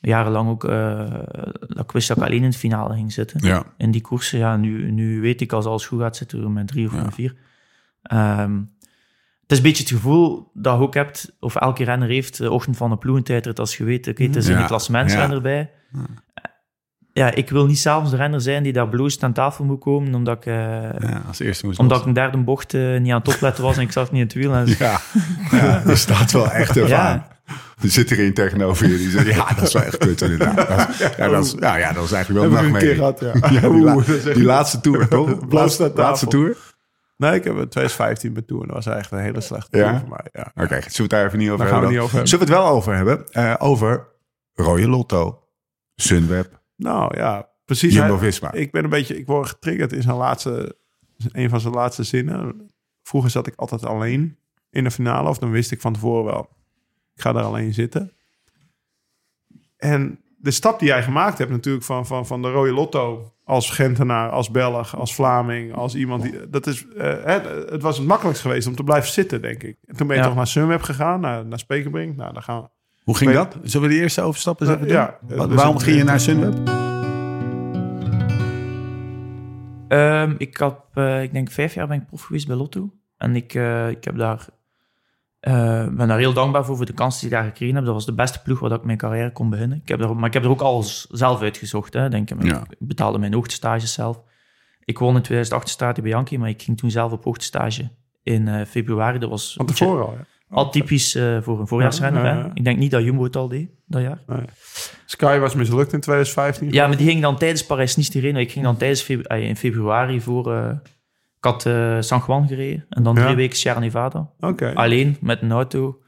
jarenlang 0.00 0.48
ook... 0.48 0.64
eh 0.64 1.08
dat 1.68 1.84
ik 1.84 1.92
wist 1.92 2.08
dat 2.08 2.16
ik 2.16 2.22
alleen 2.22 2.38
in 2.38 2.44
het 2.44 2.56
finale 2.56 2.94
ging 2.94 3.12
zitten. 3.12 3.46
Ja, 3.46 3.64
In 3.76 3.90
die 3.90 4.00
koersen, 4.00 4.38
ja, 4.38 4.56
nu, 4.56 4.90
nu 4.90 5.20
weet 5.20 5.40
ik 5.40 5.52
als 5.52 5.64
alles 5.64 5.86
goed 5.86 6.00
gaat, 6.00 6.16
zitten 6.16 6.42
we 6.42 6.48
met 6.50 6.66
drie 6.68 6.86
of 6.86 6.92
met 6.92 7.14
vier. 7.14 7.36
Ehm, 8.02 8.54
het 9.42 9.50
is 9.50 9.56
een 9.56 9.62
beetje 9.62 9.82
het 9.82 9.92
gevoel 9.92 10.50
dat 10.54 10.76
je 10.76 10.82
ook 10.82 10.94
hebt, 10.94 11.36
of 11.40 11.56
elke 11.56 11.84
renner 11.84 12.08
heeft, 12.08 12.36
de 12.38 12.50
ochtend 12.50 12.76
van 12.76 12.90
de 12.90 12.96
ploegentijdrit, 12.96 13.58
als 13.58 13.76
je 13.76 13.84
weet, 13.84 14.08
oké, 14.08 14.22
het 14.22 14.36
is 14.36 14.46
een 14.48 14.66
klassementsrenner 14.66 15.36
Ja. 15.36 15.42
bij. 15.42 15.70
Ja, 17.12 17.30
ik 17.34 17.50
wil 17.50 17.66
niet 17.66 17.78
s'avonds 17.78 18.10
de 18.10 18.16
renner 18.16 18.40
zijn 18.40 18.62
die 18.62 18.72
daar 18.72 18.88
bloosd 18.88 19.22
aan 19.22 19.32
tafel 19.32 19.64
moet 19.64 19.80
komen, 19.80 20.14
omdat 20.14 20.36
ik, 20.36 20.46
eh, 20.46 20.54
ja, 20.98 21.22
als 21.28 21.38
eerste 21.38 21.66
moest 21.66 21.78
omdat 21.78 22.00
ik 22.00 22.06
een 22.06 22.12
derde 22.12 22.38
bocht 22.38 22.74
eh, 22.74 22.98
niet 23.00 23.12
aan 23.12 23.18
het 23.18 23.34
opletten 23.34 23.64
was 23.64 23.76
en 23.76 23.82
ik 23.82 23.92
zat 23.92 24.12
niet 24.12 24.20
in 24.20 24.26
het 24.26 24.36
wiel. 24.36 24.54
En, 24.54 24.66
Ja, 24.78 25.00
ja, 25.50 25.82
er 25.86 25.96
staat 25.98 26.32
wel 26.32 26.50
echt 26.50 26.92
aan. 26.92 27.26
Er 27.82 27.88
zit 27.90 28.10
er 28.10 28.20
een 28.20 28.34
tegenover 28.34 28.88
je 28.88 28.96
die 28.96 29.10
zegt, 29.10 29.26
ja, 29.26 29.48
dat 29.54 29.62
is 29.66 29.72
wel 29.72 29.82
echt 29.82 29.96
kut 29.98 30.20
inderdaad. 30.20 30.56
Dat 30.68 30.88
is- 30.88 30.98
ja, 31.16 31.28
dat 31.28 31.44
is, 31.44 31.54
ja, 31.60 31.76
ja, 31.76 31.92
dat 31.92 32.02
was 32.02 32.12
eigenlijk 32.12 32.44
wel 32.50 32.58
een 32.60 32.66
ik 32.66 32.72
een 32.74 32.78
keer 32.80 32.96
nachtmerrie. 32.96 33.32
gehad, 33.32 33.42
ja. 33.50 33.60
Ja, 33.68 33.68
die, 33.74 33.80
la- 34.24 34.32
die 34.34 34.44
laatste 34.44 34.80
tour, 34.80 35.08
toch? 35.08 35.38
Bloos 35.48 35.78
Laatste, 35.78 35.92
laatste 35.94 36.26
tour? 36.26 36.56
Nee, 37.16 37.34
ik 37.34 37.44
heb 37.44 37.52
in 37.52 37.68
2015 37.68 38.32
met 38.32 38.46
Tour. 38.46 38.66
Dat 38.66 38.74
was 38.84 38.86
echt 38.86 39.10
een 39.12 39.18
hele 39.18 39.40
slechte 39.40 39.76
Ja? 39.78 39.84
tour 39.84 39.98
voor 39.98 40.08
mij. 40.08 40.26
Ja. 40.32 40.62
Oké, 40.62 40.74
zullen 40.80 40.90
we 40.96 41.00
het 41.02 41.10
daar 41.10 41.24
even 41.26 41.38
niet 41.38 41.50
over 41.50 41.64
Daar 41.64 41.74
gaan 41.74 41.80
we 41.80 41.86
hebben? 41.86 41.90
niet 41.90 42.00
over 42.00 42.10
hebben. 42.10 42.28
Zullen 42.28 42.46
we 42.46 42.52
het 42.52 42.62
wel 42.62 42.72
over 42.72 42.94
hebben? 42.96 43.26
Eh, 43.30 43.54
over 43.58 44.06
Rode 44.54 44.88
Lotto, 44.88 45.42
Sunweb, 45.96 46.59
Nou 46.80 47.16
ja, 47.16 47.48
precies. 47.64 47.94
Jumbo-Visma. 47.94 48.52
Ik 48.52 48.70
ben 48.70 48.84
een 48.84 48.90
beetje, 48.90 49.18
ik 49.18 49.26
word 49.26 49.48
getriggerd 49.48 49.92
in 49.92 50.02
zijn 50.02 50.16
laatste, 50.16 50.76
een 51.32 51.48
van 51.50 51.60
zijn 51.60 51.74
laatste 51.74 52.02
zinnen. 52.02 52.70
Vroeger 53.02 53.30
zat 53.30 53.46
ik 53.46 53.54
altijd 53.56 53.84
alleen 53.86 54.38
in 54.70 54.84
de 54.84 54.90
finale, 54.90 55.28
of 55.28 55.38
dan 55.38 55.50
wist 55.50 55.70
ik 55.70 55.80
van 55.80 55.92
tevoren 55.92 56.24
wel. 56.24 56.48
Ik 57.14 57.20
ga 57.20 57.32
daar 57.32 57.44
alleen 57.44 57.74
zitten. 57.74 58.12
En 59.76 60.20
de 60.36 60.50
stap 60.50 60.78
die 60.78 60.88
jij 60.88 61.02
gemaakt 61.02 61.38
hebt 61.38 61.50
natuurlijk 61.50 61.84
van, 61.84 62.06
van, 62.06 62.26
van 62.26 62.42
de 62.42 62.50
rode 62.50 62.72
lotto 62.72 63.32
als 63.44 63.70
Gentenaar, 63.70 64.30
als 64.30 64.50
Belg, 64.50 64.96
als 64.96 65.14
Vlaming, 65.14 65.74
als 65.74 65.94
iemand 65.94 66.22
die... 66.22 66.48
Dat 66.50 66.66
is, 66.66 66.86
eh, 66.88 67.24
hè, 67.24 67.40
het 67.70 67.82
was 67.82 67.96
het 67.98 68.06
makkelijkst 68.06 68.42
geweest 68.42 68.66
om 68.66 68.74
te 68.76 68.84
blijven 68.84 69.10
zitten, 69.12 69.42
denk 69.42 69.62
ik. 69.62 69.76
En 69.84 69.96
toen 69.96 70.06
ben 70.06 70.16
je 70.16 70.22
Ja. 70.22 70.28
toch 70.28 70.36
naar 70.36 70.46
Sunweb 70.46 70.82
gegaan, 70.82 71.20
naar, 71.20 71.46
naar 71.46 71.58
Spekerbrink. 71.58 72.16
Nou, 72.16 72.32
daar 72.32 72.42
gaan 72.42 72.62
we... 72.62 72.68
Hoe 73.10 73.18
ging 73.18 73.32
dat? 73.32 73.56
Zullen 73.62 73.88
we 73.88 73.94
de 73.94 74.00
eerste 74.00 74.20
overstap 74.22 74.60
eens 74.60 74.70
even 74.70 74.80
doen? 74.82 74.90
Ja, 74.90 75.18
Wa- 75.28 75.46
dus 75.46 75.56
Waarom 75.56 75.78
ging 75.78 75.96
je 75.96 76.04
naar 76.04 76.20
Sunweb? 76.20 76.68
Ehm, 79.88 80.34
ik, 80.38 80.56
had, 80.56 80.76
eh, 80.94 81.22
ik 81.22 81.32
denk 81.32 81.50
vijf 81.50 81.74
jaar 81.74 81.86
ben 81.86 81.96
ik 82.00 82.06
prof 82.06 82.22
geweest 82.22 82.46
bij 82.46 82.56
Lotto. 82.56 82.92
En 83.16 83.36
ik, 83.36 83.54
eh, 83.54 83.88
ik 83.88 84.04
heb 84.04 84.16
daar, 84.16 84.46
eh, 85.40 85.86
ben 85.88 86.08
daar 86.08 86.18
heel 86.18 86.32
dankbaar 86.32 86.64
voor, 86.64 86.76
voor 86.76 86.86
de 86.86 86.92
kansen 86.92 87.20
die 87.20 87.28
ik 87.30 87.34
daar 87.34 87.44
gekregen 87.50 87.74
heb. 87.74 87.84
Dat 87.84 87.94
was 87.94 88.06
de 88.06 88.14
beste 88.14 88.42
ploeg 88.42 88.58
waar 88.60 88.72
ik 88.72 88.84
mijn 88.84 88.98
carrière 88.98 89.32
kon 89.32 89.50
beginnen. 89.50 89.78
Ik 89.82 89.88
heb 89.88 90.00
er, 90.00 90.16
maar 90.16 90.26
ik 90.28 90.34
heb 90.34 90.44
er 90.44 90.50
ook 90.50 90.60
alles 90.60 91.06
zelf 91.06 91.40
uitgezocht. 91.42 91.92
Hè. 91.94 92.08
Denk, 92.08 92.30
ik, 92.30 92.42
Ja. 92.44 92.60
ik 92.68 92.76
betaalde 92.86 93.18
mijn 93.18 93.34
hoogtestages 93.34 93.92
zelf. 93.92 94.22
Ik 94.84 94.98
woon 94.98 95.16
in 95.16 95.22
2008 95.22 95.96
in 95.98 96.02
Bianchi, 96.04 96.38
maar 96.38 96.48
ik 96.48 96.62
ging 96.62 96.78
toen 96.78 96.90
zelf 96.90 97.12
op 97.12 97.24
hoogtestage 97.24 97.90
in 98.22 98.48
eh, 98.48 98.66
februari. 98.66 99.18
Dat 99.18 99.30
was 99.30 99.54
Van 99.56 99.66
tevoren 99.66 100.06
al, 100.06 100.12
ja. 100.12 100.24
Atypisch 100.50 101.14
eh, 101.14 101.38
voor 101.42 101.60
een 101.60 101.66
voorjaarsrenner. 101.66 102.22
Ja, 102.24 102.28
ja, 102.28 102.34
hè. 102.36 102.40
ja. 102.40 102.50
Ik 102.54 102.64
denk 102.64 102.78
niet 102.78 102.90
dat 102.90 103.02
Jumbo 103.02 103.24
het 103.24 103.36
al 103.36 103.48
deed, 103.48 103.68
dat 103.86 104.02
jaar. 104.02 104.18
Sky 105.06 105.38
was 105.38 105.54
mislukt 105.54 105.92
in 105.92 106.00
2015. 106.00 106.72
Ja, 106.72 106.86
maar 106.86 106.96
die 106.96 107.06
ging 107.08 107.22
dan 107.22 107.36
tijdens 107.38 107.66
Parijs-Nice-Tirreno. 107.66 108.38
Ik 108.38 108.52
ging 108.52 108.64
dan 108.64 108.76
tijdens 108.76 109.02
febru- 109.02 109.22
eh, 109.36 109.48
in 109.48 109.56
februari 109.56 110.20
voor... 110.20 110.52
eh, 110.54 110.70
ik 111.38 111.44
had 111.46 111.62
San 112.04 112.22
Juan 112.26 112.48
gereden 112.48 112.86
en 112.88 113.02
dan 113.02 113.14
Ja. 113.14 113.24
drie 113.24 113.36
weken 113.36 113.56
Sierra 113.56 113.78
Nevada. 113.78 114.30
Oké. 114.40 114.72
Alleen, 114.74 115.16
met 115.20 115.42
een 115.42 115.52
auto. 115.52 115.98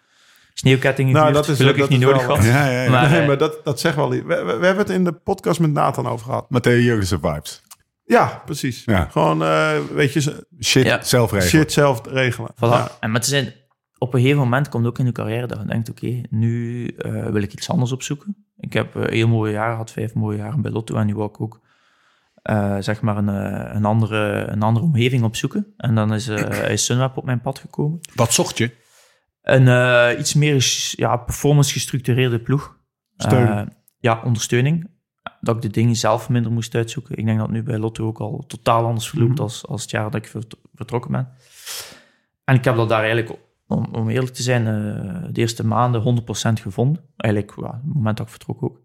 Sneeuwkettingen 0.55 1.13
Nou, 1.13 1.33
dat 1.33 1.49
is- 1.49 1.57
gelukkig 1.57 1.81
dat 1.81 1.91
niet 1.91 2.01
is 2.01 2.05
nodig 2.07 2.27
wel- 2.27 2.37
gehad. 2.37 2.51
Ja, 2.53 2.71
ja, 2.71 2.83
ja. 2.83 2.91
Maar, 2.91 3.11
nee, 3.11 3.27
maar 3.27 3.39
dat, 3.39 3.61
dat 3.65 3.81
zegt 3.81 3.97
wel... 3.97 4.09
niet. 4.09 4.23
We, 4.25 4.35
we, 4.35 4.57
we 4.57 4.67
hebben 4.67 4.85
het 4.85 4.91
in 4.91 5.05
de 5.05 5.13
podcast 5.13 5.61
met 5.61 5.73
Nathan 5.73 6.07
over 6.07 6.27
gehad. 6.27 6.51
Matteo 6.51 6.77
Jurgensen 6.79 7.21
vibes. 7.21 7.63
Ja, 8.05 8.43
precies. 8.45 8.83
Ja. 8.85 9.09
Gewoon, 9.11 9.43
eh, 9.43 9.71
weet 9.95 10.13
je, 10.13 10.47
Shit, 10.63 10.85
Ja. 10.87 11.03
zelf 11.03 11.33
regelen. 11.33 11.51
shit 11.51 11.73
zelf 11.73 12.01
regelen. 12.07 12.51
Voilà. 12.55 12.59
Ja. 12.59 12.91
En 13.01 13.11
met 13.11 13.27
zijn, 13.27 13.53
op 14.03 14.15
een 14.15 14.21
gegeven 14.21 14.43
moment 14.43 14.69
komt 14.69 14.87
ook 14.87 14.99
in 14.99 15.05
je 15.07 15.13
carrière 15.13 15.47
dat 15.47 15.59
je 15.61 15.67
denkt, 15.67 15.91
oké, 15.91 16.21
nu 16.31 16.87
eh, 16.87 17.27
wil 17.27 17.43
ik 17.43 17.53
iets 17.53 17.71
anders 17.71 17.93
opzoeken. 17.93 18.47
Ik 18.57 18.73
heb 18.73 18.97
eh, 18.97 19.09
heel 19.11 19.29
mooie 19.29 19.53
jaren 19.53 19.73
gehad, 19.73 19.91
vijf 19.91 20.15
mooie 20.15 20.37
jaren 20.37 20.63
bij 20.63 20.71
Lotto. 20.71 20.95
En 20.97 21.07
nu 21.07 21.15
wil 21.15 21.25
ik 21.25 21.41
ook 21.41 21.61
eh, 22.43 22.77
zeg 22.81 23.01
maar 23.01 23.17
een, 23.17 23.29
een, 23.77 23.85
andere, 23.85 24.47
een 24.51 24.63
andere 24.63 24.85
omgeving 24.87 25.23
opzoeken. 25.25 25.75
En 25.77 25.95
dan 25.95 26.15
is, 26.15 26.29
is 26.77 26.85
Sunweb 26.85 27.17
op 27.17 27.25
mijn 27.25 27.41
pad 27.41 27.59
gekomen. 27.59 28.01
Wat 28.15 28.33
zocht 28.33 28.59
je? 28.59 28.71
Een 29.43 30.21
iets 30.21 30.35
meer 30.35 30.91
ja, 30.97 31.17
performance 31.17 31.73
gestructureerde 31.73 32.41
ploeg. 32.41 32.77
Steun. 33.17 33.73
Ja, 33.99 34.21
ondersteuning. 34.25 34.91
Dat 35.41 35.57
ik 35.57 35.63
de 35.63 35.69
dingen 35.69 35.97
zelf 35.97 36.29
minder 36.29 36.53
moest 36.53 36.75
uitzoeken. 36.75 37.17
Ik 37.17 37.25
denk 37.25 37.39
dat 37.39 37.51
nu 37.51 37.63
bij 37.63 37.79
Lotto 37.79 38.07
ook 38.07 38.19
al 38.21 38.45
totaal 38.47 38.85
anders 38.87 39.09
verloopt 39.09 39.33
Mhm. 39.33 39.43
als, 39.43 39.67
als 39.67 39.83
het 39.83 39.91
jaar 39.91 40.05
dat 40.11 40.15
ik 40.15 40.27
vert- 40.27 40.57
vertrokken 40.75 41.11
ben. 41.11 41.29
En 42.45 42.55
ik 42.55 42.65
heb 42.65 42.77
dat 42.77 42.89
daar 42.89 43.05
eigenlijk, 43.05 43.39
om, 43.73 43.89
om 43.93 44.09
eerlijk 44.09 44.35
te 44.35 44.43
zijn, 44.43 44.67
eh, 44.67 45.23
de 45.33 45.41
eerste 45.41 45.67
maanden 45.67 46.01
100% 46.01 46.61
gevonden. 46.61 47.03
Eigenlijk, 47.17 47.53
ja, 47.61 47.67
het 47.85 47.95
moment 47.95 48.17
dat 48.17 48.27
ik 48.27 48.33
vertrok 48.33 48.63
ook. 48.63 48.81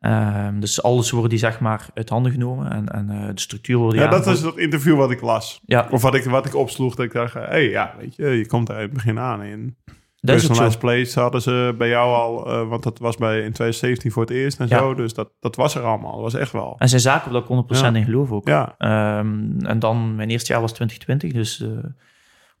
Ehm, 0.00 0.60
dus 0.60 0.82
alles 0.82 1.10
wordt 1.10 1.30
die 1.30 1.38
zeg 1.38 1.60
maar 1.60 1.86
uit 1.94 2.08
handen 2.08 2.32
genomen 2.32 2.70
en, 2.70 2.88
en 2.88 3.10
eh, 3.10 3.26
de 3.34 3.40
structuur 3.40 3.76
wordt 3.76 3.96
Ja, 3.98 4.08
dat 4.08 4.26
is 4.26 4.40
dat 4.42 4.58
interview 4.58 4.96
wat 4.96 5.10
ik 5.10 5.20
las. 5.20 5.60
Ja, 5.64 5.88
Of 5.90 6.02
wat 6.02 6.14
ik, 6.14 6.24
wat 6.24 6.46
ik 6.46 6.54
opsloeg, 6.54 6.94
dat 6.94 7.04
ik 7.06 7.12
dacht, 7.12 7.34
hé, 7.34 7.40
hey, 7.40 7.68
ja, 7.68 7.94
weet 7.98 8.16
je, 8.16 8.26
je 8.26 8.46
komt 8.46 8.68
er 8.68 8.74
uit 8.74 8.84
het 8.84 8.92
begin 8.94 9.18
aan. 9.18 9.42
In 9.42 9.76
dat. 10.20 10.36
Personalized 10.36 10.78
Plays 10.78 11.14
hadden 11.14 11.42
ze 11.42 11.74
bij 11.78 11.88
jou 11.88 12.14
al, 12.14 12.46
eh, 12.52 12.68
want 12.68 12.82
dat 12.82 12.98
was 12.98 13.16
bij 13.16 13.34
in 13.36 13.52
2017 13.52 14.10
voor 14.10 14.22
het 14.22 14.30
eerst 14.30 14.60
en 14.60 14.66
Ja. 14.68 14.78
zo. 14.78 14.94
Dus 14.94 15.14
dat, 15.14 15.30
dat 15.40 15.56
was 15.56 15.74
er 15.74 15.82
allemaal, 15.82 16.12
dat 16.12 16.20
was 16.32 16.34
echt 16.34 16.52
wel. 16.52 16.74
En 16.78 16.88
zijn 16.88 17.00
zaken 17.00 17.32
waar 17.32 17.40
ik 17.40 17.46
100% 17.48 17.94
Ja. 17.94 18.00
in 18.00 18.04
geloof 18.04 18.30
ook. 18.32 18.48
Ja, 18.48 18.74
Ehm, 18.78 19.58
en 19.66 19.78
dan, 19.78 20.14
mijn 20.14 20.30
eerste 20.30 20.52
jaar 20.52 20.60
was 20.60 20.72
2020, 20.72 21.32
dus 21.32 21.64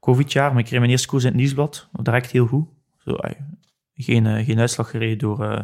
COVID-jaar. 0.06 0.50
Maar 0.50 0.58
ik 0.58 0.64
kreeg 0.64 0.78
mijn 0.78 0.90
eerste 0.90 1.08
koers 1.08 1.24
in 1.24 1.28
het 1.28 1.38
nieuwsblad. 1.38 1.88
Direct 1.92 2.30
heel 2.30 2.46
goed. 2.46 2.66
Zo, 2.98 3.16
geen, 3.94 4.26
eh, 4.26 4.44
geen 4.44 4.58
uitslag 4.58 4.90
gereden 4.90 5.18
door... 5.18 5.44
eh 5.44 5.62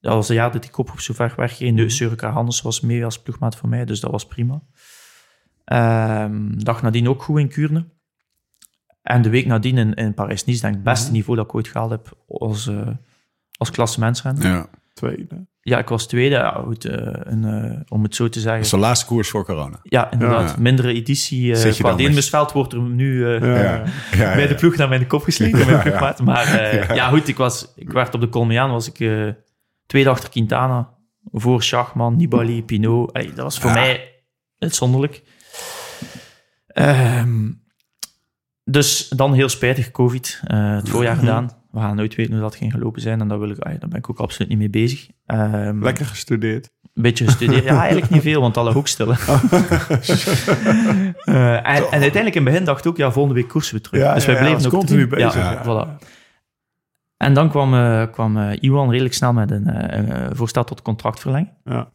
dat 0.00 0.14
was 0.14 0.28
het 0.28 0.36
jaar 0.36 0.52
dat 0.52 0.62
die 0.62 0.70
kop 0.70 0.90
op 0.90 1.00
zo 1.00 1.14
ver 1.14 1.32
weg 1.36 1.56
ging. 1.56 1.76
De 1.76 1.88
Surika 1.88 2.30
Hannes 2.30 2.62
was 2.62 2.80
mee 2.80 3.04
als 3.04 3.22
ploegmaat 3.22 3.56
voor 3.56 3.68
mij, 3.68 3.84
dus 3.84 4.00
dat 4.00 4.10
was 4.10 4.26
prima. 4.26 4.62
Ehm 5.64 6.58
dag 6.58 6.82
nadien 6.82 7.08
ook 7.08 7.22
goed 7.22 7.38
in 7.38 7.48
Kuurne. 7.48 7.84
En 9.02 9.22
de 9.22 9.30
week 9.30 9.46
nadien 9.46 9.78
in, 9.78 9.94
in 9.94 10.14
Parijs-Nice, 10.14 10.60
denk 10.60 10.72
ik, 10.74 10.80
het 10.84 10.94
beste 10.94 11.12
niveau 11.12 11.36
dat 11.36 11.44
ik 11.44 11.54
ooit 11.54 11.68
gehaald 11.68 11.90
heb 11.90 12.18
als, 12.28 12.66
uh, 12.66 12.88
als 13.56 13.70
klassementsrenner. 13.70 14.46
Ja. 14.46 14.68
Tweede. 14.92 15.46
Ja, 15.60 15.78
ik 15.78 15.88
was 15.88 16.06
tweede. 16.06 16.34
Ja, 16.34 16.62
goed, 16.64 16.84
eh, 16.84 16.96
een, 17.12 17.44
eh, 17.44 17.80
om 17.88 18.02
het 18.02 18.14
zo 18.14 18.28
te 18.28 18.38
zeggen. 18.40 18.56
Dat 18.56 18.64
is 18.64 18.70
de 18.70 18.76
laatste 18.78 19.06
koers 19.06 19.28
voor 19.30 19.44
corona. 19.44 19.78
Ja, 19.82 20.10
inderdaad. 20.10 20.50
Ja. 20.50 20.56
Mindere 20.58 20.92
editie. 20.92 21.52
eh 21.52 21.58
Zit 21.58 21.76
je 21.76 21.80
qua 21.80 21.88
dan 21.88 21.96
met- 21.96 22.06
Deelmusveld 22.06 22.52
wordt 22.52 22.72
er 22.72 22.80
nu 22.80 23.26
eh, 23.26 23.40
Ja. 23.40 23.46
Ja. 23.62 23.84
Ja, 24.12 24.32
bij 24.34 24.42
ja. 24.42 24.48
de 24.48 24.54
ploeg 24.54 24.76
naar 24.76 24.88
mijn 24.88 25.06
kop 25.06 25.24
ploegmaat. 25.24 26.20
Maar 26.22 26.46
eh, 26.54 26.94
ja. 26.96 27.08
goed, 27.08 27.28
ik, 27.28 27.36
was, 27.36 27.72
ik 27.76 27.90
werd 27.90 28.14
op 28.14 28.20
de 28.20 28.28
Colmeaan, 28.28 28.70
was 28.70 28.88
ik 28.88 29.00
eh, 29.00 29.28
tweede 29.86 30.08
achter 30.10 30.28
Quintana. 30.30 30.90
Voor 31.32 31.62
Schachman, 31.62 32.16
Nibali, 32.16 32.64
Pinot. 32.64 33.12
Ey, 33.12 33.26
dat 33.26 33.36
was 33.36 33.58
voor 33.58 33.70
Ja. 33.70 33.76
mij 33.76 34.12
uitzonderlijk. 34.58 35.22
Ehm, 36.66 37.50
dus 38.64 39.08
dan 39.08 39.32
heel 39.34 39.48
spijtig 39.48 39.90
COVID. 39.90 40.40
eh, 40.46 40.74
het 40.74 40.88
voorjaar 40.88 41.16
gedaan. 41.16 41.61
We 41.72 41.78
gaan 41.78 41.96
nooit 41.96 42.14
weten 42.14 42.32
hoe 42.32 42.42
dat 42.42 42.54
ging 42.54 42.72
gelopen 42.72 43.02
zijn. 43.02 43.20
En 43.20 43.28
daar, 43.28 43.38
wil 43.38 43.50
ik, 43.50 43.58
ey, 43.58 43.78
daar 43.78 43.88
ben 43.88 43.98
ik 43.98 44.10
ook 44.10 44.18
absoluut 44.18 44.48
niet 44.48 44.58
mee 44.58 44.70
bezig. 44.70 45.08
Ehm, 45.26 45.82
Lekker 45.82 46.06
gestudeerd. 46.06 46.70
een 46.94 47.02
beetje 47.02 47.24
gestudeerd. 47.24 47.64
Ja, 47.64 47.80
eigenlijk 47.80 48.10
niet 48.10 48.22
veel, 48.22 48.40
want 48.40 48.56
alle 48.56 48.72
hoekstellen. 48.72 49.16
Eh, 51.24 51.54
en, 51.54 51.62
en 51.64 52.00
uiteindelijk 52.00 52.34
in 52.34 52.42
het 52.42 52.44
begin 52.44 52.64
dacht 52.64 52.84
ik 52.84 52.90
ook, 52.90 52.96
ja, 52.96 53.12
volgende 53.12 53.40
week 53.40 53.48
koersen 53.48 53.74
we 53.74 53.80
terug. 53.80 54.00
Ja, 54.00 54.14
dus 54.14 54.26
wij 54.26 54.38
bleven 54.38 54.62
dat 54.62 54.66
ook 54.66 54.72
continu 54.72 55.06
bezig, 55.06 55.34
Ja, 55.34 55.52
ja. 55.52 55.62
Voilà. 55.64 56.04
En 57.16 57.34
dan 57.34 57.48
kwam, 57.48 57.74
eh, 57.74 58.10
kwam 58.10 58.36
eh, 58.36 58.62
Iwan 58.62 58.90
redelijk 58.90 59.14
snel 59.14 59.32
met 59.32 59.50
een 59.50 60.36
voorstel 60.36 60.64
tot 60.64 60.82
contractverlenging. 60.82 61.50
Ja. 61.64 61.92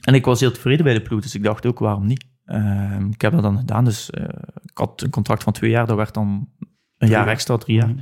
En 0.00 0.14
ik 0.14 0.24
was 0.24 0.40
heel 0.40 0.52
tevreden 0.52 0.84
bij 0.84 0.94
de 0.94 1.02
ploeg, 1.02 1.20
dus 1.20 1.34
ik 1.34 1.42
dacht 1.42 1.66
ook, 1.66 1.78
waarom 1.78 2.06
niet? 2.06 2.24
Ehm, 2.44 3.10
ik 3.10 3.20
heb 3.20 3.32
dat 3.32 3.42
dan 3.42 3.58
gedaan, 3.58 3.84
dus 3.84 4.10
ik 4.62 4.78
had 4.78 5.02
een 5.02 5.10
contract 5.10 5.42
van 5.42 5.52
twee 5.52 5.70
jaar, 5.70 5.86
dat 5.86 5.96
werd 5.96 6.14
dan 6.14 6.48
een 6.98 7.08
jaar 7.08 7.24
jaar. 7.24 7.28
extra, 7.28 7.56
drie 7.56 7.76
jaar. 7.76 7.94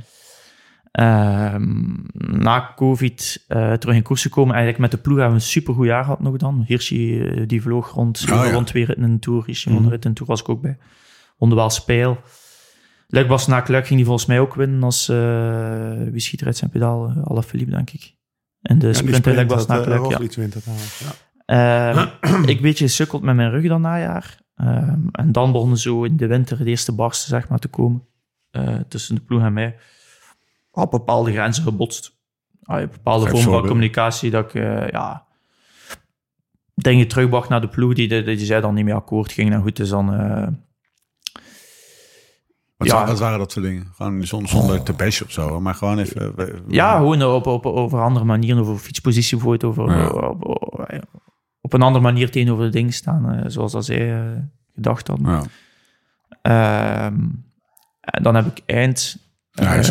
Ehm, 0.95 1.83
na 2.41 2.73
COVID 2.75 3.45
eh, 3.47 3.73
terug 3.73 3.95
in 3.95 4.01
koers 4.01 4.21
gekomen. 4.21 4.53
Eigenlijk 4.55 4.81
met 4.81 4.91
de 4.91 4.97
ploeg 4.97 5.17
hebben 5.17 5.35
we 5.35 5.41
een 5.43 5.49
supergoed 5.49 5.85
jaar 5.85 6.03
gehad 6.03 6.19
nog 6.21 6.37
dan. 6.37 6.63
Hirschi 6.67 7.21
eh, 7.21 7.47
die 7.47 7.61
vloog 7.61 7.91
rond, 7.91 8.21
Oh, 8.31 8.45
ja. 8.45 8.51
rond 8.51 8.71
ritten 8.71 9.03
in 9.03 9.13
de 9.13 9.19
Tour. 9.19 9.43
Hirschi 9.45 9.69
een 9.69 9.89
rit 9.89 10.05
in 10.05 10.09
de 10.09 10.15
Tour, 10.15 10.29
was 10.31 10.41
ik 10.41 10.49
ook 10.49 10.61
bij. 10.61 10.77
Won 11.37 11.49
de 11.49 11.55
Waalspijl. 11.55 12.17
Luik 13.07 13.27
was 13.27 13.47
na 13.47 13.63
Luik 13.67 13.85
ging 13.85 13.95
die 13.97 14.05
volgens 14.05 14.25
mij 14.25 14.39
ook 14.39 14.55
winnen 14.55 14.83
als 14.83 15.09
eh 15.09 15.91
wie 16.11 16.19
schiet 16.19 16.39
er 16.41 16.45
uit 16.47 16.57
zijn 16.57 16.69
pedaal? 16.69 17.09
Uh, 17.09 17.23
Alaphilippe, 17.23 17.71
denk 17.71 17.89
ik. 17.89 18.15
En 18.61 18.79
de 18.79 18.87
Ja, 18.87 18.93
sprint 18.93 19.25
Luik 19.25 19.49
was 19.49 19.65
na 19.65 19.75
Luik, 19.75 19.89
ja. 19.89 19.95
Roglic 19.95 20.33
wint 20.33 20.53
het 20.53 20.63
trouwens, 20.63 20.99
ja. 20.99 21.13
Ehm, 22.23 22.43
ik 22.53 22.61
beetje 22.61 22.85
gesukkeld 22.85 23.21
met 23.21 23.35
mijn 23.35 23.49
rug 23.49 23.67
dat 23.67 23.79
najaar. 23.79 24.39
Ehm, 24.55 25.07
en 25.11 25.31
dan 25.31 25.51
begonnen 25.51 25.77
zo 25.77 26.03
in 26.03 26.17
de 26.17 26.27
winter 26.27 26.57
de 26.57 26.65
eerste 26.65 26.91
barsten 26.91 27.29
zeg 27.29 27.47
maar, 27.47 27.59
te 27.59 27.67
komen. 27.67 28.03
tussen 28.87 29.15
de 29.15 29.21
ploeg 29.21 29.41
en 29.41 29.53
mij. 29.53 29.75
Op 30.75 30.91
bepaalde 30.91 31.31
grenzen 31.31 31.63
gebotst. 31.63 32.17
Ah, 32.63 32.81
een 32.81 32.89
bepaalde 32.89 33.25
Geef 33.29 33.41
vorm 33.43 33.53
van 33.59 33.67
communicatie 33.67 34.29
dat 34.31 34.45
ik 34.45 34.53
eh, 34.53 34.87
ja, 34.89 35.25
dingen 36.75 37.07
terugbracht 37.07 37.49
naar 37.49 37.61
de 37.61 37.67
ploeg. 37.69 37.93
Die, 37.93 38.07
die, 38.07 38.23
die 38.23 38.37
zei 38.45 38.61
dan 38.61 38.73
niet 38.73 38.85
meer 38.85 38.93
akkoord 38.95 39.31
ging. 39.31 39.53
En 39.53 39.61
goed, 39.61 39.75
dus 39.75 39.89
dan... 39.89 40.13
eh, 40.13 40.47
Wat, 42.77 42.87
Ja. 42.87 43.05
wat 43.05 43.19
waren 43.19 43.39
dat 43.39 43.53
voor 43.53 43.61
dingen? 43.61 43.91
Gewoon 43.95 44.23
zonder, 44.25 44.49
zonder 44.49 44.83
te 44.83 44.93
bashen 44.93 45.25
of 45.25 45.31
zo, 45.31 45.59
maar 45.61 45.75
gewoon 45.75 45.99
even... 45.99 46.35
we- 46.35 46.63
Ja, 46.67 46.97
gewoon 46.97 47.23
op, 47.23 47.47
op, 47.47 47.65
over 47.65 48.01
andere 48.01 48.25
manieren, 48.25 48.61
over 48.61 48.77
fietspositie 48.77 49.37
bijvoorbeeld, 49.37 49.77
over, 49.77 49.97
Ja. 49.97 50.07
op, 50.09 50.45
op, 50.45 50.89
op 51.61 51.73
een 51.73 51.81
andere 51.81 52.03
manier 52.03 52.31
tegenover 52.31 52.65
de 52.65 52.71
dingen 52.71 52.93
staan, 52.93 53.31
eh, 53.31 53.43
zoals 53.47 53.71
dat 53.71 53.85
zij 53.85 54.13
eh, 54.15 54.37
gedacht 54.73 55.07
hadden. 55.07 55.27
Ja. 55.31 55.43
Ehm, 56.41 57.19
en 57.99 58.23
dan 58.23 58.35
heb 58.35 58.45
ik 58.45 58.61
eind... 58.65 59.17
Ja, 59.51 59.81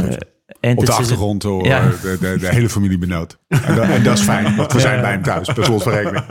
eind 0.60 0.78
Op 0.78 0.86
de 0.86 0.92
seizoen- 0.92 0.94
achtergrond 1.14 1.42
hoor, 1.42 1.64
Ja. 1.66 1.88
de, 2.02 2.16
de, 2.20 2.38
de 2.38 2.48
hele 2.48 2.68
familie 2.68 2.98
benauwd. 2.98 3.38
En, 3.48 3.74
dat- 3.74 3.84
en 3.88 4.02
dat 4.02 4.18
is 4.18 4.24
fijn, 4.24 4.56
want 4.56 4.72
we 4.72 4.80
zijn 4.80 5.00
bij 5.00 5.10
hem 5.10 5.22
thuis, 5.22 5.52
per 5.52 5.64
slot 5.64 5.82
van 5.82 5.92
rekening. 5.92 6.24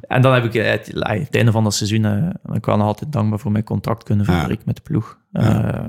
En 0.00 0.22
dan 0.22 0.34
heb 0.34 0.44
ik 0.44 0.54
eh, 0.54 0.70
het, 0.70 0.86
het 0.94 1.34
einde 1.36 1.52
van 1.52 1.64
dat 1.64 1.74
seizoen, 1.74 2.04
eh, 2.04 2.54
ik 2.56 2.64
was 2.64 2.76
nog 2.76 2.86
altijd 2.86 3.12
dankbaar 3.12 3.38
voor 3.38 3.52
mijn 3.52 3.64
contact 3.64 4.02
kunnen 4.02 4.26
Ja. 4.28 4.32
verbreken 4.38 4.62
met 4.66 4.76
de 4.76 4.82
ploeg. 4.82 5.18
Ja. 5.32 5.72
Eh, 5.74 5.80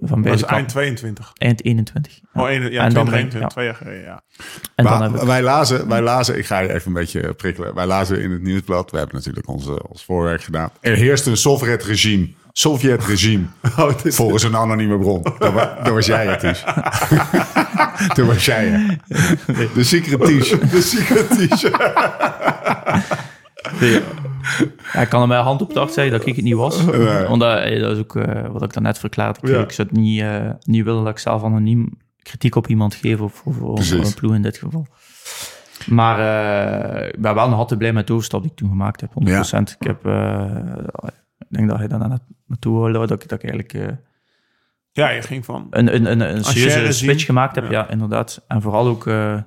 van 0.00 0.22
Dat 0.22 0.34
is 0.34 0.42
eind 0.42 0.46
kanten. 0.46 0.66
22. 0.66 1.30
Eind 1.34 1.64
21. 1.64 2.20
Ja. 2.34 2.42
Oh, 2.42 2.48
ja, 2.50 2.54
En 2.56 2.60
dan 2.60 2.70
2021, 2.70 3.32
ben- 3.32 3.40
ja. 3.40 3.46
twee 3.46 3.64
jaar 3.66 3.74
geleden, 3.74 4.02
ja. 4.02 4.22
En 4.74 4.84
dan 4.84 4.98
Maar 4.98 5.20
ik... 5.20 5.26
wij, 5.26 5.42
lazen, 5.42 5.88
wij 5.88 6.02
lazen, 6.02 6.38
ik 6.38 6.46
ga 6.46 6.58
je 6.58 6.72
even 6.72 6.86
een 6.86 6.92
beetje 6.92 7.32
prikkelen. 7.34 7.74
Wij 7.74 7.86
lazen 7.86 8.22
in 8.22 8.30
het 8.30 8.42
nieuwsblad, 8.42 8.90
we 8.90 8.96
hebben 8.98 9.16
natuurlijk 9.16 9.48
onze, 9.48 9.88
ons 9.88 10.04
voorwerk 10.04 10.42
gedaan. 10.42 10.70
Er 10.80 10.96
heerst 10.96 11.26
een 11.26 11.36
Sovjet-regime 11.36 12.28
Sovjet-regime. 12.58 13.44
Oh, 13.78 13.90
Volgens 14.04 14.42
een 14.42 14.56
anonieme 14.56 14.98
bron. 14.98 15.22
Dat, 15.38 15.52
wa- 15.52 15.78
dat 15.82 15.92
was 15.92 16.06
jij 16.06 16.26
het 16.26 16.40
dus. 16.40 16.64
dat 18.14 18.26
was 18.26 18.44
jij 18.44 18.66
het. 18.66 18.98
De 19.74 19.84
secret 19.84 20.20
t-shirt. 20.20 20.70
de 20.70 20.80
secret 20.82 21.28
t-shirt. 21.30 21.76
Ja, 24.92 25.00
ik 25.00 25.08
kan 25.08 25.22
er 25.22 25.28
met 25.28 25.38
hand 25.38 25.60
op 25.62 25.74
hart 25.74 25.92
zeggen 25.92 26.12
dat 26.18 26.26
ik 26.26 26.36
het 26.36 26.44
niet 26.44 26.54
was. 26.54 26.84
Nee. 26.84 27.28
Omdat, 27.28 27.58
eh, 27.62 27.80
dat 27.80 27.92
is 27.92 27.98
ook 27.98 28.16
eh, 28.16 28.46
wat 28.50 28.62
ik 28.62 28.72
daarnet 28.72 28.98
verklaarde. 28.98 29.38
Ik, 29.42 29.48
Ja. 29.48 29.60
ik 29.60 29.72
zou 29.72 29.88
het 29.88 29.96
niet, 29.96 30.20
eh, 30.20 30.50
niet 30.62 30.84
willen 30.84 31.04
dat 31.04 31.12
ik 31.12 31.18
zelf 31.18 31.42
anoniem 31.44 31.88
kritiek 32.22 32.54
op 32.54 32.66
iemand 32.66 32.94
geef, 32.94 33.20
of, 33.20 33.42
of, 33.44 33.90
een 33.90 34.14
ploeg 34.14 34.34
in 34.34 34.42
dit 34.42 34.56
geval. 34.58 34.86
Maar 35.86 36.18
eh, 36.98 37.08
ik 37.08 37.20
ben 37.20 37.34
wel 37.34 37.48
nog 37.48 37.58
altijd 37.58 37.78
blij 37.78 37.92
met 37.92 38.06
de 38.06 38.12
overstap 38.12 38.42
die 38.42 38.50
ik 38.50 38.56
toen 38.56 38.68
gemaakt 38.68 39.00
heb, 39.00 39.10
100%. 39.12 39.76
Ik 39.78 39.86
heb, 39.86 40.06
eh, 40.06 40.44
ik 41.48 41.56
denk 41.56 41.68
dat 41.68 41.78
hij 41.78 41.88
daar 41.88 41.98
na- 41.98 42.26
naartoe 42.46 42.74
wilde, 42.90 43.06
dat 43.06 43.22
ik, 43.22 43.28
dat 43.28 43.42
eigenlijk 43.42 43.72
eh, 43.72 43.96
Ja, 44.90 45.08
je 45.08 45.22
ging 45.22 45.44
van... 45.44 45.66
een, 45.70 45.94
een, 45.94 46.10
een, 46.10 46.20
een 46.36 46.44
serieuze 46.44 46.92
switch 46.92 47.18
zien- 47.18 47.26
gemaakt 47.26 47.54
heb, 47.54 47.64
ja. 47.64 47.70
ja. 47.70 47.88
inderdaad. 47.90 48.44
En 48.48 48.62
vooral 48.62 48.86
ook 48.86 49.06
eh, 49.06 49.42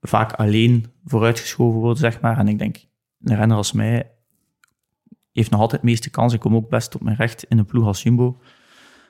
vaak 0.00 0.32
alleen 0.32 0.92
vooruitgeschoven 1.04 1.80
worden, 1.80 1.98
zeg 1.98 2.20
maar. 2.20 2.38
En 2.38 2.48
ik 2.48 2.58
denk, 2.58 2.76
een 3.22 3.36
renner 3.36 3.56
als 3.56 3.72
mij 3.72 4.10
heeft 5.32 5.50
nog 5.50 5.60
altijd 5.60 5.80
de 5.80 5.86
meeste 5.86 6.10
kans. 6.10 6.32
Ik 6.32 6.40
kom 6.40 6.54
ook 6.54 6.68
best 6.68 6.94
op 6.94 7.02
mijn 7.02 7.16
recht 7.16 7.42
in 7.42 7.58
een 7.58 7.66
ploeg 7.66 7.86
als 7.86 8.02
Jumbo, 8.02 8.40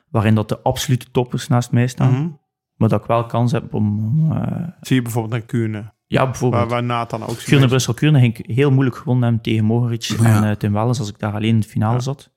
waarin 0.09 0.35
dat 0.35 0.49
de 0.49 0.61
absolute 0.61 1.11
toppers 1.11 1.49
naast 1.49 1.72
mij 1.72 1.87
staan. 1.87 2.12
Mhm. 2.12 2.29
Maar 2.76 2.89
dat 2.89 3.01
ik 3.01 3.07
wel 3.07 3.26
kans 3.26 3.53
heb 3.53 3.74
om, 3.74 4.33
eh, 4.33 4.68
Zie 4.81 4.97
je 4.97 5.03
bijvoorbeeld 5.03 5.33
naar 5.35 5.43
Kuurne. 5.43 5.93
Ja, 6.09 6.24
bijvoorbeeld... 6.24 6.62
Waar, 6.62 6.70
waar 6.70 6.82
Nathan 6.84 7.22
ook... 7.26 7.36
Kuurne 7.44 7.66
Brussel 7.66 7.94
Kuurne 7.94 8.18
ging 8.18 8.38
ik 8.38 8.46
heel 8.56 8.70
moeilijk 8.70 8.96
gewonnen 8.96 9.24
hebben 9.24 9.42
tegen 9.42 9.64
Mohoric 9.64 10.09
en 10.22 10.44
eh, 10.44 10.50
Tim 10.50 10.72
Welles 10.72 10.98
als 10.98 11.09
ik 11.09 11.18
daar 11.18 11.32
alleen 11.32 11.54
in 11.54 11.61
de 11.61 11.68
finale 11.68 12.00
zat. 12.00 12.30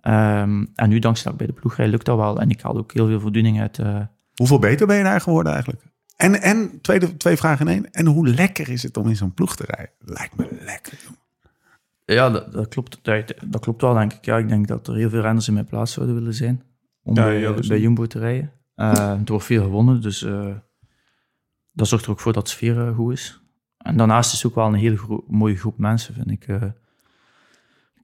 Ehm, 0.00 0.64
en 0.74 0.88
nu 0.88 0.98
dankzij 0.98 1.24
dat 1.24 1.32
ik 1.32 1.38
bij 1.38 1.46
de 1.46 1.60
ploeg 1.60 1.76
rijd, 1.76 1.90
lukt 1.90 2.04
dat 2.04 2.16
wel. 2.16 2.40
En 2.40 2.50
ik 2.50 2.60
haal 2.60 2.76
ook 2.76 2.92
heel 2.92 3.06
veel 3.06 3.20
voldoening 3.20 3.60
uit... 3.60 3.78
eh, 3.78 4.00
Hoeveel 4.34 4.58
beter 4.58 4.86
ben 4.86 4.96
je 4.96 5.02
daar 5.02 5.20
geworden 5.20 5.52
eigenlijk? 5.52 5.82
En, 6.16 6.40
en 6.42 6.80
tweede, 6.80 7.16
twee 7.16 7.36
vragen 7.36 7.66
in 7.66 7.72
één. 7.72 7.90
En 7.90 8.06
hoe 8.06 8.28
lekker 8.28 8.68
is 8.68 8.82
het 8.82 8.96
om 8.96 9.08
in 9.08 9.16
zo'n 9.16 9.34
ploeg 9.34 9.56
te 9.56 9.64
rijden? 9.66 9.94
Lijkt 9.98 10.36
me 10.36 10.46
lekker. 10.64 10.98
jongen. 11.04 11.18
Ja, 12.04 12.30
dat, 12.30 12.52
dat, 12.52 12.68
klopt, 12.68 12.98
dat, 13.02 13.34
dat 13.46 13.60
klopt 13.60 13.82
wel, 13.82 13.94
denk 13.94 14.12
ik. 14.12 14.24
Ja, 14.24 14.36
ik 14.38 14.48
denk 14.48 14.66
dat 14.68 14.88
er 14.88 14.94
heel 14.94 15.10
veel 15.10 15.20
renners 15.20 15.48
in 15.48 15.54
mijn 15.54 15.66
plaats 15.66 15.92
zouden 15.92 16.14
willen 16.14 16.34
zijn 16.34 16.62
om 17.02 17.14
Ja, 17.16 17.24
bij, 17.24 17.54
dus- 17.54 17.66
bij 17.66 17.80
Jumbo 17.80 18.06
te 18.06 18.18
rijden. 18.18 18.52
Eh 18.74 19.10
er 19.10 19.20
wordt 19.24 19.44
veel 19.44 19.62
gewonnen, 19.62 20.00
dus 20.02 20.22
eh, 20.24 20.46
dat 21.72 21.88
zorgt 21.88 22.04
er 22.04 22.10
ook 22.10 22.20
voor 22.20 22.32
dat 22.32 22.44
de 22.44 22.50
sfeer 22.50 22.86
eh, 22.88 22.94
goed 22.94 23.12
is. 23.12 23.40
En 23.78 23.96
daarnaast 23.96 24.32
is 24.32 24.42
het 24.42 24.50
ook 24.50 24.56
wel 24.56 24.66
een 24.66 24.74
hele 24.74 24.96
gro- 24.96 25.24
mooie 25.28 25.56
groep 25.56 25.78
mensen, 25.78 26.14
vind 26.14 26.30
ik. 26.30 26.46
eh. 26.48 26.62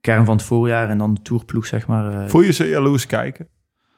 kern 0.01 0.25
van 0.25 0.35
het 0.35 0.45
voorjaar 0.45 0.89
en 0.89 0.97
dan 0.97 1.13
de 1.13 1.21
tourploeg, 1.21 1.65
zeg 1.65 1.87
maar. 1.87 2.21
eh. 2.23 2.29
Voel 2.29 2.41
je 2.41 2.51
ze 2.53 2.67
jaloers 2.67 3.05
kijken? 3.05 3.47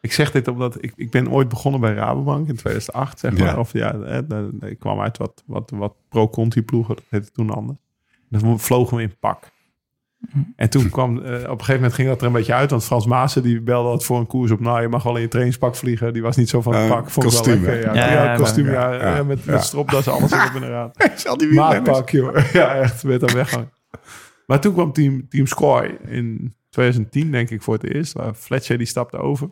Ik 0.02 0.12
zeg 0.14 0.32
dit 0.32 0.48
omdat 0.48 0.84
ik, 0.84 0.94
ik 0.96 1.12
ben 1.12 1.30
ooit 1.32 1.50
begonnen 1.50 1.82
bij 1.82 1.94
Rabobank 1.94 2.48
in 2.48 2.56
2008, 2.56 3.20
zeg 3.20 3.38
maar. 3.38 3.48
Ja. 3.48 3.58
Of 3.60 3.74
ja, 3.74 3.94
ik 4.60 4.80
kwam 4.80 5.00
uit 5.00 5.18
wat, 5.18 5.44
wat, 5.46 5.70
wat 5.76 5.94
pro-conti 6.10 6.62
ploegen, 6.64 6.96
dat 6.96 7.04
heette 7.10 7.32
toen 7.32 7.50
anders. 7.50 7.78
Dan 8.30 8.60
vlogen 8.60 8.98
we 8.98 9.04
in 9.04 9.18
pak. 9.20 9.52
En 10.56 10.70
toen 10.70 10.90
kwam, 10.90 11.18
eh, 11.18 11.24
op 11.24 11.30
een 11.32 11.50
gegeven 11.50 11.74
moment 11.74 11.94
ging 11.94 12.08
dat 12.08 12.22
er 12.22 12.28
een 12.28 12.34
beetje 12.34 12.54
uit, 12.54 12.70
want 12.70 12.84
Frans 12.84 13.06
Maassen 13.06 13.44
die 13.44 13.62
belde 13.62 13.90
dat 13.90 14.04
voor 14.06 14.20
een 14.20 14.28
koers 14.28 14.52
op, 14.52 14.60
nou 14.60 14.82
je 14.82 14.88
mag 14.88 15.04
wel 15.04 15.16
in 15.16 15.22
je 15.22 15.28
trainingspak 15.28 15.76
vliegen. 15.76 16.14
Die 16.14 16.22
was 16.22 16.36
niet 16.36 16.50
zo 16.50 16.62
van 16.62 16.74
het 16.74 16.84
Eh, 16.84 16.90
pak. 16.90 17.10
Vond 17.10 17.26
ik 17.26 17.32
wel 17.32 17.42
kostuum, 17.42 17.64
lekker, 17.64 17.96
ja. 17.96 18.12
Ja, 18.12 18.24
Ja, 18.24 18.36
kostuum, 18.36 18.66
ja, 18.66 18.94
ja, 18.94 19.02
ja, 19.02 19.16
ja, 19.16 19.24
met, 19.24 19.44
ja. 19.44 19.52
met 19.52 19.64
stropdas, 19.64 20.08
alles 20.08 20.32
erop 20.32 20.56
en 20.56 20.64
eraan. 20.64 20.92
Zal 21.16 21.38
die 21.38 21.48
wielrenners? 21.48 21.86
Maatpak, 21.88 22.10
joh. 22.10 22.52
Ja, 22.54 22.76
echt, 22.76 23.04
met 23.04 23.22
een 23.22 23.34
weggang. 23.36 23.68
Maar 24.46 24.60
toen 24.62 24.74
kwam 24.74 24.92
Team, 24.94 25.28
team 25.30 25.46
Scoy 25.46 25.98
in 26.08 26.56
2010, 26.70 27.32
denk 27.32 27.50
ik, 27.50 27.62
voor 27.62 27.74
het 27.74 27.94
eerst. 27.94 28.14
Waar 28.14 28.34
Fletcher 28.34 28.78
die 28.78 28.88
stapte 28.88 29.18
over. 29.18 29.50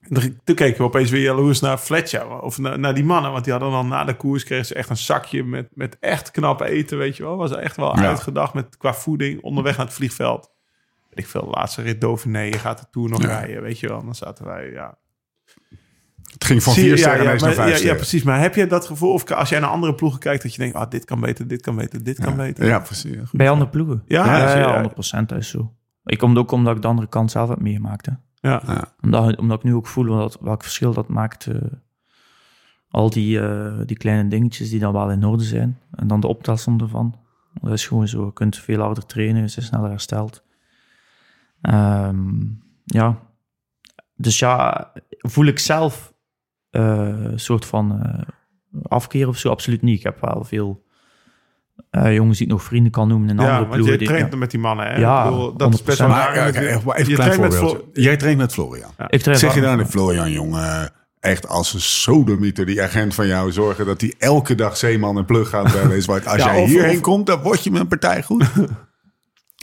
En 0.00 0.14
toen- 0.44 0.54
keken 0.56 0.76
we 0.78 0.82
opeens 0.82 1.10
weer 1.10 1.22
jaloers 1.22 1.60
naar 1.60 1.78
Fletcher. 1.78 2.40
Of 2.40 2.58
naar, 2.58 2.78
naar 2.78 2.94
die 2.94 3.04
mannen. 3.04 3.32
Want 3.32 3.44
die 3.44 3.52
hadden 3.52 3.70
dan 3.70 3.88
na 3.88 4.04
de 4.04 4.16
koers 4.16 4.44
kregen 4.44 4.66
ze 4.66 4.74
echt 4.74 4.88
een 4.90 4.96
zakje 4.96 5.44
met, 5.44 5.68
met 5.74 5.96
echt 6.00 6.30
knap 6.30 6.60
eten, 6.60 6.98
weet 6.98 7.16
je 7.16 7.22
wel. 7.22 7.36
Was 7.36 7.52
echt 7.52 7.76
wel 7.76 7.96
Ja. 7.96 8.06
uitgedacht 8.06 8.54
met, 8.54 8.76
qua 8.76 8.94
voeding 8.94 9.42
onderweg 9.42 9.76
naar 9.76 9.86
het 9.86 9.94
vliegveld. 9.94 10.50
Weet 11.10 11.24
ik 11.24 11.26
veel, 11.26 11.48
laatste 11.50 11.82
rit 11.82 12.00
Dauphiné, 12.00 12.40
je 12.40 12.58
gaat 12.58 12.78
de 12.78 12.86
Tour 12.90 13.08
nog 13.10 13.22
Ja. 13.22 13.28
rijden, 13.28 13.62
weet 13.62 13.78
je 13.80 13.88
wel. 13.88 14.04
Dan 14.04 14.14
zaten 14.14 14.44
wij, 14.44 14.70
ja, 14.70 14.98
Het 16.32 16.44
ging 16.44 16.62
van 16.62 16.72
Zie 16.72 16.82
vier 16.82 16.98
sterren 16.98 17.18
ja, 17.24 17.30
naar 17.30 17.52
vijf 17.54 17.82
ja, 17.82 17.94
precies. 17.94 18.22
Maar 18.22 18.40
heb 18.40 18.54
je 18.54 18.66
dat 18.66 18.86
gevoel, 18.86 19.12
of 19.12 19.30
als 19.30 19.48
jij 19.48 19.60
naar 19.60 19.70
andere 19.70 19.94
ploegen 19.94 20.20
kijkt, 20.20 20.42
dat 20.42 20.54
je 20.54 20.58
denkt, 20.60 20.76
ah, 20.76 20.90
dit 20.90 21.04
kan 21.04 21.20
beter, 21.20 21.48
dit 21.48 21.62
kan 21.62 21.76
beter, 21.76 22.04
dit 22.04 22.18
kan 22.20 22.36
beter. 22.36 22.66
Ja, 22.66 22.78
precies. 22.78 23.16
Goed. 23.16 23.32
Bij 23.32 23.50
andere 23.50 23.70
ploegen. 23.70 24.02
Ja, 24.06 24.24
ja, 24.26 24.36
ja, 24.38 24.58
ja, 24.58 24.58
ja. 24.58 24.82
100% 25.22 25.28
dat 25.28 25.38
is 25.38 25.48
zo. 25.48 25.74
Ik 26.04 26.18
kom 26.18 26.38
ook 26.38 26.50
omdat 26.50 26.76
ik 26.76 26.82
de 26.82 26.88
andere 26.88 27.08
kant 27.08 27.30
zelf 27.30 27.48
heb 27.48 27.60
meegemaakt. 27.60 28.06
Hè. 28.06 28.12
Ja. 28.40 28.92
Omdat, 29.00 29.36
omdat 29.36 29.58
ik 29.58 29.64
nu 29.64 29.74
ook 29.74 29.86
voel 29.86 30.06
wat, 30.06 30.38
welk 30.40 30.62
verschil 30.62 30.92
dat 30.92 31.08
maakt. 31.08 31.46
eh, 31.46 31.56
al 32.88 33.10
die, 33.10 33.40
eh, 33.40 33.80
die 33.84 33.96
kleine 33.96 34.28
dingetjes 34.28 34.70
die 34.70 34.80
dan 34.80 34.92
wel 34.92 35.10
in 35.10 35.24
orde 35.24 35.44
zijn. 35.44 35.80
En 35.90 36.06
dan 36.06 36.20
de 36.20 36.26
optelsom 36.26 36.80
ervan. 36.80 37.18
Dat 37.60 37.72
is 37.72 37.86
gewoon 37.86 38.08
zo. 38.08 38.24
Je 38.24 38.32
kunt 38.32 38.56
veel 38.56 38.80
harder 38.80 39.06
trainen, 39.06 39.42
je 39.42 39.48
sneller 39.48 39.90
hersteld. 39.90 40.44
Ehm, 41.60 42.42
ja. 42.84 43.18
Dus 44.14 44.38
ja, 44.38 44.92
voel 45.18 45.44
ik 45.46 45.58
zelf 45.58 46.14
eh, 46.70 47.22
een 47.24 47.40
soort 47.40 47.66
van 47.66 48.16
afkeer 48.82 49.28
of 49.28 49.36
zo? 49.36 49.50
Absoluut 49.50 49.82
niet. 49.82 49.98
Ik 49.98 50.04
heb 50.04 50.20
wel 50.20 50.44
veel 50.44 50.84
eh, 51.90 52.14
jongens 52.14 52.38
die 52.38 52.46
ik 52.46 52.52
nog 52.52 52.62
vrienden 52.62 52.92
kan 52.92 53.08
noemen 53.08 53.28
in 53.28 53.34
Ja, 53.34 53.40
andere 53.40 53.58
want 53.60 53.70
ploegen. 53.72 53.98
jij 53.98 54.06
traint 54.06 54.32
ja. 54.32 54.38
met 54.38 54.50
die 54.50 54.60
mannen, 54.60 54.86
hè? 54.86 54.96
Ja, 54.98 55.24
Ik 55.24 55.30
bedoel, 55.30 55.56
dat 55.56 55.74
is 55.74 55.82
best 55.82 55.98
wel 55.98 56.08
100%. 56.08 56.10
Maar, 56.10 56.34
raar. 56.34 56.48
oké, 56.48 56.58
even 56.58 56.80
Je 57.08 57.14
klein 57.14 57.16
traint 57.30 57.40
met 57.40 57.54
voorbeeld. 57.54 57.84
Flo- 57.92 58.02
Jij 58.02 58.16
traint 58.16 58.38
met 58.38 58.52
Florian. 58.52 58.90
Ik 59.08 59.20
train 59.22 59.38
Zeg 59.38 59.54
je 59.54 59.60
wel- 59.60 59.76
dan, 59.76 59.86
Florian, 59.86 60.30
jongen, 60.32 60.90
echt 61.20 61.48
als 61.48 61.74
een 61.74 61.80
sodemieter, 61.80 62.66
die 62.66 62.82
agent 62.82 63.14
van 63.14 63.26
jou, 63.26 63.52
zorgen 63.52 63.86
dat 63.86 64.00
hij 64.00 64.14
elke 64.18 64.54
dag 64.54 64.76
zeeman 64.76 65.18
en 65.18 65.24
plug 65.24 65.48
gaat 65.48 65.72
bellen 65.72 65.96
is. 65.96 66.06
Want 66.06 66.26
als 66.26 66.36
Ja, 66.42 66.52
jij 66.52 66.62
of- 66.62 66.68
hierheen 66.68 66.96
of- 66.96 67.00
komt, 67.00 67.26
dan 67.26 67.40
word 67.42 67.64
je 67.64 67.70
met 67.70 67.80
een 67.80 67.88
partij 67.88 68.22
goed. 68.22 68.44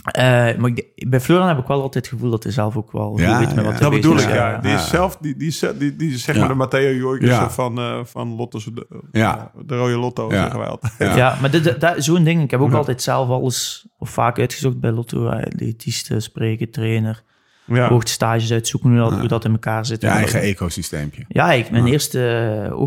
Eh, 0.04 0.22
maar 0.56 0.70
ik- 0.74 1.08
bij 1.08 1.20
Florian 1.20 1.48
heb 1.48 1.58
ik 1.58 1.66
wel 1.66 1.82
altijd 1.82 2.04
het 2.04 2.14
gevoel 2.14 2.30
dat 2.30 2.42
hij 2.42 2.52
zelf 2.52 2.76
ook 2.76 2.92
wel 2.92 3.18
Ja, 3.20 3.38
weet 3.38 3.46
met 3.46 3.56
ja. 3.56 3.62
wat 3.62 3.70
hij 3.72 3.80
Dat 3.80 3.90
bedoel 3.90 4.18
ik, 4.18 4.28
ja. 4.28 4.58
Die 4.58 4.72
is 4.72 4.80
Ja. 4.80 4.86
zelf, 4.86 5.16
die, 5.20 5.36
die, 5.36 5.56
die, 5.78 5.96
die 5.96 6.12
is 6.12 6.22
zeg 6.22 6.34
Ja. 6.34 6.40
maar 6.40 6.50
de 6.50 6.54
Matteo 6.54 6.92
Jorgensen 6.92 7.36
Ja. 7.36 7.50
van, 7.50 7.78
eh 7.78 7.98
van 8.04 8.28
Lotto's, 8.36 8.64
de, 8.64 8.86
Ja. 9.12 9.50
de 9.66 9.76
rode 9.76 9.96
Lotto, 9.96 10.30
Ja. 10.30 10.40
zeggen 10.40 10.58
wij 10.58 10.68
altijd. 10.68 10.92
Ja. 10.98 11.16
Ja, 11.16 11.36
maar 11.40 11.50
dit- 11.50 11.80
dat- 11.80 11.94
zo'n 12.04 12.24
ding. 12.24 12.42
Ik 12.42 12.50
heb 12.50 12.60
ook 12.60 12.72
altijd 12.72 13.02
zelf 13.02 13.28
alles 13.28 13.86
of 13.98 14.10
vaak 14.10 14.38
uitgezocht 14.38 14.80
bij 14.80 14.90
Lotto. 14.90 15.28
eh, 15.28 15.42
Diëtiste, 15.56 16.20
spreken, 16.20 16.70
trainer. 16.70 17.22
Ja. 17.64 17.88
Hoogtestages 17.88 18.52
uitzoeken, 18.52 18.90
hoe 18.90 18.98
dat, 18.98 19.18
hoe 19.18 19.28
dat 19.28 19.44
in 19.44 19.52
elkaar 19.52 19.86
zit. 19.86 20.00
Je 20.00 20.06
En 20.06 20.12
eigen 20.12 20.40
ecosysteempje. 20.40 21.24
Ja, 21.28 21.52
ik, 21.52 21.70
mijn 21.70 21.86
eerste 21.86 22.70
uh, 22.70 22.80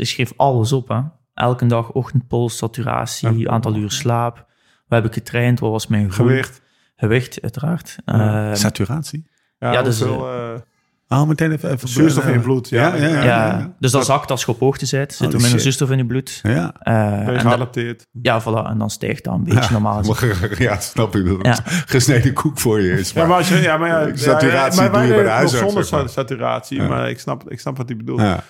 ik 0.00 0.06
schreef 0.06 0.32
alles 0.36 0.72
op. 0.72 0.88
Hè. 0.88 1.00
Elke 1.34 1.66
dag 1.66 1.90
ochtendpols, 1.92 2.56
saturatie, 2.56 3.50
aantal 3.50 3.74
uur 3.76 3.90
slaap. 3.90 4.46
Wat 4.94 5.02
heb 5.02 5.12
ik 5.12 5.22
getraind? 5.22 5.60
Wat 5.60 5.70
was 5.70 5.86
mijn 5.86 6.12
groei? 6.12 6.28
Gewicht. 6.30 6.62
Gewicht, 6.96 7.42
uiteraard. 7.42 7.96
Eh, 8.04 8.54
Saturatie? 8.54 9.30
Ja, 9.58 9.72
Ja, 9.72 9.82
dus, 9.82 10.00
hoeveel, 10.00 10.28
eh, 10.32 10.60
Oh, 11.08 11.26
meteen 11.28 11.52
even... 11.52 11.70
even 11.70 11.88
Zuurstof 11.88 12.26
in 12.26 12.32
je 12.32 12.40
bloed, 12.40 12.68
ja. 12.68 12.94
Ja, 12.94 13.06
ja, 13.06 13.08
ja. 13.08 13.24
ja, 13.24 13.74
dus 13.78 13.90
dat 13.90 14.04
zakt 14.04 14.30
als 14.30 14.40
je 14.44 14.48
op 14.48 14.60
hoogte 14.60 14.86
zit. 14.86 15.14
Zit 15.14 15.32
er 15.32 15.40
minder 15.40 15.60
zuurstof 15.60 15.90
in 15.90 15.96
je 15.96 16.06
bloed. 16.06 16.40
Ja. 16.42 16.74
Eh, 16.78 16.94
ben 16.94 17.18
je 17.20 17.24
en 17.24 17.32
dat- 17.32 17.40
geadapteerd. 17.42 18.06
ja, 18.22 18.42
voilà. 18.42 18.66
En 18.70 18.78
dan 18.78 18.90
stijgt 18.90 19.24
dat 19.24 19.34
een 19.34 19.44
beetje 19.44 19.72
normaal. 19.72 20.02
Ja, 20.58 20.80
snap 20.80 21.16
ik. 21.16 21.26
Dat 21.26 21.38
Ja. 21.46 21.56
gesneden 21.66 22.32
koek 22.32 22.58
voor 22.58 22.80
je 22.80 22.92
is. 22.92 23.10
Ja, 23.12 23.26
maar, 23.26 23.36
als 23.36 23.48
je, 23.48 23.56
ja, 23.56 23.76
maar 23.76 23.88
ja, 23.88 24.16
Saturatie 24.16 24.80
ja, 24.80 24.84
ja, 24.86 24.90
maar 24.90 25.00
doe 25.00 25.08
je 25.08 25.14
bij 25.14 25.22
de 25.22 25.28
huisarts, 25.28 25.72
zonder 25.72 25.88
maar. 26.00 26.08
saturatie, 26.08 26.80
Ja. 26.80 26.88
maar 26.88 27.10
ik 27.10 27.18
snap, 27.20 27.50
ik 27.50 27.60
snap 27.60 27.76
wat 27.76 27.88
hij 27.88 27.96
bedoelt. 27.96 28.20
Ja. 28.20 28.44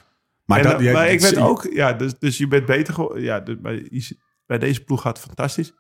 Maar, 0.45 0.63
dat, 0.63 0.73
eh, 0.73 0.81
jij- 0.81 0.93
maar 0.93 1.09
ik 1.09 1.21
weet 1.21 1.29
zie- 1.35 1.39
ook, 1.43 1.69
ja, 1.73 1.93
dus, 1.93 2.19
dus 2.19 2.39
je 2.39 2.49
bent 2.49 2.67
beter 2.67 2.95
geworden. 2.95 3.23
Ja, 3.23 3.41
dus 3.41 3.57
bij, 3.61 3.89
bij 4.47 4.59
deze 4.59 4.85
ploeg 4.85 5.01
gaat 5.01 5.17
het 5.17 5.27
fantastisch. 5.27 5.73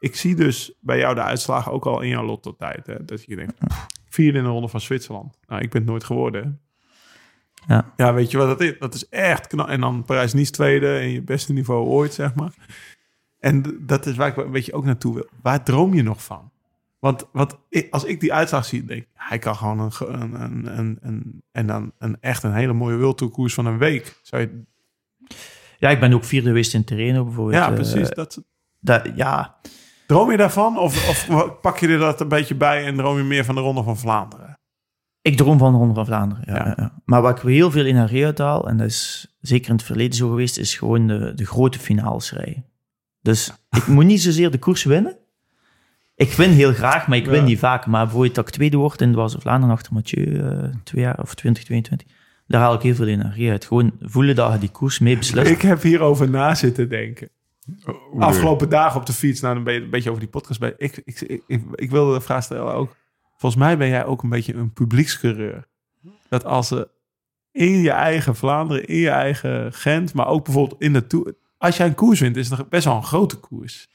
Ik 0.00 0.16
zie 0.16 0.34
dus 0.34 0.72
bij 0.80 0.98
jou 0.98 1.14
de 1.14 1.22
uitslagen 1.22 1.72
ook 1.72 1.86
al 1.86 2.00
in 2.00 2.08
jouw 2.08 2.24
lotto-tijd. 2.24 2.86
Hè, 2.86 3.04
dat 3.04 3.24
je 3.24 3.36
denkt, 3.36 3.54
pff, 3.66 3.86
vierde 4.08 4.38
in 4.38 4.44
de 4.44 4.50
ronde 4.50 4.68
van 4.68 4.80
Zwitserland. 4.80 5.38
Nou, 5.46 5.62
ik 5.62 5.70
ben 5.70 5.80
het 5.80 5.90
nooit 5.90 6.04
geworden. 6.04 6.60
Ja. 7.66 7.92
ja, 7.96 8.14
weet 8.14 8.30
je 8.30 8.36
wat 8.36 8.46
dat 8.46 8.60
is? 8.60 8.78
Dat 8.78 8.94
is 8.94 9.08
echt 9.08 9.46
knap. 9.46 9.68
En 9.68 9.80
dan 9.80 10.04
Parijs-Nice 10.04 10.50
tweede 10.50 10.98
en 10.98 11.08
je 11.10 11.22
beste 11.22 11.52
niveau 11.52 11.86
ooit, 11.86 12.14
zeg 12.14 12.34
maar. 12.34 12.54
En 13.38 13.76
dat 13.86 14.06
is 14.06 14.16
waar 14.16 14.28
ik 14.28 14.36
een 14.36 14.50
beetje 14.50 14.72
ook 14.72 14.84
naartoe 14.84 15.14
wil. 15.14 15.28
Waar 15.42 15.64
droom 15.64 15.94
je 15.94 16.02
nog 16.02 16.22
van? 16.24 16.50
Want 16.98 17.24
wat, 17.32 17.58
als 17.90 18.04
ik 18.04 18.20
die 18.20 18.32
uitslag 18.32 18.64
zie, 18.64 18.84
denk 18.84 19.02
ik, 19.02 19.08
hij 19.14 19.38
kan 19.38 19.56
gewoon 19.56 19.78
een, 19.80 20.42
een, 20.42 20.78
een, 20.78 20.98
een, 21.00 21.42
en 21.52 21.66
dan 21.66 21.92
een 21.98 22.16
echt 22.20 22.42
een 22.42 22.54
hele 22.54 22.72
mooie 22.72 22.96
wildtourkoers 22.96 23.54
van 23.54 23.66
een 23.66 23.78
week. 23.78 24.18
Zou 24.22 24.42
je, 24.42 24.62
Ja, 25.78 25.88
ik 25.90 26.00
ben 26.00 26.12
ook 26.12 26.24
vierde 26.24 26.48
geweest 26.48 26.74
in 26.74 26.84
Terreno 26.84 27.24
bijvoorbeeld. 27.24 27.56
ja, 27.56 27.68
Eh, 27.68 27.74
precies. 27.74 28.08
Dat, 28.10 28.42
dat, 28.80 29.08
ja, 29.14 29.60
droom 30.10 30.30
je 30.30 30.36
daarvan? 30.36 30.78
Of, 30.78 31.08
of 31.08 31.60
pak 31.60 31.78
je 31.78 31.88
er 31.88 31.98
dat 31.98 32.20
een 32.20 32.28
beetje 32.28 32.54
bij 32.54 32.84
en 32.86 32.96
droom 32.96 33.16
je 33.16 33.22
meer 33.22 33.44
van 33.44 33.54
de 33.54 33.60
Ronde 33.60 33.82
van 33.82 33.98
Vlaanderen? 33.98 34.58
ik 35.22 35.36
droom 35.36 35.58
van 35.58 35.72
de 35.72 35.78
Ronde 35.78 35.94
van 35.94 36.06
Vlaanderen. 36.06 36.44
Ja, 36.46 36.54
Ja. 36.54 36.64
ja, 36.66 36.74
ja. 36.76 36.92
Maar 37.04 37.22
wat 37.22 37.36
ik 37.36 37.42
heel 37.48 37.70
veel 37.70 37.84
energie 37.84 38.24
uithaal, 38.24 38.68
en 38.68 38.76
dat 38.76 38.86
is 38.86 39.34
zeker 39.40 39.68
in 39.70 39.74
het 39.76 39.84
verleden 39.84 40.16
zo 40.16 40.28
geweest, 40.28 40.58
is 40.58 40.74
gewoon 40.76 41.06
de, 41.06 41.32
de 41.34 41.46
grote 41.46 41.78
finales 41.78 42.32
rijden. 42.32 42.64
Dus 43.22 43.52
ik 43.70 43.86
moet 43.86 44.04
niet 44.04 44.20
zozeer 44.22 44.50
de 44.50 44.58
koers 44.58 44.84
winnen. 44.84 45.16
Ik 46.14 46.32
win 46.32 46.50
heel 46.50 46.72
graag, 46.72 47.06
maar 47.06 47.18
ik 47.18 47.26
win 47.26 47.40
Ja. 47.40 47.44
niet 47.46 47.58
vaak. 47.58 47.86
Maar 47.86 48.02
bijvoorbeeld 48.04 48.34
dat 48.34 48.48
ik 48.48 48.54
tweede 48.54 48.76
word 48.76 49.00
in 49.00 49.10
de 49.10 49.16
Waalse 49.16 49.40
Vlaanderen 49.40 49.74
achter 49.74 49.92
Mathieu, 49.92 50.38
eh, 50.38 50.68
twee 50.84 51.02
jaar 51.04 51.18
of 51.20 51.34
2022, 51.34 52.06
daar 52.46 52.60
haal 52.60 52.74
ik 52.74 52.82
heel 52.82 52.94
veel 52.94 53.06
energie 53.06 53.50
uit. 53.50 53.64
Gewoon 53.64 53.92
voelen 54.00 54.34
dat 54.34 54.52
je 54.52 54.58
die 54.58 54.70
koers 54.70 54.98
mee 54.98 55.16
beslist. 55.16 55.50
Ik 55.50 55.62
heb 55.62 55.82
hierover 55.82 56.30
na 56.30 56.54
zitten 56.54 56.88
denken. 56.88 57.28
Afgelopen 58.18 58.68
dagen 58.68 59.00
op 59.00 59.06
de 59.06 59.12
fiets, 59.12 59.40
nou, 59.40 59.54
dan 59.54 59.64
ben 59.64 59.74
je 59.74 59.80
een 59.80 59.90
beetje 59.90 60.08
over 60.08 60.22
die 60.22 60.30
podcast 60.30 60.60
bij. 60.60 60.74
Ik, 60.76 60.96
ik, 61.04 61.20
ik, 61.20 61.42
ik, 61.46 61.62
ik 61.74 61.90
wilde 61.90 62.14
de 62.14 62.20
vraag 62.20 62.42
stellen 62.42 62.74
ook. 62.74 62.96
Volgens 63.36 63.62
mij 63.62 63.76
ben 63.76 63.88
jij 63.88 64.04
ook 64.04 64.22
een 64.22 64.28
beetje 64.28 64.54
een 64.54 64.72
publiekscoureur. 64.72 65.66
Dat 66.28 66.44
als 66.44 66.70
er 66.70 66.88
in 67.52 67.80
je 67.80 67.90
eigen 67.90 68.36
Vlaanderen, 68.36 68.86
in 68.86 68.96
je 68.96 69.10
eigen 69.10 69.72
Gent, 69.72 70.14
maar 70.14 70.26
ook 70.26 70.44
bijvoorbeeld 70.44 70.80
in 70.80 70.92
de 70.92 71.06
Tour. 71.06 71.34
Als 71.58 71.76
jij 71.76 71.86
een 71.86 71.94
koers 71.94 72.20
wint, 72.20 72.36
is 72.36 72.50
het 72.50 72.68
best 72.68 72.84
wel 72.84 72.96
een 72.96 73.04
grote 73.04 73.36
koers. 73.36 73.88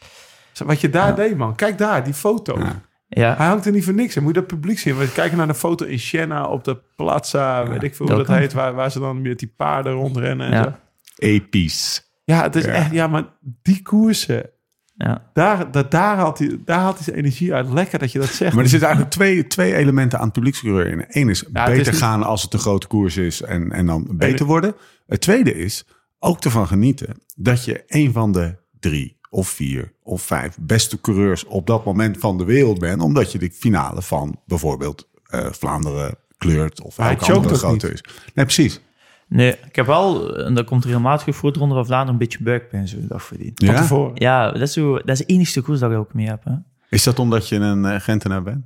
Wat 0.65 0.81
je 0.81 0.89
daar 0.89 1.15
deed, 1.15 1.37
man. 1.37 1.55
Kijk 1.55 1.77
daar, 1.77 2.03
die 2.03 2.13
foto. 2.13 2.59
Ja. 2.59 2.81
Ja, 3.07 3.35
Hij 3.35 3.47
hangt 3.47 3.65
er 3.65 3.71
niet 3.71 3.83
voor 3.83 3.93
niks. 3.93 4.15
En 4.15 4.23
moet 4.23 4.33
je 4.35 4.39
dat 4.39 4.49
publiek 4.49 4.79
zien. 4.79 4.97
We 4.97 5.11
kijken 5.11 5.37
naar 5.37 5.47
de 5.47 5.53
foto 5.53 5.85
in 5.85 5.99
Siena 5.99 6.45
op 6.47 6.63
de 6.63 6.81
Plaza, 6.95 7.67
weet 7.67 7.83
ik 7.83 7.95
veel 7.95 8.07
hoe 8.07 8.17
dat 8.17 8.27
heet, 8.27 8.53
waar, 8.53 8.73
waar 8.73 8.91
ze 8.91 8.99
dan 8.99 9.21
met 9.21 9.39
die 9.39 9.53
paarden 9.57 9.93
rondrennen 9.93 10.47
en 10.51 10.63
zo. 10.63 10.69
ja, 10.69 10.79
Episch. 11.15 12.04
Ja, 12.25 12.41
het 12.43 12.55
is 12.55 12.65
Ja. 12.65 12.71
echt, 12.71 12.91
ja, 12.91 13.07
maar 13.07 13.25
die 13.61 13.81
koersen, 13.81 14.49
ja. 14.95 15.29
daar, 15.33 15.71
dat, 15.71 15.91
daar, 15.91 16.15
haalt 16.17 16.39
hij, 16.39 16.59
daar 16.65 16.79
haalt 16.79 16.95
hij 16.95 17.03
zijn 17.03 17.15
energie 17.17 17.53
uit. 17.53 17.69
Lekker 17.69 17.99
dat 17.99 18.11
je 18.11 18.19
dat 18.19 18.27
zegt. 18.27 18.53
Maar 18.53 18.63
er 18.63 18.69
zitten 18.69 18.87
eigenlijk 18.87 19.15
twee, 19.17 19.47
twee 19.47 19.75
elementen 19.75 20.17
aan 20.19 20.23
het 20.25 20.33
publiekscoureur 20.33 20.87
in. 20.87 21.05
Eén 21.07 21.29
is 21.29 21.39
Ja, 21.53 21.65
beter 21.65 21.79
is 21.81 21.87
niet- 21.89 21.97
gaan 21.97 22.23
als 22.23 22.41
het 22.41 22.53
een 22.53 22.59
grote 22.59 22.87
koers 22.87 23.17
is 23.17 23.41
en, 23.41 23.71
en 23.71 23.85
dan 23.85 24.07
beter 24.11 24.45
worden. 24.45 24.75
Het 25.07 25.21
tweede 25.21 25.53
is 25.55 25.85
ook 26.19 26.43
ervan 26.43 26.67
genieten 26.67 27.21
dat 27.35 27.65
je 27.65 27.83
een 27.87 28.11
van 28.11 28.31
de 28.31 28.55
drie 28.79 29.19
of 29.29 29.47
vier 29.49 29.93
of 30.03 30.21
vijf 30.21 30.57
beste 30.61 31.01
coureurs 31.01 31.45
op 31.45 31.67
dat 31.67 31.85
moment 31.85 32.17
van 32.17 32.37
de 32.37 32.43
wereld 32.45 32.79
bent. 32.79 33.01
Omdat 33.01 33.31
je 33.31 33.37
de 33.39 33.51
finale 33.51 34.01
van 34.01 34.41
bijvoorbeeld 34.45 35.09
eh, 35.25 35.45
Vlaanderen 35.51 36.15
kleurt 36.37 36.81
of 36.81 36.97
elke 36.97 37.33
andere 37.33 37.55
grote 37.55 37.91
is. 37.93 38.03
Nee, 38.33 38.45
precies. 38.45 38.79
Nee, 39.27 39.57
ik 39.67 39.75
heb 39.75 39.85
wel, 39.85 40.37
en 40.37 40.53
dat 40.53 40.65
komt 40.65 40.85
regelmatig 40.85 41.35
voor 41.35 41.53
de 41.53 41.59
Ronde 41.59 41.75
van 41.75 41.85
Vlaanderen, 41.85 42.13
een 42.13 42.19
beetje 42.19 42.43
buikpijn 42.43 42.87
zo 42.87 42.97
dag 43.01 43.23
voordien. 43.23 43.51
Van 43.55 44.11
Ja? 44.13 44.51
dat 44.51 44.61
is, 44.61 44.73
zo, 44.73 44.97
dat 44.97 45.09
is 45.09 45.17
de 45.17 45.25
enige 45.25 45.61
koers 45.61 45.79
dat 45.79 45.91
ik 45.91 45.97
ook 45.97 46.13
mee 46.13 46.27
heb. 46.27 46.43
Hè. 46.43 46.53
Is 46.89 47.03
dat 47.03 47.19
omdat 47.19 47.49
je 47.49 47.55
een 47.55 47.85
eh, 47.85 47.99
Gentenaar 47.99 48.43
bent? 48.43 48.65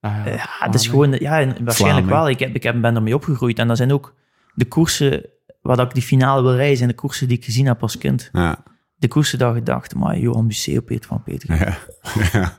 Ah, 0.00 0.16
ja. 0.24 0.32
Ja, 0.32 0.66
dat 0.66 0.74
is 0.74 0.86
gewoon, 0.86 1.12
ja, 1.12 1.46
waarschijnlijk 1.60 2.06
wel. 2.06 2.28
Ik, 2.28 2.38
heb, 2.38 2.54
ik 2.54 2.62
heb, 2.62 2.80
ben 2.80 2.94
ermee 2.94 3.14
opgegroeid. 3.14 3.58
En 3.58 3.68
dat 3.68 3.76
zijn 3.76 3.92
ook 3.92 4.14
de 4.54 4.64
koersen 4.64 5.26
waar 5.62 5.76
dat 5.76 5.86
ik 5.86 5.94
die 5.94 6.02
finale 6.02 6.42
wil 6.42 6.54
rijden, 6.54 6.76
zijn 6.76 6.88
de 6.88 6.94
koersen 6.94 7.28
die 7.28 7.36
ik 7.36 7.44
gezien 7.44 7.66
heb 7.66 7.82
als 7.82 7.98
kind. 7.98 8.28
Ja. 8.32 8.62
De 8.96 9.08
koersen 9.08 9.38
dat 9.38 9.56
ik 9.56 9.66
dacht, 9.66 9.94
maar 9.94 10.18
Johan 10.18 10.46
Museo, 10.46 10.80
Peter 10.80 11.08
van 11.08 11.22
Peter. 11.22 11.56
ja. 11.56 11.76
ja. 12.40 12.58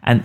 En 0.00 0.24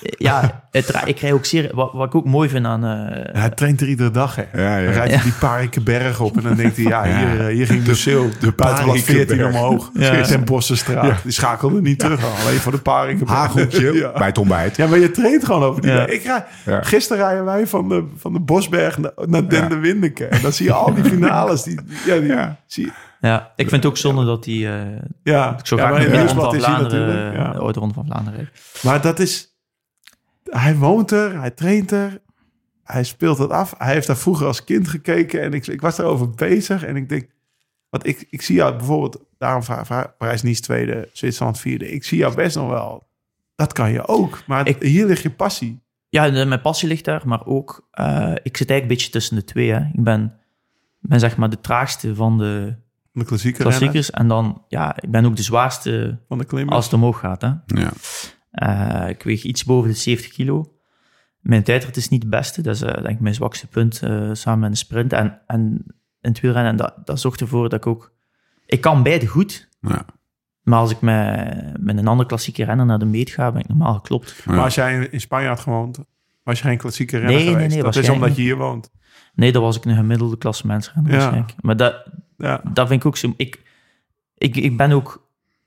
ja, 0.00 0.68
ik 1.04 1.18
rij 1.18 1.32
ook 1.32 1.44
zeer, 1.44 1.70
wat, 1.74 1.92
wat 1.92 2.06
ik 2.06 2.14
ook 2.14 2.24
mooi 2.24 2.48
vind 2.48 2.66
aan, 2.66 2.84
eh, 2.84 3.40
Hij 3.40 3.50
traint 3.50 3.80
er 3.80 3.88
iedere 3.88 4.10
dag, 4.10 4.36
hè. 4.36 4.42
Ja, 4.52 4.76
ja. 4.76 4.84
Dan 4.84 4.92
rijdt 4.94 5.14
hij 5.14 5.22
die 5.22 5.32
Paardenberg 5.32 6.20
op 6.20 6.36
en 6.36 6.42
dan 6.42 6.54
denkt 6.54 6.76
hij, 6.76 6.84
ja, 6.84 7.02
hier, 7.04 7.40
eh, 7.40 7.46
hier 7.54 7.66
ging 7.66 7.82
de 7.82 7.94
Sil, 8.04 8.24
de 8.40 8.52
buitenblad 8.52 8.98
14 9.00 9.26
Paardenberg. 9.26 9.54
omhoog. 9.62 9.90
Ja. 9.94 10.22
Ten 10.22 10.44
Bossenstraat. 10.44 11.22
Die 11.22 11.32
schakelde 11.32 11.80
niet 11.80 11.98
terug, 11.98 12.20
alleen 12.46 12.58
voor 12.58 12.72
de 12.72 12.78
Paardenberg. 12.78 13.30
Hageltje 13.30 13.92
Ja. 13.92 14.12
bij 14.12 14.26
het 14.26 14.38
ontbijt. 14.38 14.76
Ja, 14.76 14.86
maar 14.86 14.98
je 14.98 15.10
traint 15.10 15.44
gewoon 15.44 15.62
over 15.62 15.82
die 15.82 15.90
Ja. 15.90 16.06
Ik 16.06 16.22
rij, 16.22 16.44
Ja. 16.64 16.82
Gisteren 16.82 17.22
rijden 17.24 17.44
wij 17.44 17.66
van 17.66 17.88
de, 17.88 18.04
van 18.16 18.32
de 18.32 18.40
Bosberg 18.40 18.98
naar, 18.98 19.12
naar 19.26 19.48
Den 19.48 19.68
de 19.68 19.76
Windeke. 19.78 20.24
En 20.26 20.42
dan 20.42 20.52
zie 20.52 20.66
je 20.66 20.72
al 20.72 20.94
die 20.94 21.04
finales. 21.04 21.62
Die, 21.62 21.80
ja, 22.06 22.18
die, 22.18 22.26
Ja. 22.26 22.56
Zie 22.66 22.84
je, 22.84 22.92
ja, 23.20 23.52
ik 23.56 23.68
vind 23.68 23.82
het 23.82 23.92
ook 23.92 23.96
zonde 23.98 24.24
dat 24.24 24.44
die, 24.44 24.66
eh, 24.68 24.74
ja. 25.22 25.56
ik 25.58 25.66
zo 25.66 25.76
ja, 25.76 25.86
graag 25.86 26.04
in 26.04 26.10
de 26.10 26.16
Ronde 26.18 26.34
van 26.34 26.54
Vlaanderen, 26.54 27.32
Ja. 27.32 27.52
de 27.52 27.58
oude 27.58 27.78
Ronde 27.78 27.94
van 27.94 28.04
Vlaanderen. 28.06 28.48
Maar 28.82 29.00
dat 29.00 29.18
is... 29.18 29.52
Hij 30.58 30.76
woont 30.76 31.10
er, 31.10 31.40
hij 31.40 31.50
traint 31.50 31.90
er, 31.90 32.20
hij 32.82 33.04
speelt 33.04 33.38
het 33.38 33.50
af. 33.50 33.74
Hij 33.78 33.92
heeft 33.92 34.06
daar 34.06 34.16
vroeger 34.16 34.46
als 34.46 34.64
kind 34.64 34.88
gekeken 34.88 35.42
en 35.42 35.52
ik, 35.52 35.66
ik 35.66 35.80
was 35.80 35.96
daarover 35.96 36.30
bezig. 36.30 36.84
En 36.84 36.96
ik 36.96 37.08
denk, 37.08 37.30
want 37.90 38.06
ik, 38.06 38.26
ik 38.30 38.42
zie 38.42 38.54
jou 38.54 38.76
bijvoorbeeld, 38.76 39.22
daarom 39.38 39.62
vraag- 39.62 40.16
Parijs-Nice 40.16 40.60
tweede, 40.60 41.08
Zwitserland 41.12 41.58
vierde. 41.58 41.90
Ik 41.90 42.04
zie 42.04 42.18
jou 42.18 42.34
best 42.34 42.56
nog 42.56 42.68
wel. 42.68 43.06
Dat 43.56 43.72
kan 43.72 43.90
je 43.92 44.06
ook. 44.08 44.42
Maar 44.46 44.68
Ik- 44.68 44.82
hier 44.82 45.06
ligt 45.06 45.22
je 45.22 45.30
passie. 45.30 45.82
Ja, 46.08 46.44
mijn 46.44 46.60
passie 46.60 46.88
ligt 46.88 47.04
daar, 47.04 47.22
maar 47.24 47.46
ook, 47.46 47.88
eh, 47.90 48.04
ik 48.42 48.56
zit 48.56 48.70
eigenlijk 48.70 48.80
een 48.82 48.86
beetje 48.88 49.10
tussen 49.10 49.36
de 49.36 49.44
twee. 49.44 49.70
Hè. 49.72 49.78
Ik 49.92 50.04
ben, 50.04 50.34
ben 51.00 51.20
zeg 51.20 51.36
maar 51.36 51.50
de 51.50 51.60
traagste 51.60 52.14
van 52.14 52.38
de 52.38 52.76
De 53.12 53.24
klassieke 53.24 53.56
renners, 53.62 53.78
klassiekers. 53.78 54.10
En 54.10 54.28
dan, 54.28 54.62
ja, 54.68 54.96
ik 55.00 55.10
ben 55.10 55.24
ook 55.24 55.36
de 55.36 55.42
zwaarste 55.42 56.18
van 56.28 56.38
de 56.38 56.44
klimmers. 56.44 56.76
als 56.76 56.84
het 56.84 56.94
omhoog 56.94 57.18
gaat. 57.18 57.40
Hè. 57.42 57.48
Ja. 57.66 57.92
Eh, 58.54 59.08
ik 59.08 59.22
weeg 59.22 59.42
iets 59.42 59.64
boven 59.64 59.90
de 59.90 59.96
70 59.96 60.32
kilo. 60.32 60.72
Mijn 61.40 61.62
tijdrit 61.62 61.96
is 61.96 62.08
niet 62.08 62.20
de 62.20 62.28
beste. 62.28 62.62
Dat 62.62 62.74
is 62.74 62.82
eh, 62.82 62.94
denk 62.94 63.06
ik 63.14 63.20
mijn 63.20 63.34
zwakste 63.34 63.66
punt 63.66 64.02
eh, 64.02 64.28
samen 64.32 64.60
met 64.60 64.70
een 64.70 64.76
sprint. 64.76 65.12
En, 65.12 65.40
en 65.46 65.60
in 66.20 66.30
het 66.30 66.40
wielrennen, 66.40 66.70
en 66.70 66.76
dat, 66.78 66.94
dat 67.04 67.20
zorgt 67.20 67.40
ervoor 67.40 67.62
dat 67.68 67.78
ik 67.78 67.86
ook... 67.86 68.12
Ik 68.66 68.80
kan 68.80 69.02
beide 69.02 69.26
goed, 69.26 69.68
Ja. 69.80 70.04
maar 70.62 70.78
als 70.78 70.90
ik 70.90 71.00
met, 71.00 71.54
met 71.80 71.98
een 71.98 72.06
andere 72.06 72.28
klassieke 72.28 72.64
renner 72.64 72.86
naar 72.86 72.98
de 72.98 73.04
meet 73.04 73.30
ga, 73.30 73.52
ben 73.52 73.60
ik 73.60 73.68
normaal 73.68 73.94
geklopt. 73.94 74.44
Maar 74.46 74.58
als 74.60 74.74
jij 74.74 75.06
in, 75.06 75.20
Spanje 75.20 75.48
had 75.48 75.60
gewoond, 75.60 75.98
was 76.42 76.58
je 76.58 76.64
geen 76.64 76.78
klassieke 76.78 77.16
renner 77.18 77.34
Nee, 77.34 77.44
nee, 77.44 77.52
geweest. 77.54 77.74
nee, 77.74 77.82
dat 77.82 77.96
is 77.96 78.08
omdat 78.08 78.36
je 78.36 78.42
hier 78.42 78.56
woont. 78.56 78.90
Nee, 79.34 79.52
dat 79.52 79.62
was 79.62 79.76
ik 79.76 79.84
een 79.84 79.96
gemiddelde 79.96 80.38
klassementsrenner 80.38 81.12
Ja. 81.12 81.18
waarschijnlijk. 81.18 81.54
Maar 81.60 81.76
dat, 81.76 82.06
Ja. 82.36 82.60
dat 82.72 82.88
vind 82.88 83.00
ik 83.00 83.06
ook 83.06 83.16
zo... 83.16 83.34
Ik, 83.36 83.62
ik, 84.38 84.56
ik 84.56 84.76
ben 84.76 84.92
ook, 84.92 85.23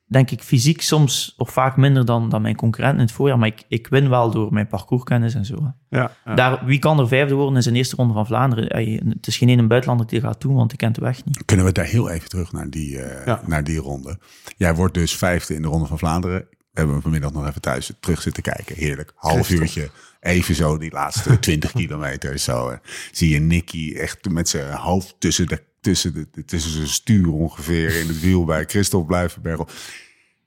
denk 0.07 0.31
ik, 0.31 0.41
fysiek 0.41 0.81
soms 0.81 1.33
of 1.37 1.49
vaak 1.49 1.77
minder 1.77 2.05
dan, 2.05 2.29
dan 2.29 2.41
mijn 2.41 2.55
concurrenten 2.55 2.99
in 2.99 3.05
het 3.05 3.15
voorjaar. 3.15 3.37
Maar 3.39 3.47
ik, 3.47 3.63
ik 3.67 3.87
win 3.87 4.09
wel 4.09 4.31
door 4.31 4.53
mijn 4.53 4.67
parcourskennis 4.67 5.33
en 5.33 5.45
zo. 5.45 5.73
Ja, 5.89 6.11
ja. 6.25 6.35
Daar, 6.35 6.65
wie 6.65 6.79
kan 6.79 6.99
er 6.99 7.07
vijfde 7.07 7.35
worden 7.35 7.55
in 7.55 7.63
zijn 7.63 7.75
eerste 7.75 7.95
ronde 7.95 8.13
van 8.13 8.25
Vlaanderen? 8.25 8.69
Ey, 8.69 9.01
Het 9.09 9.27
is 9.27 9.37
geen 9.37 9.49
ene 9.49 9.67
buitenlander 9.67 10.07
die 10.07 10.21
gaat 10.21 10.41
doen, 10.41 10.55
want 10.55 10.69
die 10.69 10.77
kent 10.77 10.95
de 10.95 11.01
weg 11.01 11.25
niet. 11.25 11.45
Kunnen 11.45 11.65
we 11.65 11.71
daar 11.71 11.85
heel 11.85 12.09
even 12.09 12.29
terug 12.29 12.51
naar 12.51 12.69
die, 12.69 12.99
eh, 13.01 13.25
Ja. 13.25 13.41
naar 13.45 13.63
die 13.63 13.77
ronde? 13.79 14.19
Jij 14.57 14.75
wordt 14.75 14.93
dus 14.93 15.15
vijfde 15.15 15.53
in 15.55 15.61
de 15.61 15.67
ronde 15.67 15.85
van 15.87 15.97
Vlaanderen. 15.97 16.39
We 16.49 16.83
hebben 16.83 17.01
vanmiddag 17.01 17.31
nog 17.31 17.47
even 17.47 17.61
thuis 17.61 17.91
terug 17.99 18.21
zitten 18.21 18.43
kijken. 18.43 18.75
Heerlijk. 18.75 19.11
Half 19.15 19.49
uurtje. 19.49 19.89
Even 20.19 20.55
zo 20.55 20.77
die 20.77 20.91
laatste 20.91 21.39
20 21.39 21.71
kilometer. 21.71 22.39
Zo. 22.39 22.69
eh, 22.69 22.77
Zie 23.11 23.29
je 23.29 23.39
Nicky 23.39 23.93
echt 23.95 24.29
met 24.29 24.49
zijn 24.49 24.73
hoofd 24.73 25.15
tussen, 25.19 25.47
de, 25.47 25.63
tussen, 25.87 26.13
de, 26.31 26.45
tussen 26.45 26.71
zijn 26.71 26.87
stuur 26.87 27.31
ongeveer 27.31 27.99
in 27.99 28.07
het 28.07 28.19
wiel 28.19 28.45
bij 28.45 28.63
Christophe 28.65 29.07
Blijvenberg. 29.07 29.61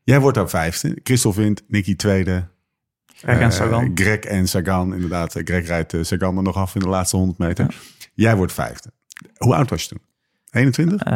Jij 0.02 0.20
wordt 0.20 0.36
daar 0.36 0.48
vijfde. 0.48 0.98
Christophe 1.02 1.40
wint. 1.40 1.62
Nicky 1.68 1.96
tweede. 1.96 2.48
Greg 3.06 3.38
en 3.38 3.42
Eh, 3.44 3.50
Sagan. 3.50 3.90
Greg 3.94 4.18
en 4.18 4.48
Sagan, 4.48 4.94
inderdaad. 4.94 5.32
Greg 5.44 5.66
rijdt 5.66 5.94
eh, 5.94 6.02
Sagan 6.02 6.36
er 6.36 6.42
nog 6.42 6.56
af 6.56 6.74
in 6.74 6.80
de 6.80 6.88
laatste 6.88 7.16
100 7.16 7.38
meter. 7.38 7.74
Jij 8.14 8.36
wordt 8.36 8.52
vijfde. 8.52 8.92
Hoe 9.36 9.54
oud 9.54 9.70
was 9.70 9.82
je 9.82 9.88
toen? 9.88 10.00
21? 10.50 11.02
Eh, 11.02 11.12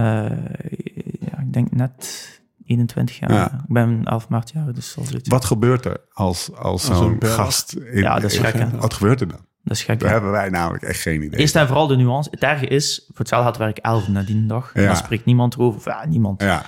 ja, 1.21 1.39
ik 1.39 1.53
denk 1.53 1.71
net 1.71 2.29
21 2.65 3.19
jaar. 3.19 3.33
Ja. 3.33 3.53
Ik 3.53 3.73
ben 3.73 4.05
11 4.05 4.29
maart 4.29 4.51
jaar, 4.51 4.73
dus. 4.73 4.97
Wat 5.23 5.45
gebeurt 5.45 5.85
er 5.85 6.01
als, 6.13 6.53
als 6.53 6.89
Als 6.89 6.99
zo'n 6.99 7.17
gast... 7.21 7.73
In, 7.73 7.99
Ja, 8.01 8.19
dat 8.19 8.31
is 8.31 8.39
gek? 8.39 8.71
Wat 8.71 8.95
gebeurt 8.95 9.21
er 9.21 9.29
dan? 9.29 9.47
Dat 9.65 9.77
is 9.77 9.83
gek. 9.83 10.01
Daar 10.01 10.11
hebben 10.11 10.31
wij 10.31 10.49
namelijk 10.49 10.83
echt 10.85 11.01
geen 11.01 11.23
idee. 11.23 11.41
Eerst 11.41 11.57
en 11.57 11.67
vooral 11.67 11.87
de 11.87 11.97
nuance. 11.97 12.31
Het 12.31 12.43
erge 12.43 12.67
is, 12.67 13.05
voor 13.07 13.19
hetzelfde 13.19 13.47
had 13.49 13.57
werk 13.59 13.79
11 13.79 14.09
na 14.09 14.23
die 14.23 14.47
dag. 14.47 14.71
Ja. 14.75 14.87
Dan 14.87 14.97
spreekt 14.97 15.25
niemand 15.25 15.55
erover. 15.55 15.79
Of, 15.79 15.85
ja, 15.85 16.07
niemand. 16.07 16.43
Ja, 16.43 16.67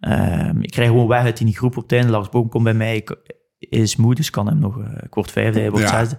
Ehm, 0.00 0.60
ik 0.60 0.70
krijg 0.70 0.88
gewoon 0.88 1.06
weg 1.08 1.22
uit 1.22 1.36
die 1.36 1.56
groep 1.56 1.76
op 1.76 1.82
het 1.82 1.92
einde. 1.92 2.08
Lars 2.10 2.28
Boom 2.28 2.48
komt 2.48 2.64
bij 2.64 2.74
mij. 2.74 2.96
Ik 2.96 3.16
is 3.58 3.96
moe, 3.96 4.14
dus 4.14 4.30
kan 4.30 4.46
hem 4.46 4.58
nog... 4.58 4.78
eh, 4.80 4.84
ik 5.04 5.14
word 5.14 5.30
vijfde, 5.30 5.70
wordt 5.70 5.88
Ja. 5.88 5.98
zesde. 5.98 6.18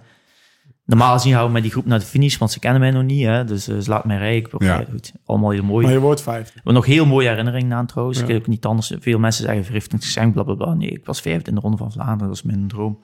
Normaal 0.84 1.12
gezien 1.12 1.32
gaan 1.32 1.46
we 1.46 1.52
met 1.52 1.62
die 1.62 1.70
groep 1.70 1.86
naar 1.86 1.98
de 1.98 2.04
finish, 2.04 2.36
want 2.38 2.50
ze 2.52 2.58
kennen 2.58 2.80
mij 2.80 2.90
nog 2.90 3.02
niet. 3.02 3.24
Hè, 3.26 3.44
dus 3.44 3.68
eh, 3.68 3.78
ze 3.78 3.90
laat 3.90 4.04
mij 4.04 4.16
rijden. 4.16 4.38
Ik 4.38 4.48
word, 4.50 4.64
Ja. 4.64 4.84
goed, 4.90 5.12
allemaal 5.24 5.50
heel 5.50 5.62
mooi. 5.62 5.84
Maar 5.84 5.94
je 5.94 6.00
wordt 6.00 6.22
vijfde. 6.22 6.44
We 6.46 6.52
hebben 6.54 6.74
nog 6.74 6.86
heel 6.86 7.06
mooie 7.06 7.28
herinneringen 7.28 7.76
aan 7.76 7.86
trouwens. 7.86 8.18
Ja. 8.18 8.24
Ik 8.24 8.30
heb 8.30 8.40
ook 8.40 8.46
niet 8.46 8.64
anders. 8.64 8.92
Veel 9.00 9.18
mensen 9.18 9.44
zeggen 9.44 9.64
verrichtend 9.64 10.04
geschenk, 10.04 10.32
bla 10.32 10.42
bla 10.42 10.54
bla. 10.54 10.74
Nee, 10.74 10.88
ik 10.88 11.04
was 11.06 11.20
vijfde 11.20 11.48
in 11.48 11.54
de 11.54 11.60
Ronde 11.60 11.76
van 11.76 11.92
Vlaanderen. 11.92 12.26
Dat 12.26 12.36
is 12.36 12.42
mijn 12.42 12.68
droom. 12.68 12.98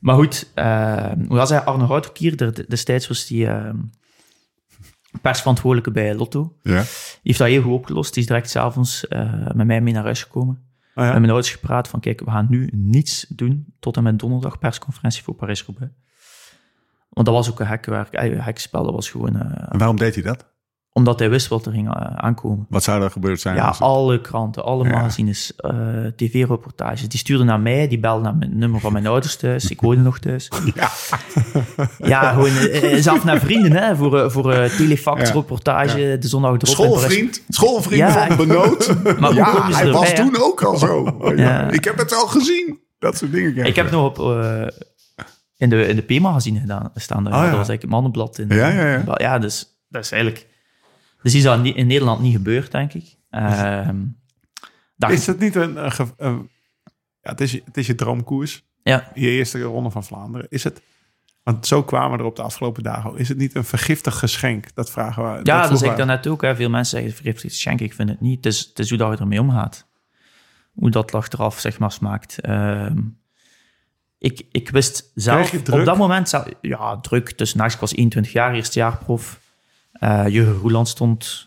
Maar 0.00 0.14
goed, 0.14 0.50
eh 0.54 1.12
hoe 1.28 1.36
was 1.36 1.50
hij? 1.50 1.60
Arno 1.60 1.84
Houtkier, 1.84 2.36
de- 2.36 2.64
destijds 2.68 3.08
was 3.08 3.26
die 3.26 3.46
eh, 3.46 3.70
persverantwoordelijke 5.22 5.90
bij 5.90 6.14
Lotto. 6.14 6.56
ja. 6.62 6.80
Die 6.82 7.20
heeft 7.22 7.38
dat 7.38 7.48
heel 7.48 7.62
goed 7.62 7.72
opgelost. 7.72 8.12
Die 8.14 8.22
is 8.22 8.28
direct 8.28 8.50
s'avonds 8.50 9.08
eh 9.08 9.46
met 9.54 9.66
mij 9.66 9.80
mee 9.80 9.92
naar 9.94 10.02
huis 10.04 10.22
gekomen. 10.22 10.54
Oh 10.94 11.04
ja? 11.04 11.10
Met 11.10 11.18
mijn 11.20 11.30
ouders 11.32 11.50
gepraat 11.52 11.88
van, 11.88 12.00
kijk, 12.00 12.20
we 12.20 12.30
gaan 12.30 12.46
nu 12.50 12.68
niets 12.72 13.26
doen 13.28 13.74
tot 13.78 13.96
en 13.96 14.02
met 14.02 14.18
donderdag 14.18 14.58
persconferentie 14.58 15.22
voor 15.22 15.34
Parijs-Roubaix. 15.34 15.92
Want 17.08 17.26
dat 17.26 17.34
was 17.36 17.50
ook 17.50 17.60
een 17.60 17.66
hekkenwerk, 17.66 18.08
een 18.12 18.40
hekkenspel. 18.40 18.84
Dat 18.84 18.94
was 18.94 19.10
gewoon... 19.10 19.36
En 19.40 19.78
waarom 19.78 19.96
deed 19.96 20.14
hij 20.14 20.22
dat? 20.24 20.46
Omdat 20.92 21.18
hij 21.18 21.30
wist 21.30 21.48
wat 21.48 21.66
er 21.66 21.72
ging 21.72 21.94
eh, 21.94 22.06
aankomen. 22.16 22.66
Wat 22.68 22.82
zou 22.82 23.02
er 23.02 23.10
gebeurd 23.10 23.40
zijn? 23.40 23.54
Ja, 23.56 23.74
alle 23.78 24.20
kranten, 24.20 24.64
alle 24.64 24.84
Ja. 24.84 24.90
magazines, 24.90 25.56
eh, 25.56 25.72
tv-reportages. 26.16 27.08
Die 27.08 27.18
stuurden 27.18 27.46
naar 27.46 27.60
mij, 27.60 27.88
die 27.88 27.98
belden 28.00 28.22
naar 28.22 28.36
mijn 28.36 28.58
nummer 28.58 28.80
van 28.80 28.92
mijn 28.92 29.06
ouders 29.12 29.36
thuis. 29.36 29.70
Ik 29.70 29.80
woonde 29.80 30.02
nog 30.02 30.18
thuis. 30.18 30.48
Ja. 30.74 30.90
Ja, 31.98 32.32
gewoon 32.32 32.56
eh, 32.56 32.94
zelf 33.02 33.24
naar 33.24 33.38
vrienden, 33.40 33.72
hè, 33.72 33.96
voor, 33.96 34.30
voor 34.30 34.52
eh, 34.52 34.70
telefax, 34.76 35.28
Ja. 35.28 35.34
reportage, 35.34 36.16
de 36.20 36.28
zondag 36.28 36.50
erop. 36.50 36.66
Schoolvriend, 36.66 37.42
schoolvriend 37.48 38.12
Ja. 38.12 38.26
van 38.26 38.36
Benoot. 38.36 38.94
Maar 39.20 39.30
hoe 39.30 39.34
ja, 39.34 39.44
komen 39.50 39.72
ze 39.74 39.82
hij 39.82 39.90
was 39.92 40.08
erbij, 40.10 40.24
toen 40.24 40.42
ook 40.42 40.62
al 40.62 40.76
zo. 40.76 41.16
Ja. 41.36 41.70
Ik 41.70 41.84
heb 41.84 41.98
het 41.98 42.14
al 42.14 42.26
gezien. 42.26 42.78
Dat 42.98 43.16
soort 43.16 43.32
dingen. 43.32 43.56
Ik 43.66 43.74
je. 43.74 43.82
heb 43.82 43.90
nog 43.90 44.04
op, 44.04 44.18
eh, 44.18 44.66
in 45.56 45.68
de, 45.70 45.86
in 45.86 45.96
de 45.96 46.02
P-magazine 46.02 46.60
gedaan, 46.60 46.90
staan. 46.94 47.24
Daar. 47.24 47.32
Oh, 47.32 47.38
ja. 47.38 47.44
Dat 47.48 47.56
was 47.58 47.68
eigenlijk 47.68 47.82
het 47.82 47.90
mannenblad. 47.90 48.38
In, 48.38 48.48
Ja, 48.48 48.68
ja, 48.68 48.86
ja. 48.90 49.02
Ja, 49.16 49.38
dus 49.38 49.66
dat 49.88 50.04
is 50.04 50.12
eigenlijk... 50.12 50.46
Dus 51.22 51.34
is 51.34 51.42
dat 51.42 51.64
in 51.64 51.86
Nederland 51.86 52.20
niet 52.20 52.36
gebeurd, 52.36 52.70
denk 52.70 52.92
ik. 52.94 53.16
Ehm 53.30 54.04
Is 55.12 55.24
dat 55.24 55.38
niet 55.38 55.54
een... 55.54 55.76
een, 56.16 56.48
ja, 57.20 57.30
het, 57.30 57.40
is, 57.40 57.52
je- 57.52 57.62
het 57.64 57.76
is 57.76 57.86
je 57.86 57.94
droomkoers. 57.94 58.64
ja, 58.82 59.10
Je 59.14 59.28
eerste 59.28 59.60
ronde 59.62 59.90
van 59.90 60.04
Vlaanderen. 60.04 60.46
Is 60.50 60.64
het... 60.64 60.82
Want 61.42 61.66
zo 61.66 61.82
kwamen 61.82 62.10
we 62.16 62.18
er 62.18 62.28
op 62.28 62.36
de 62.36 62.42
afgelopen 62.42 62.82
dagen. 62.82 63.16
Is 63.16 63.28
het 63.28 63.38
niet 63.38 63.54
een 63.54 63.64
vergiftig 63.64 64.18
geschenk? 64.18 64.74
Dat 64.74 64.90
vragen 64.90 65.22
we. 65.22 65.40
ja, 65.42 65.66
dat 65.68 65.78
zeg 65.78 65.90
ik 65.90 65.96
daarnet 65.96 66.26
ook. 66.26 66.42
Hè. 66.42 66.56
Veel 66.56 66.70
mensen 66.70 66.98
zeggen 66.98 67.16
vergiftigd 67.16 67.54
geschenk. 67.54 67.80
Ik 67.80 67.94
vind 67.94 68.08
het 68.08 68.20
niet. 68.20 68.36
Het 68.44 68.46
is, 68.54 68.60
het 68.60 68.78
is 68.78 68.88
hoe 68.88 68.98
dat 68.98 69.12
je 69.12 69.18
ermee 69.18 69.40
omgaat. 69.40 69.88
Hoe 70.74 70.90
dat 70.90 71.14
achteraf, 71.14 71.58
zeg 71.58 71.78
maar, 71.78 71.92
smaakt. 71.92 72.40
Ehm, 72.40 72.98
ik, 74.18 74.46
ik 74.50 74.70
wist 74.70 75.10
zelf... 75.14 75.52
Op 75.54 75.84
dat 75.84 75.96
moment... 75.96 76.28
zelf- 76.28 76.48
Ja, 76.60 76.96
druk. 76.96 77.30
Tussen 77.30 77.58
nachts, 77.58 77.74
ik 77.74 77.80
was 77.80 77.94
21 77.94 78.32
jaar, 78.32 78.54
eerste 78.54 78.78
jaar 78.78 78.96
prof. 78.98 79.40
Eh 80.00 80.28
Jurgen 80.28 80.54
Roeland 80.54 80.88
stond 80.88 81.46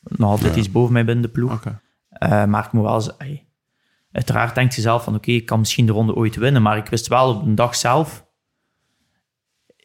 nog 0.00 0.30
altijd 0.30 0.56
iets 0.56 0.70
boven 0.70 0.92
mij 0.92 1.04
binnen 1.04 1.24
de 1.24 1.30
ploeg. 1.30 1.52
Oké. 1.52 1.80
Eh, 2.08 2.44
maar 2.44 2.64
ik 2.64 2.72
moet 2.72 2.82
wel 2.84 3.00
zeggen, 3.00 3.40
uiteraard 4.12 4.54
denkt 4.54 4.74
je 4.74 4.80
zelf 4.80 5.04
van 5.04 5.14
oké, 5.14 5.30
ik 5.30 5.46
kan 5.46 5.58
misschien 5.58 5.86
de 5.86 5.92
ronde 5.92 6.14
ooit 6.14 6.36
winnen, 6.36 6.62
maar 6.62 6.76
ik 6.76 6.88
wist 6.88 7.06
wel 7.08 7.34
op 7.34 7.44
de 7.44 7.54
dag 7.54 7.76
zelf, 7.76 8.24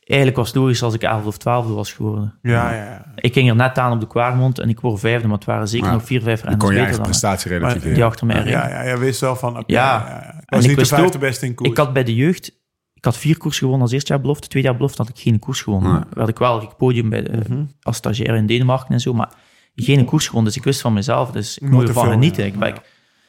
eigenlijk 0.04 0.38
was 0.40 0.48
het 0.48 0.56
logisch 0.58 0.84
als 0.84 0.94
ik 0.94 1.04
11 1.04 1.26
of 1.26 1.38
12 1.38 1.68
was 1.68 1.94
geworden. 1.94 2.40
Ja, 2.42 2.74
ja, 2.74 2.84
ja. 2.84 3.06
Ik 3.16 3.34
ging 3.34 3.50
er 3.50 3.56
net 3.56 3.78
aan 3.78 3.92
op 3.92 4.00
de 4.00 4.08
Kwaarmond 4.08 4.60
en 4.60 4.70
ik 4.70 4.80
word 4.80 5.00
vijfde, 5.00 5.28
maar 5.28 5.38
het 5.38 5.46
waren 5.46 5.68
zeker 5.68 5.88
Ja. 5.88 5.94
nog 5.94 6.04
vier, 6.04 6.22
vijf 6.22 6.40
Dan 6.42 6.50
renners 6.50 6.64
kon 6.70 6.76
je 6.76 6.82
beter 6.82 6.94
eigen 6.94 7.04
dan 7.04 7.12
mij, 7.12 7.20
prestatie 7.20 7.52
relativeren. 7.58 7.94
die 7.96 8.04
achter 8.04 8.26
mij 8.26 8.36
Ja, 8.36 8.42
reden. 8.44 8.60
ja, 8.60 8.84
jij 8.84 8.98
wist 8.98 9.20
wel 9.22 9.36
van... 9.36 9.58
oké, 9.58 9.74
Ja. 9.74 9.84
ja, 10.00 10.08
ja. 10.10 10.18
Ik 10.20 10.26
En 10.26 10.44
was 10.46 10.60
ik 10.60 10.66
niet 10.68 10.70
de 10.70 10.76
wist 10.76 10.90
vijfde 10.94 11.14
ook- 11.16 11.20
beste 11.20 11.46
in 11.46 11.54
koers. 11.56 11.70
Ik 11.70 11.78
had 11.78 11.94
bij 11.94 12.04
de 12.04 12.16
jeugd, 12.16 12.59
ik 13.00 13.06
had 13.06 13.18
vier 13.18 13.38
koers 13.38 13.58
gewonnen 13.58 13.82
als 13.82 13.92
eerste 13.92 14.14
jaar 14.14 14.22
belofte, 14.22 14.48
tweede 14.48 14.68
jaar 14.68 14.78
belofte 14.78 15.02
had 15.02 15.10
ik 15.10 15.18
geen 15.20 15.40
koers 15.40 15.62
gewonnen. 15.62 15.92
Ja. 15.92 16.08
Werd 16.14 16.30
ik 16.30 16.38
wel 16.38 16.62
ik 16.62 16.76
podium 16.78 17.10
bij 17.10 17.24
de, 17.24 17.32
Mhm. 17.50 17.64
als 17.82 17.96
stagiair 17.98 18.36
in 18.36 18.46
Denemarken 18.46 18.94
en 18.94 19.00
zo, 19.00 19.14
maar 19.14 19.30
geen 19.76 20.06
koers 20.06 20.26
gewonnen. 20.26 20.46
Dus 20.48 20.58
ik 20.60 20.64
wist 20.66 20.82
van 20.82 20.94
mezelf, 20.94 21.32
dus 21.32 21.58
ik 21.58 21.70
moet 21.70 21.82
er 21.82 21.88
ervan 21.88 22.10
genieten. 22.10 22.44
ja. 22.44 22.50
Ik 22.50 22.60
ben. 22.60 22.74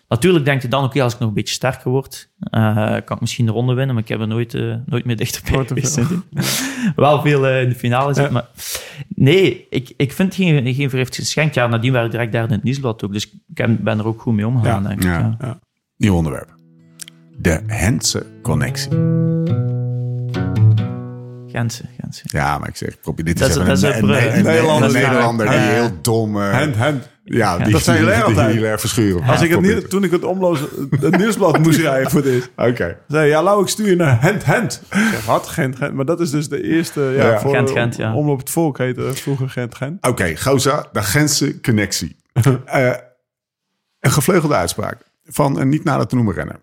Natuurlijk 0.09 0.45
denk 0.45 0.63
je 0.63 0.69
dan, 0.69 0.85
oké, 0.85 1.03
als 1.03 1.13
ik 1.15 1.19
nog 1.19 1.29
een 1.29 1.35
beetje 1.35 1.55
sterker 1.55 1.91
word, 1.91 2.31
eh, 2.41 2.75
kan 3.05 3.17
ik 3.17 3.21
misschien 3.21 3.47
de 3.47 3.53
ronde 3.53 3.75
winnen, 3.75 3.95
maar 3.95 4.03
ik 4.05 4.09
heb 4.11 4.21
er 4.21 4.27
nooit, 4.29 4.55
eh, 4.55 4.75
nooit 4.87 5.05
meer 5.05 5.17
dichterbij 5.17 5.67
geweest. 5.67 6.01
Wel 6.97 7.21
veel 7.23 7.47
eh, 7.47 7.63
in 7.63 7.69
de 7.69 7.75
finale 7.75 8.15
zitten, 8.15 8.33
maar 8.33 8.49
nee, 9.09 9.67
ik, 9.71 9.93
ik 9.97 10.13
vind 10.13 10.35
geen, 10.35 10.75
geen 10.75 10.91
vergiftigd 10.91 11.27
geschenk. 11.27 11.55
Ja, 11.55 11.67
nadien 11.67 11.93
werd 11.93 12.05
ik 12.05 12.11
direct 12.11 12.33
derde 12.33 12.49
in 12.49 12.55
het 12.55 12.63
nieuwsblad 12.63 13.05
ook, 13.05 13.13
dus 13.13 13.25
ik 13.27 13.83
ben 13.85 13.99
er 13.99 14.07
ook 14.07 14.21
goed 14.21 14.35
mee 14.35 14.47
omgegaan, 14.47 14.83
Ja. 14.83 14.89
denk 14.89 15.01
ik. 15.01 15.07
Ja. 15.07 15.37
Ja. 15.41 15.59
Nieuw 15.97 16.15
onderwerp. 16.15 16.59
De 17.41 17.61
Hense 17.67 18.27
connectie. 18.43 18.89
Gentse, 21.47 21.85
Gentse. 22.01 22.23
Ja, 22.25 22.59
maar 22.59 22.69
ik 22.69 22.77
zeg, 22.77 22.89
ik 22.89 23.01
probeer 23.01 23.25
dit 23.25 23.39
Dat 23.39 23.53
te 23.53 23.61
is- 23.61 23.81
zeggen. 23.81 23.81
dat 23.81 23.95
is 23.95 24.03
een, 24.03 24.09
een 24.09 24.37
een, 24.37 24.43
brug. 24.43 24.81
een- 24.87 24.93
Nederlander 24.93 25.49
die 25.51 25.59
heel 25.59 25.91
dom... 26.03 26.41
eh, 26.43 26.53
Hand, 26.53 26.77
hand. 26.77 27.09
ja, 27.25 27.59
die, 27.59 27.73
Dat 27.73 27.85
die, 27.85 27.95
er 27.95 28.05
die, 28.05 28.23
altijd. 28.25 28.62
erg 28.62 28.81
verschuren. 28.81 29.23
Als 29.29 29.43
ik 29.43 29.51
het 29.51 29.61
niet, 29.61 29.91
toen 29.91 30.05
ik 30.05 30.11
het 30.11 30.25
omloos, 30.25 30.61
het 31.01 31.17
nieuwsblad 31.17 31.59
moest 31.59 31.79
rijden 31.89 32.11
voor 32.11 32.23
dit. 32.23 32.51
Oké. 32.57 32.97
Zei 33.09 33.29
ja, 33.29 33.43
Lau, 33.43 33.62
ik 33.62 33.69
stuur 33.69 33.89
je 33.89 33.97
naar 33.97 34.21
Hand, 34.21 34.45
Hand. 34.45 34.83
Ik 34.91 34.97
zeg, 35.11 35.25
wat? 35.25 35.47
Gent, 35.49 35.77
Gent. 35.77 35.95
Maar 35.95 36.05
dat 36.05 36.21
is 36.21 36.31
dus 36.31 36.49
de 36.49 36.62
eerste, 36.62 37.01
ja, 37.01 37.27
Ja. 37.31 37.39
voor 37.41 37.55
Gent, 37.55 37.71
Gent, 37.71 37.97
ja. 37.97 38.15
Omloop 38.15 38.39
het 38.39 38.51
Volk 38.51 38.79
heette 38.79 39.12
vroeger 39.15 39.49
Gent, 39.51 39.75
Gent. 39.75 40.07
Oké, 40.07 40.37
Goza, 40.37 40.87
de 40.93 41.03
Gentse 41.03 41.61
connectie. 41.61 42.17
Eh, 42.65 42.91
een 44.01 44.11
gevleugelde 44.11 44.55
uitspraak 44.55 44.97
van 45.25 45.61
een 45.61 45.69
niet 45.69 45.85
nader 45.85 46.07
te 46.07 46.15
noemen 46.15 46.35
renner. 46.35 46.61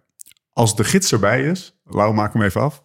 Als 0.57 0.75
de 0.75 0.83
gids 0.83 1.11
erbij 1.11 1.43
is, 1.43 1.75
Lau, 1.85 2.13
maak 2.13 2.33
hem 2.33 2.41
even 2.41 2.61
af. 2.61 2.83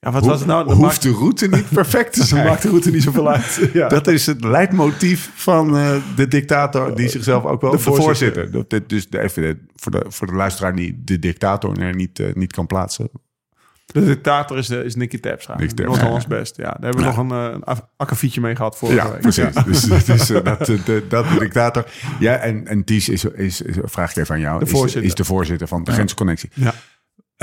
Ja, 0.00 0.10
wat 0.10 0.20
Hoe- 0.20 0.30
was 0.30 0.38
het 0.38 0.48
nou? 0.48 0.64
Dat 0.64 0.72
hoeft 0.76 0.86
maakt, 0.88 1.02
de 1.02 1.10
route 1.12 1.48
niet 1.48 1.68
perfect 1.82 2.12
te 2.12 2.18
dat 2.18 2.28
zijn. 2.28 2.46
maakt 2.46 2.62
de 2.62 2.68
route 2.68 2.90
niet 2.90 3.02
zoveel 3.02 3.30
uit. 3.30 3.60
Ja. 3.72 3.88
Dat 3.88 4.06
is 4.06 4.26
het 4.26 4.44
leidmotief 4.44 5.30
van 5.34 5.76
eh, 5.76 5.96
de 6.16 6.28
dictator, 6.28 6.94
die 6.96 7.08
zichzelf 7.08 7.44
ook 7.44 7.60
wel 7.60 7.70
de, 7.70 7.76
De 7.76 7.82
voorzitter. 7.82 8.50
Dat 8.50 8.80
dus 8.86 9.08
de, 9.08 9.20
even 9.20 9.68
voor, 9.76 9.92
de, 9.92 10.04
voor 10.08 10.26
de 10.26 10.32
luisteraar 10.34 10.74
die 10.74 11.00
de 11.04 11.18
dictator 11.18 11.78
er 11.78 11.94
niet, 11.94 12.18
eh, 12.18 12.34
niet 12.34 12.52
kan 12.52 12.66
plaatsen. 12.66 13.08
de 13.86 14.04
dictator 14.04 14.58
is, 14.58 14.66
de, 14.66 14.84
is 14.84 14.94
Nicky 14.94 15.20
Terpstra. 15.20 15.56
Nicky 15.56 15.74
Terpstra, 15.74 15.86
Noord-Hollands 15.88 16.26
best. 16.26 16.56
Ja, 16.56 16.62
daar 16.62 16.76
hebben 16.80 17.00
we 17.02 17.08
Ja. 17.10 17.16
nog 17.22 17.30
een, 17.30 17.52
eh, 17.52 17.58
een 17.74 17.78
akkefietje 17.96 18.40
mee 18.40 18.56
gehad 18.56 18.76
vorige 18.78 18.98
Ja, 18.98 19.10
week. 19.10 19.20
precies. 19.20 19.54
Dus, 19.64 20.04
dus 20.04 20.30
eh, 20.30 20.44
dat, 20.44 20.60
eh, 20.68 20.84
de, 20.84 21.04
dat 21.08 21.28
de 21.28 21.38
dictator. 21.38 21.84
Ja, 22.18 22.36
en, 22.36 22.66
en 22.66 22.84
Ties 22.84 23.08
is, 23.08 23.24
is, 23.24 23.60
is, 23.62 23.76
vraag 23.82 24.10
ik 24.10 24.16
even 24.16 24.34
aan 24.34 24.40
jou, 24.40 24.58
De 24.58 24.64
is, 24.64 24.70
voorzitter. 24.70 25.04
is 25.04 25.14
de 25.14 25.24
voorzitter 25.24 25.68
van 25.68 25.84
de 25.84 25.92
Gentse 25.92 26.14
Connectie. 26.16 26.50
Ja. 26.54 26.74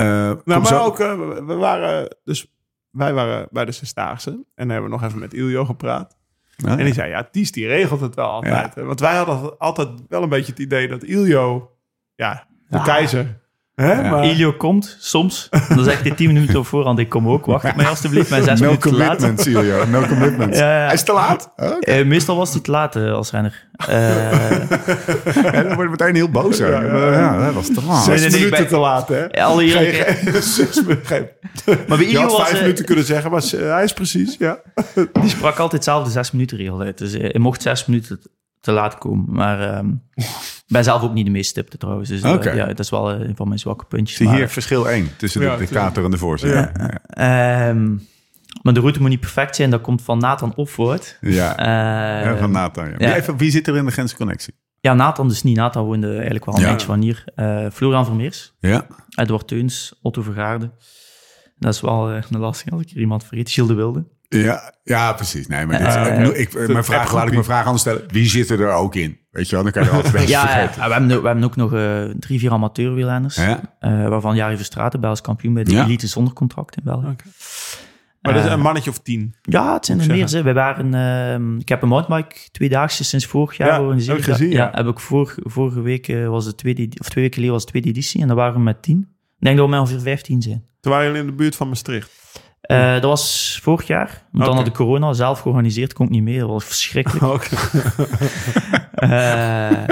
Eh, 0.00 0.06
Nou, 0.06 0.40
maar 0.44 0.66
zo- 0.66 0.84
ook, 0.84 0.98
eh, 0.98 1.14
we- 1.46 1.54
waren, 1.54 2.16
dus 2.24 2.52
wij 2.90 3.12
waren 3.12 3.48
bij 3.50 3.64
de 3.64 3.72
Zesdaagse. 3.72 4.30
En 4.30 4.44
dan 4.54 4.68
hebben 4.68 4.90
we 4.90 4.96
nog 4.96 5.04
even 5.06 5.18
met 5.18 5.34
Iljo 5.34 5.64
gepraat. 5.64 6.18
Ah, 6.64 6.70
En 6.70 6.84
die 6.84 6.94
zei, 6.94 7.10
ja, 7.10 7.24
Ties 7.30 7.52
die 7.52 7.66
regelt 7.66 8.00
het 8.00 8.14
wel 8.14 8.28
altijd. 8.28 8.74
Want 8.74 9.00
wij 9.00 9.16
hadden 9.16 9.58
altijd 9.58 9.88
wel 10.08 10.22
een 10.22 10.28
beetje 10.28 10.50
het 10.52 10.60
idee 10.60 10.88
dat 10.88 11.02
Iljo, 11.02 11.76
ja, 12.14 12.46
de 12.68 12.82
keizer. 12.82 13.40
Hè? 13.80 14.10
Maar, 14.10 14.24
Ilio 14.26 14.52
komt 14.52 14.96
soms, 15.00 15.48
dan 15.68 15.84
zegt 15.84 16.02
hij 16.02 16.10
tien 16.10 16.26
minuten 16.32 16.58
op 16.58 16.66
voorhand, 16.66 16.98
ik 16.98 17.08
kom 17.08 17.28
ook, 17.28 17.46
wacht 17.46 17.76
mij 17.76 17.86
alsjeblieft, 17.86 18.30
mijn 18.30 18.42
zes 18.44 18.60
no 18.60 18.66
minuten 18.66 18.90
te 18.90 18.96
laat. 18.96 19.16
commitment, 19.16 19.44
je. 19.44 19.84
No 19.90 20.06
commitment. 20.06 20.56
Ja, 20.60 20.78
ja. 20.78 20.84
Hij 20.84 20.94
is 20.94 21.02
te 21.02 21.12
laat. 21.12 21.52
Oké. 21.56 21.74
Eh, 21.90 22.04
meestal 22.06 22.36
was 22.36 22.52
hij 22.52 22.60
te 22.60 22.70
laat 22.70 22.96
eh, 22.96 23.12
als 23.12 23.30
renner. 23.30 23.68
Eh, 23.88 24.52
En 25.54 25.66
dan 25.66 25.74
wordt 25.74 25.90
meteen 25.90 26.14
heel 26.14 26.28
boos. 26.30 26.56
Ja, 26.58 26.82
ja, 26.82 27.44
dat 27.44 27.54
was 27.54 27.66
te 27.66 27.84
laat. 27.86 28.04
zes 28.04 28.20
nee, 28.20 28.30
nee, 28.30 28.38
minuten 28.38 28.58
bij- 28.58 28.66
te 28.68 28.76
laat, 28.78 29.08
hè? 29.08 29.30
alle 29.44 29.68
geen- 29.68 30.42
zes 30.42 30.80
minuten, 30.82 31.06
geen- 31.06 31.28
Maar 31.66 31.76
bij 31.86 31.98
Je 31.98 32.04
Ilio 32.06 32.20
had 32.20 32.30
was, 32.30 32.40
vijf 32.40 32.54
eh, 32.54 32.60
minuten 32.60 32.84
kunnen 32.84 33.04
zeggen, 33.04 33.30
maar 33.30 33.42
hij 33.56 33.84
is 33.84 33.92
precies, 33.92 34.36
ja. 34.38 34.58
die 35.12 35.28
sprak 35.30 35.58
altijd 35.58 35.84
zelf 35.84 36.04
de 36.04 36.10
zes 36.10 36.30
minuten 36.30 36.56
regel 36.56 36.80
uit. 36.80 36.98
Dus 36.98 37.12
eh, 37.14 37.20
hij 37.20 37.40
mocht 37.40 37.62
zes 37.62 37.86
minuten 37.86 38.20
te- 38.60 38.72
laat 38.72 38.98
komen. 38.98 39.24
Maar 39.34 39.60
ehm, 39.60 39.88
ik 40.14 40.26
ben 40.66 40.84
zelf 40.84 41.02
ook 41.02 41.12
niet 41.12 41.24
de 41.24 41.30
meest 41.30 41.50
stipte 41.50 41.76
trouwens. 41.76 42.08
Dus 42.08 42.22
eh, 42.22 42.32
Oké. 42.32 42.50
ja, 42.50 42.66
dat 42.66 42.78
is 42.78 42.90
wel 42.90 43.10
eh, 43.12 43.28
een 43.28 43.36
van 43.36 43.48
mijn 43.48 43.60
zwakke 43.60 43.84
puntjes. 43.84 44.16
Zie 44.16 44.26
maar, 44.26 44.36
hier 44.36 44.48
verschil 44.48 44.88
1 44.88 45.08
tussen 45.16 45.40
Ja, 45.42 45.52
de 45.52 45.58
dictator 45.58 46.04
en 46.04 46.10
de 46.10 46.18
voorzitter. 46.18 46.70
Ja. 46.78 47.00
ehm, 47.68 47.94
maar 48.62 48.72
de 48.74 48.80
route 48.80 49.00
moet 49.00 49.08
niet 49.08 49.20
perfect 49.20 49.56
zijn. 49.56 49.70
Dat 49.70 49.80
komt 49.80 50.02
van 50.02 50.18
Nathan 50.18 50.54
Opvoort. 50.54 51.18
Ja. 51.20 51.56
Eh, 51.56 52.24
Ja, 52.30 52.36
van 52.36 52.50
Nathan. 52.50 52.84
Ja. 52.84 52.90
ja. 52.90 53.06
Wie, 53.06 53.14
even, 53.14 53.36
wie 53.36 53.50
zit 53.50 53.66
er 53.68 53.76
in 53.76 53.84
de 53.84 53.90
Gentse 53.92 54.16
Connectie? 54.16 54.54
ja, 54.80 54.94
Nathan 54.94 55.28
dus 55.28 55.42
niet. 55.42 55.56
Nathan 55.56 55.84
woonde 55.84 56.12
eigenlijk 56.14 56.44
wel 56.44 56.54
een 56.54 56.60
Ja. 56.60 56.66
eindje 56.68 56.86
van 56.86 57.00
hier. 57.00 57.24
Eh 57.34 57.66
Florian 57.72 58.04
Vermeers. 58.04 58.54
Ja. 58.60 58.86
Edward 59.14 59.48
Teuns, 59.48 59.98
Otto 60.02 60.22
Vergaarde. 60.22 60.70
Dat 61.58 61.74
is 61.74 61.80
wel 61.80 62.10
een 62.10 62.24
lastige 62.38 62.70
als 62.70 62.82
ik 62.82 62.90
er 62.90 62.96
iemand 63.00 63.24
vergeet. 63.24 63.50
Gilles 63.50 63.68
de 63.70 63.76
Wilde. 63.76 64.04
Ja, 64.38 64.74
ja, 64.82 65.12
precies. 65.12 65.46
Nee, 65.46 65.66
maar 65.66 65.78
dit, 65.78 65.86
Eh, 65.86 66.40
ik, 66.40 66.52
ik- 66.52 66.68
mijn 66.72 66.84
vraag, 66.84 67.12
laat 67.14 67.26
ik 67.26 67.32
mijn 67.32 67.44
vraag 67.44 67.64
anders 67.64 67.80
stellen. 67.82 68.02
Wie 68.08 68.26
zit 68.28 68.50
er 68.50 68.70
ook 68.72 68.94
in? 68.94 69.18
Weet 69.30 69.48
je 69.48 69.54
wel, 69.54 69.62
dan 69.64 69.72
kan 69.72 69.82
je 69.82 69.88
altijd 69.90 70.06
een 70.14 70.20
beetje 70.20 70.28
Ja, 70.34 70.42
ja, 70.42 70.48
vergeten. 70.52 70.74
we, 70.86 70.92
hebben, 70.92 71.12
ook- 71.16 71.20
we 71.22 71.26
hebben 71.26 71.44
ook 71.44 71.56
nog 71.56 71.72
eh, 71.74 72.02
drie, 72.18 72.38
vier 72.38 72.52
amateurwielrenners. 72.52 73.36
Ja. 73.36 73.76
eh, 73.80 74.08
waarvan 74.08 74.36
Jari 74.36 74.56
Verstraeten, 74.56 75.00
Belgisch 75.00 75.20
kampioen 75.20 75.54
bij 75.54 75.64
de 75.64 75.70
Ja. 75.72 75.84
elite 75.84 76.06
zonder 76.06 76.32
contract 76.32 76.76
in 76.76 76.82
België. 76.84 77.16
Maar 78.20 78.32
dat 78.32 78.42
is 78.42 78.48
Eh, 78.48 78.54
een 78.56 78.60
mannetje 78.62 78.90
of 78.90 78.98
tien. 78.98 79.34
Ja, 79.42 79.72
het 79.74 79.86
zijn 79.86 80.00
er 80.00 80.06
meer. 80.06 80.28
Ze. 80.28 80.42
We 80.42 80.52
waren, 80.52 80.94
ehm, 80.94 81.58
ik 81.58 81.68
heb 81.68 81.82
een 81.82 81.88
mountainbike 81.88 82.36
tweedaagse 82.52 83.04
sinds 83.04 83.26
vorig 83.26 83.56
jaar 83.56 83.68
Ja, 83.68 83.74
georganiseerd. 83.74 84.16
heb 84.16 84.26
ik 84.26 84.32
gezien, 84.32 84.50
ja. 84.50 84.70
heb 84.74 84.86
ik 84.86 85.00
vor, 85.00 85.34
vorige 85.36 85.80
week 85.80 86.08
eh, 86.08 86.28
was 86.28 86.44
de 86.44 86.54
tweede, 86.54 86.82
of 87.00 87.08
twee 87.08 87.22
weken 87.24 87.32
geleden 87.34 87.52
was 87.54 87.64
de 87.64 87.70
tweede 87.70 87.88
editie 87.88 88.20
en 88.20 88.26
daar 88.26 88.36
waren 88.36 88.54
we 88.54 88.60
met 88.60 88.82
tien. 88.82 88.98
Ik 89.38 89.46
denk 89.46 89.56
dat 89.56 89.64
we 89.64 89.70
met 89.70 89.80
ongeveer 89.80 90.00
15 90.00 90.42
zijn. 90.42 90.64
Toen 90.80 90.92
waren 90.92 91.06
jullie 91.06 91.20
in 91.20 91.26
de 91.26 91.32
buurt 91.36 91.56
van 91.56 91.68
Maastricht. 91.68 92.10
Eh, 92.70 92.92
dat 92.92 93.02
was 93.02 93.58
vorig 93.62 93.86
jaar. 93.86 94.22
Dan 94.32 94.56
had 94.56 94.64
de 94.64 94.70
corona 94.70 95.12
zelf 95.12 95.40
georganiseerd, 95.40 95.92
kon 95.92 96.06
ik 96.06 96.12
niet 96.12 96.22
meer. 96.22 96.40
Dat 96.40 96.48
was 96.48 96.64
verschrikkelijk. 96.64 97.50
Eh, 98.94 99.88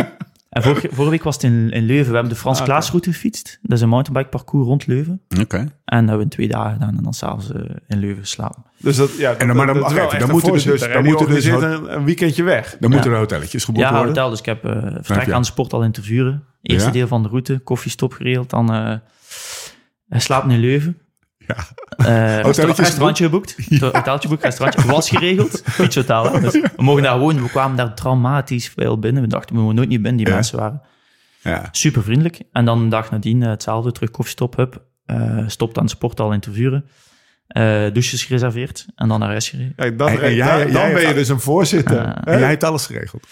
en 0.48 0.62
vorige, 0.62 0.88
vorige 0.92 1.10
week 1.10 1.22
was 1.22 1.34
het 1.34 1.44
in, 1.44 1.70
in 1.70 1.84
Leuven. 1.84 2.08
We 2.08 2.12
hebben 2.14 2.32
de 2.32 2.38
Frans 2.38 2.58
Ah, 2.58 2.64
Klaasroute 2.64 3.12
gefietst. 3.12 3.58
Dat 3.62 3.76
is 3.76 3.80
een 3.82 3.88
mountainbike 3.88 4.28
parcours 4.36 4.66
rond 4.66 4.86
Leuven. 4.86 5.20
Oké. 5.40 5.56
En 5.56 5.68
dat 5.84 5.98
hebben 5.98 6.16
we 6.16 6.22
in 6.22 6.28
twee 6.28 6.48
dagen 6.48 6.72
gedaan 6.72 6.96
en 6.96 7.02
dan 7.02 7.12
s'avonds 7.14 7.52
eh 7.52 7.60
in 7.88 7.98
Leuven 7.98 8.22
geslapen. 8.22 8.64
Dus 8.78 8.96
dat, 8.96 9.16
ja, 9.18 9.34
En 9.34 9.46
dan- 9.46 9.56
maar 9.56 9.66
dan 9.66 9.74
dan 9.80 9.90
een 9.90 10.30
moeten 10.30 10.54
er 10.54 10.62
dus- 10.64 10.80
dan 10.92 11.04
moeten 11.04 11.26
er 11.28 11.34
dus 11.34 11.44
een, 11.44 11.96
een 11.96 12.04
weekendje 12.04 12.42
weg. 12.42 12.76
Dan 12.80 12.90
moeten 12.90 13.10
Ja. 13.10 13.14
er 13.16 13.22
hotelletjes 13.22 13.64
geboekt 13.64 13.84
Ja, 13.84 13.90
worden. 13.90 14.08
hotel. 14.08 14.30
Dus 14.30 14.38
ik 14.38 14.44
heb 14.46 14.64
eh 14.64 14.72
vertrek 15.00 15.30
aan 15.30 15.40
de 15.40 15.46
sport 15.46 15.72
al 15.72 15.82
in 15.82 15.92
te 15.92 16.02
vuren. 16.02 16.44
Eerste 16.62 16.86
Ja? 16.86 16.92
deel 16.94 17.06
van 17.06 17.22
de 17.22 17.28
route, 17.28 17.58
koffiestop 17.58 18.12
geregeld. 18.12 18.50
Dan 18.50 18.72
eh 18.74 20.20
slapen 20.20 20.50
in 20.50 20.58
Leuven. 20.60 20.98
Ja. 21.48 21.54
Eh, 21.56 22.04
restaurant- 22.06 22.44
Hotelletje 22.46 22.82
restaurantje 22.82 23.24
geboekt. 23.24 23.56
Hoteltje 23.80 24.28
geboekt, 24.28 24.42
restaurantje. 24.42 24.86
Was 24.92 25.08
geregeld. 25.08 25.62
Fietshotel. 25.78 26.40
Dus 26.40 26.52
we 26.52 26.70
mogen 26.76 27.02
daar 27.02 27.18
wonen. 27.18 27.42
We 27.42 27.48
kwamen 27.48 27.76
daar 27.76 27.94
traumatisch 27.94 28.72
veel 28.76 28.98
binnen. 28.98 29.22
We 29.22 29.28
dachten, 29.28 29.54
we 29.54 29.60
mogen 29.60 29.76
nooit 29.76 29.88
niet 29.88 30.02
binnen. 30.02 30.16
Die 30.20 30.26
Ja. 30.28 30.34
mensen 30.34 30.58
waren 30.58 30.82
Ja. 31.42 31.68
super 31.72 32.02
vriendelijk. 32.02 32.40
En 32.52 32.64
dan 32.64 32.78
een 32.80 32.88
dag 32.88 33.10
nadien 33.10 33.42
eh, 33.42 33.48
hetzelfde. 33.48 33.92
Terug 33.92 34.10
koffiestop, 34.10 34.56
hup. 34.56 34.82
Eh, 35.06 35.38
stopt 35.46 35.78
aan 35.78 35.84
de 35.84 35.90
sporthal 35.90 36.32
in 36.32 36.40
te 36.40 36.52
vuren. 36.52 36.84
Eh, 37.48 37.62
douches 37.92 38.24
gereserveerd. 38.24 38.86
En 38.96 39.08
dan 39.08 39.18
naar 39.20 39.28
huis 39.28 39.48
gereden. 39.48 39.74
Kijk, 39.76 39.98
dan, 39.98 40.08
En- 40.08 40.22
en 40.22 40.34
jij- 40.34 40.46
dan, 40.48 40.58
jij 40.72 40.82
dan 40.82 40.92
ben 40.92 41.08
je 41.08 41.14
dus 41.14 41.28
een 41.28 41.40
voorzitter. 41.40 41.98
En 42.24 42.38
jij 42.38 42.48
hebt 42.48 42.64
alles 42.64 42.86
geregeld. 42.86 43.26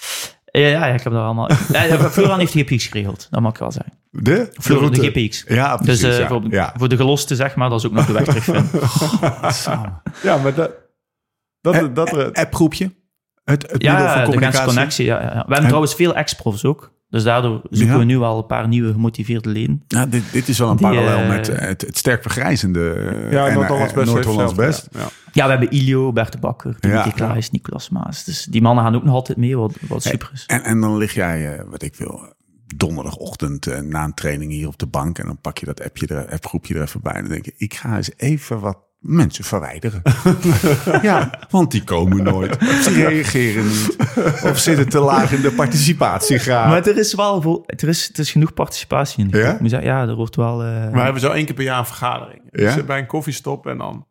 Ja, 0.60 0.68
ja, 0.68 0.86
ik 0.86 1.02
heb 1.02 1.12
daar 1.12 1.22
allemaal... 1.22 1.50
Ja, 1.72 2.10
Florian 2.10 2.38
heeft 2.38 2.52
GPX 2.52 2.86
geregeld. 2.86 3.26
Dat 3.30 3.40
mag 3.40 3.52
ik 3.52 3.58
wel 3.58 3.72
zeggen. 3.72 3.92
De? 4.10 4.48
Voor 4.52 4.74
de 4.74 4.80
route. 4.80 5.10
GPX. 5.10 5.44
Ja, 5.48 5.76
precies. 5.76 6.00
Dus 6.00 6.14
eh, 6.14 6.20
ja. 6.20 6.26
voor, 6.26 6.42
ja. 6.50 6.74
voor 6.76 6.88
de 6.88 6.96
geloste, 6.96 7.34
zeg 7.34 7.54
maar, 7.54 7.68
dat 7.68 7.78
is 7.78 7.86
ook 7.86 7.92
nog 7.92 8.06
de 8.06 8.12
weg 8.12 8.24
terugvinden. 8.24 8.68
Ja, 10.22 10.36
maar 10.36 10.54
dat... 10.54 10.70
Dat, 11.60 11.94
dat, 11.94 12.08
dat, 12.08 12.34
appgroepje. 12.34 12.94
Het, 13.44 13.62
het 13.62 13.82
middel 13.82 14.08
van 14.08 14.18
de 14.20 14.24
communicatie. 14.24 14.66
connectie. 14.66 15.04
Ja, 15.04 15.22
ja. 15.22 15.28
We 15.28 15.34
hebben 15.34 15.56
En- 15.56 15.64
trouwens 15.64 15.94
veel 15.94 16.14
ex-profs 16.14 16.64
ook. 16.64 16.92
Dus 17.08 17.22
daardoor 17.22 17.60
zoeken 17.70 17.94
Ja. 17.94 17.98
we 17.98 18.04
nu 18.04 18.18
al 18.18 18.38
een 18.38 18.46
paar 18.46 18.68
nieuwe 18.68 18.92
gemotiveerde 18.92 19.48
leden. 19.48 19.82
Ja, 19.88 20.06
dit, 20.06 20.22
dit 20.32 20.48
is 20.48 20.58
wel 20.58 20.70
een 20.70 20.76
Die, 20.76 20.86
parallel 20.86 21.18
eh, 21.18 21.28
met 21.28 21.46
het, 21.46 21.80
het 21.80 21.96
sterk 21.98 22.22
vergrijzende 22.22 22.90
eh, 22.92 23.32
ja, 23.32 23.52
Noord-Hollands 23.52 23.92
eh, 23.92 23.98
best. 23.98 24.10
Noord-Hollands 24.12 24.54
best. 24.54 24.88
Ja. 24.90 25.08
Ja, 25.32 25.44
we 25.44 25.50
hebben 25.50 25.70
Ilio, 25.70 26.12
Bert 26.12 26.32
de 26.32 26.38
Bakker, 26.38 26.76
Dimitri 26.80 27.08
Ja. 27.08 27.14
Klaes, 27.14 27.50
Nicolas 27.50 27.88
Maas. 27.90 28.24
Dus 28.24 28.44
die 28.44 28.62
mannen 28.62 28.84
gaan 28.84 28.94
ook 28.94 29.04
nog 29.04 29.14
altijd 29.14 29.38
mee, 29.38 29.56
wat, 29.56 29.74
wat 29.88 30.02
super 30.02 30.30
is. 30.32 30.44
En, 30.46 30.62
en 30.64 30.80
dan 30.80 30.96
lig 30.96 31.14
jij, 31.14 31.54
eh, 31.56 31.64
wat 31.70 31.82
ik 31.82 31.94
wil, 31.94 32.34
donderdagochtend 32.76 33.66
eh, 33.66 33.80
na 33.80 34.04
een 34.04 34.14
training 34.14 34.52
hier 34.52 34.66
op 34.66 34.78
de 34.78 34.86
bank. 34.86 35.18
En 35.18 35.26
dan 35.26 35.38
pak 35.40 35.58
je 35.58 35.66
dat 35.66 35.82
appje 35.84 36.06
er, 36.06 36.30
appgroepje 36.32 36.74
er 36.74 36.82
even 36.82 37.00
bij. 37.02 37.12
En 37.12 37.20
dan 37.20 37.30
denk 37.30 37.44
je, 37.44 37.54
ik 37.56 37.74
ga 37.74 37.96
eens 37.96 38.10
even 38.16 38.60
wat 38.60 38.78
mensen 39.06 39.44
verwijderen. 39.44 40.02
ja, 41.02 41.30
want 41.50 41.70
die 41.70 41.84
komen 41.84 42.22
nooit. 42.22 42.56
Of 42.56 42.84
die 42.84 43.06
reageren 43.06 43.66
niet. 43.68 43.96
Of 44.44 44.58
zitten 44.58 44.88
te 44.88 44.98
laag 44.98 45.32
in 45.32 45.40
de 45.40 45.50
participatiegraad. 45.50 46.68
Maar 46.68 46.86
er 46.86 46.98
is 46.98 47.14
wel 47.14 47.42
voor, 47.42 47.62
er 47.66 47.88
is, 47.88 48.10
er 48.12 48.18
is 48.20 48.30
genoeg 48.30 48.54
participatie 48.54 49.24
in. 49.24 49.30
Ja? 49.32 49.42
groep. 49.42 49.54
Ik 49.54 49.60
moet 49.60 49.70
zeggen, 49.70 49.88
ja, 49.88 50.02
er 50.06 50.14
wordt 50.14 50.36
wel... 50.36 50.62
eh, 50.62 50.90
We 50.92 50.98
hebben 51.00 51.20
zo 51.20 51.30
één 51.30 51.44
keer 51.44 51.54
per 51.54 51.64
jaar 51.64 51.78
een 51.78 51.86
vergadering. 51.86 52.40
Ja? 52.50 52.74
Dus 52.74 52.84
bij 52.84 52.98
een 52.98 53.06
koffiestop 53.06 53.66
en 53.66 53.78
dan, 53.78 54.06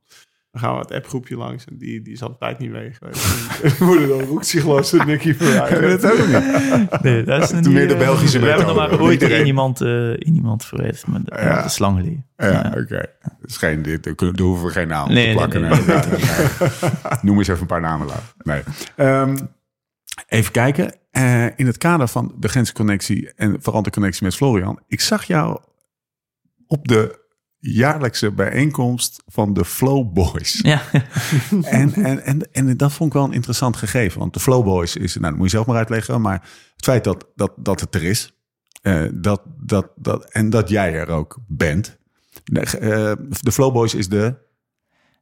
dan 0.55 0.63
gaan 0.63 0.73
we 0.73 0.79
het 0.81 0.91
appgroepje 0.91 1.37
langs. 1.37 1.65
En 1.65 1.77
die, 1.77 2.01
die 2.01 2.13
is 2.13 2.21
altijd 2.21 2.59
niet 2.59 2.71
mee 2.71 2.91
geweest. 2.93 3.77
We 3.79 3.85
moeten 3.85 4.07
dan 4.07 4.21
roekt 4.21 4.47
zich 4.47 4.65
los 4.65 4.93
en 4.93 5.07
Nicky 5.07 5.33
verwijderen. 5.37 6.01
dat 6.01 6.11
ook 6.11 6.27
niet. 6.27 7.01
nee, 7.01 7.23
dat 7.23 7.51
is, 7.53 7.67
meer 7.67 7.87
de 7.87 7.95
Belgische 7.95 8.39
We 8.39 8.47
hebben 8.47 8.65
nog 8.65 8.75
maar 8.75 9.01
ooit 9.01 9.21
één 9.23 9.45
iemand, 9.45 9.81
eh, 9.81 9.89
één 10.09 10.35
iemand 10.35 10.65
verwijderd. 10.65 11.07
Maar 11.07 11.19
dat, 11.23 11.39
Ja. 11.39 11.55
dat 11.55 11.65
is 11.65 11.77
lang 11.79 11.97
geleden. 11.97 12.25
Ja, 12.37 12.73
oké. 12.77 13.05
Geen, 13.41 13.81
dit, 13.81 14.03
daar 14.03 14.31
hoeven 14.37 14.65
we 14.65 14.71
geen 14.71 14.87
naam 14.87 15.09
Nee, 15.13 15.27
te 15.27 15.33
plakken. 15.33 15.61
nee, 15.61 15.69
Nee, 15.69 15.79
nee, 15.85 15.97
nee. 16.09 16.91
Noem 17.21 17.37
eens 17.37 17.47
even 17.47 17.61
een 17.61 17.67
paar 17.67 17.81
namen 17.81 18.07
laten. 18.07 18.23
Nee. 18.37 18.61
Ehm, 18.95 19.37
even 20.27 20.51
kijken. 20.51 20.95
Eh, 21.11 21.45
in 21.59 21.65
het 21.65 21.77
kader 21.77 22.07
van 22.07 22.35
de 22.39 22.47
grensconnectie 22.47 23.33
en 23.35 23.57
vooral 23.61 23.81
de 23.83 23.89
connectie 23.89 24.23
met 24.23 24.35
Florian. 24.35 24.79
Ik 24.87 25.01
zag 25.01 25.23
jou 25.23 25.59
op 26.67 26.87
de 26.87 27.23
jaarlijkse 27.73 28.31
bijeenkomst 28.31 29.23
van 29.27 29.53
de 29.53 29.65
Flow 29.65 30.13
Boys. 30.13 30.59
Ja, 30.63 30.81
En, 31.63 31.93
en, 31.93 32.25
en, 32.25 32.51
en 32.51 32.77
dat 32.77 32.93
vond 32.93 33.09
ik 33.09 33.15
wel 33.15 33.25
een 33.25 33.33
interessant 33.33 33.77
gegeven. 33.77 34.19
Want 34.19 34.33
de 34.33 34.39
Flow 34.39 34.63
Boys 34.63 34.95
is, 34.95 35.13
nou, 35.15 35.25
dat 35.27 35.35
moet 35.35 35.45
je 35.45 35.55
zelf 35.55 35.65
maar 35.65 35.75
uitleggen. 35.77 36.21
Maar 36.21 36.41
het 36.75 36.83
feit 36.85 37.03
dat, 37.03 37.25
dat, 37.35 37.51
dat 37.57 37.79
het 37.79 37.95
er 37.95 38.03
is. 38.03 38.33
eh, 38.81 39.03
dat, 39.13 39.41
dat, 39.57 39.87
dat, 39.95 40.31
en 40.31 40.49
dat 40.49 40.69
jij 40.69 40.93
er 40.93 41.07
ook 41.09 41.37
bent. 41.47 41.97
De, 42.43 43.17
de 43.41 43.51
Flow 43.51 43.73
Boys 43.73 43.93
is 43.93 44.09
de 44.09 44.43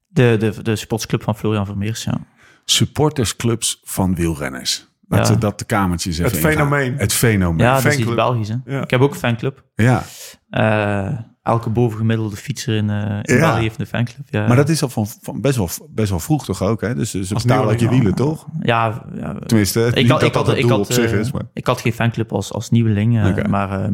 de, 0.08 0.36
de, 0.40 0.62
de 0.64 0.76
sportsclub 0.76 1.24
van 1.24 1.36
Florian 1.36 1.66
Vermeers, 1.66 2.04
ja. 2.04 2.20
supportersclubs 2.66 3.82
van 3.84 4.16
wielrenners. 4.16 4.92
Ja. 5.08 5.28
we 5.28 5.38
dat 5.38 5.60
de 5.60 5.66
kamertjes 5.66 6.14
even 6.18 6.26
Het 6.32 6.36
ingaan. 6.38 6.52
fenomeen. 6.52 6.98
Het 6.98 7.14
fenomeen. 7.14 7.66
Ja, 7.66 7.82
dat 7.82 7.86
is 7.94 7.98
iets. 7.98 8.14
Belgisch, 8.14 8.50
hè. 8.50 8.56
Ja. 8.66 8.82
Ik 8.84 8.90
heb 8.90 9.02
ook 9.02 9.12
een 9.14 9.20
fanclub. 9.20 9.64
Ja, 9.76 10.04
Eh, 10.50 11.20
elke 11.44 11.70
bovengemiddelde 11.70 12.36
fietser 12.36 12.76
in, 12.76 12.90
eh 12.90 13.20
in 13.22 13.36
Ja. 13.36 13.40
België 13.40 13.62
heeft 13.62 13.80
een 13.80 13.86
fanclub. 13.86 14.28
Ja. 14.30 14.48
maar 14.48 14.56
dat 14.56 14.70
is 14.70 14.82
al 14.84 14.90
van, 14.90 15.08
van 15.22 15.42
best, 15.42 15.58
wel, 15.58 15.70
best 15.90 16.10
wel 16.10 16.20
vroeg 16.20 16.46
toch 16.46 16.62
ook? 16.62 16.82
Hè? 16.82 16.96
Dus 16.96 17.12
ze 17.12 17.34
betalen 17.34 17.68
uit 17.68 17.80
je 17.80 17.90
wielen, 17.90 18.16
toch? 18.16 18.46
Ja, 18.62 19.06
ja 19.16 19.40
Tenminste, 19.40 19.92
ik 19.94 20.10
had, 20.10 20.20
dat 20.20 20.30
ik, 20.30 20.36
had, 20.36 20.46
dat 20.46 20.48
het 20.48 20.56
ik, 20.56 20.62
doel 20.62 20.78
had, 20.78 20.88
op 20.88 20.94
zich 20.94 21.12
is. 21.12 21.32
Maar... 21.32 21.44
ik 21.54 21.68
had 21.68 21.82
geen 21.82 21.94
fanclub 21.94 22.32
als, 22.32 22.54
als 22.54 22.70
nieuweling, 22.70 23.20
eh, 23.20 23.46
maar 23.46 23.84
eh, 23.84 23.92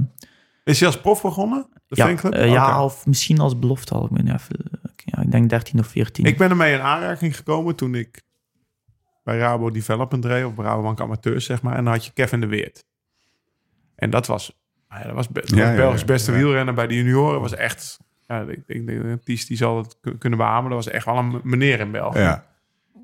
Is 0.64 0.80
hij 0.80 0.88
als 0.88 1.00
prof 1.02 1.22
begonnen? 1.22 1.68
De 1.88 1.96
ja, 1.96 2.06
fanclub? 2.06 2.34
ja, 2.34 2.84
of 2.84 3.06
misschien 3.06 3.40
als 3.40 3.60
belofte 3.60 3.94
al. 3.94 4.06
Ik, 4.06 4.12
ben 4.12 4.34
even, 4.34 4.70
ja, 4.96 5.22
ik 5.22 5.32
denk 5.32 5.50
13 5.50 5.80
of 5.80 5.88
14. 5.88 6.26
Ik 6.26 6.38
ben 6.38 6.50
ermee 6.50 6.74
in 6.74 6.82
aanraking 6.82 7.36
gekomen 7.36 7.76
toen 7.76 7.96
ik 7.96 8.22
bij 9.24 9.38
Rabo 9.38 9.72
Development 9.72 10.26
reed, 10.26 10.46
of 10.46 10.58
Rabobank 10.58 11.02
Amateurs, 11.02 11.46
zeg 11.46 11.62
maar. 11.62 11.76
En 11.76 11.84
dan 11.84 11.94
had 11.94 12.06
je 12.06 12.12
Kevin 12.14 12.40
de 12.40 12.48
Weert. 12.48 12.86
En 13.96 14.10
dat 14.10 14.28
was, 14.28 14.59
nou 14.90 15.02
ja, 15.02 15.08
dat 15.08 15.16
was, 15.16 15.30
be- 15.30 15.40
dat 15.42 15.50
was 15.60 15.76
Belgisch 15.76 16.06
beste 16.06 16.32
wielrenner 16.32 16.74
bij 16.74 16.88
de 16.88 16.96
junioren. 16.96 17.42
was 17.42 17.56
echt, 17.56 18.00
ja, 18.28 18.42
ik, 18.42 18.86
denk, 18.86 19.24
Ties 19.24 19.46
die 19.46 19.58
zal 19.58 19.78
het 19.78 19.98
ku- 20.02 20.18
kunnen 20.18 20.40
beamen. 20.40 20.70
Dat 20.72 20.84
was 20.86 20.94
echt 20.94 21.06
wel 21.06 21.18
een 21.18 21.42
meneer 21.44 21.80
in 21.80 21.92
België. 21.92 22.20
Ja. 22.20 22.48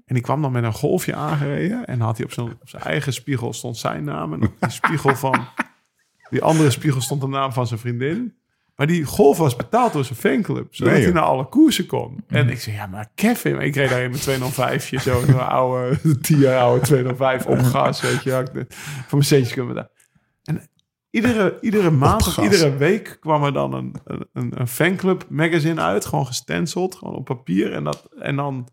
En 0.05 0.13
die 0.13 0.23
kwam 0.23 0.41
dan 0.41 0.51
met 0.51 0.63
een 0.63 0.73
golfje 0.73 1.15
aangereden. 1.15 1.85
En 1.85 1.99
had 1.99 2.17
hij 2.17 2.25
op 2.25 2.31
zijn, 2.31 2.47
op 2.47 2.69
zijn 2.69 2.83
eigen 2.83 3.13
spiegel 3.13 3.53
stond 3.53 3.77
zijn 3.77 4.03
naam. 4.03 4.33
En 4.33 4.43
op 4.43 4.53
die 4.59 4.69
spiegel 4.81 5.15
van... 5.15 5.47
Die 6.29 6.41
andere 6.43 6.69
spiegel 6.69 7.01
stond 7.01 7.21
de 7.21 7.27
naam 7.27 7.53
van 7.53 7.67
zijn 7.67 7.79
vriendin. 7.79 8.35
Maar 8.75 8.87
die 8.87 9.03
golf 9.03 9.37
was 9.37 9.55
betaald 9.55 9.93
door 9.93 10.05
zijn 10.05 10.19
fanclub. 10.19 10.75
Zodat 10.75 10.93
Nee, 10.93 11.03
hij 11.03 11.11
naar 11.11 11.23
alle 11.23 11.45
koersen 11.49 11.85
kon. 11.85 12.23
En 12.27 12.49
ik 12.49 12.59
zei, 12.61 12.75
ja, 12.75 12.85
maar 12.87 13.07
Kevin... 13.15 13.59
Ik 13.59 13.75
reed 13.75 13.89
daar 13.89 14.01
in 14.01 14.09
mijn 14.09 14.21
205 14.21 15.01
zo. 15.01 15.21
Zo'n 15.25 15.47
oude, 15.47 15.97
10 16.21 16.37
jaar 16.39 16.59
oude 16.59 16.85
205 16.85 17.45
op 17.45 17.59
gas, 17.73 18.01
weet 18.01 18.23
je. 18.23 18.31
Van 18.69 19.05
mijn 19.09 19.23
centjes 19.23 19.53
kunnen 19.53 19.73
we 19.73 19.79
daar. 19.79 19.89
En 20.43 20.61
iedere, 21.15 21.57
iedere 21.61 21.91
maand 21.91 22.27
of 22.27 22.37
iedere 22.37 22.77
week 22.77 23.17
kwam 23.19 23.43
er 23.43 23.53
dan 23.53 23.73
een, 23.73 23.95
een, 24.33 24.51
een 24.59 24.67
fanclub 24.67 25.25
magazine 25.29 25.81
uit. 25.81 26.05
Gewoon 26.05 26.25
gestenceld, 26.25 26.95
gewoon 26.95 27.15
op 27.15 27.25
papier. 27.25 27.73
En, 27.73 27.83
dat, 27.83 28.09
en 28.19 28.35
dan... 28.35 28.67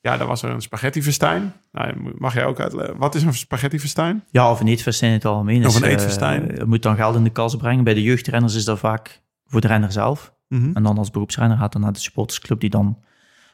Ja, 0.00 0.16
dan 0.16 0.26
was 0.26 0.42
er 0.42 0.50
een 0.50 0.62
spaghettifestijn. 0.62 1.52
Nou, 1.72 2.12
mag 2.18 2.34
jij 2.34 2.44
ook 2.44 2.60
uitleggen. 2.60 2.96
Wat 2.96 3.14
is 3.14 3.22
een 3.22 3.34
spaghettifestijn? 3.34 4.24
Ja, 4.30 4.50
of 4.50 4.60
een 4.60 4.68
eetfestijn 4.68 5.10
in 5.10 5.16
het 5.16 5.26
algemeen. 5.26 5.66
Of 5.66 5.74
is, 5.74 5.76
een 5.76 5.82
eh, 5.86 5.92
eetfestijn. 5.92 6.54
je 6.54 6.64
moet 6.64 6.82
dan 6.82 6.96
geld 6.96 7.16
in 7.16 7.24
de 7.24 7.30
kas 7.30 7.56
brengen. 7.56 7.84
Bij 7.84 7.94
de 7.94 8.02
jeugdrenners 8.02 8.54
is 8.54 8.64
dat 8.64 8.78
vaak 8.78 9.22
voor 9.46 9.60
de 9.60 9.66
renner 9.66 9.92
zelf. 9.92 10.32
Mhm. 10.48 10.70
En 10.74 10.82
dan 10.82 10.98
als 10.98 11.10
beroepsrenner 11.10 11.58
gaat 11.58 11.72
dan 11.72 11.80
naar 11.80 11.92
de 11.92 11.98
supportersclub 11.98 12.60
die 12.60 12.70
dan 12.70 12.98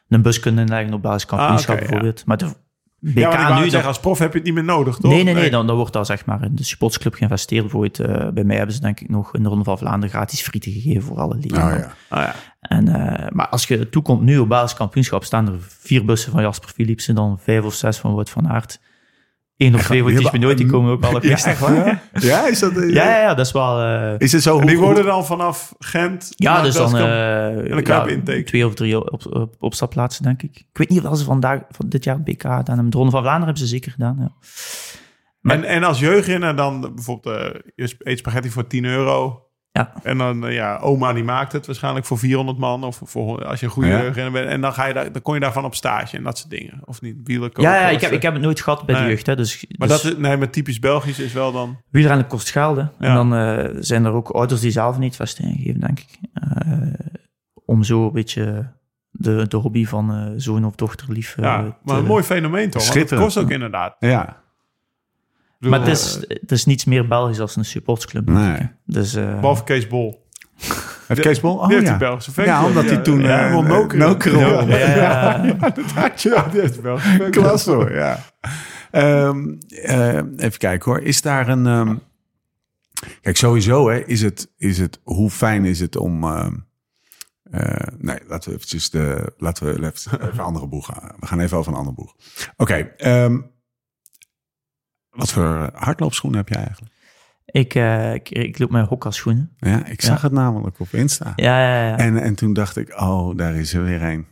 een 0.08 0.22
bus 0.22 0.40
kunnen 0.40 0.64
inleggen 0.64 0.94
op 0.94 1.02
basis 1.02 1.26
kampioenschap 1.26 1.74
Ah, 1.74 1.80
ja. 1.80 1.86
bijvoorbeeld. 1.86 2.26
Maar 2.26 2.36
de 2.36 2.50
BK 3.12 3.18
Ja, 3.18 3.58
nu... 3.58 3.70
zeggen, 3.70 3.88
als 3.88 4.00
prof 4.00 4.18
heb 4.18 4.30
je 4.32 4.36
het 4.36 4.46
niet 4.46 4.54
meer 4.54 4.64
nodig, 4.64 4.96
toch? 4.96 5.10
Nee, 5.10 5.22
nee, 5.22 5.34
nee. 5.34 5.50
Dan, 5.50 5.66
dan 5.66 5.76
wordt 5.76 5.92
daar 5.92 6.06
zeg 6.06 6.26
maar 6.26 6.42
in 6.42 6.54
de 6.54 6.64
supportersclub 6.64 7.14
geïnvesteerd. 7.14 7.62
Bijvoorbeeld 7.62 8.00
eh, 8.00 8.28
bij 8.28 8.44
mij 8.44 8.56
hebben 8.56 8.74
ze 8.74 8.80
denk 8.80 9.00
ik 9.00 9.08
nog 9.08 9.34
in 9.34 9.42
de 9.42 9.48
Ronde 9.48 9.64
van 9.64 9.78
Vlaanderen 9.78 10.14
gratis 10.14 10.42
frieten 10.42 10.72
gegeven 10.72 11.02
voor 11.02 11.20
alle 11.20 11.34
leden. 11.34 11.62
Oh, 11.62 11.70
ja. 11.78 11.92
Ah, 12.08 12.22
ja. 12.22 12.34
En, 12.60 12.88
eh, 12.88 13.30
maar 13.30 13.48
als 13.48 13.66
je 13.66 13.88
toekomt 13.88 14.22
nu 14.22 14.38
op 14.38 14.48
basiskampioenschap, 14.48 15.24
staan 15.24 15.46
er 15.46 15.54
vier 15.60 16.04
bussen 16.04 16.32
van 16.32 16.42
Jasper 16.42 16.68
Philipsen, 16.68 17.14
dan 17.14 17.38
vijf 17.38 17.64
of 17.64 17.74
zes 17.74 17.98
van 17.98 18.14
Wout 18.14 18.30
van 18.30 18.48
Aert. 18.48 18.80
Eén 19.56 19.74
of 19.74 19.82
twee 19.82 20.00
voor 20.02 20.10
die 20.10 20.54
die 20.54 20.66
komen 20.66 20.92
ook 20.92 21.04
alle 21.04 21.20
Ja, 21.26 21.30
echt 21.30 21.58
waar? 21.58 22.02
Ja, 22.12 22.46
is 22.48 22.58
dat... 22.58 22.72
Ja, 22.74 22.82
ja, 22.88 23.18
ja, 23.20 23.34
dat 23.34 23.46
is 23.46 23.52
wel... 23.52 23.80
eh, 23.80 24.14
Is 24.18 24.32
het 24.32 24.42
zo? 24.42 24.58
En 24.58 24.66
die 24.66 24.76
hoe- 24.76 24.84
worden 24.84 25.04
dan 25.04 25.26
vanaf 25.26 25.74
Gent... 25.78 26.32
ja, 26.34 26.52
naar 26.54 26.62
dus 26.62 26.74
dan 26.74 26.90
Belgium- 26.92 27.10
eh, 27.64 27.70
dan 27.74 27.82
kan 27.82 27.94
je 27.94 28.00
ja, 28.00 28.02
op 28.02 28.08
intake. 28.08 28.42
twee 28.42 28.66
of 28.66 28.74
drie 28.74 29.12
op, 29.12 29.26
op, 29.34 29.54
opstapplaatsen, 29.58 30.22
denk 30.22 30.42
ik. 30.42 30.56
Ik 30.56 30.78
weet 30.78 30.88
niet 30.88 31.04
of 31.06 31.18
ze 31.18 31.24
vandaag, 31.24 31.60
van 31.70 31.88
dit 31.88 32.04
jaar 32.04 32.14
het 32.14 32.24
BK 32.24 32.40
gedaan 32.42 32.62
hebben. 32.66 32.90
De 32.90 32.96
Ronde 32.96 33.12
van 33.12 33.22
Vlaanderen 33.22 33.44
hebben 33.46 33.62
ze 33.68 33.74
zeker 33.74 33.92
gedaan, 33.92 34.16
ja. 34.20 34.32
Maar- 35.40 35.56
en, 35.56 35.64
en 35.64 35.84
als 35.84 35.98
jeugdrenner 36.00 36.56
dan 36.56 36.80
bijvoorbeeld... 36.94 37.36
eh 37.36 37.60
je 37.74 37.94
eet 37.98 38.18
spaghetti 38.18 38.50
voor 38.50 38.66
10 38.66 38.84
euro. 38.84 39.43
Ja. 39.78 39.92
En 40.02 40.18
dan, 40.18 40.46
eh, 40.46 40.54
ja, 40.54 40.76
oma 40.78 41.12
die 41.12 41.24
maakt 41.24 41.52
het 41.52 41.66
waarschijnlijk 41.66 42.06
voor 42.06 42.18
400 42.18 42.58
man. 42.58 42.84
Of 42.84 43.00
voor, 43.04 43.44
als 43.44 43.60
je 43.60 43.66
een 43.66 43.72
goede 43.72 43.88
Ja. 43.88 43.98
jeugdrenner 44.00 44.32
bent. 44.32 44.48
En 44.48 44.60
dan, 44.60 44.72
ga 44.72 44.86
je 44.86 44.94
daar, 44.94 45.12
dan 45.12 45.22
kon 45.22 45.34
je 45.34 45.40
daarvan 45.40 45.64
op 45.64 45.74
stage 45.74 46.16
en 46.16 46.22
dat 46.22 46.38
soort 46.38 46.50
dingen. 46.50 46.80
Of 46.84 47.00
niet, 47.00 47.16
wielen. 47.24 47.50
Ja, 47.52 47.88
ik, 47.88 48.00
heb, 48.00 48.12
ik 48.12 48.22
heb 48.22 48.32
het 48.32 48.42
nooit 48.42 48.60
gehad 48.60 48.86
bij 48.86 49.02
de 49.02 49.08
jeugd. 49.08 49.26
Hè, 49.26 49.36
dus, 49.36 49.64
Maar 49.78 49.88
dus 49.88 50.02
dat 50.02 50.12
is, 50.12 50.18
nee, 50.18 50.36
maar 50.36 50.50
typisch 50.50 50.78
Belgisch 50.78 51.18
is 51.18 51.32
wel 51.32 51.52
dan... 51.52 51.80
wielrennen 51.90 52.26
kost 52.26 52.50
geld. 52.50 52.76
Hè. 52.76 52.82
En 52.82 52.90
Ja. 52.98 53.14
dan 53.14 53.34
eh, 53.34 53.70
zijn 53.78 54.04
er 54.04 54.12
ook 54.12 54.28
ouders 54.30 54.60
die 54.60 54.70
zelf 54.70 54.98
niet 54.98 55.16
vaststelling 55.16 55.56
geven, 55.62 55.80
denk 55.80 55.98
ik. 56.00 56.18
Eh, 56.32 56.78
om 57.64 57.82
zo 57.82 58.06
een 58.06 58.12
beetje 58.12 58.72
de, 59.10 59.48
de 59.48 59.56
hobby 59.56 59.86
van 59.86 60.12
eh, 60.14 60.32
zoon 60.36 60.64
of 60.64 60.74
dochter 60.74 61.12
lief 61.12 61.36
Ja, 61.40 61.62
te- 61.62 61.72
maar 61.82 61.96
een 61.98 62.04
mooi 62.04 62.22
fenomeen 62.22 62.70
toch? 62.70 62.92
Want 62.94 63.10
het 63.10 63.18
kost 63.20 63.38
ook 63.38 63.50
inderdaad. 63.50 63.96
Ja. 63.98 64.42
Maar 65.70 65.78
bedoel, 65.78 65.94
het 65.94 66.04
is, 66.04 66.26
eh, 66.26 66.36
het 66.40 66.52
is 66.52 66.64
niets 66.64 66.84
meer 66.84 67.08
Belgisch 67.08 67.40
als 67.40 67.56
een 67.56 67.64
supportsclub. 67.64 68.28
Nee. 68.28 68.70
Dus, 68.86 69.14
eh, 69.14 69.40
Behalve 69.40 69.64
Kees 69.64 69.86
Bol. 69.86 70.22
Heeft 71.06 71.20
Kees 71.20 71.40
Bol? 71.40 71.56
Oh 71.58 71.66
die 71.66 71.74
heeft 71.76 71.86
ja. 71.86 71.98
die 71.98 72.06
Belgische 72.08 72.42
Ja, 72.42 72.66
omdat 72.66 72.84
hij 72.84 72.96
toen... 72.96 73.20
Ja, 73.20 73.48
eh, 73.48 73.58
Nokeren. 73.58 74.08
Nokeren. 74.08 74.68
ja, 74.68 74.76
ja, 74.76 75.44
ja. 75.44 75.54
dat 75.70 75.80
had 75.94 76.22
je. 76.22 76.44
Die 76.50 76.60
heeft 76.60 76.82
Belgische 76.82 77.08
fanclub. 77.08 77.30
Klas 77.32 77.64
hoor, 77.64 77.92
ja. 77.94 78.18
Ehm, 78.90 79.54
eh, 79.68 80.16
even 80.36 80.58
kijken 80.58 80.90
hoor. 80.92 81.00
Is 81.00 81.22
daar 81.22 81.48
een... 81.48 81.66
ehm, 81.66 81.94
Kijk, 83.20 83.36
sowieso 83.36 83.88
hè, 83.88 83.98
is 84.06 84.22
het, 84.22 84.52
is 84.56 84.78
het... 84.78 85.00
Hoe 85.02 85.30
fijn 85.30 85.64
is 85.64 85.80
het 85.80 85.96
om... 85.96 86.24
eh, 86.24 86.46
nee, 87.98 88.18
laten 88.26 88.48
we 88.50 88.56
eventjes 88.56 88.90
de... 88.90 89.32
Laten 89.38 89.66
we 89.66 89.72
even, 89.72 89.90
even 90.20 90.32
een 90.32 90.38
andere 90.38 90.66
boeg 90.66 90.86
gaan. 90.86 91.12
We 91.20 91.26
gaan 91.26 91.40
even 91.40 91.56
over 91.58 91.72
een 91.72 91.78
andere 91.78 91.96
boeg. 91.96 92.14
Oké. 92.56 92.74
ehm, 92.96 93.40
wat 95.14 95.32
voor 95.32 95.70
hardloopschoenen 95.74 96.38
heb 96.38 96.48
jij 96.48 96.58
eigenlijk? 96.64 96.92
ik, 97.46 97.74
eh, 97.74 98.14
ik, 98.14 98.30
ik 98.30 98.58
loop 98.58 98.70
met 98.70 98.86
hokkerschoenen. 98.88 99.50
Ja, 99.58 99.86
ik 99.86 100.02
zag 100.02 100.22
het 100.22 100.32
namelijk 100.32 100.80
op 100.80 100.88
Insta. 100.90 101.32
Ja, 101.36 101.60
ja, 101.60 101.86
ja. 101.88 101.96
En, 101.96 102.18
en 102.22 102.34
toen 102.34 102.52
dacht 102.52 102.76
ik, 102.76 103.00
oh, 103.00 103.36
daar 103.36 103.54
is 103.54 103.74
er 103.74 103.84
weer 103.84 104.02
een. 104.02 104.26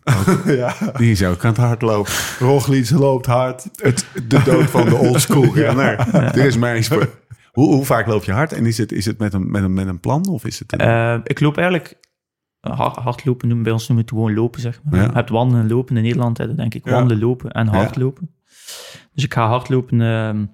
ja. 0.56 0.74
Die 0.96 1.10
is 1.10 1.24
ook 1.24 1.44
aan 1.44 1.50
het 1.50 1.60
hardlopen. 1.60 2.12
Roglic 2.38 2.90
loopt 2.90 3.26
hard. 3.26 3.68
Het, 3.74 4.06
de 4.28 4.42
dood 4.44 4.70
van 4.70 4.84
de 4.88 4.94
old 4.94 5.20
school 5.20 5.54
renner. 5.54 6.14
Er 6.14 6.36
is 6.46 6.56
maar 6.56 6.74
eens... 6.74 6.88
Hoe, 6.88 7.08
hoe 7.52 7.84
vaak 7.84 8.06
loop 8.06 8.24
je 8.24 8.32
hard? 8.32 8.52
En 8.52 8.66
is 8.66 8.78
het, 8.78 8.92
is 8.92 9.04
het 9.06 9.18
met, 9.18 9.32
een, 9.34 9.50
met, 9.50 9.62
een, 9.62 9.74
met 9.74 9.86
een 9.86 10.00
plan 10.00 10.26
of 10.28 10.44
is 10.44 10.58
het... 10.58 10.72
Een... 10.72 10.78
Eh, 10.78 11.18
ik 11.24 11.40
loop 11.40 11.56
eigenlijk... 11.56 11.98
eh, 12.60 12.78
hard- 12.78 12.96
Hardlopen 12.96 13.46
noemen 13.46 13.64
bij 13.64 13.72
ons 13.72 13.88
noemen 13.88 14.04
we 14.06 14.10
het 14.10 14.20
gewoon 14.20 14.36
lopen, 14.42 14.60
zeg 14.60 14.80
maar. 14.84 15.00
Ja. 15.00 15.06
Je 15.06 15.12
hebt 15.12 15.30
wandelen 15.30 15.62
en 15.62 15.68
lopen. 15.70 15.96
In 15.96 16.02
Nederland 16.02 16.38
hebben 16.38 16.56
denk 16.56 16.74
ik 16.74 16.84
Ja. 16.84 16.90
wandelen, 16.92 17.22
lopen 17.22 17.50
en 17.50 17.66
hardlopen. 17.66 18.30
Dus 19.14 19.24
ik 19.24 19.34
ga 19.34 19.46
hardlopen 19.48 20.00
ehm, 20.00 20.44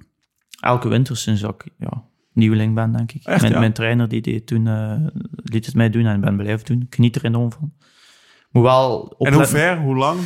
elke 0.69 0.89
winter 0.89 1.17
sinds 1.17 1.43
ik 1.43 1.69
ja, 1.79 2.05
nieuweling 2.33 2.75
ben, 2.75 2.93
denk 2.93 3.13
ik. 3.13 3.25
Echt, 3.25 3.41
mijn, 3.41 3.53
ja? 3.53 3.59
mijn 3.59 3.73
trainer 3.73 4.09
die 4.09 4.21
deed 4.21 4.47
toen, 4.47 4.67
eh, 4.67 5.07
liet 5.43 5.67
het 5.67 5.75
mij 5.75 5.91
doen 5.91 6.07
en 6.07 6.21
ben 6.21 6.37
blijven 6.37 6.67
doen. 6.67 6.81
Ik 6.81 6.95
geniet 6.95 7.17
er 7.17 7.25
enorm 7.25 7.53
van. 7.53 7.73
Moet 8.51 8.63
wel 8.63 9.15
En 9.19 9.33
hoe 9.33 9.47
ver? 9.47 9.79
Hoe 9.79 9.97
lang? 9.97 10.21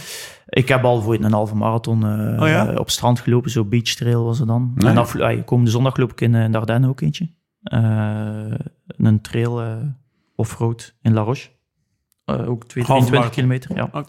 Ik 0.47 0.69
heb 0.69 0.85
al 0.85 1.03
voor 1.03 1.15
een 1.15 1.33
halve 1.33 1.55
marathon 1.55 2.05
eh, 2.07 2.43
Oh 2.43 2.49
ja? 2.49 2.75
op 2.75 2.91
strand 2.91 3.21
gelopen, 3.21 3.51
zo 3.51 3.65
beach 3.65 3.95
trail 3.95 4.25
was 4.25 4.39
het 4.39 4.49
dan. 4.49 4.73
Nee. 4.75 4.91
En 4.91 4.97
af, 4.97 5.17
ah, 5.17 5.45
komende 5.45 5.71
zondag 5.71 5.97
loop 5.97 6.13
ik 6.13 6.21
in, 6.21 6.35
eh, 6.35 6.45
in 6.45 6.53
de 6.53 6.59
Ardennen 6.59 6.91
ook 6.91 7.01
eentje. 7.01 7.29
Een 8.97 9.21
trail 9.21 9.79
offroad 10.37 10.95
in 11.03 11.13
La 11.13 11.21
Roche. 11.21 11.49
Ook 12.25 12.65
2, 12.65 12.85
Halve 12.85 13.07
23 13.07 13.11
marathon. 13.11 13.31
kilometer, 13.31 13.77
ja. 13.77 14.05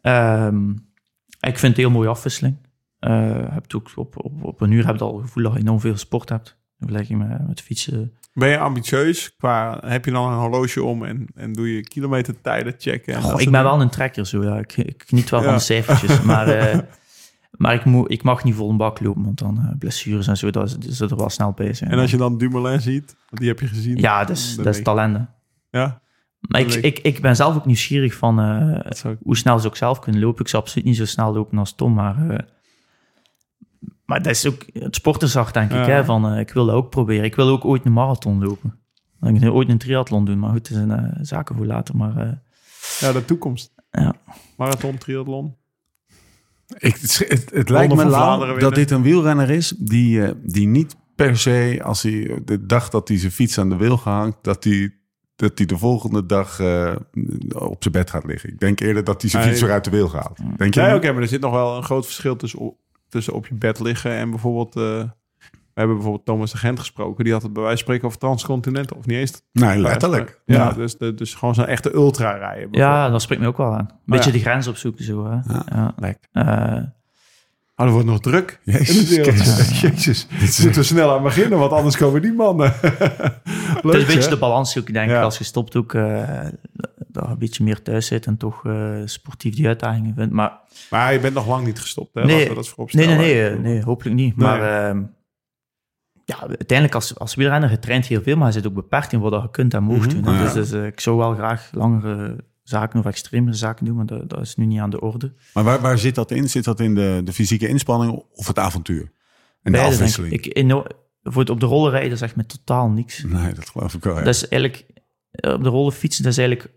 Ehm, 0.00 0.70
ik 1.40 1.58
vind 1.58 1.60
het 1.60 1.64
een 1.64 1.74
heel 1.74 1.90
mooie 1.90 2.08
afwisseling. 2.08 2.56
Eh, 3.00 3.12
hebt 3.50 3.74
ook 3.74 3.90
op, 3.94 4.24
op, 4.24 4.44
op 4.44 4.60
een 4.60 4.70
uur 4.70 4.86
heb 4.86 4.96
je 4.96 5.04
al 5.04 5.14
het 5.16 5.24
gevoel 5.26 5.42
dat 5.42 5.52
je 5.52 5.58
enorm 5.58 5.80
veel 5.80 5.96
sport 5.96 6.28
hebt. 6.28 6.48
In 6.78 6.86
vergelijking 6.86 7.28
met, 7.28 7.48
met 7.48 7.60
fietsen. 7.60 8.12
Ben 8.32 8.48
je 8.48 8.58
ambitieus? 8.58 9.36
Qua, 9.36 9.78
heb 9.86 10.04
je 10.04 10.10
dan 10.10 10.32
een 10.32 10.38
horloge 10.38 10.82
om 10.82 11.04
en, 11.04 11.26
en 11.34 11.52
doe 11.52 11.74
je 11.74 11.80
kilometertijden 11.80 12.74
checken? 12.78 13.14
En 13.14 13.20
Goh, 13.22 13.30
dat 13.30 13.40
ik 13.40 13.44
ben 13.50 13.54
dingen? 13.54 13.70
wel 13.76 13.80
een 13.80 13.90
trekker 13.90 14.26
zo, 14.26 14.42
ja. 14.44 14.58
Ik, 14.58 14.76
ik 14.76 15.02
geniet 15.06 15.30
wel 15.30 15.40
Ja. 15.40 15.46
van 15.46 15.54
de 15.54 15.60
cijfertjes, 15.60 16.22
maar, 16.30 16.48
eh, 16.48 16.78
maar 17.50 17.74
ik, 17.74 17.84
moet, 17.84 18.10
ik 18.10 18.22
mag 18.22 18.44
niet 18.44 18.54
vol 18.54 18.70
een 18.70 18.76
bak 18.76 19.00
lopen, 19.00 19.22
want 19.24 19.38
dan 19.38 19.58
eh, 19.58 19.78
blessures 19.78 20.26
en 20.26 20.36
zo, 20.36 20.50
dat 20.50 20.76
is, 20.86 21.00
er 21.00 21.16
wel 21.16 21.28
snel 21.30 21.52
bij 21.52 21.72
zijn. 21.74 21.90
En 21.90 21.98
als 21.98 22.10
je 22.10 22.16
dan 22.16 22.38
Dumoulin 22.38 22.80
ziet, 22.80 23.16
want 23.28 23.40
die 23.40 23.48
heb 23.48 23.60
je 23.60 23.66
gezien. 23.66 23.96
Ja, 23.96 24.24
dat 24.24 24.36
is, 24.36 24.56
dat 24.56 24.66
is 24.66 24.74
weet- 24.76 24.84
talent. 24.84 25.16
hè. 25.16 25.22
Ja, 25.78 26.00
Maar 26.40 26.60
ik, 26.60 26.74
ik, 26.74 26.98
ik 26.98 27.20
ben 27.20 27.36
zelf 27.36 27.56
ook 27.56 27.66
nieuwsgierig 27.66 28.14
van 28.14 28.38
hoe 29.22 29.36
snel 29.36 29.58
ze 29.58 29.66
ook 29.66 29.76
zelf 29.76 29.98
kunnen 29.98 30.20
lopen. 30.20 30.40
Ik 30.40 30.48
zou 30.48 30.62
absoluut 30.62 30.86
niet 30.86 30.96
zo 30.96 31.04
snel 31.06 31.32
lopen 31.32 31.58
als 31.58 31.74
Tom, 31.74 31.94
maar... 31.94 32.44
maar 34.10 34.22
dat 34.22 34.32
is 34.32 34.46
ook 34.46 34.64
het 34.72 34.94
sporterszacht, 34.94 35.54
denk 35.54 35.70
ik. 35.70 35.76
Ja. 35.76 35.86
Hè, 35.86 36.04
van, 36.04 36.32
eh, 36.32 36.38
ik 36.38 36.50
wil 36.50 36.66
dat 36.66 36.74
ook 36.74 36.90
proberen. 36.90 37.24
Ik 37.24 37.34
wil 37.34 37.48
ook 37.48 37.64
ooit 37.64 37.84
een 37.84 37.92
marathon 37.92 38.44
lopen. 38.44 38.78
Ik 39.22 39.38
wil 39.38 39.52
ooit 39.52 39.68
een 39.68 39.78
triathlon 39.78 40.24
doen, 40.24 40.38
maar 40.38 40.50
goed, 40.50 40.68
het 40.68 40.76
is 40.76 40.82
een 40.82 40.90
eh, 40.90 41.18
zaken 41.20 41.56
voor 41.56 41.66
later. 41.66 41.96
Maar 41.96 42.16
eh, 42.16 42.32
Ja, 43.00 43.12
de 43.12 43.24
toekomst. 43.24 43.74
Ja. 43.90 44.14
Marathon, 44.56 44.98
triathlon. 44.98 45.56
Ik, 46.78 46.96
het, 46.96 47.24
het, 47.28 47.50
het 47.50 47.68
lijkt 47.68 47.94
me 47.94 48.04
dat 48.04 48.38
winnen. 48.38 48.74
dit 48.74 48.90
een 48.90 49.02
wielrenner 49.02 49.50
is 49.50 49.74
die, 49.78 50.22
die 50.42 50.66
niet 50.66 50.96
per 51.14 51.38
se, 51.38 51.80
als 51.82 52.02
hij 52.02 52.40
de 52.44 52.66
dag 52.66 52.88
dat 52.88 53.08
hij 53.08 53.18
zijn 53.18 53.32
fiets 53.32 53.58
aan 53.58 53.68
de 53.68 53.76
wiel 53.76 53.96
gehangt, 53.96 54.36
dat 54.42 54.64
hij, 54.64 54.94
dat 55.36 55.58
hij 55.58 55.66
de 55.66 55.78
volgende 55.78 56.26
dag 56.26 56.60
eh, 56.60 56.94
op 57.54 57.82
zijn 57.82 57.94
bed 57.94 58.10
gaat 58.10 58.24
liggen. 58.24 58.50
Ik 58.52 58.60
denk 58.60 58.80
eerder 58.80 59.04
dat 59.04 59.20
hij 59.20 59.30
zijn 59.30 59.48
fiets 59.48 59.60
weer 59.60 59.72
uit 59.72 59.84
de 59.84 59.90
wiel 59.90 60.08
gaat. 60.08 60.38
Denk 60.56 60.74
je? 60.74 60.80
Nee, 60.80 60.94
oké, 60.94 61.12
maar 61.12 61.22
er 61.22 61.28
zit 61.28 61.40
nog 61.40 61.52
wel 61.52 61.76
een 61.76 61.84
groot 61.84 62.04
verschil 62.04 62.36
tussen 62.36 62.76
tussen 63.10 63.32
op 63.32 63.46
je 63.46 63.54
bed 63.54 63.80
liggen 63.80 64.10
en 64.12 64.30
bijvoorbeeld... 64.30 64.76
eh, 64.76 65.02
we 65.74 65.86
hebben 65.86 65.96
bijvoorbeeld 65.96 66.26
Thomas 66.26 66.50
de 66.50 66.58
Gent 66.58 66.78
gesproken. 66.78 67.24
Die 67.24 67.32
had 67.32 67.42
het 67.42 67.52
bij 67.52 67.62
wijze 67.62 67.76
van 67.76 67.84
spreken 67.86 68.06
over 68.06 68.18
transcontinenten. 68.18 68.96
Of 68.96 69.06
niet 69.06 69.16
eens. 69.18 69.42
Nee, 69.52 69.78
letterlijk. 69.78 70.40
Ja, 70.46 70.56
Ja. 70.56 70.72
Dus, 70.72 70.98
de, 70.98 71.14
dus 71.14 71.34
gewoon 71.34 71.54
zo'n 71.54 71.66
echte 71.66 71.94
ultra 71.94 72.32
rijden. 72.32 72.68
ja, 72.70 73.08
dat 73.10 73.22
spreekt 73.22 73.42
me 73.42 73.48
ook 73.48 73.56
wel 73.56 73.72
aan. 73.72 73.88
Een 73.90 73.96
beetje 74.04 74.30
ja. 74.32 74.36
de 74.36 74.42
grens 74.42 74.66
opzoeken, 74.66 75.04
zo. 75.04 75.24
Hè. 75.24 75.52
Ja. 75.52 75.62
Ja. 75.70 75.94
Lekker. 75.96 76.28
Eh, 76.32 76.82
Oh, 77.76 77.86
dat 77.86 77.94
wordt 77.94 78.08
nog 78.08 78.20
druk. 78.20 78.60
in 78.64 78.72
Jezus. 78.72 79.18
Christus. 79.18 80.26
Jezus. 80.40 80.76
We 80.76 80.82
snel 80.82 81.12
aan 81.16 81.22
beginnen, 81.22 81.58
want 81.58 81.72
anders 81.72 81.96
komen 81.96 82.22
die 82.22 82.32
mannen. 82.32 82.72
Leuk, 82.82 82.92
het 83.82 83.94
is 83.94 84.00
een 84.00 84.06
beetje 84.06 84.22
hè? 84.22 84.28
de 84.28 84.38
balans 84.38 84.72
zoeken, 84.72 84.92
denk 84.92 85.08
ik. 85.08 85.14
Ja. 85.14 85.22
Als 85.22 85.38
je 85.38 85.44
stopt 85.44 85.76
ook, 85.76 85.94
eh, 85.94 86.46
dat 87.12 87.24
je 87.24 87.30
een 87.30 87.38
beetje 87.38 87.64
meer 87.64 87.82
thuis 87.82 88.06
zit 88.06 88.26
en 88.26 88.36
toch 88.36 88.66
eh, 88.66 88.96
sportief 89.04 89.54
die 89.54 89.66
uitdagingen 89.66 90.14
vindt. 90.14 90.32
Maar 90.32 90.58
Maar 90.90 91.12
je 91.12 91.20
bent 91.20 91.34
nog 91.34 91.46
lang 91.46 91.66
niet 91.66 91.80
gestopt, 91.80 92.14
hè? 92.14 92.24
Nee. 92.24 92.48
We 92.48 92.54
dat 92.54 92.68
voorop 92.68 92.92
Nee, 92.92 93.06
nee, 93.06 93.16
nee, 93.16 93.48
eh, 93.48 93.58
nee, 93.58 93.82
hopelijk 93.82 94.16
niet. 94.16 94.36
Nee. 94.36 94.46
Maar 94.48 94.88
ehm, 94.88 95.02
ja, 96.24 96.38
uiteindelijk 96.40 96.94
als, 96.94 97.18
als 97.18 97.34
wielrenner, 97.34 97.70
je 97.70 97.78
traint 97.78 98.06
heel 98.06 98.22
veel, 98.22 98.36
maar 98.36 98.46
je 98.46 98.52
zit 98.52 98.66
ook 98.66 98.74
beperkt 98.74 99.12
in 99.12 99.20
wat 99.20 99.42
je 99.42 99.50
kunt 99.50 99.74
en 99.74 99.82
mocht 99.82 100.14
Mhm. 100.14 100.22
doen. 100.24 100.38
Dus, 100.38 100.52
dus, 100.52 100.72
eh, 100.72 100.86
ik 100.86 101.00
zou 101.00 101.16
wel 101.16 101.34
graag 101.34 101.70
langere 101.72 102.36
zaken 102.62 102.98
of 102.98 103.06
extremere 103.06 103.56
zaken 103.56 103.84
doen, 103.84 103.96
maar 103.96 104.06
dat, 104.06 104.28
dat 104.30 104.40
is 104.40 104.56
nu 104.56 104.66
niet 104.66 104.80
aan 104.80 104.90
de 104.90 105.00
orde. 105.00 105.34
Maar 105.54 105.64
waar, 105.64 105.80
waar 105.80 105.98
zit 105.98 106.14
dat 106.14 106.30
in? 106.30 106.48
Zit 106.48 106.64
dat 106.64 106.80
in 106.80 106.94
de, 106.94 107.20
de 107.24 107.32
fysieke 107.32 107.68
inspanning 107.68 108.22
of 108.32 108.46
het 108.46 108.58
avontuur? 108.58 109.00
En 109.02 109.08
de 109.62 109.78
Beide, 109.78 109.88
afwisseling? 109.94 110.32
ik. 110.32 110.46
ik 110.46 110.52
in, 110.54 110.70
voor 111.22 111.40
het 111.40 111.50
op 111.50 111.60
de 111.60 111.66
rollen 111.66 111.90
rijden 111.90 112.18
zegt 112.18 112.36
me 112.36 112.46
totaal 112.46 112.88
niks. 112.88 113.24
Nee, 113.24 113.52
dat 113.54 113.68
geloof 113.70 113.94
ik 113.94 114.02
wel. 114.04 114.16
ja. 114.16 114.22
Dat 114.22 114.34
is 114.34 114.48
eigenlijk, 114.48 114.86
op 115.32 115.62
de 115.62 115.68
rollen 115.68 115.92
fietsen, 115.92 116.22
dat 116.22 116.32
is 116.32 116.38
eigenlijk, 116.38 116.70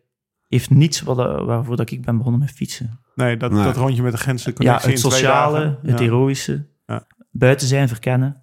heeft 0.54 0.70
niets 0.70 1.02
wat, 1.02 1.20
eh, 1.20 1.46
waarvoor 1.46 1.76
dat 1.76 1.92
ik 1.92 2.06
ben 2.06 2.18
begonnen 2.18 2.42
met 2.42 2.52
fietsen. 2.52 3.00
Nee, 3.16 3.38
dat, 3.38 3.52
Nee. 3.52 3.64
dat 3.64 3.78
rondje 3.78 4.02
met 4.04 4.12
de 4.12 4.18
Gentse 4.18 4.54
Ja, 4.58 4.74
het 4.74 4.84
in 4.86 4.96
twee 4.96 4.98
sociale, 5.12 5.60
dagen. 5.60 5.78
het 5.82 6.00
Ja. 6.00 6.06
heroïsche, 6.06 6.66
Ja. 6.88 7.08
buiten 7.32 7.68
zijn, 7.68 7.88
verkennen. 7.88 8.42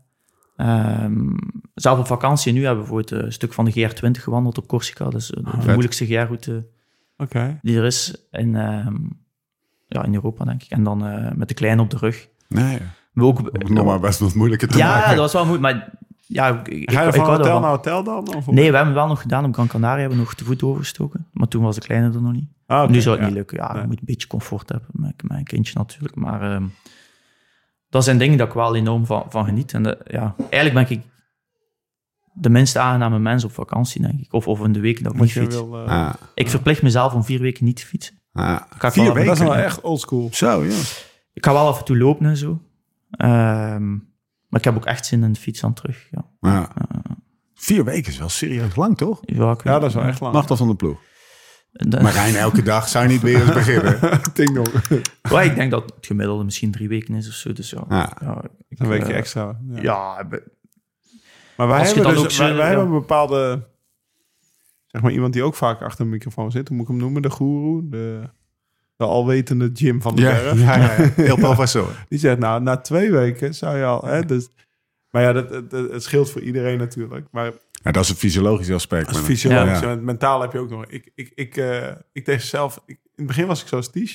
Ehm, 0.57 1.37
zelf 1.75 1.99
op 1.99 2.07
vakantie 2.07 2.53
nu 2.53 2.65
hebben 2.65 2.85
we 2.85 2.91
bijvoorbeeld 2.91 3.23
een 3.25 3.33
stuk 3.33 3.53
van 3.53 3.65
de 3.65 3.71
GR20 3.71 4.23
gewandeld 4.23 4.59
op 4.59 4.67
Corsica. 4.69 5.05
Dat 5.05 5.15
is 5.15 5.31
eh, 5.31 5.45
de, 5.45 5.59
de 5.59 5.65
moeilijkste 5.67 6.07
GR-route 6.07 6.67
Oké. 7.17 7.59
die 7.63 7.79
er 7.79 7.85
is 7.85 8.27
in, 8.31 8.57
ehm, 8.57 8.97
ja, 9.87 10.05
in 10.05 10.15
Europa, 10.15 10.45
denk 10.45 10.63
ik. 10.63 10.71
En 10.71 10.83
dan 10.85 11.07
eh, 11.07 11.33
met 11.35 11.49
de 11.49 11.55
kleine 11.55 11.83
op 11.83 11.91
de 11.91 11.97
rug. 11.97 12.29
Nee, 12.49 12.79
We 13.13 13.25
ook, 13.25 13.69
nog 13.69 13.85
maar 13.85 14.01
best 14.01 14.19
wat 14.19 14.35
moeilijker 14.35 14.69
te 14.69 14.79
ja, 14.79 14.89
maken. 14.95 15.09
dat 15.09 15.19
was 15.19 15.33
wel 15.33 15.47
moeilijk, 15.47 15.75
maar 15.75 15.91
ja, 16.33 16.63
ik, 16.65 16.91
Ga 16.91 17.01
je 17.03 17.09
ik 17.09 17.15
van 17.15 17.25
hotel 17.25 17.61
naar 17.61 17.71
hotel 17.71 18.05
dan? 18.05 18.35
Of 18.35 18.47
Nee, 18.47 18.71
we 18.71 18.77
hebben 18.77 18.95
wel 18.95 19.07
nog 19.07 19.21
gedaan 19.21 19.45
op 19.45 19.53
Gran 19.55 19.67
Canaria, 19.67 19.99
hebben 20.01 20.19
we 20.19 20.25
nog 20.25 20.35
te 20.35 20.45
voet 20.45 20.63
overgestoken. 20.63 21.27
Maar 21.33 21.49
toen 21.49 21.63
was 21.63 21.75
de 21.75 21.81
kleine 21.81 22.13
er 22.15 22.23
nog 22.23 22.33
niet. 22.33 22.49
Ah, 22.67 22.89
nu 22.91 23.01
zou 23.01 23.15
het 23.15 23.21
ja. 23.25 23.27
niet 23.31 23.37
lukken. 23.39 23.57
Ja, 23.57 23.73
Nee. 23.73 23.81
je 23.83 23.87
moet 23.89 23.99
een 23.99 24.05
beetje 24.07 24.27
comfort 24.29 24.69
hebben 24.69 24.89
met 24.93 25.23
mijn 25.29 25.45
kindje 25.45 25.79
natuurlijk. 25.79 26.15
Maar 26.15 26.53
ehm, 26.55 26.65
dat 27.89 28.05
zijn 28.05 28.19
dingen 28.19 28.39
dat 28.39 28.49
ik 28.49 28.55
wel 28.55 28.75
enorm 28.77 29.07
van, 29.07 29.25
van 29.29 29.45
geniet. 29.45 29.73
En 29.73 29.83
de- 29.83 29.99
ja, 30.05 30.35
eigenlijk 30.51 30.89
ben 30.89 30.99
ik 30.99 31.05
de 32.33 32.51
minst 32.51 32.77
aangename 32.77 33.19
mens 33.19 33.45
op 33.45 33.53
vakantie, 33.53 34.03
denk 34.03 34.21
ik. 34.21 34.33
Of, 34.33 34.49
of 34.49 34.65
in 34.65 34.73
de 34.73 34.81
weken 34.81 35.03
dat 35.05 35.15
ik 35.15 35.21
niet 35.21 35.33
fiets. 35.33 35.57
wil, 35.57 35.79
eh, 35.85 35.89
Ah, 36.07 36.15
Ik 36.35 36.49
verplicht 36.49 36.83
mezelf 36.83 37.15
om 37.15 37.25
vier 37.25 37.41
weken 37.41 37.65
niet 37.65 37.77
te 37.77 37.87
fietsen. 37.87 38.15
ah. 38.33 38.61
Ik 38.83 38.93
Vier 38.93 39.13
weken? 39.13 39.27
Dat 39.27 39.37
is 39.37 39.43
wel 39.43 39.57
echt 39.57 39.81
oldschool. 39.81 40.29
Zo, 40.33 40.65
ja. 40.65 40.75
Ik 41.33 41.45
ga 41.45 41.53
wel 41.53 41.67
af 41.67 41.79
en 41.79 41.85
toe 41.85 41.97
lopen 41.99 42.27
en 42.27 42.37
zo. 42.37 42.61
Ehm, 43.11 43.97
maar 44.51 44.61
ik 44.61 44.65
heb 44.65 44.77
ook 44.77 44.85
echt 44.87 45.07
zin 45.07 45.23
in 45.25 45.33
de 45.33 45.41
fiets 45.41 45.65
aan 45.65 45.75
terug. 45.75 46.09
Ja, 46.11 46.25
Ja. 46.41 46.69
Vier 47.55 47.85
weken 47.85 48.13
is 48.13 48.19
wel 48.19 48.29
serieus 48.29 48.77
lang, 48.77 48.97
toch? 48.97 49.19
ja, 49.23 49.57
Ja, 49.65 49.79
dat 49.79 49.89
is 49.89 49.95
wel 49.95 50.05
echt 50.05 50.21
lang. 50.21 50.35
Mag 50.35 50.47
dat 50.47 50.59
van 50.59 50.69
de 50.69 50.75
ploeg? 50.75 51.01
Maar 52.01 52.13
Rijn, 52.13 52.35
elke 52.37 52.63
dag 52.63 52.89
zou 52.89 53.05
je 53.07 53.11
niet 53.11 53.23
weer 53.23 53.41
eens 53.41 53.53
beginnen. 53.53 53.99
Ding 54.35 54.55
dong. 54.55 54.69
Ja, 55.31 55.43
ik 55.43 55.55
denk 55.55 55.71
dat 55.71 55.93
het 55.97 56.07
gemiddelde 56.07 56.45
misschien 56.45 56.71
drie 56.71 56.89
weken 56.89 57.15
is 57.15 57.29
of 57.29 57.35
zo. 57.35 57.53
Dus 57.53 57.71
ja, 57.71 57.85
Ja. 57.89 58.17
ja, 58.21 58.43
ik, 58.69 58.79
Een 58.79 58.89
weekje 58.89 59.13
eh, 59.13 59.19
extra. 59.19 59.61
Ja. 59.69 59.81
Ja, 59.83 60.25
be- 60.25 60.53
Maar 61.57 61.69
wij 61.69 61.79
Als 61.79 61.93
hebben, 61.95 62.15
dus, 62.15 62.23
ook 62.23 62.31
wij, 62.33 62.49
wij 62.55 62.57
ja. 62.59 62.67
hebben 62.67 62.85
een 62.87 63.01
bepaalde... 63.01 63.69
Zeg 64.87 65.03
maar 65.03 65.13
iemand 65.13 65.33
die 65.33 65.43
ook 65.43 65.55
vaak 65.55 65.83
achter 65.83 66.05
een 66.05 66.11
microfoon 66.11 66.51
zit. 66.51 66.69
Hoe 66.69 66.77
moet 66.77 66.87
ik 66.87 66.93
hem 66.93 67.01
noemen? 67.03 67.23
De 67.23 67.31
goeroe. 67.31 67.89
De, 67.89 68.31
de 69.01 69.07
alwetende 69.07 69.71
Jim 69.73 70.03
van 70.03 70.15
de 70.17 70.23
Ja, 70.23 70.31
Berg. 70.31 70.61
ja, 70.61 70.77
ja. 70.77 71.11
Heel 71.17 71.37
professor. 71.37 71.89
Die 72.09 72.19
zegt, 72.19 72.39
nou, 72.39 72.63
na 72.63 72.77
twee 72.77 73.11
weken 73.11 73.55
zou 73.55 73.77
je 73.77 73.85
al... 73.85 74.05
Hè, 74.05 74.25
dus, 74.25 74.49
maar 75.11 75.23
ja, 75.23 75.33
dat, 75.33 75.49
dat, 75.49 75.71
dat- 75.71 75.91
het 75.91 76.03
scheelt 76.03 76.31
voor 76.31 76.41
iedereen 76.41 76.79
natuurlijk. 76.79 77.27
Maar 77.31 77.53
Ja, 77.83 77.91
dat 77.91 78.03
is 78.03 78.09
het 78.09 78.19
fysiologische 78.19 78.75
aspect. 78.75 79.19
fysiologisch 79.19 79.81
Ja. 79.81 79.91
en 79.91 80.05
mentaal 80.05 80.41
heb 80.41 80.53
je 80.53 80.59
ook 80.59 80.71
nog... 80.71 80.85
Ik, 80.87 81.11
ik, 81.15 81.33
ik, 81.35 81.57
eh, 81.57 81.87
ik 82.13 82.25
deed 82.25 82.43
zelf... 82.43 82.83
Ik, 82.87 82.99
in 83.05 83.11
het 83.17 83.27
begin 83.27 83.47
was 83.47 83.63
ik 83.63 83.69
zo 83.69 83.81
stisch. 83.81 84.15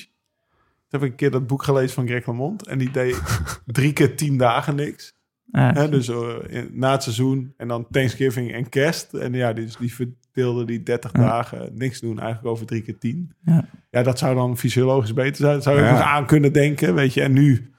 Toen 0.88 1.00
heb 1.00 1.02
ik 1.02 1.10
een 1.10 1.16
keer 1.16 1.30
dat 1.30 1.46
boek 1.46 1.62
gelezen 1.62 1.94
van 1.94 2.06
Greg 2.06 2.26
LeMond. 2.26 2.66
En 2.66 2.78
die 2.78 2.90
deed 2.90 3.20
drie 3.66 3.92
keer 3.92 4.16
tien 4.16 4.36
dagen 4.36 4.74
niks. 4.74 5.14
Hè, 5.50 5.88
dus 5.88 6.08
eh, 6.08 6.34
in- 6.48 6.70
na 6.72 6.90
het 6.92 7.02
seizoen 7.02 7.54
en 7.56 7.68
dan 7.68 7.86
Thanksgiving 7.90 8.52
en 8.52 8.68
kerst. 8.68 9.14
En 9.14 9.32
ja, 9.32 9.52
dus 9.52 9.76
die 9.76 9.94
verdeelde 9.94 10.64
die 10.64 10.82
30 10.82 11.12
Ja. 11.12 11.18
dagen 11.20 11.70
niks 11.74 12.00
doen, 12.00 12.18
eigenlijk 12.18 12.48
over 12.48 12.66
drie 12.66 12.82
keer 12.82 12.98
tien. 12.98 13.32
Ja. 13.44 13.64
Ja, 13.90 14.02
dat 14.02 14.18
zou 14.18 14.34
dan 14.34 14.56
fysiologisch 14.56 15.12
beter 15.14 15.36
zijn. 15.36 15.52
Dat 15.54 15.62
zou 15.62 15.76
je 15.76 15.82
Ja. 15.82 15.90
nog 15.92 16.00
aan 16.00 16.26
kunnen 16.26 16.52
denken, 16.52 16.94
weet 16.94 17.14
je. 17.14 17.22
En 17.22 17.32
nu, 17.32 17.70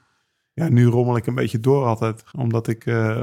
ja, 0.54 0.68
nu 0.68 0.86
rommel 0.86 1.16
ik 1.16 1.26
een 1.26 1.34
beetje 1.34 1.60
door 1.60 1.84
altijd. 1.84 2.24
Omdat 2.36 2.68
ik, 2.68 2.86
eh, 2.86 3.22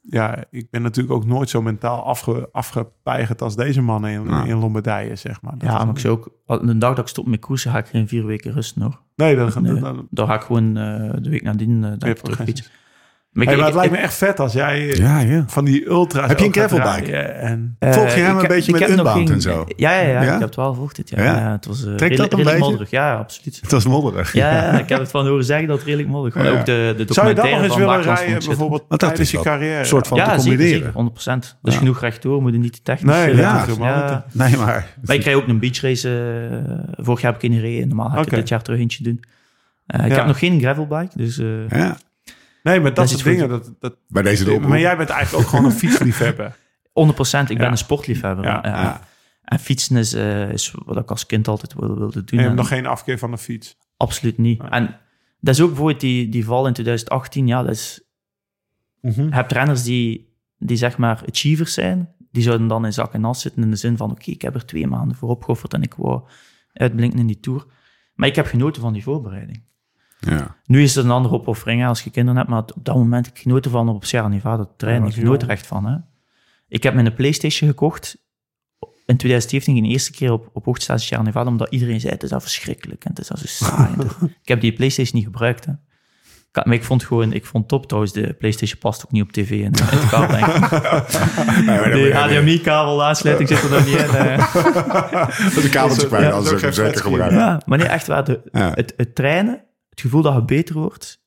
ja, 0.00 0.44
ik 0.50 0.70
ben 0.70 0.82
natuurlijk 0.82 1.14
ook 1.14 1.24
nooit 1.26 1.48
zo 1.48 1.62
mentaal 1.62 2.02
afge, 2.04 2.48
afgepeigerd 2.52 3.42
als 3.42 3.56
deze 3.56 3.82
mannen 3.82 4.10
in, 4.10 4.24
Ja. 4.28 4.44
in 4.44 4.56
Lombardije, 4.58 5.16
zeg 5.16 5.42
maar. 5.42 5.52
Dat 5.58 5.68
ja, 5.68 5.84
maar 5.84 5.94
ik 5.94 6.00
zou 6.00 6.14
ook... 6.46 6.60
De 6.66 6.78
dag 6.78 6.90
dat 6.94 6.98
ik 7.04 7.06
stop 7.08 7.26
met 7.26 7.40
koersen, 7.40 7.70
ga 7.70 7.78
ik 7.78 7.86
geen 7.86 8.08
vier 8.08 8.26
weken 8.26 8.52
rusten, 8.52 8.82
hoor. 8.82 9.00
Nee, 9.16 9.36
dan, 9.36 9.50
Nee. 9.62 9.72
dan, 9.72 9.80
dan, 9.82 10.06
Dan 10.10 10.26
ga 10.26 10.34
ik 10.34 10.40
gewoon 10.40 10.76
eh, 10.76 11.12
de 11.22 11.30
week 11.30 11.42
nadien 11.42 11.82
uh, 11.82 11.92
terug 11.92 12.42
fietsen. 12.42 12.66
Maar 13.36 13.46
Hey, 13.46 13.56
maar 13.56 13.66
ik- 13.68 13.72
het 13.72 13.80
lijkt 13.82 13.94
ik- 13.94 13.98
me 14.00 14.06
echt 14.06 14.14
vet 14.14 14.40
als 14.40 14.52
jij 14.52 14.90
eh, 14.90 14.96
Ja, 14.96 15.18
ja. 15.18 15.44
van 15.46 15.64
die 15.64 15.86
ultra's 15.88 16.28
Heb 16.28 16.38
je 16.38 16.44
een 16.44 16.52
gravelbike? 16.52 17.16
En, 17.16 17.76
eh, 17.78 17.92
Volg 17.92 18.14
je 18.14 18.20
hem 18.20 18.36
ik 18.36 18.42
een 18.42 18.48
beetje 18.48 18.72
ik 18.72 18.78
met 18.88 19.00
geen- 19.10 19.30
en 19.30 19.40
zo? 19.40 19.64
Ja, 19.76 19.92
ja, 19.92 20.00
ja, 20.00 20.08
Ja? 20.08 20.20
ik 20.22 20.28
heb 20.30 20.40
het 20.40 20.56
wel 20.56 20.68
gevolgd 20.70 20.96
dit 20.96 21.08
jaar. 21.10 21.24
Ja? 21.24 21.36
Ja? 21.36 21.52
het 21.52 21.66
was 21.66 21.78
uh, 21.84 21.86
dat 21.86 22.00
een 22.00 22.28
beetje? 22.44 22.58
modderig. 22.58 22.90
Ja, 22.90 23.14
absoluut. 23.14 23.58
Het 23.62 23.70
was 23.72 23.86
modderig. 23.86 24.32
Ja, 24.32 24.52
ja, 24.52 24.78
ik 24.78 24.88
heb 24.88 24.98
het 24.98 25.10
van 25.10 25.26
horen 25.26 25.44
zeggen 25.44 25.66
dat 25.68 25.76
het 25.76 25.86
redelijk 25.86 26.08
modderig 26.10 26.34
was. 26.34 26.52
Ja. 26.52 26.58
Ook 26.58 26.64
de, 26.66 26.94
de 27.06 27.12
zou 27.14 27.28
je 27.28 27.34
dat 27.34 27.44
nog 27.44 27.54
documentaire 27.54 27.64
eens 27.64 27.76
willen 27.76 28.02
rijden, 28.02 28.46
bijvoorbeeld 28.46 28.84
Want 28.88 29.00
dat 29.00 29.08
tijdens 29.08 29.20
is 29.20 29.30
je 29.30 29.40
carrière? 29.48 29.78
een 29.78 29.86
soort 29.86 30.06
van- 30.06 30.18
Ja, 30.18 30.24
te 30.28 30.36
combineren. 30.36 30.68
zeker, 30.68 30.90
100%. 30.92 31.56
Dus 31.62 31.72
Ja. 31.72 31.78
genoeg 31.78 32.00
rechtdoor, 32.00 32.42
moet 32.42 32.52
je 32.52 32.58
niet 32.58 32.72
te 32.72 32.82
technisch. 32.82 33.14
Nee, 33.14 33.30
eh, 33.30 33.38
ja. 33.38 33.64
Nee, 34.32 34.56
maar... 34.56 34.86
Maar 35.04 35.14
ik 35.14 35.20
krijg 35.20 35.36
ook 35.36 35.46
een 35.48 35.58
beachrace. 35.58 36.08
eh 36.96 37.04
vorig 37.04 37.20
jaar 37.20 37.32
heb 37.32 37.42
ik 37.42 37.50
in 37.50 37.56
gereden. 37.56 37.88
Normaal 37.88 38.10
ga 38.10 38.20
ik 38.20 38.30
er 38.30 38.36
dit 38.38 38.48
jaar 38.48 38.62
terug 38.62 38.78
eentje 38.80 39.04
doen. 39.04 39.24
Eh, 39.86 40.04
ik 40.04 40.10
Ja. 40.10 40.16
heb 40.16 40.26
nog 40.26 40.38
geen 40.38 40.60
gravelbike, 40.60 41.10
dus 41.14 41.38
eh, 41.38 41.46
Ja, 41.68 41.96
Nee, 42.66 42.80
maar 42.80 42.94
dat, 42.94 43.08
soort 43.08 43.24
dingen. 43.24 43.48
Dat, 43.48 43.74
dat, 43.78 43.96
bij 44.08 44.22
deze 44.22 44.44
de 44.44 44.58
maar 44.58 44.80
jij 44.80 44.96
bent 44.96 45.08
eigenlijk 45.08 45.44
ook 45.44 45.50
gewoon 45.50 45.64
een 45.64 45.78
fietsliefhebber. 45.78 46.56
100%. 46.88 47.48
Ik 47.48 47.58
ben 47.58 47.70
een 47.70 47.76
sportliefhebber. 47.76 48.44
Ja, 48.44 48.60
Ja, 48.62 48.82
ja. 48.82 49.00
En 49.42 49.58
fietsen 49.58 49.96
is, 49.96 50.12
eh, 50.12 50.50
is 50.50 50.74
wat 50.84 50.96
ik 50.96 51.10
als 51.10 51.26
kind 51.26 51.48
altijd 51.48 51.74
wilde, 51.74 51.94
wilde 51.94 52.24
doen. 52.24 52.26
En 52.26 52.36
je 52.36 52.40
hebt 52.40 52.50
En 52.50 52.56
nog 52.56 52.68
geen 52.68 52.86
afkeer 52.86 53.18
van 53.18 53.30
de 53.30 53.38
fiets. 53.38 53.78
Absoluut 53.96 54.38
niet. 54.38 54.62
Ja. 54.62 54.70
En 54.70 54.98
dat 55.40 55.54
is 55.54 55.60
ook 55.60 55.68
bijvoorbeeld 55.68 56.00
die, 56.00 56.28
die 56.28 56.44
val 56.44 56.66
in 56.66 56.72
2018. 56.72 57.46
Ja, 57.46 57.62
dat 57.62 57.70
is, 57.70 58.00
je 59.00 59.26
hebt 59.30 59.52
renners 59.52 59.82
die, 59.82 60.36
die 60.58 60.76
zeg 60.76 60.98
maar 60.98 61.22
achievers 61.28 61.74
zijn. 61.74 62.14
Die 62.30 62.42
zouden 62.42 62.68
dan 62.68 62.84
in 62.84 62.92
zak 62.92 63.12
en 63.12 63.24
as 63.24 63.40
zitten 63.40 63.62
in 63.62 63.70
de 63.70 63.76
zin 63.76 63.96
van... 63.96 64.10
Oké, 64.10 64.30
ik 64.30 64.42
heb 64.42 64.54
er 64.54 64.66
twee 64.66 64.86
maanden 64.86 65.16
voor 65.16 65.28
opgeofferd 65.28 65.74
en 65.74 65.82
ik 65.82 65.94
wou 65.94 66.22
uitblinken 66.72 67.18
in 67.18 67.26
die 67.26 67.40
Tour. 67.40 67.66
Maar 68.14 68.28
ik 68.28 68.36
heb 68.36 68.46
genoten 68.46 68.82
van 68.82 68.92
die 68.92 69.02
voorbereiding. 69.02 69.62
Ja. 70.18 70.56
Nu 70.64 70.82
is 70.82 70.94
het 70.94 71.04
een 71.04 71.10
andere 71.10 71.34
opoffering 71.34 71.80
hè, 71.80 71.86
als 71.86 72.02
je 72.02 72.10
kinderen 72.10 72.36
hebt, 72.36 72.50
maar 72.50 72.58
op 72.60 72.72
dat 72.84 72.94
moment 72.94 73.26
ik 73.26 73.38
genoten 73.38 73.70
van 73.70 73.88
op 73.88 74.04
Sierra 74.04 74.28
Nevada 74.28 74.64
te 74.64 74.70
trainen. 74.76 75.08
Ja, 75.08 75.14
ik 75.14 75.20
genoot 75.20 75.42
er 75.42 75.48
echt 75.50 75.66
van. 75.66 75.86
Hè. 75.86 75.96
Ik 76.68 76.82
heb 76.82 76.94
mijn 76.94 77.14
Playstation 77.14 77.68
gekocht 77.70 78.16
in 79.06 79.16
2017, 79.16 79.82
de 79.82 79.88
eerste 79.88 80.12
keer 80.12 80.32
op, 80.32 80.50
op 80.52 80.64
hoogtestage 80.64 81.04
Sierra 81.04 81.22
Nevada, 81.22 81.50
omdat 81.50 81.70
iedereen 81.70 82.00
zei, 82.00 82.12
het 82.12 82.22
is 82.22 82.30
dat 82.30 82.42
verschrikkelijk 82.42 83.04
en 83.04 83.10
het 83.10 83.18
is 83.20 83.26
dat 83.28 83.38
zo 83.38 83.46
saai. 83.46 83.90
Ik 84.42 84.48
heb 84.48 84.60
die 84.60 84.72
Playstation 84.72 85.14
niet 85.16 85.24
gebruikt. 85.24 85.64
Hè. 85.64 85.72
Ik- 85.72 86.64
Maar 86.64 86.74
ik 86.74 86.84
vond 86.84 87.04
gewoon, 87.04 87.32
ik 87.32 87.46
vond 87.46 87.68
top 87.68 87.86
trouwens, 87.86 88.12
de 88.14 88.32
Playstation 88.38 88.78
past 88.78 89.04
ook 89.04 89.10
niet 89.12 89.22
op 89.22 89.32
tv 89.32 89.50
en 89.50 89.56
in 89.56 89.72
het 89.74 90.08
kabel, 90.08 90.36
denk 90.36 90.46
ik. 90.46 90.70
De 91.92 92.10
HDMI-kabel 92.14 93.04
aansluiting 93.04 93.48
zit 93.48 93.62
er 93.62 93.70
nog 93.70 93.84
niet 93.86 93.94
in. 93.96 94.04
eh. 94.14 94.54
Dat 95.54 95.64
een 95.64 95.70
kabeltje 95.70 96.06
kwijt, 96.06 96.24
Ja, 96.24 96.30
anders 96.30 96.60
zou 96.60 96.66
ik 96.66 96.72
zeker 96.74 97.00
gebruiken. 97.00 97.62
Maar 97.66 97.78
nee, 97.78 97.86
echt 97.86 98.06
waar. 98.06 98.24
De, 98.24 98.40
Ja. 98.52 98.72
het, 98.74 98.94
het 98.96 99.14
trainen, 99.14 99.60
het 99.96 100.04
gevoel 100.04 100.22
dat 100.22 100.34
je 100.34 100.44
beter 100.44 100.74
wordt, 100.78 101.22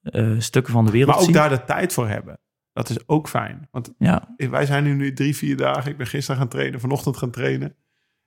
eh, 0.00 0.34
stukken 0.38 0.72
van 0.72 0.84
de 0.84 0.90
wereld 0.90 1.10
Maar 1.10 1.18
ook 1.18 1.24
zien. 1.24 1.34
daar 1.34 1.48
de 1.48 1.64
tijd 1.64 1.92
voor 1.92 2.08
hebben. 2.08 2.38
Dat 2.72 2.88
is 2.88 3.08
ook 3.08 3.28
fijn. 3.28 3.68
Want 3.70 3.92
Ja, 3.98 4.34
wij 4.36 4.66
zijn 4.66 4.84
nu, 4.84 4.94
nu 4.94 5.12
drie, 5.12 5.36
vier 5.36 5.56
dagen. 5.56 5.90
Ik 5.90 5.96
ben 5.96 6.06
gisteren 6.06 6.40
gaan 6.40 6.48
trainen, 6.48 6.80
vanochtend 6.80 7.16
gaan 7.16 7.30
trainen. 7.30 7.76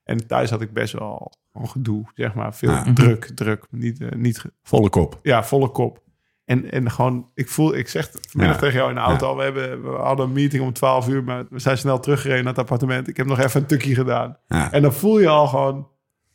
En 0.04 0.28
thuis 0.28 0.50
had 0.50 0.62
ik 0.62 0.74
best 0.74 0.94
wel 0.94 1.32
een 1.54 1.70
gedoe, 1.70 2.06
zeg 2.14 2.34
maar. 2.34 2.56
Veel 2.56 2.72
Ja. 2.72 2.94
druk, 2.94 3.26
druk. 3.36 3.66
Niet, 3.70 4.02
eh, 4.02 4.12
niet, 4.12 4.40
ge- 4.40 4.54
Volle 4.64 4.90
kop. 4.90 5.20
ja, 5.24 5.44
volle 5.44 5.70
kop. 5.70 6.04
En, 6.46 6.72
en 6.72 6.92
gewoon, 6.92 7.32
ik 7.34 7.50
voel, 7.50 7.76
ik 7.76 7.88
zeg 7.88 8.10
vanmiddag 8.30 8.56
Ja. 8.58 8.62
tegen 8.62 8.78
jou 8.78 8.90
in 8.90 8.96
de 8.96 9.02
auto 9.02 9.28
al, 9.28 9.36
we, 9.38 9.44
hebben, 9.44 9.82
we 9.84 9.90
hadden 9.98 10.26
een 10.26 10.32
meeting 10.34 10.64
om 10.64 10.74
12 10.74 11.08
uur, 11.08 11.24
maar 11.24 11.46
we 11.50 11.60
zijn 11.60 11.78
snel 11.78 12.00
teruggereden 12.00 12.44
naar 12.44 12.54
het 12.54 12.62
appartement. 12.62 13.08
Ik 13.08 13.18
heb 13.18 13.26
nog 13.26 13.40
even 13.40 13.62
een 13.62 13.68
tukje 13.68 13.94
gedaan. 13.96 14.38
Ja. 14.48 14.72
En 14.72 14.82
dan 14.82 14.94
voel 14.94 15.20
je 15.20 15.28
al 15.28 15.48
gewoon, 15.48 15.88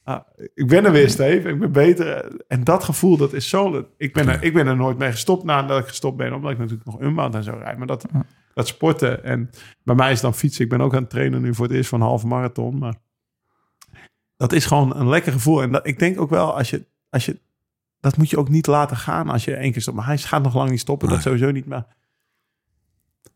ah, 0.05 0.21
ik 0.55 0.69
ben 0.69 0.85
er 0.85 0.93
weer, 0.93 1.11
Steve, 1.11 1.49
ik 1.49 1.59
ben 1.59 1.73
beter. 1.73 2.37
En 2.49 2.65
dat 2.65 2.85
gevoel, 2.85 3.17
dat 3.17 3.33
is 3.33 3.49
zo, 3.49 3.87
ik 3.97 4.13
ben, 4.13 4.29
er, 4.29 4.43
ik 4.43 4.55
ben 4.55 4.67
er 4.67 4.77
nooit 4.77 4.99
mee 4.99 5.11
gestopt 5.11 5.45
nadat 5.45 5.79
ik 5.79 5.87
gestopt 5.87 6.17
ben, 6.17 6.33
omdat 6.33 6.51
ik 6.51 6.59
natuurlijk 6.59 6.85
nog 6.85 7.01
unbound 7.01 7.35
en 7.35 7.43
zo 7.43 7.57
rijd. 7.59 7.79
Maar 7.79 7.87
dat, 7.87 8.07
dat 8.55 8.67
sporten, 8.67 9.25
en 9.25 9.51
bij 9.83 9.95
mij 9.95 10.13
is 10.13 10.21
dan 10.21 10.35
fietsen. 10.35 10.65
Ik 10.65 10.71
ben 10.71 10.81
ook 10.81 10.95
aan 10.95 11.01
het 11.01 11.11
trainen 11.11 11.43
nu 11.43 11.55
voor 11.55 11.67
het 11.67 11.75
eerst 11.75 11.89
van 11.89 12.01
een 12.01 12.07
halve 12.07 12.27
marathon, 12.27 12.79
maar 12.79 12.95
dat 14.37 14.53
is 14.53 14.67
gewoon 14.67 14.97
een 14.97 15.09
lekker 15.09 15.33
gevoel. 15.33 15.63
En 15.63 15.73
dat, 15.73 15.87
ik 15.87 15.99
denk 15.99 16.21
ook 16.21 16.31
wel, 16.31 16.57
als 16.57 16.71
je, 16.71 16.87
als 17.11 17.27
je, 17.27 17.41
dat 18.01 18.17
moet 18.17 18.31
je 18.31 18.39
ook 18.39 18.49
niet 18.49 18.67
laten 18.67 18.97
gaan 18.97 19.29
als 19.29 19.45
je 19.45 19.55
één 19.55 19.73
keer 19.73 19.83
stopt. 19.83 19.97
Maar 19.97 20.07
hij 20.07 20.19
gaat 20.19 20.43
nog 20.43 20.55
lang 20.55 20.71
niet 20.71 20.81
stoppen, 20.81 21.09
dat 21.09 21.23
sowieso 21.23 21.51
niet. 21.51 21.67
Maar 21.67 21.87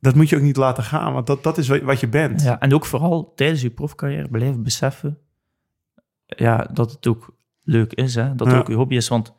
dat 0.00 0.14
moet 0.14 0.28
je 0.28 0.36
ook 0.36 0.42
niet 0.42 0.56
laten 0.56 0.82
gaan, 0.82 1.12
want 1.12 1.26
dat, 1.26 1.42
dat 1.42 1.58
is 1.58 1.68
wat 1.68 1.80
wat 1.80 2.00
je 2.00 2.08
bent. 2.08 2.42
ja, 2.42 2.60
en 2.60 2.74
ook 2.74 2.86
vooral 2.86 3.32
tijdens 3.34 3.62
je 3.62 3.70
profcarrière 3.70 4.28
blijven 4.28 4.62
beseffen 4.62 5.18
ja, 6.26 6.68
dat 6.72 6.90
het 6.92 7.06
ook 7.06 7.34
leuk 7.62 7.92
is, 7.92 8.14
hè? 8.14 8.34
dat 8.34 8.46
het 8.46 8.54
Ja. 8.56 8.60
ook 8.62 8.68
je 8.68 8.74
hobby 8.74 8.94
is. 8.96 9.08
Want 9.08 9.32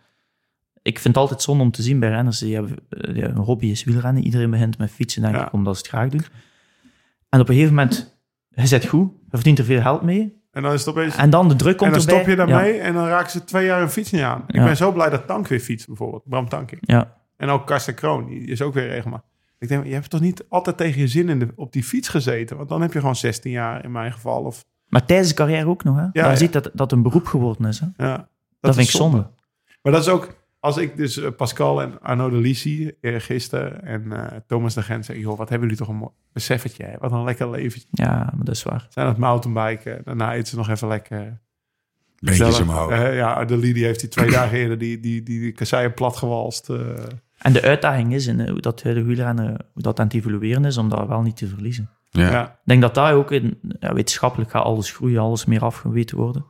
ik 0.82 1.00
vind 1.00 1.14
het 1.14 1.24
altijd 1.24 1.42
zonde 1.42 1.64
om 1.64 1.72
te 1.72 1.82
zien 1.82 2.00
bij 2.00 2.10
renners 2.10 2.40
die 2.40 2.54
hebben, 2.54 2.76
eh, 2.90 3.16
ja, 3.16 3.28
een 3.28 3.36
hobby 3.38 3.66
is 3.68 3.84
wielrennen. 3.84 4.24
Iedereen 4.24 4.50
begint 4.50 4.78
met 4.78 4.92
fietsen, 4.92 5.22
denk 5.22 5.36
ik, 5.36 5.54
omdat 5.54 5.76
ze 5.76 5.82
het 5.82 5.90
graag 5.92 6.10
doen. 6.10 6.24
En 7.30 7.40
op 7.40 7.50
een 7.50 7.56
gegeven 7.56 7.76
moment, 7.76 8.18
je 8.50 8.68
zit 8.68 8.86
goed, 8.88 9.12
je 9.22 9.28
verdient 9.30 9.60
er 9.60 9.66
veel 9.66 9.82
geld 9.82 10.02
mee. 10.02 10.36
En 10.52 10.64
dan 10.64 10.74
is 10.74 10.80
het 10.86 10.90
opeens... 10.90 11.16
En 11.16 11.30
dan 11.30 11.48
de 11.48 11.56
druk 11.56 11.78
komt 11.78 11.92
en 11.94 11.98
dan 12.00 12.08
erbij. 12.08 12.24
stop 12.24 12.36
je 12.36 12.42
Ja. 12.42 12.46
daarmee 12.46 12.80
en 12.80 12.94
dan 12.94 13.08
raken 13.08 13.32
ze 13.32 13.44
twee 13.44 13.66
jaar 13.66 13.82
een 13.82 13.90
fiets 13.90 14.12
niet 14.12 14.22
aan. 14.22 14.44
Ik 14.48 14.56
Ja. 14.56 14.64
ben 14.64 14.78
zo 14.78 14.92
blij 14.92 15.10
dat 15.10 15.28
Tank 15.28 15.48
weer 15.48 15.60
fietst, 15.60 15.88
bijvoorbeeld. 15.88 16.24
Bram 16.26 16.50
Tanking. 16.50 16.82
Ja. 16.86 17.16
En 17.38 17.50
ook 17.50 17.68
Karsten 17.68 17.94
Kroon, 17.94 18.28
die 18.28 18.40
is 18.46 18.62
ook 18.62 18.74
weer 18.74 18.88
regelmatig. 18.88 19.30
Ik 19.60 19.68
denk, 19.68 19.86
je 19.86 19.94
hebt 19.94 20.10
toch 20.10 20.22
niet 20.22 20.46
altijd 20.50 20.78
tegen 20.78 21.02
je 21.02 21.08
zin 21.08 21.30
in 21.30 21.40
de, 21.40 21.48
op 21.56 21.72
die 21.74 21.84
fiets 21.84 22.08
gezeten? 22.10 22.58
Want 22.58 22.70
dan 22.70 22.82
heb 22.82 22.94
je 22.94 23.00
gewoon 23.00 23.16
16 23.16 23.52
jaar 23.52 23.84
in 23.84 23.92
mijn 23.92 24.12
geval. 24.12 24.44
Of, 24.44 24.66
Maar 24.88 25.06
tijdens 25.06 25.30
de 25.30 25.36
carrière 25.36 25.68
ook 25.68 25.84
nog. 25.84 25.96
Hè? 25.96 26.02
Ja, 26.02 26.10
Daar 26.14 26.30
ja. 26.30 26.36
ziet 26.36 26.54
dat 26.54 26.70
dat 26.74 26.92
een 26.92 27.02
beroep 27.02 27.26
geworden 27.26 27.66
is. 27.68 27.80
Hè? 27.80 28.06
ja, 28.06 28.28
Dat, 28.60 28.72
is 28.72 28.76
vind 28.78 28.88
ik 28.90 28.96
zonde. 28.96 29.28
Maar 29.82 29.92
dat 29.94 30.02
is 30.02 30.08
ook, 30.10 30.36
als 30.60 30.78
ik 30.78 30.98
dus 30.98 31.18
eh, 31.18 31.32
Pascal 31.38 31.82
en 31.82 32.02
Arnaud 32.02 32.32
de 32.32 32.38
Lissi 32.38 32.92
gisteren 33.02 33.84
en 33.84 34.12
eh, 34.12 34.38
Thomas 34.48 34.74
de 34.74 34.82
Gent 34.82 35.06
zeg, 35.06 35.18
joh, 35.18 35.38
wat 35.38 35.50
hebben 35.50 35.68
jullie 35.68 35.84
toch 35.84 35.94
een 35.94 36.00
mooi 36.00 36.12
beseffetje, 36.34 36.84
hè? 36.84 36.98
wat 37.00 37.12
een 37.12 37.24
lekker 37.24 37.50
leven. 37.50 37.82
Ja, 37.92 38.14
maar 38.36 38.46
dat 38.46 38.56
is 38.56 38.64
waar. 38.64 38.88
Zijn 38.90 39.06
aan 39.06 39.12
het 39.12 39.22
mountainbiken, 39.22 40.02
daarna 40.04 40.34
eten 40.34 40.48
ze 40.48 40.56
nog 40.56 40.70
even 40.70 40.88
lekker. 40.88 41.40
Beentjes 42.20 42.60
omhoog. 42.60 42.92
Eh, 42.92 43.16
ja, 43.16 43.46
de 43.46 43.58
Lidie 43.58 43.86
heeft 43.86 44.00
die 44.00 44.10
twee 44.10 44.30
dagen 44.32 44.58
eerder 44.58 44.78
die, 44.78 45.00
die, 45.00 45.24
die, 45.24 45.40
die 45.40 45.52
kasseien 45.52 45.94
plat 45.94 46.18
gewalst. 46.18 46.70
eh. 46.70 46.80
En 47.38 47.54
de 47.54 47.62
uitdaging 47.62 48.14
is 48.14 48.28
in, 48.28 48.40
eh, 48.40 48.50
hoe 48.52 48.62
dat 48.62 48.80
de 48.80 49.04
wielrennen 49.04 49.48
hoe 49.74 49.82
dat 49.82 50.00
aan 50.00 50.06
het 50.06 50.16
evolueren 50.16 50.66
is, 50.66 50.78
om 50.78 50.90
dat 50.90 51.08
wel 51.08 51.22
niet 51.22 51.38
te 51.38 51.48
verliezen. 51.48 51.90
Ja. 52.10 52.32
ja. 52.32 52.48
Ik 52.48 52.60
denk 52.64 52.82
dat 52.82 52.96
daar 52.96 53.14
ook 53.14 53.32
in, 53.32 53.58
ja, 53.80 53.94
wetenschappelijk 53.94 54.52
gaat 54.52 54.64
alles 54.64 54.92
groeien, 54.92 55.20
alles 55.20 55.46
meer 55.46 55.62
afgeweten 55.62 56.18
worden. 56.18 56.46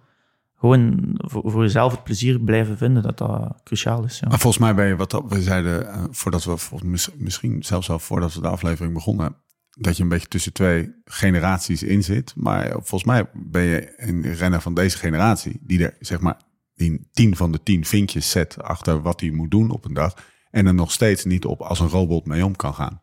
Gewoon 0.60 1.14
voor, 1.18 1.52
voor 1.52 1.62
jezelf 1.62 1.92
het 1.92 2.04
plezier 2.04 2.40
blijven 2.40 2.78
vinden, 2.78 3.04
dat 3.04 3.18
dat 3.18 3.62
cruciaal 3.64 4.04
is. 4.04 4.20
Ja. 4.20 4.28
Maar 4.28 4.40
volgens 4.40 4.64
mij 4.64 4.76
ben 4.76 4.88
je 4.88 4.96
wat 4.96 5.24
we 5.28 5.42
zeiden 5.42 5.88
eh, 5.94 6.04
voordat 6.12 6.44
we 6.44 6.58
volgens- 6.58 7.10
misschien 7.16 7.64
zelfs 7.64 7.90
al 7.90 8.00
voordat 8.00 8.34
we 8.34 8.42
de 8.42 8.48
aflevering 8.48 8.94
begonnen, 8.94 9.36
dat 9.70 9.98
je 9.98 10.04
een 10.04 10.10
beetje 10.10 10.28
tussen 10.28 10.54
twee 10.54 10.92
generaties 11.06 11.84
in 11.84 12.04
zit. 12.04 12.34
Maar 12.36 12.72
volgens 12.72 13.04
mij 13.04 13.30
ben 13.34 13.62
je 13.62 13.94
een 13.98 14.34
renner 14.34 14.62
van 14.62 14.74
deze 14.74 14.98
generatie 14.98 15.60
die 15.62 15.84
er 15.84 15.96
zeg 16.00 16.20
maar 16.20 16.38
die 16.76 17.08
tien 17.12 17.36
van 17.36 17.52
de 17.52 17.64
tien 17.64 17.86
vinkjes 17.86 18.30
zet 18.30 18.64
achter 18.64 19.02
wat 19.02 19.20
hij 19.22 19.32
moet 19.32 19.52
doen 19.52 19.70
op 19.72 19.86
een 19.86 19.94
dag 19.94 20.14
en 20.52 20.66
er 20.66 20.74
nog 20.74 20.92
steeds 20.92 21.26
niet 21.26 21.46
op 21.46 21.62
als 21.62 21.80
een 21.80 21.88
robot 21.90 22.26
mee 22.26 22.46
om 22.46 22.56
kan 22.56 22.74
gaan. 22.74 23.02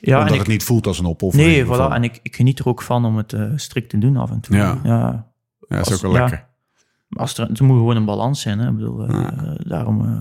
Ja, 0.00 0.12
Omdat 0.14 0.28
en 0.28 0.34
ik, 0.34 0.40
het 0.40 0.48
niet 0.48 0.64
voelt 0.64 0.86
als 0.86 0.98
een 0.98 1.06
opoffering. 1.06 1.50
nee, 1.50 1.64
voilà, 1.64 1.92
en 1.92 2.02
ik, 2.04 2.20
ik 2.22 2.36
geniet 2.36 2.58
er 2.58 2.68
ook 2.68 2.82
van 2.82 3.04
om 3.04 3.16
het 3.16 3.32
eh, 3.32 3.52
strikt 3.56 3.88
te 3.90 3.98
doen 3.98 4.16
af 4.16 4.30
en 4.30 4.40
toe. 4.40 4.56
Ja. 4.56 4.78
ja 4.84 5.26
ja, 5.68 5.76
dat 5.76 5.86
is 5.86 5.92
als- 5.92 5.94
ook 5.94 6.00
wel 6.00 6.12
ja. 6.12 6.20
lekker. 6.20 6.46
Als 7.10 7.38
er, 7.38 7.48
het 7.48 7.60
moet 7.60 7.76
gewoon 7.76 7.96
een 7.96 8.04
balans 8.04 8.40
zijn. 8.40 8.58
Hè. 8.58 8.68
Ik 8.68 8.74
bedoel, 8.76 9.06
eh, 9.06 9.26
eh, 9.26 9.54
daarom, 9.58 10.00
eh, 10.04 10.20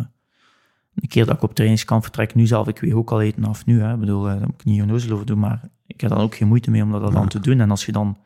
een 0.96 1.08
keer 1.08 1.26
dat 1.26 1.36
ik 1.36 1.42
op 1.42 1.54
trainingskamp 1.56 2.04
vertrek, 2.04 2.36
nu 2.36 2.48
zelf, 2.48 2.68
ik 2.68 2.80
weeg 2.80 2.94
ook 2.94 3.12
al 3.12 3.22
eten 3.22 3.44
af 3.46 3.66
nu. 3.66 3.82
Hè. 3.82 3.94
Ik 3.94 4.00
bedoel, 4.00 4.24
daar 4.24 4.40
moet 4.40 4.54
ik 4.62 4.66
niet 4.66 4.82
onnozel 4.82 5.12
over 5.14 5.26
doen, 5.26 5.40
maar 5.40 5.62
ik 5.88 6.02
heb 6.02 6.10
dan 6.10 6.20
ook 6.20 6.36
geen 6.36 6.48
moeite 6.48 6.72
mee 6.72 6.84
om 6.84 6.92
dat 6.92 7.12
dan 7.12 7.28
te 7.28 7.40
doen. 7.40 7.60
En 7.60 7.70
als 7.70 7.86
je 7.86 7.92
dan, 7.92 8.18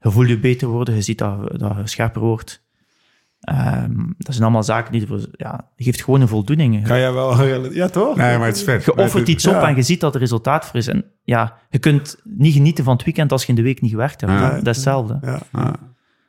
je 0.00 0.10
voelt 0.10 0.28
je 0.28 0.38
beter 0.38 0.68
worden, 0.68 0.94
je 0.94 1.02
ziet 1.02 1.18
dat, 1.18 1.58
dat 1.58 1.76
je 1.76 1.86
scherper 1.86 2.20
wordt. 2.20 2.62
Ehm, 3.40 3.94
dat 4.18 4.32
zijn 4.34 4.42
allemaal 4.42 4.62
zaken 4.62 4.92
die, 4.92 5.00
ervoor- 5.00 5.28
ja, 5.32 5.70
geeft 5.76 6.02
gewoon 6.04 6.20
een 6.20 6.28
voldoening. 6.28 6.86
Kan 6.86 6.98
jij 6.98 7.12
wel... 7.12 7.44
Ja, 7.72 7.88
toch? 7.88 8.16
Nee, 8.16 8.38
maar 8.38 8.46
het 8.46 8.56
is 8.56 8.62
vet. 8.62 8.84
Je 8.84 8.96
offert 8.96 9.28
iets 9.28 9.46
op 9.46 9.52
Ja. 9.52 9.68
en 9.68 9.76
je 9.76 9.82
ziet 9.82 10.00
dat 10.00 10.14
er 10.14 10.20
resultaat 10.20 10.64
voor 10.66 10.76
is. 10.76 10.86
En 10.86 11.04
ja, 11.24 11.56
je 11.70 11.78
kunt 11.78 12.16
niet 12.24 12.52
genieten 12.54 12.84
van 12.84 12.92
het 12.94 13.04
weekend 13.04 13.32
als 13.32 13.42
je 13.42 13.48
in 13.48 13.54
de 13.54 13.62
week 13.62 13.80
niet 13.80 13.90
gewerkt 13.90 14.20
hebt. 14.20 14.32
Ja. 14.32 14.48
Dat 14.50 14.66
is 14.66 14.66
hetzelfde. 14.76 15.18
Ja. 15.22 15.38
Ah, 15.52 15.72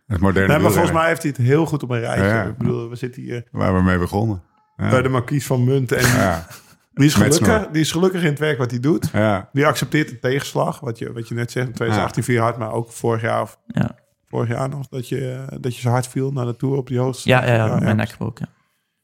het 0.08 0.20
moderne 0.20 0.48
Nee, 0.54 0.60
maar 0.62 0.72
volgens 0.72 0.94
mij 0.94 1.08
heeft 1.08 1.22
hij 1.22 1.32
het 1.38 1.46
heel 1.48 1.66
goed 1.66 1.84
op 1.84 1.90
een 1.90 2.00
rijtje. 2.00 2.26
Ja. 2.26 2.44
Ik 2.44 2.58
bedoel, 2.58 2.90
we 2.90 2.96
zitten 2.96 3.22
hier 3.22 3.44
waar 3.52 3.76
we 3.76 3.82
mee 3.82 3.98
begonnen. 3.98 4.42
Ja. 4.78 4.90
bij 4.90 5.02
de 5.02 5.10
markies 5.10 5.46
van 5.46 5.64
Munt. 5.64 5.92
En 5.92 6.06
ja. 6.06 6.48
die, 6.94 7.06
is 7.06 7.14
gelukkig, 7.14 7.68
die 7.72 7.82
is 7.82 7.92
gelukkig 7.92 8.22
in 8.22 8.30
het 8.30 8.40
werk 8.40 8.58
wat 8.58 8.72
hij 8.72 8.80
doet. 8.80 9.10
Ja. 9.14 9.50
Die 9.54 9.66
accepteert 9.68 10.10
de 10.10 10.20
tegenslag, 10.20 10.80
wat 10.80 10.98
je, 10.98 11.14
wat 11.14 11.28
je 11.28 11.36
net 11.36 11.52
zegt. 11.52 11.68
In 11.68 11.74
2018 11.74 12.24
viel 12.24 12.36
je 12.36 12.42
hard, 12.42 12.58
maar 12.58 12.72
ook 12.72 12.92
vorig 12.92 13.22
jaar, 13.22 13.42
of 13.42 13.60
Ja, 13.68 13.96
vorig 14.32 14.50
jaar 14.50 14.70
nog, 14.70 14.88
dat 14.88 15.08
je, 15.10 15.46
dat 15.60 15.76
je 15.76 15.82
zo 15.82 15.90
hard 15.90 16.08
viel 16.08 16.32
naar 16.32 16.46
de 16.46 16.56
Tour 16.56 16.78
op 16.78 16.88
die 16.88 17.00
hoogste. 17.00 17.30
ja, 17.30 17.46
ja, 17.46 17.54
ja, 17.54 17.66
ja. 17.66 17.80
mijn 17.80 17.96
nek 17.96 18.10
gebroken. 18.10 18.50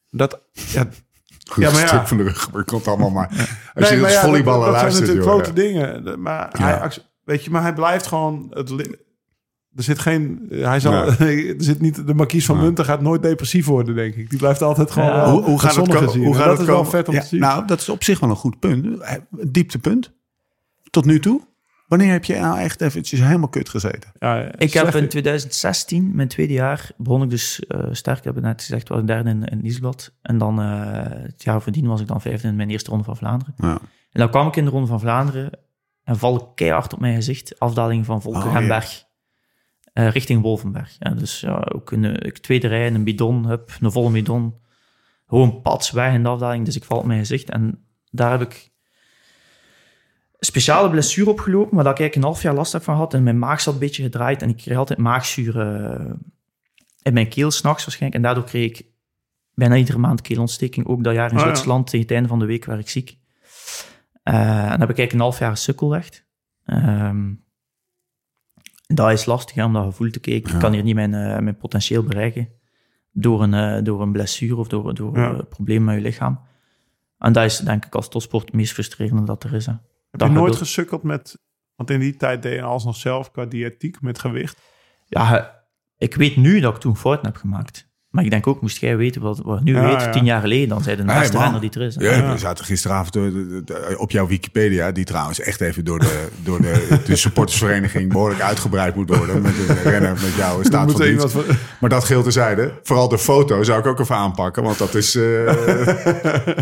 Dat, 0.10 0.42
ja, 0.54 0.88
Goed 1.50 1.64
Ja, 1.64 1.72
maar 1.72 1.82
ja. 1.82 1.88
stuk 1.88 2.08
van 2.08 2.18
de 2.18 2.24
rug, 2.24 2.52
maar 2.52 2.62
het 2.62 2.70
komt 2.72 2.88
allemaal 2.88 3.10
maar. 3.10 3.28
Als 3.74 3.90
Nee, 3.90 3.98
je 4.00 4.04
als 4.04 4.14
ja, 4.14 4.22
volleyballer 4.22 4.72
dat, 4.72 4.82
dat 4.82 4.92
zijn 4.92 4.92
luistert, 4.92 5.08
natuurlijk 5.08 5.26
joh, 5.26 5.44
grote 5.44 5.54
dingen. 5.54 6.04
De- 6.04 6.18
Maar, 6.18 6.50
Ja. 6.58 6.64
hij, 6.64 6.80
acce- 6.80 7.02
weet 7.24 7.44
je, 7.44 7.50
maar 7.50 7.62
hij 7.62 7.74
blijft 7.74 8.08
gewoon... 8.08 8.48
Het, 8.50 8.70
Er 9.76 9.84
zit 9.84 10.00
geen... 10.00 10.48
Hij 10.50 10.80
zal, 10.80 10.92
Ja. 10.94 11.06
er 11.26 11.56
zit 11.58 11.82
niet, 11.82 12.08
de 12.08 12.14
markies 12.14 12.46
van 12.46 12.56
Ja. 12.56 12.62
Munten 12.62 12.86
gaat 12.86 13.02
nooit 13.02 13.22
depressief 13.22 13.66
worden, 13.66 13.96
denk 13.96 14.16
ik. 14.16 14.30
Die 14.30 14.40
blijft 14.40 14.62
altijd 14.62 14.92
gewoon 14.92 15.10
Ja. 15.10 15.16
wel 15.16 15.32
hoe, 15.32 15.44
hoe 15.44 15.60
gaat 15.60 15.76
het 15.76 15.88
komen? 15.88 16.10
zien. 16.10 16.24
Hoe 16.24 16.36
gaat 16.36 16.44
dat 16.44 16.52
het 16.58 16.62
is 16.62 16.74
wel 16.74 16.86
vet 16.86 17.08
om 17.08 17.14
Ja, 17.14 17.22
te 17.22 17.28
zien. 17.28 17.40
Nou, 17.40 17.66
dat 17.68 17.80
is 17.80 17.90
op 17.90 18.04
zich 18.04 18.20
wel 18.20 18.30
een 18.30 18.36
goed 18.36 18.60
punt. 18.60 19.00
Eh, 19.00 19.14
Een 19.38 19.52
dieptepunt. 19.52 20.12
Tot 20.90 21.06
nu 21.06 21.20
toe. 21.20 21.42
Wanneer 21.88 22.12
heb 22.12 22.26
je 22.26 22.36
nou 22.40 22.60
echt 22.60 22.82
eventjes 22.82 23.20
helemaal 23.20 23.48
kut 23.50 23.70
gezeten? 23.70 24.12
ja, 24.20 24.52
Ik 24.58 24.74
heb 24.74 24.96
in 24.96 25.08
2016, 25.10 26.16
mijn 26.16 26.28
tweede 26.28 26.54
jaar, 26.54 26.92
begon 26.98 27.24
ik 27.24 27.30
dus 27.30 27.60
eh, 27.66 27.88
sterk. 27.92 28.18
Ik 28.18 28.24
heb 28.24 28.36
het 28.36 28.44
net 28.44 28.62
gezegd, 28.62 28.88
was 28.88 29.00
ik 29.00 29.08
derde 29.08 29.30
in, 29.30 29.44
in. 29.46 29.94
En 30.22 30.38
dan 30.38 30.62
eh, 30.62 31.24
het 31.24 31.44
jaar 31.44 31.62
voordien 31.62 31.88
was 31.88 32.02
ik 32.02 32.08
dan 32.08 32.22
vijfde 32.22 32.48
in 32.48 32.56
mijn 32.56 32.70
eerste 32.70 32.90
ronde 32.90 33.04
van 33.06 33.18
Vlaanderen. 33.18 33.54
Ja. 33.58 33.80
En 34.12 34.20
dan 34.20 34.30
kwam 34.30 34.48
ik 34.48 34.56
in 34.56 34.66
de 34.66 34.72
ronde 34.72 34.88
van 34.88 35.00
Vlaanderen 35.00 35.52
en 36.04 36.18
val 36.18 36.36
ik 36.36 36.46
keihard 36.56 36.94
op 36.94 37.00
mijn 37.00 37.16
gezicht. 37.16 37.60
Afdaling 37.60 38.06
van 38.06 38.16
Oh, 38.16 38.22
Volkenberg. 38.22 39.04
eh, 39.94 40.10
richting 40.10 40.42
Wolvenberg. 40.42 40.96
Ja, 41.00 41.10
dus 41.12 41.40
ja, 41.40 41.68
ook 41.74 41.92
een 41.92 42.34
tweede 42.42 42.68
rij, 42.68 42.88
een 42.88 43.04
bidon, 43.04 43.46
hup, 43.46 43.72
een 43.82 43.92
volle 43.92 44.12
bidon. 44.12 44.56
Gewoon 45.28 45.62
pats 45.62 45.92
weg 45.92 46.14
in 46.14 46.24
de 46.24 46.30
afdaling, 46.30 46.66
dus 46.66 46.76
ik 46.76 46.84
val 46.84 46.98
op 46.98 47.06
mijn 47.06 47.20
gezicht. 47.20 47.50
En 47.50 47.86
daar 48.10 48.32
heb 48.32 48.42
ik 48.42 48.70
speciale 50.40 50.90
blessure 50.90 51.30
opgelopen, 51.30 51.76
waar 51.76 51.84
dat 51.84 51.94
ik 51.94 52.00
eigenlijk 52.00 52.16
een 52.16 52.32
half 52.34 52.42
jaar 52.42 52.54
last 52.54 52.72
heb 52.74 52.84
van 52.84 52.94
gehad. 52.94 53.14
En 53.14 53.24
mijn 53.24 53.40
maag 53.40 53.62
zat 53.62 53.74
een 53.74 53.80
beetje 53.80 54.04
gedraaid 54.04 54.42
en 54.42 54.50
ik 54.50 54.58
kreeg 54.58 54.78
altijd 54.78 55.00
maagzuur 55.00 55.60
eh, 55.60 56.12
in 57.02 57.14
mijn 57.14 57.28
keel, 57.30 57.52
s'nachts 57.52 57.84
waarschijnlijk. 57.86 58.16
En 58.16 58.22
daardoor 58.22 58.44
kreeg 58.50 58.70
ik 58.70 58.86
bijna 59.54 59.76
iedere 59.76 59.98
maand 59.98 60.22
keelontsteking. 60.22 60.86
Ook 60.88 61.04
dat 61.04 61.14
jaar 61.14 61.30
in 61.32 61.36
Ah, 61.36 61.40
ja. 61.42 61.46
Zwitserland, 61.48 61.86
tegen 61.86 62.02
het 62.02 62.12
einde 62.12 62.28
van 62.28 62.40
de 62.40 62.46
week, 62.46 62.66
werd 62.66 62.80
ik 62.80 62.90
ziek. 62.90 63.18
Eh, 64.24 64.34
en 64.36 64.70
dan 64.70 64.80
heb 64.80 64.90
ik 64.90 64.98
eigenlijk 64.98 65.14
een 65.14 65.20
half 65.20 65.40
jaar 65.40 65.58
sukkelrecht. 65.58 66.26
Ehm 66.66 67.34
dat 68.88 69.12
is 69.12 69.26
lastig, 69.26 69.56
hè, 69.56 69.66
omdat 69.66 69.86
je 69.86 69.92
voelt, 69.92 70.18
oké, 70.18 70.32
ik 70.32 70.48
Ja. 70.50 70.58
kan 70.58 70.74
hier 70.74 70.84
niet 70.84 70.96
mijn, 70.96 71.14
eh, 71.14 71.40
mijn 71.40 71.58
potentieel 71.58 72.04
bereiken 72.04 72.50
door 73.12 73.44
een, 73.44 73.54
eh, 73.54 73.84
door 73.84 74.02
een 74.02 74.12
blessure 74.12 74.56
of 74.56 74.68
door, 74.68 74.94
door 74.94 75.18
Ja. 75.18 75.30
een 75.30 75.48
probleem 75.48 75.84
met 75.84 75.96
je 75.96 76.02
lichaam. 76.02 76.40
En 77.18 77.34
dat 77.34 77.44
is 77.44 77.58
denk 77.58 77.86
ik 77.86 77.96
als 77.96 78.10
topsport 78.10 78.46
het 78.46 78.54
meest 78.54 78.74
frustrerende 78.74 79.24
dat 79.24 79.44
er 79.44 79.54
is. 79.54 79.66
Hè. 79.66 79.74
Heb 80.18 80.28
je 80.28 80.34
nooit 80.34 80.56
gesukkeld 80.56 81.04
met... 81.04 81.38
Want 81.76 81.90
in 81.90 82.00
die 82.00 82.16
tijd 82.18 82.42
deed 82.42 82.54
je 82.54 82.62
alsnog 82.62 82.96
zelf 82.96 83.32
qua 83.32 83.46
diëtiek 83.46 84.02
met 84.02 84.20
gewicht. 84.20 84.58
Ja, 85.06 85.26
he- 85.28 85.44
ik 86.06 86.16
weet 86.16 86.36
nu 86.38 86.60
dat 86.60 86.76
ik 86.76 86.80
toen 86.82 86.98
fouten 86.98 87.26
heb 87.26 87.36
gemaakt. 87.36 87.86
Maar 88.10 88.24
ik 88.24 88.30
denk 88.30 88.48
ook, 88.48 88.62
moest 88.62 88.78
jij 88.78 88.98
weten 88.98 89.22
wat, 89.22 89.38
wat 89.44 89.58
ik 89.58 89.64
nu 89.64 89.76
Ja, 89.76 89.82
weet, 89.82 90.02
ja. 90.02 90.10
tien 90.10 90.26
jaar 90.26 90.42
geleden, 90.42 90.70
dan 90.70 90.82
zei 90.84 90.96
de 90.96 91.04
Hey, 91.04 91.20
beste 91.20 91.38
renner 91.38 91.62
die 91.62 91.70
er 91.70 91.82
is. 91.82 91.96
hè. 91.96 92.10
Ja, 92.16 92.32
we 92.32 92.38
zaten 92.38 92.66
gisteravond 92.66 93.14
de- 93.14 93.62
de- 93.66 93.96
op 93.98 94.12
jouw 94.12 94.28
Wikipedia, 94.28 94.92
die 94.92 95.06
trouwens 95.06 95.40
echt 95.40 95.62
even 95.62 95.86
door 95.86 96.00
de, 96.00 96.28
door 96.44 96.62
de, 96.62 97.02
de 97.06 97.16
supportersvereniging 97.16 98.12
behoorlijk 98.12 98.42
uitgebreid 98.42 98.96
moet 98.96 99.16
worden. 99.18 99.42
Met 99.42 99.54
een 99.70 99.82
renner 99.84 100.12
met 100.14 100.34
jouw 100.38 100.64
staat 100.64 100.84
moet 100.86 100.92
van 100.92 101.02
er 101.02 101.08
dienst. 101.08 101.26
iemand 101.36 101.46
van- 101.48 101.56
Maar 101.80 101.90
dat 101.90 102.04
geldt 102.04 102.24
terzijde. 102.24 102.80
Vooral 102.84 103.08
de 103.10 103.18
foto 103.18 103.64
zou 103.64 103.80
ik 103.80 103.86
ook 103.86 104.00
even 104.00 104.16
aanpakken, 104.16 104.64
want 104.64 104.78
dat 104.78 104.96
is, 104.96 105.16
eh, 105.16 105.46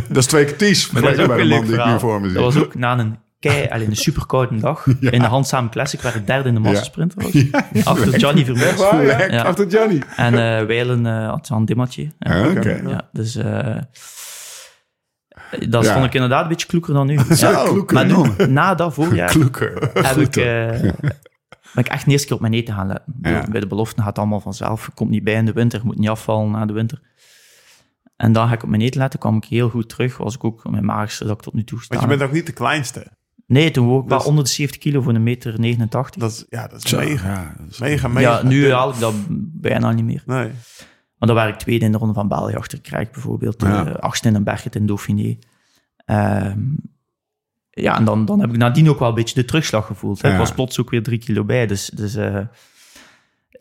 dat 0.08 0.18
is 0.18 0.26
twee 0.26 0.46
keer 0.46 0.56
ties. 0.58 0.92
Maar 0.92 1.02
dat 1.02 1.12
is 1.12 1.20
ook 1.20 1.28
bij 1.28 1.36
de 1.38 1.42
een 1.44 1.48
man 1.50 1.60
die 1.62 1.70
ik 1.70 1.76
nu 1.76 1.82
verhaal. 1.82 2.00
voor 2.00 2.22
me 2.22 2.26
zie. 2.30 2.36
Dat 2.36 2.54
was 2.54 2.64
ook 2.64 2.76
na 2.76 3.00
een 3.00 3.18
kei, 3.50 3.68
alleen 3.70 3.90
een 3.90 3.96
superkoude 3.96 4.58
dag, 4.58 4.88
in 5.00 5.20
de 5.20 5.26
handzame 5.26 5.70
classic, 5.70 6.02
waar 6.02 6.16
ik 6.16 6.28
derde 6.28 6.50
in 6.50 6.54
de 6.54 6.60
massasprint 6.60 7.14
was. 7.14 7.52
Achter 7.84 8.18
Johnny? 8.18 8.46
Ja. 9.30 9.44
Achter 9.44 9.68
Johnny. 9.68 10.02
En 10.16 10.34
eh 10.34 10.66
Wijlen 10.66 11.06
eh, 11.06 11.30
had 11.30 11.48
zo'n 11.48 11.66
dimmatje. 11.66 12.12
Ja. 12.20 12.44
Ah, 12.44 12.52
Oké. 12.52 12.82
Ja, 12.88 13.10
dus 13.12 13.36
eh, 13.36 13.78
dat 15.70 15.88
vond 15.88 16.06
ik 16.06 16.14
inderdaad 16.14 16.44
een 16.44 16.50
beetje 16.50 16.68
kloeker 16.68 16.94
dan 16.94 17.08
nu. 17.08 17.16
Kloeker 17.26 17.94
maar 17.94 18.06
nu, 18.06 18.48
na 18.48 18.76
dat 18.76 18.94
voorjaar, 18.94 19.30
Kloeker. 19.30 19.90
heb 19.94 20.18
ik, 20.18 20.34
ben 21.74 21.84
ik 21.84 21.88
echt 21.88 22.06
de 22.06 22.12
eerste 22.12 22.28
keer 22.28 22.36
op 22.36 22.42
mijn 22.42 22.54
eten 22.54 22.74
gaan 22.74 22.88
letten. 22.88 23.16
Ja. 23.22 23.46
Bij 23.52 23.60
de 23.60 23.68
beloften 23.68 23.98
gaat 23.98 24.08
het 24.08 24.18
allemaal 24.18 24.40
vanzelf. 24.40 24.90
Komt 24.94 25.10
niet 25.10 25.24
bij 25.24 25.34
in 25.34 25.46
de 25.46 25.54
winter, 25.54 25.80
je 25.80 25.86
moet 25.86 25.98
niet 25.98 26.10
afvallen 26.10 26.52
na 26.52 26.66
de 26.66 26.74
winter. 26.74 27.02
En 28.16 28.32
dan 28.32 28.48
ga 28.48 28.54
ik 28.54 28.64
op 28.64 28.70
mijn 28.70 28.82
eten 28.82 29.00
letten, 29.00 29.20
kwam 29.20 29.36
ik 29.36 29.46
heel 29.46 29.70
goed 29.70 29.90
terug. 29.90 30.18
Was 30.18 30.36
ik 30.36 30.44
ook 30.44 30.70
mijn 30.70 30.86
maagste 30.86 31.26
dat 31.26 31.38
ik 31.38 31.42
tot 31.42 31.54
nu 31.54 31.64
toe 31.64 31.82
sta. 31.82 31.96
Want 31.96 32.12
je 32.12 32.18
bent 32.18 32.30
ook 32.30 32.36
niet 32.36 32.46
de 32.46 32.54
kleinste. 32.54 33.08
Nee, 33.48 33.72
toen 33.72 33.88
woog 33.88 34.04
ik 34.04 34.10
wel 34.10 34.20
onder 34.20 34.44
de 34.44 34.50
70 34.50 34.80
kilo 34.82 35.02
voor 35.02 35.14
een 35.16 35.24
meter 35.24 35.60
89. 35.60 36.22
Dat 36.22 36.32
is, 36.32 36.46
ja, 36.50 36.68
dat 36.68 36.84
is 36.86 36.94
mega. 36.94 37.30
ja, 37.32 37.56
dat 37.60 37.72
is- 37.72 37.78
Mega, 37.80 38.08
mega. 38.08 38.38
ja, 38.38 38.44
nu 38.44 38.72
haal 38.72 38.90
ik 38.90 39.00
dat 39.00 39.14
bijna 39.54 39.92
niet 39.92 40.06
meer. 40.06 40.24
Nee. 40.26 40.52
Maar 41.18 41.28
dan 41.28 41.36
waar 41.36 41.48
ik 41.48 41.56
tweede 41.56 41.86
in 41.86 41.92
de 41.92 41.98
Ronde 41.98 42.14
van 42.14 42.28
België 42.28 42.56
achter 42.56 42.82
krijg, 42.82 43.12
bijvoorbeeld. 43.12 43.62
Ja. 43.62 43.86
eh, 43.88 43.96
achtste 43.96 44.28
in 44.28 44.36
een 44.36 44.44
Berget 44.44 44.76
in 44.76 44.86
Dauphiné. 44.86 45.38
Ehm, 46.06 46.60
ja, 47.70 47.98
en 47.98 48.06
dan, 48.06 48.26
dan 48.26 48.40
heb 48.40 48.50
ik 48.50 48.58
nadien 48.58 48.90
ook 48.90 49.00
wel 49.00 49.10
een 49.10 49.16
beetje 49.16 49.36
de 49.36 49.46
terugslag 49.46 49.86
gevoeld. 49.86 50.22
Hè. 50.22 50.28
Ja. 50.28 50.34
Ik 50.34 50.40
was 50.40 50.52
plots 50.52 50.80
ook 50.80 50.90
weer 50.90 51.04
drie 51.04 51.20
kilo 51.20 51.44
bij. 51.44 51.68
Dus, 51.68 51.90
dus 51.90 52.16
eh, 52.16 52.40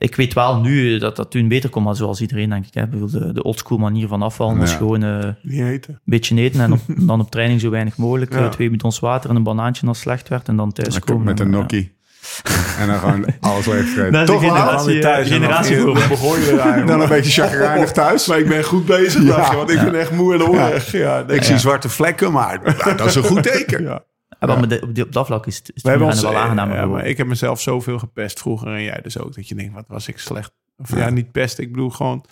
ik 0.04 0.16
weet 0.16 0.32
wel 0.34 0.60
nu 0.60 0.98
dat 0.98 1.16
dat 1.16 1.30
toen 1.30 1.48
beter 1.48 1.70
kon, 1.70 1.82
maar 1.82 1.96
zoals 1.96 2.20
iedereen 2.20 2.48
denk 2.48 2.66
ik. 2.66 2.74
Hè. 2.74 2.88
De, 2.88 3.32
de 3.32 3.42
oldschool 3.42 3.78
manier 3.78 4.08
van 4.08 4.22
afvallen 4.22 4.58
was 4.58 4.70
Ja. 4.70 4.76
gewoon 4.76 5.02
eh, 5.02 5.18
een 5.42 5.80
beetje 6.04 6.40
eten 6.40 6.60
en 6.60 6.72
op, 6.72 6.80
dan 7.08 7.20
op 7.20 7.30
training 7.30 7.60
zo 7.60 7.70
weinig 7.70 7.96
mogelijk. 7.96 8.32
Ja. 8.32 8.38
eh, 8.38 8.48
twee 8.48 8.70
bidons 8.70 8.98
water 9.00 9.30
en 9.30 9.36
een 9.36 9.42
banaantje 9.42 9.86
als 9.86 9.98
slecht 10.00 10.28
werd 10.28 10.48
en 10.48 10.56
dan 10.56 10.72
thuiskomen. 10.72 11.24
Met 11.24 11.40
en, 11.40 11.46
een 11.46 11.52
eh, 11.52 11.58
Nokkie. 11.58 11.92
en 12.80 12.86
dan 12.86 12.98
gewoon 12.98 13.24
alles 13.40 13.66
is 13.66 13.94
Toch 14.24 14.40
generatie, 14.40 14.98
thuis. 14.98 15.28
generatie 15.28 15.76
voor. 15.76 15.94
Dan 15.94 16.08
begon 16.08 16.40
je 16.40 16.52
eraan. 16.52 16.86
Dan 16.86 17.00
een 17.00 17.08
beetje 17.08 17.42
chagrijnig 17.42 17.92
thuis. 17.92 18.26
Maar 18.26 18.38
ik 18.38 18.48
ben 18.48 18.64
goed 18.64 18.84
bezig, 18.86 19.22
Ja. 19.22 19.36
dacht 19.36 19.50
je, 19.50 19.56
want 19.56 19.70
ik 19.70 19.80
ben 19.80 19.94
echt 20.00 20.10
moe 20.10 20.34
en 20.34 20.40
hongerig. 20.40 20.92
Ja. 20.92 21.24
Ik 21.28 21.42
zie 21.42 21.58
zwarte 21.58 21.88
vlekken, 21.88 22.32
maar 22.32 22.60
nou, 22.84 22.96
dat 22.96 23.06
is 23.06 23.14
een 23.14 23.22
goed 23.22 23.42
teken. 23.42 23.82
Ja. 23.82 24.02
Maar 24.46 24.68
de- 24.68 24.80
op, 24.82 24.98
op 24.98 25.12
dat 25.12 25.26
vlak 25.26 25.46
is 25.46 25.56
het, 25.56 25.70
is 25.74 25.82
het 25.82 26.00
ons, 26.00 26.22
wel 26.22 26.36
aangenamer 26.36 26.76
ja, 26.76 26.86
maar 26.86 27.06
ik 27.06 27.16
heb 27.16 27.26
mezelf 27.26 27.60
zoveel 27.60 27.98
gepest 27.98 28.38
vroeger 28.40 28.74
en 28.74 28.82
jij 28.82 29.00
dus 29.02 29.18
ook. 29.18 29.34
Dat 29.34 29.48
je 29.48 29.54
denkt, 29.54 29.74
wat 29.74 29.84
was 29.88 30.08
ik 30.08 30.18
slecht. 30.18 30.52
Of 30.76 30.96
ja, 30.96 31.10
niet 31.10 31.32
pest. 31.32 31.58
Ik 31.58 31.72
bedoel 31.72 31.90
gewoon, 31.90 32.24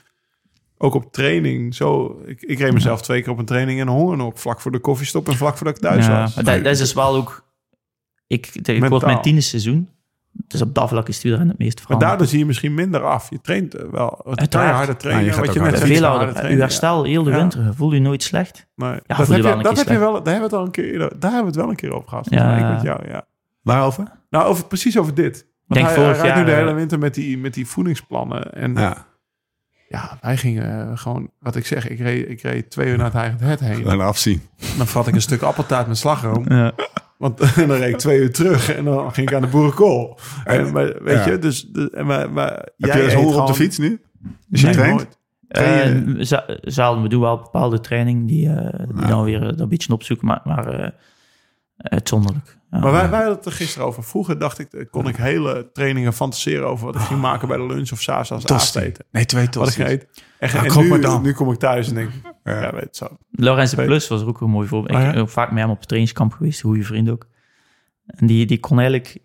ook 0.78 0.94
op 0.94 1.12
training. 1.12 1.74
Zo, 1.74 2.20
ik, 2.26 2.42
ik 2.42 2.58
reed 2.58 2.72
mezelf 2.72 3.02
twee 3.02 3.22
keer 3.22 3.32
op 3.32 3.38
een 3.38 3.44
training 3.44 3.80
in 3.80 3.86
een 3.86 3.92
hongernok. 3.92 4.38
Vlak 4.38 4.60
voor 4.60 4.72
de 4.72 4.78
koffiestop 4.78 5.28
en 5.28 5.36
vlak 5.36 5.56
voordat 5.56 5.76
ik 5.76 5.82
thuis 5.82 6.06
ja, 6.06 6.20
was. 6.20 6.34
maar 6.34 6.44
dat, 6.44 6.64
dat 6.64 6.72
is 6.72 6.78
dus 6.78 6.92
wel 6.92 7.14
ook... 7.16 7.50
Ik, 8.26 8.54
ik 8.54 8.84
word 8.84 9.04
mijn 9.04 9.22
tiende 9.22 9.40
seizoen. 9.40 9.88
Dus 10.32 10.62
op 10.62 10.74
dat 10.74 10.88
vlak 10.88 11.08
is 11.08 11.14
het 11.14 11.22
wielrennen 11.24 11.50
het 11.50 11.58
meest 11.58 11.74
Maar 11.74 11.82
veranderd. 11.84 12.10
daardoor 12.10 12.28
zie 12.28 12.38
je 12.38 12.46
misschien 12.46 12.74
minder 12.74 13.04
af. 13.04 13.30
Je 13.30 13.40
traint 13.40 13.74
eh, 13.74 13.84
wel 13.90 14.36
Uiteraard. 14.36 14.74
harder 14.76 14.96
trainen. 14.96 15.24
Ja, 15.24 15.34
je 15.34 15.40
wat 15.40 15.54
je 15.54 15.60
net 15.60 15.80
veel 15.80 16.04
harder 16.04 16.50
Uw 16.50 16.58
herstel 16.58 17.04
heel 17.04 17.22
de 17.22 17.30
Ja. 17.30 17.36
winter. 17.36 17.74
Voel 17.74 17.92
je 17.92 18.00
nooit 18.00 18.22
slecht. 18.22 18.66
Nee, 18.76 18.88
Ja, 18.90 19.16
dat 19.16 19.26
je 19.26 19.32
heb, 19.32 19.42
wel 19.42 19.56
je, 19.56 19.62
dat 19.62 19.76
heb 19.78 19.88
je 19.88 19.98
wel, 19.98 20.12
daar 20.22 20.32
hebben 20.32 20.34
we 20.34 20.42
het 20.42 20.52
al 20.54 20.64
een 20.64 20.70
keer 20.70 20.84
eerder, 20.92 21.08
daar 21.18 21.32
hebben 21.32 21.40
we 21.40 21.46
het 21.46 21.56
wel 21.56 21.68
een 21.68 21.76
keer 21.76 21.92
over 21.94 22.08
gehad. 22.08 22.26
Ja. 22.30 22.70
Met 22.72 22.82
jou, 22.82 23.08
ja. 23.08 23.24
Waarover? 23.62 24.04
Nou, 24.30 24.44
over, 24.46 24.64
precies 24.64 24.98
over 24.98 25.14
dit. 25.14 25.46
Want 25.66 25.80
denk 25.80 25.86
hij, 25.86 25.94
vorig 26.04 26.16
hij 26.16 26.26
rijdt 26.26 26.38
nu 26.38 26.44
de 26.44 26.56
hele 26.56 26.70
eh, 26.70 26.76
winter 26.76 26.98
met 26.98 27.14
die, 27.14 27.38
met 27.38 27.54
die 27.54 27.66
voedingsplannen. 27.66 28.52
En 28.54 28.74
ja. 28.74 29.06
Ja, 29.88 30.18
wij 30.20 30.36
gingen 30.36 30.88
eh, 30.90 30.96
gewoon, 30.98 31.30
wat 31.38 31.56
ik 31.56 31.66
zeg, 31.66 31.88
ik 31.88 31.98
reed, 31.98 32.28
ik 32.28 32.40
reed 32.42 32.70
twee 32.70 32.88
uur 32.88 32.96
naar 32.96 33.06
het 33.06 33.14
eigen 33.14 33.38
het 33.40 33.60
heen. 33.60 33.82
dan 33.82 34.00
afzien. 34.00 34.42
Dan 34.76 34.86
vat 34.86 35.06
ik 35.06 35.14
een 35.14 35.22
stuk 35.22 35.42
appeltaart 35.42 35.86
met 35.86 35.98
slagroom. 35.98 36.44
Ja. 36.48 36.72
Want 37.22 37.40
en 37.40 37.68
dan 37.68 37.76
reed 37.78 37.88
ik 37.92 37.98
twee 37.98 38.18
uur 38.20 38.32
terug 38.32 38.74
en 38.74 38.84
dan 38.84 39.12
ging 39.12 39.28
ik 39.28 39.34
aan 39.34 39.40
de 39.42 39.46
boerenkool. 39.48 40.18
En, 40.44 40.72
maar, 40.72 41.02
weet 41.02 41.24
Ja. 41.24 41.30
je, 41.30 41.38
dus... 41.38 41.62
De, 41.68 41.90
en 41.90 42.06
maar, 42.06 42.30
maar, 42.32 42.52
Heb 42.52 42.92
jij 42.92 43.02
je 43.02 43.10
eens 43.16 43.36
op 43.36 43.46
de 43.46 43.54
fiets 43.54 43.78
nu? 43.78 44.00
Als 44.50 44.60
je 44.60 44.66
Nee, 44.66 44.74
traint? 44.74 45.08
zelden. 46.62 47.02
We 47.02 47.08
doen 47.08 47.20
wel 47.20 47.36
bepaalde 47.36 47.80
training 47.80 48.28
die, 48.28 48.48
eh, 48.48 48.86
die 48.88 49.00
Ja. 49.02 49.06
dan 49.08 49.24
weer 49.24 49.42
eh, 49.42 49.48
dat 49.48 49.60
een 49.60 49.68
beetje 49.68 49.92
opzoeken. 49.92 50.26
Maar, 50.26 50.40
maar 50.44 50.66
eh, 50.68 50.90
uitzonderlijk. 51.82 52.58
Ja. 52.70 52.78
Maar 52.78 52.92
wij, 52.92 53.10
wij 53.10 53.18
hadden 53.18 53.36
het 53.36 53.46
er 53.46 53.52
gisteren 53.52 53.86
over. 53.86 54.02
Vroeger 54.04 54.38
dacht 54.38 54.58
ik, 54.58 54.72
eh, 54.72 54.84
kon 54.90 55.08
ik 55.08 55.16
hele 55.16 55.70
trainingen 55.72 56.12
fantaseren 56.12 56.66
over 56.68 56.86
wat 56.86 56.94
ik 56.94 57.00
ging 57.00 57.20
maken 57.20 57.48
bij 57.48 57.56
de 57.56 57.66
lunch 57.66 57.92
of 57.92 58.00
s'avonds 58.00 58.30
als 58.30 58.44
avondeten. 58.76 59.04
Nee, 59.10 59.24
twee 59.24 59.48
Wat 59.50 59.76
ik 59.76 59.78
eet. 59.88 60.06
En, 60.38 60.48
Ja, 60.52 60.62
en 60.64 60.68
koop 60.68 60.82
nu, 60.82 60.88
maar 60.88 61.00
dan. 61.00 61.22
nu 61.22 61.32
kom 61.32 61.52
ik 61.52 61.58
thuis 61.58 61.88
en 61.88 61.94
denk, 61.94 62.10
ja, 62.44 62.60
Ja. 62.62 62.72
weet 62.74 62.96
zo. 62.96 63.06
Lorenz 63.30 63.74
Weet- 63.74 63.86
Plus 63.86 64.08
was 64.08 64.20
er 64.20 64.26
ook 64.28 64.40
een 64.40 64.50
mooi 64.50 64.68
voorbeeld. 64.68 64.94
Oh, 64.94 65.00
Ik 65.00 65.06
ja? 65.06 65.12
ben 65.12 65.22
ook 65.22 65.28
vaak 65.28 65.50
met 65.50 65.58
hem 65.60 65.70
op 65.70 65.78
het 65.78 65.88
trainingskamp 65.88 66.32
geweest, 66.32 66.62
een 66.62 66.68
goede 66.70 66.84
vriend 66.84 67.08
ook. 67.10 67.26
En 68.06 68.26
die, 68.26 68.46
die 68.46 68.60
kon 68.60 68.78
eigenlijk 68.78 69.18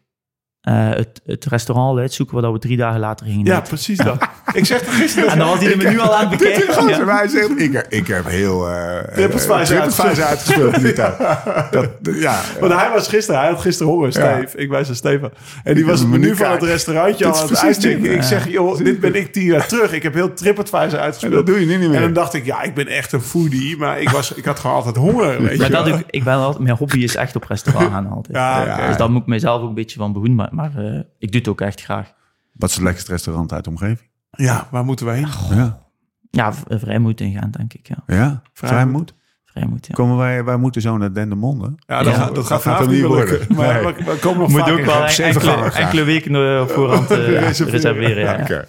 eh, 0.68 0.90
het, 0.90 1.22
het 1.26 1.46
restaurant 1.46 2.00
uitzoeken 2.00 2.34
waar 2.34 2.44
dat 2.44 2.54
we 2.54 2.60
drie 2.60 2.78
dagen 2.78 3.00
later 3.00 3.26
gingen 3.26 3.46
Ja, 3.46 3.56
eten. 3.56 3.68
precies 3.68 3.98
dat. 3.98 4.28
ik 4.54 4.66
zeg 4.66 4.82
er 4.82 4.92
gisteren... 4.94 5.30
En 5.32 5.38
dan 5.40 5.48
was 5.48 5.60
hij 5.60 5.68
de 5.70 5.78
menu 5.78 6.00
al 6.00 6.16
aan 6.16 6.30
het 6.30 6.40
bekijken. 6.40 6.88
Ja. 6.88 7.16
Hij 7.18 7.28
zegt, 7.28 7.60
ik, 7.62 7.86
ik 7.90 8.08
heb 8.08 8.26
heel... 8.28 8.70
uh, 8.70 8.98
Trippeltwijs 9.14 9.72
uitgespeeld. 9.72 10.20
uitgespeeld 10.22 10.76
in 10.78 10.84
die 10.84 10.94
tijd. 10.94 11.18
Dat, 11.72 11.90
ja, 12.02 12.40
Want 12.60 12.74
hij 12.74 12.90
was 12.94 13.08
gisteren, 13.08 13.40
hij 13.42 13.50
had 13.50 13.62
gisteren 13.62 13.92
honger, 13.92 14.06
Ja. 14.20 14.38
Steve. 14.38 14.58
Ik 14.58 14.70
wijs 14.70 14.88
aan 14.90 14.96
Stefan. 14.96 15.30
En 15.64 15.74
die 15.74 15.84
Ik 15.84 15.90
was 15.90 16.00
het 16.00 16.10
menu 16.10 16.36
van 16.36 16.52
het 16.52 16.64
restaurantje 16.64 17.26
al 17.26 17.36
aan 17.36 17.48
het 17.48 17.58
uitchecken. 17.64 18.02
dit. 18.02 18.12
Ik 18.12 18.22
zeg, 18.24 18.50
joh, 18.50 18.78
dit 18.78 19.00
ben 19.00 19.16
ik 19.16 19.34
tien 19.34 19.44
jaar 19.44 19.68
terug. 19.68 19.92
Ik 19.94 20.04
heb 20.04 20.14
heel 20.14 20.34
TripAdvisor 20.34 20.94
En 20.94 21.00
uitgespeeld. 21.00 21.34
dat 21.34 21.46
doe 21.46 21.60
je 21.60 21.66
nu 21.66 21.76
niet 21.76 21.86
En 21.86 21.92
dan 21.92 22.02
meer. 22.02 22.14
dacht 22.14 22.34
ik, 22.34 22.46
ja, 22.46 22.62
ik 22.62 22.74
ben 22.74 22.88
echt 22.88 23.12
een 23.12 23.22
foodie. 23.22 23.78
Maar 23.78 24.02
ik, 24.02 24.10
was, 24.10 24.34
ik 24.34 24.46
had 24.46 24.60
gewoon 24.60 24.76
altijd 24.76 24.96
honger, 24.96 25.28
weet 25.42 25.58
Maar 25.58 25.68
je 25.68 25.74
dat 25.74 25.88
ik, 25.88 26.04
ik 26.10 26.24
ben 26.24 26.34
altijd, 26.34 26.64
mijn 26.64 26.76
hobby 26.78 27.00
is 27.04 27.16
echt 27.16 27.36
op 27.36 27.44
restaurant 27.44 27.92
gaan 27.92 28.08
altijd. 28.10 28.38
Ja, 28.38 28.62
Eh, 28.62 28.66
ja. 28.78 28.88
Dus 28.88 28.98
daar 28.98 29.12
moet 29.12 29.22
ik 29.22 29.28
mezelf 29.28 29.62
ook 29.62 29.68
een 29.68 29.74
beetje 29.76 30.00
van 30.00 30.12
behoeden. 30.14 30.50
Maar, 30.58 30.76
eh, 30.86 31.00
ik 31.20 31.32
doe 31.32 31.40
het 31.40 31.48
ook 31.50 31.62
echt 31.62 31.82
graag. 31.82 32.14
Wat 32.54 32.70
is 32.70 32.76
het 32.76 32.84
lekkerste 32.84 33.12
restaurant 33.12 33.54
uit 33.54 33.64
de 33.64 33.70
omgeving? 33.70 34.10
Ja, 34.32 34.68
waar 34.72 34.86
moeten 34.86 35.06
we 35.06 35.12
heen? 35.12 35.28
Ja, 35.50 35.86
Ja, 36.32 36.54
v- 36.54 36.62
vrij 36.68 37.00
moeten 37.00 37.26
ingaan, 37.26 37.52
denk 37.52 37.74
ik. 37.74 37.88
Ja. 37.88 38.04
ja. 38.08 38.42
vrijmoed. 38.54 39.14
Vrijmoed, 39.46 39.88
ja. 39.88 39.94
Komen 39.94 40.18
wij, 40.18 40.44
wij 40.44 40.58
moeten 40.58 40.82
zo 40.82 40.98
naar 40.98 41.14
Dendermonde. 41.14 41.74
Ja, 41.78 42.04
dat, 42.04 42.14
Ja, 42.16 42.26
dat, 42.26 42.36
dat 42.36 42.46
gaat 42.46 42.62
gaat 42.62 42.62
vanavond 42.62 42.90
niet 42.90 43.00
lukken. 43.00 43.18
worden. 43.38 43.56
Maar 43.56 43.84
Nee. 43.84 43.94
we, 43.94 44.04
we 44.12 44.18
komen 44.20 44.40
nog 44.40 44.50
Moet 44.50 44.60
ook 44.70 44.86
wel 44.86 45.06
enkele, 45.06 45.72
enkele 45.72 46.04
weken 46.04 46.36
eh, 46.36 46.62
op 46.62 46.70
voorhand 46.70 47.12
eh, 47.12 47.18
Reserveren. 47.48 47.72
reserveren. 47.72 48.24
Ja. 48.24 48.42
Oké. 48.42 48.68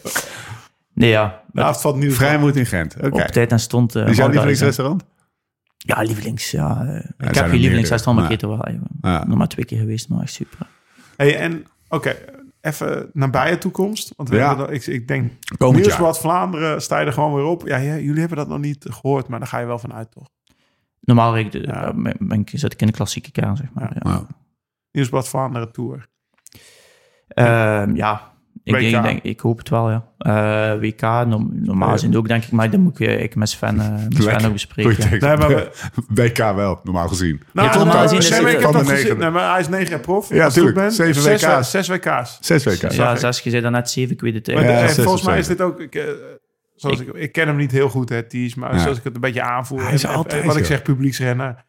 Nee, 0.95 1.11
ja. 1.11 1.43
Avond 1.55 1.81
van 1.81 1.99
nieuws. 1.99 2.15
Vrijmoed 2.17 2.57
in 2.57 2.67
Gent. 2.67 2.97
Oké. 2.97 3.07
Op 3.09 3.21
tijd 3.21 3.53
en 3.53 3.61
stond... 3.61 3.95
eh, 3.95 4.07
Is 4.09 4.17
jouw 4.17 4.29
lievelingsrestaurant? 4.29 5.05
Ja, 5.77 6.03
lievelings. 6.03 6.51
Ja, 6.51 6.85
eh, 6.85 6.95
ik 6.97 7.01
heb 7.01 7.05
geen 7.19 7.33
meerdere. 7.33 7.57
lievelingsrestaurant, 7.59 8.17
maar 8.21 8.31
Ja. 8.31 8.37
ik 8.37 8.43
eet 8.43 8.51
er 8.51 8.57
wel. 8.57 8.65
eh, 8.65 8.75
Ja. 9.13 9.25
Nog 9.27 9.39
maar 9.39 9.49
twee 9.49 9.65
keer 9.65 9.79
geweest, 9.79 10.09
maar 10.09 10.23
echt 10.23 10.33
super. 10.33 10.67
Hey, 11.17 11.37
en 11.39 11.65
oké, 11.89 12.17
even 12.61 13.11
nabije 13.13 13.59
toekomst. 13.59 14.13
Want 14.17 14.29
we 14.29 14.37
Ja. 14.37 14.47
hebben 14.49 14.67
dat, 14.67 14.75
ik, 14.75 14.87
ik 14.87 15.09
denk, 15.09 15.33
Komend 15.57 15.77
jaar. 15.77 15.87
Nieuwsblad 15.87 16.19
Vlaanderen 16.21 16.83
sta 16.83 16.99
je 17.01 17.07
er 17.07 17.13
gewoon 17.13 17.35
weer 17.35 17.45
op. 17.45 17.67
Ja, 17.67 17.77
ja, 17.77 17.97
jullie 17.97 18.21
hebben 18.21 18.39
dat 18.39 18.49
nog 18.49 18.59
niet 18.59 18.87
gehoord, 18.91 19.29
maar 19.29 19.39
daar 19.39 19.49
ga 19.49 19.59
je 19.59 19.67
wel 19.67 19.79
van 19.79 19.93
uit, 19.95 20.11
toch? 20.11 20.29
Normaal 21.01 21.37
ik 21.39 21.53
de, 21.53 21.59
Ja. 21.61 21.93
ben, 21.95 22.17
ben 22.19 22.41
ik, 22.41 22.51
zit 22.53 22.73
ik 22.73 22.81
in 22.81 22.87
de 22.87 22.93
klassieke 22.93 23.31
kern, 23.31 23.57
zeg 23.57 23.73
maar. 23.73 23.97
Ja, 24.03 24.27
Nieuwsblad 24.93 25.29
Vlaanderen 25.29 25.73
Tour. 25.73 26.07
Ehm, 27.29 27.95
ja. 27.97 28.33
Ik, 28.69 28.75
WK. 28.75 28.81
denk, 28.81 28.97
ik, 28.97 29.03
denk, 29.03 29.23
ik 29.23 29.41
hoop 29.41 29.59
het 29.59 29.69
wel, 29.69 29.91
ja. 29.91 30.05
Eh, 30.19 30.81
WK, 30.81 31.01
norm- 31.01 31.51
normaal 31.53 31.89
Ja. 31.89 31.95
gezien 31.95 32.17
ook, 32.17 32.29
denk 32.29 32.45
ik. 32.45 32.51
Maar 32.51 32.71
dat 32.71 32.81
moet 32.81 33.01
ik, 33.01 33.21
ik 33.21 33.35
met 33.35 33.49
Sven, 33.49 33.81
eh, 33.81 33.91
met 34.09 34.23
Sven 34.23 34.43
nog 34.43 34.53
bespreken. 34.53 34.97
Tekst. 34.97 35.11
Nee, 35.21 35.37
maar 35.37 35.49
we- 35.49 35.71
WK 36.23 36.37
wel, 36.39 36.81
normaal 36.83 37.09
gezien. 37.09 37.43
Nou, 37.53 37.69
Ja, 37.69 37.75
normaal 37.77 37.95
maar- 37.95 38.03
gezien 38.03 38.19
is 38.19 38.29
het, 38.29 38.63
van 38.63 38.73
de 38.73 38.85
negen. 38.85 39.19
Nee, 39.19 39.31
maar 39.31 39.51
hij 39.51 39.61
is 39.61 39.69
negen 39.69 39.89
jaar 39.89 40.01
prof. 40.01 40.29
Ja, 40.29 40.45
als 40.45 40.57
ik 40.57 40.63
goed 40.63 40.73
tuurlijk. 40.75 40.97
ben. 40.97 41.07
Zeven 41.07 41.23
Zes, 41.23 41.43
WK's. 41.43 41.71
Zes 41.71 41.89
WK's. 41.89 42.39
Zes 42.41 42.65
WK's. 42.65 42.97
Ja, 42.97 43.17
zes, 43.17 43.41
je 43.41 43.51
zei 43.51 43.63
daarnet 43.63 43.91
zeven, 43.91 44.13
ik 44.15 44.21
weet 44.21 44.35
het 44.35 44.47
Maar. 44.55 44.65
Ja, 44.65 44.83
de- 44.83 44.89
zes 44.93 45.03
volgens 45.05 45.23
mij 45.25 45.39
is 45.39 45.47
dit 45.47 45.61
ook... 45.61 45.81
Ik, 45.81 45.95
eh, 45.95 46.05
zoals 46.75 47.01
ik, 47.01 47.09
ik 47.15 47.33
ken 47.33 47.47
hem 47.47 47.57
niet 47.57 47.71
heel 47.73 47.89
goed, 47.89 48.09
hè, 48.09 48.23
Ties. 48.23 48.55
Maar 48.55 48.73
Ja. 48.75 48.79
zoals 48.79 48.99
ik 48.99 49.05
het 49.05 49.15
een 49.15 49.21
beetje 49.21 49.43
aanvoer. 49.43 49.83
Hij 49.83 49.93
is 49.93 50.03
en- 50.05 50.11
en- 50.11 50.17
altijd 50.17 50.45
Wat 50.45 50.57
ik 50.57 50.65
zeg, 50.65 50.83
publieksrenner. 50.83 51.65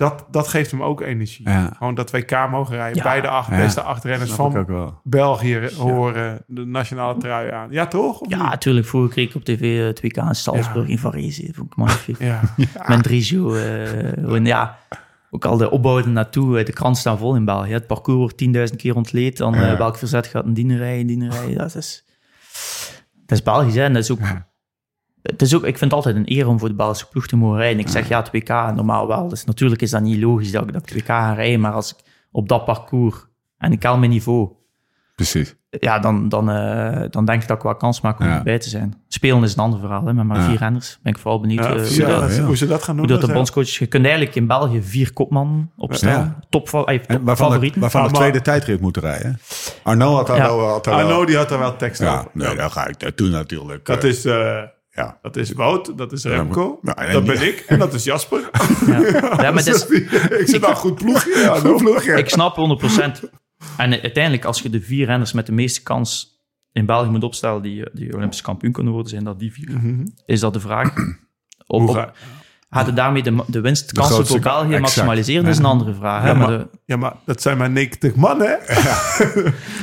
Dat, 0.00 0.24
dat 0.30 0.48
geeft 0.48 0.70
hem 0.70 0.82
ook 0.82 1.00
energie. 1.00 1.48
Ja. 1.48 1.72
Gewoon 1.76 1.94
dat 1.94 2.10
WK 2.10 2.48
mogen 2.50 2.76
rijden. 2.76 2.96
Ja. 2.96 3.02
Beide 3.02 3.28
acht, 3.28 3.50
Ja. 3.50 3.56
beste 3.56 3.82
acht 3.82 4.04
renners 4.04 4.30
van. 4.32 4.66
België 5.02 5.68
horen 5.78 6.44
de 6.46 6.64
nationale 6.64 7.18
trui 7.18 7.50
aan. 7.50 7.68
Ja, 7.70 7.86
toch? 7.86 8.20
Of 8.20 8.28
Ja, 8.30 8.36
niet? 8.42 8.50
natuurlijk. 8.50 8.86
Vroeger 8.86 9.10
kreeg 9.10 9.28
ik 9.28 9.34
op 9.34 9.44
tv 9.44 9.78
eh, 9.80 9.86
het 9.86 10.00
WK 10.02 10.16
in 10.16 10.34
Salzburg 10.34 10.88
in 10.88 10.98
Varese. 10.98 11.48
Vond 11.54 11.70
ik 11.70 11.76
magnifiek. 11.76 12.18
Ja. 12.18 12.40
Met 12.56 13.06
eh, 13.06 14.44
ja, 14.46 14.78
ook 15.30 15.44
al 15.44 15.56
de 15.56 15.70
opbouw 15.70 16.04
naartoe. 16.06 16.58
eh, 16.58 16.64
De 16.64 16.72
krant 16.72 16.98
staan 16.98 17.18
vol 17.18 17.34
in 17.36 17.44
België. 17.44 17.72
Het 17.72 17.86
parcours 17.86 18.18
wordt 18.18 18.70
10.000 18.72 18.76
keer 18.76 18.96
ontleed. 18.96 19.36
Dan 19.36 19.54
Ja. 19.54 19.72
eh, 19.72 19.78
welk 19.78 19.96
verzet 19.96 20.26
gaat 20.26 20.44
een 20.44 20.54
dienen 20.54 20.76
rijden, 20.78 21.06
dienen 21.06 21.30
rijden. 21.30 21.56
Dat 21.58 21.74
is, 21.74 22.04
dat 23.26 23.38
is 23.38 23.42
Belgisch, 23.42 23.74
hè. 23.74 23.82
En 23.84 23.92
dat 23.92 24.02
is 24.02 24.10
ook... 24.10 24.18
Het 25.22 25.42
is 25.42 25.54
ook, 25.54 25.60
ik 25.64 25.78
vind 25.78 25.80
het 25.80 25.92
altijd 25.92 26.16
een 26.16 26.32
eer 26.36 26.48
om 26.48 26.58
voor 26.58 26.68
de 26.68 26.74
Belgische 26.74 27.08
ploeg 27.08 27.26
te 27.26 27.36
mogen 27.36 27.58
rijden. 27.58 27.78
Ik 27.80 27.88
zeg 27.88 28.08
ja, 28.08 28.18
het 28.18 28.30
WK 28.32 28.48
normaal 28.48 29.06
wel. 29.06 29.28
Dus 29.28 29.44
natuurlijk 29.44 29.82
is 29.82 29.90
dat 29.90 30.02
niet 30.02 30.18
logisch 30.22 30.50
dat 30.52 30.62
ik, 30.62 30.72
dat 30.72 30.82
ik 30.82 30.88
het 30.88 30.98
WK 30.98 31.06
ga 31.06 31.32
rijden. 31.32 31.60
Maar 31.60 31.72
als 31.72 31.90
ik 31.90 31.96
op 32.32 32.48
dat 32.48 32.64
parcours 32.64 33.16
en 33.58 33.72
ik 33.72 33.82
haal 33.82 33.98
mijn 33.98 34.10
niveau, 34.10 34.48
Precies. 35.16 35.56
ja, 35.70 35.98
dan, 35.98 36.28
dan, 36.28 36.50
eh, 36.50 37.02
dan 37.10 37.24
denk 37.24 37.42
ik 37.42 37.48
dat 37.48 37.56
ik 37.56 37.62
wel 37.62 37.74
kans 37.76 38.00
maak 38.00 38.20
om 38.20 38.26
Ja. 38.26 38.36
erbij 38.36 38.58
te 38.58 38.68
zijn. 38.68 38.94
Spelen 39.08 39.42
is 39.42 39.52
een 39.52 39.58
ander 39.62 39.78
verhaal, 39.80 40.04
hè, 40.06 40.14
met 40.14 40.24
maar 40.24 40.36
Ja. 40.38 40.44
vier 40.48 40.58
renners. 40.58 40.98
Ben 41.02 41.12
ik 41.12 41.18
vooral 41.18 41.40
benieuwd 41.40 41.64
Ja, 41.64 41.74
eh, 41.74 41.90
ja, 41.96 42.04
hoe, 42.10 42.20
dat, 42.20 42.36
ja. 42.36 42.42
Hoe 42.42 42.56
ze 42.56 42.66
dat 42.66 42.82
gaan 42.82 42.96
doen. 42.96 43.08
hoe 43.08 43.18
dat 43.18 43.26
de 43.28 43.32
bondscoach... 43.34 43.68
Je 43.68 43.86
kunt 43.86 44.04
eigenlijk 44.04 44.34
in 44.34 44.46
België 44.46 44.82
vier 44.82 45.12
kopman 45.12 45.70
opstellen. 45.76 46.14
Ja. 46.18 46.38
Top, 46.48 46.68
fa- 46.68 46.84
eh, 46.84 46.94
En 46.94 47.00
top 47.00 47.08
waarvan 47.08 47.46
de, 47.46 47.52
favorieten. 47.52 47.80
waarvan 47.80 48.00
de 48.00 48.06
Ah, 48.06 48.12
maar- 48.12 48.22
tweede 48.22 48.40
tijdrit 48.44 48.80
moeten 48.80 49.02
rijden. 49.02 49.38
Arno 49.82 50.14
had 50.14 50.26
daar 50.26 50.36
Ja. 50.36 50.42
wel... 50.56 50.68
Had 50.68 50.84
daar 50.84 50.96
wel- 50.96 51.04
Arno, 51.06 51.24
die 51.24 51.36
had 51.36 51.48
daar 51.48 51.58
wel 51.58 51.76
tekst 51.76 52.00
ja, 52.00 52.18
over. 52.18 52.30
nee, 52.32 52.56
daar 52.56 52.70
ga 52.70 52.86
ik 52.86 53.00
naartoe 53.02 53.28
natuurlijk. 53.28 53.84
Dat 53.86 54.04
Eh, 54.04 54.10
is, 54.10 54.24
eh, 54.24 54.58
ja. 54.90 55.18
dat 55.22 55.36
is 55.36 55.52
Wout, 55.52 55.98
dat 55.98 56.12
is 56.12 56.24
Remco, 56.24 56.78
Ja, 56.82 56.96
en 56.96 57.12
dat 57.12 57.24
ben 57.24 57.42
ik 57.46 57.60
en 57.60 57.78
dat 57.78 57.94
is 57.94 58.04
Jasper. 58.04 58.50
Ja. 58.86 58.98
ja, 59.42 59.50
maar 59.52 59.68
is, 59.68 59.86
ik 59.86 60.42
zit 60.46 60.64
al 60.64 60.74
goed 60.74 60.94
ploegje. 60.94 61.38
Ja, 61.38 61.58
Goed 61.58 61.76
ploegje. 61.84 62.12
ik 62.12 62.28
snap 62.28 62.80
100%. 63.24 63.28
En 63.76 64.00
uiteindelijk, 64.00 64.44
als 64.44 64.62
je 64.62 64.70
de 64.70 64.80
vier 64.80 65.06
renners 65.06 65.32
met 65.32 65.46
de 65.46 65.52
meeste 65.52 65.82
kans 65.82 66.40
in 66.72 66.86
België 66.86 67.08
moet 67.08 67.24
opstellen 67.24 67.62
die, 67.62 67.84
eh, 67.84 67.94
die 67.94 68.14
Olympisch 68.14 68.40
kampioen 68.40 68.72
kunnen 68.72 68.92
worden, 68.92 69.10
zijn 69.10 69.24
dat 69.24 69.38
die 69.38 69.52
vier. 69.52 69.80
Is 70.26 70.40
dat 70.40 70.52
de 70.52 70.60
vraag? 70.60 70.94
Op, 71.66 71.88
op, 71.88 72.12
Gaat 72.72 72.86
het 72.86 72.96
daarmee 72.96 73.22
de, 73.22 73.36
de 73.46 73.60
winstkansen 73.60 74.26
voor 74.26 74.38
België 74.40 74.64
exact. 74.64 74.80
maximaliseren? 74.80 75.42
Dat 75.44 75.52
is 75.52 75.58
een 75.58 75.64
andere 75.64 75.94
vraag. 75.94 76.22
Hè? 76.22 76.28
Ja, 76.28 76.34
maar 76.34 76.48
maar, 76.48 76.58
de- 76.58 76.66
ja, 76.84 76.96
maar 76.96 77.12
dat 77.24 77.42
zijn 77.42 77.56
maar 77.58 77.70
90 77.70 78.14
man, 78.14 78.40
hè? 78.40 78.46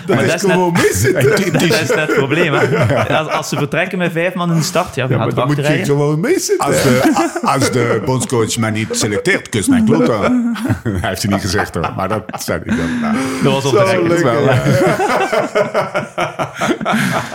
dat 0.05 0.15
Maar 0.15 0.23
is 0.23 0.31
dat 0.31 0.43
is 0.43 0.51
gewoon 0.51 0.71
mis. 0.71 1.01
dat 1.51 1.61
is 1.61 1.69
net 1.69 1.95
het 1.95 2.13
probleem. 2.13 2.53
Hè? 2.53 3.17
Als, 3.17 3.27
als 3.31 3.49
ze 3.49 3.57
vertrekken 3.57 3.97
met 3.97 4.11
vijf 4.11 4.33
man 4.33 4.49
in 4.51 4.57
de 4.57 4.63
start, 4.63 4.95
ja, 4.95 5.07
we 5.07 5.13
Ja, 5.13 5.19
maar 5.19 5.33
dan 5.33 5.47
moet 5.47 5.55
je 5.55 5.85
gewoon 5.85 6.19
meezitten. 6.19 6.65
Als 6.65 6.83
de, 6.83 7.11
als 7.53 7.71
de 7.71 8.01
bondscoach 8.05 8.57
mij 8.57 8.71
niet 8.71 8.87
selecteert, 8.91 9.49
kus 9.49 9.67
mijn 9.67 9.85
kloten. 9.85 10.55
Hij 10.83 11.09
heeft 11.09 11.21
het 11.21 11.31
niet 11.31 11.41
gezegd 11.41 11.75
hoor, 11.75 11.93
maar 11.95 12.07
dat 12.09 12.23
zei 12.43 12.61
hij 12.65 12.77
dan. 12.77 12.99
Nou, 13.01 13.15
Dat 13.43 13.53
was 13.53 13.65
op 13.65 13.71
de 13.71 13.77
Zo 13.77 13.83
record. 13.85 14.07
leuk, 14.09 14.23
wel. 14.23 14.43
ja. 14.43 14.61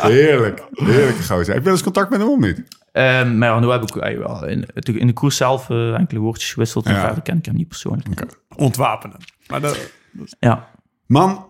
heerlijk, 0.09 0.63
heerlijke 0.75 1.23
gozer. 1.23 1.47
Heb 1.47 1.57
je 1.57 1.63
wel 1.63 1.73
eens 1.73 1.83
contact 1.83 2.11
met 2.11 2.21
hem 2.21 2.29
of 2.29 2.39
niet? 2.39 2.63
Ehm, 2.93 3.39
maar 3.39 3.49
ja, 3.49 3.59
nu 3.61 3.69
heb 3.71 3.83
ik 3.83 3.97
eh, 3.97 4.19
wel 4.19 4.47
in, 4.47 4.67
in 4.85 5.07
de 5.07 5.13
koers 5.13 5.37
zelf 5.37 5.71
eh, 5.71 5.95
enkele 5.95 6.21
woordjes 6.21 6.53
gewisseld. 6.53 6.87
En 6.87 6.95
Ja. 6.95 7.01
verder 7.01 7.23
ken 7.23 7.39
ik 7.39 7.45
hem 7.45 7.55
niet 7.55 7.69
persoonlijk. 7.69 8.25
Ontwapenen. 8.57 9.17
Maar 9.47 9.61
dat, 9.61 9.91
Ja. 10.39 10.69
Man, 11.07 11.47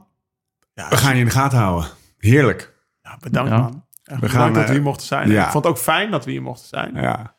ja, 0.74 0.88
we 0.88 0.96
gaan 0.96 1.14
je 1.14 1.18
in 1.20 1.24
de 1.26 1.32
gaten 1.32 1.58
houden. 1.58 1.88
Heerlijk. 2.18 2.74
ja, 3.02 3.16
bedankt, 3.20 3.50
Ja. 3.50 3.56
man. 3.58 3.84
Echt 4.04 4.20
We 4.20 4.26
bedankt 4.26 4.32
gaan, 4.36 4.52
dat 4.52 4.62
we 4.62 4.68
eh, 4.68 4.74
hier 4.74 4.82
mochten 4.82 5.06
zijn. 5.06 5.30
ja. 5.30 5.44
Ik 5.44 5.50
vond 5.50 5.64
het 5.64 5.72
ook 5.72 5.78
fijn 5.80 6.10
dat 6.10 6.24
we 6.24 6.30
hier 6.30 6.42
mochten 6.42 6.68
zijn. 6.68 6.94
Ja. 6.94 7.34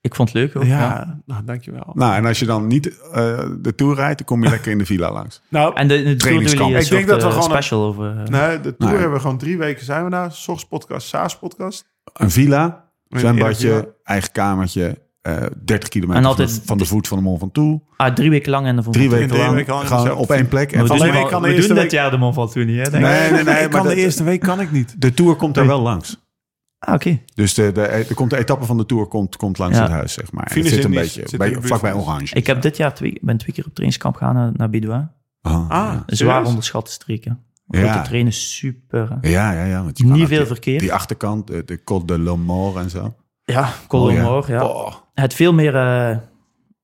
Ik 0.00 0.14
vond 0.14 0.32
het 0.32 0.38
leuk 0.38 0.56
ook. 0.56 0.62
Ja, 0.64 0.78
Ja. 0.78 1.20
nou, 1.26 1.44
dankjewel. 1.44 1.90
Nou, 1.94 2.14
en 2.14 2.26
als 2.26 2.38
je 2.38 2.46
dan 2.46 2.66
niet 2.66 2.98
eh, 3.00 3.50
de 3.58 3.74
Tour 3.74 3.94
rijdt, 3.94 4.18
dan 4.18 4.26
kom 4.26 4.42
je 4.42 4.48
lekker 4.50 4.70
in 4.72 4.78
de 4.78 4.86
villa 4.86 5.12
langs. 5.12 5.42
Nou, 5.48 5.74
En 5.74 5.88
de, 5.88 6.02
de 6.02 6.16
Tour 6.16 6.34
doen 6.56 6.72
een 6.74 6.80
Ik 6.80 6.88
denk 6.88 7.06
dat 7.06 7.22
we 7.22 7.28
gewoon 7.28 7.36
een- 7.44 7.50
special 7.50 7.82
over... 7.84 8.14
nee, 8.14 8.60
de 8.60 8.76
tour 8.76 8.92
Nee. 8.92 9.00
hebben 9.00 9.12
we 9.12 9.20
gewoon 9.20 9.38
drie 9.38 9.58
weken 9.58 9.84
zijn 9.84 10.04
we 10.04 10.10
daar. 10.10 10.32
Soms 10.32 10.64
podcast, 10.66 11.08
Saas 11.08 11.38
podcast. 11.38 11.88
Een 12.12 12.30
villa, 12.30 12.87
zwembadje, 13.08 13.94
eigen 14.02 14.32
kamertje, 14.32 14.98
eh 15.22 15.36
30 15.64 15.88
kilometer 15.88 16.22
En 16.22 16.28
altijd- 16.28 16.50
van, 16.50 16.58
de, 16.60 16.66
van 16.66 16.78
de 16.78 16.84
voet 16.84 17.08
van 17.08 17.18
de 17.18 17.24
Mont 17.24 17.38
Ventoux. 17.38 17.84
ah, 17.96 18.14
drie 18.14 18.30
weken 18.30 18.50
lang 18.50 18.66
en 18.66 18.76
dan 18.76 18.84
Drie 18.92 19.10
weken 19.10 19.28
drie 19.28 19.40
lang, 19.40 19.54
weken 19.54 19.72
lang 19.72 20.10
op 20.10 20.30
één 20.30 20.48
plek. 20.48 20.72
En 20.72 20.78
Maar 20.78 20.98
we 20.98 21.26
kan 21.28 21.42
we 21.42 21.48
de 21.48 21.54
doen 21.54 21.68
dit 21.68 21.76
week- 21.76 21.90
jaar 21.90 22.10
de 22.10 22.16
Mont 22.16 22.34
Ventoux 22.34 22.66
niet, 22.66 22.76
hè? 22.76 22.90
denk 22.90 22.94
ik. 22.94 23.00
Nee, 23.10 23.30
nee, 23.30 23.44
nee. 23.44 23.68
kan 23.68 23.82
maar 23.84 23.94
de 23.94 24.00
eerste 24.00 24.24
week 24.24 24.40
kan 24.40 24.60
ik 24.60 24.72
niet. 24.72 24.94
De 25.00 25.14
Tour 25.14 25.34
komt 25.36 25.54
daar 25.54 25.66
wel 25.66 25.80
langs. 25.80 26.26
Ah, 26.78 26.94
oké. 26.94 27.20
Dus 27.34 27.54
de, 27.54 27.72
de, 27.72 28.06
komt 28.14 28.30
de 28.30 28.36
etappe 28.36 28.64
van 28.64 28.76
de 28.76 28.86
Tour 28.86 29.06
komt, 29.06 29.36
komt 29.36 29.58
langs 29.58 29.76
Ja. 29.76 29.82
het 29.82 29.92
huis, 29.92 30.12
zeg 30.12 30.32
maar. 30.32 30.44
En 30.44 30.50
Finish 30.50 30.66
het 30.70 30.74
zit 30.74 30.84
een 30.84 30.90
beetje. 31.00 31.22
Zit 31.28 31.38
bij, 31.38 31.56
vlakbij 31.60 31.92
van. 31.92 32.00
Orange. 32.00 32.34
Ik 32.34 32.46
heb 32.46 32.62
dit 32.62 32.76
jaar 32.76 32.94
twee, 32.94 33.18
ben 33.20 33.36
twee 33.36 33.54
keer 33.54 33.64
op 33.64 33.70
trainingskamp 33.74 34.16
gegaan 34.16 34.34
naar, 34.34 34.50
naar 34.56 34.70
Bidouin. 34.70 35.10
Ah, 35.42 35.70
Ah, 35.70 35.94
zwaar 36.06 36.44
onderschatte 36.44 36.90
streken. 36.92 37.42
Ja. 37.68 37.92
Grote 37.92 38.08
trainen, 38.08 38.32
super. 38.32 39.08
hè. 39.20 39.28
Ja, 39.28 39.52
ja, 39.52 39.64
ja. 39.64 39.82
want 39.82 39.98
je 39.98 40.04
Niet 40.04 40.28
veel 40.28 40.38
die- 40.38 40.46
verkeer. 40.46 40.78
Die 40.78 40.92
achterkant, 40.92 41.46
de, 41.46 41.64
de 41.64 41.78
Côte 41.80 42.04
de 42.04 42.18
l'Amour 42.18 42.78
en 42.78 42.90
zo. 42.90 43.14
Ja, 43.44 43.72
Colomor, 43.88 44.42
Oh, 44.42 44.48
ja. 44.48 44.64
Oh. 44.66 44.94
Het 45.14 45.34
veel 45.34 45.52
meer... 45.52 45.74
eh, 45.76 46.16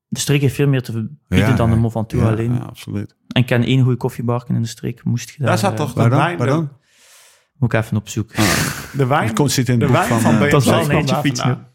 de 0.09 0.21
streek 0.21 0.41
heeft 0.41 0.55
veel 0.55 0.69
meer 0.69 0.83
te 0.83 0.93
bieden 1.29 1.49
Ja, 1.49 1.57
dan 1.57 1.71
de. 1.71 1.77
Mont 1.77 1.93
Ventoux 1.93 2.23
Ja, 2.25 2.31
alleen. 2.31 2.55
Ja, 2.55 2.59
absoluut. 2.61 3.17
En 3.29 3.41
ik 3.41 3.47
ken 3.47 3.63
één 3.63 3.83
goede 3.83 3.97
koffiebarken 3.97 4.55
in 4.55 4.63
de 4.63 4.69
streek. 4.69 5.05
Moest 5.05 5.31
je 5.31 5.35
daar... 5.39 5.47
Daar 5.47 5.59
zat 5.59 5.71
eh, 5.71 5.77
toch 5.77 5.93
de 5.93 6.09
wijn, 6.09 6.39
Waar 6.39 6.47
dan? 6.47 6.73
Moet 7.59 7.73
ik 7.73 7.81
even 7.81 7.97
op 7.97 8.09
zoek. 8.09 8.31
de 8.93 9.07
wijn, 9.07 9.27
Het 9.27 9.35
komt, 9.37 9.51
zit 9.53 9.69
in 9.69 9.73
het 9.73 9.81
de 9.81 9.87
boek 9.87 9.97
wijn 9.97 10.09
van... 10.09 10.21
van, 10.21 10.33
eh, 10.35 10.39
BMC. 10.41 10.51
Dat 10.51 10.61
is 10.63 10.69
wel 10.69 10.81
een 10.81 10.91
eentje 10.91 11.17
fietsen. 11.17 11.67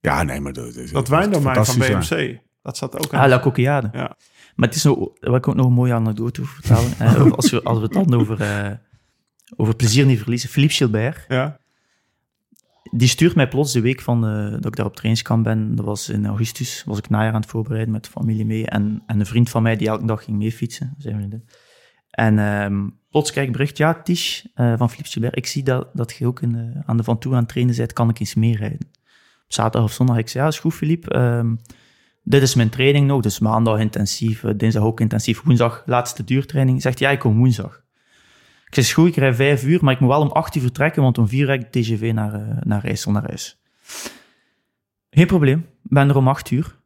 ja, 0.00 0.22
nee, 0.22 0.40
maar 0.40 0.52
dat, 0.52 0.74
is 0.74 0.92
Dat 0.92 1.08
wijndomein 1.08 1.64
van. 1.64 1.78
BMC. 1.78 2.38
Dat 2.62 2.76
zat 2.76 2.98
ook 3.06 3.12
Ah, 3.14 3.20
aan. 3.20 3.28
La 3.28 3.40
Coquillade. 3.40 3.88
Ja. 3.92 4.16
Maar 4.60 4.68
het 4.68 4.78
is 4.78 4.84
nog, 4.84 4.98
wat 5.20 5.36
ik 5.36 5.48
ook 5.48 5.54
nog 5.54 5.66
een 5.66 5.72
mooie 5.72 5.92
anekdote 5.92 6.40
over 6.40 6.54
vertellen. 6.54 6.92
eh, 6.98 7.32
als, 7.36 7.50
we, 7.50 7.62
als 7.62 7.78
we 7.78 7.84
het 7.84 7.92
dan 7.92 8.14
over, 8.14 8.40
eh, 8.40 8.70
over 9.56 9.76
plezier 9.76 10.06
niet 10.06 10.18
verliezen. 10.20 10.48
Philippe 10.48 10.74
Gilbert, 10.74 11.24
Ja. 11.28 11.58
die 12.90 13.08
stuurt 13.08 13.34
mij 13.34 13.48
plots 13.48 13.72
de 13.72 13.80
week 13.80 14.00
van, 14.00 14.26
eh, 14.26 14.50
dat 14.50 14.64
ik 14.66 14.76
daar 14.76 14.86
op 14.86 14.94
trainingskamp 14.94 15.44
ben. 15.44 15.74
Dat 15.74 15.84
was 15.84 16.08
in 16.08 16.26
augustus. 16.26 16.82
Was 16.86 16.98
ik 16.98 17.08
najaar 17.08 17.32
aan 17.32 17.40
het 17.40 17.50
voorbereiden 17.50 17.92
met 17.92 18.04
de 18.04 18.10
familie 18.10 18.44
mee. 18.46 18.66
En, 18.66 19.02
en 19.06 19.20
een 19.20 19.26
vriend 19.26 19.50
van 19.50 19.62
mij 19.62 19.76
die 19.76 19.88
elke 19.88 20.06
dag 20.06 20.24
ging 20.24 20.36
mee 20.38 20.52
fietsen. 20.52 20.94
Zijn 20.98 21.16
vriendin. 21.16 21.44
En 22.10 22.38
ehm, 22.38 22.88
plots 23.10 23.30
krijg 23.30 23.46
ik 23.46 23.52
bericht. 23.52 23.76
Ja, 23.76 24.02
Tish 24.02 24.44
eh, 24.54 24.74
van 24.76 24.88
Philippe 24.90 25.10
Gilbert. 25.10 25.36
Ik 25.36 25.46
zie 25.46 25.62
dat, 25.62 25.88
dat 25.92 26.12
je 26.12 26.26
ook 26.26 26.42
in 26.42 26.82
aan 26.86 26.96
de 26.96 27.04
Van 27.04 27.18
Toe 27.18 27.32
aan 27.32 27.38
het 27.38 27.48
trainen 27.48 27.76
bent. 27.76 27.92
Kan 27.92 28.08
ik 28.08 28.20
eens 28.20 28.34
meerijden? 28.34 28.88
Op 29.44 29.52
zaterdag 29.56 29.88
of 29.88 29.92
zondag. 29.94 30.16
Ik 30.16 30.28
zei, 30.28 30.42
ja, 30.44 30.50
is 30.50 30.58
goed 30.58 30.74
Philippe. 30.74 31.10
Ehm, 31.10 31.54
dit 32.30 32.42
is 32.42 32.54
mijn 32.54 32.68
training 32.68 33.06
nog. 33.06 33.22
Dus 33.22 33.38
maandag 33.38 33.78
intensief, 33.78 34.44
eh, 34.44 34.52
dinsdag 34.56 34.82
ook 34.82 35.00
intensief. 35.00 35.42
Woensdag 35.42 35.82
laatste 35.86 36.24
duurtraining. 36.24 36.82
Zegt, 36.82 36.98
ja, 36.98 37.10
ik 37.10 37.18
kom 37.18 37.36
woensdag. 37.38 37.82
Ik 38.66 38.74
zeg, 38.74 38.84
is 38.84 38.92
goed, 38.92 39.08
ik 39.08 39.16
rij 39.16 39.34
vijf 39.34 39.64
uur, 39.64 39.78
maar 39.84 39.94
ik 39.94 40.00
moet 40.00 40.08
wel 40.08 40.20
om 40.20 40.30
acht 40.30 40.54
uur 40.54 40.62
vertrekken, 40.62 41.02
want 41.02 41.18
om 41.18 41.28
vier 41.28 41.46
rijd 41.46 41.62
ik 41.62 41.70
TGV 41.82 42.10
naar, 42.14 42.34
eh 42.34 42.56
naar 42.60 42.80
Rijssel, 42.84 43.12
naar 43.12 43.26
huis. 43.26 43.60
Geen 45.10 45.26
probleem, 45.26 45.58
ik 45.58 45.90
ben 45.90 46.08
er 46.08 46.16
om 46.16 46.28
acht 46.28 46.50
uur. 46.50 46.78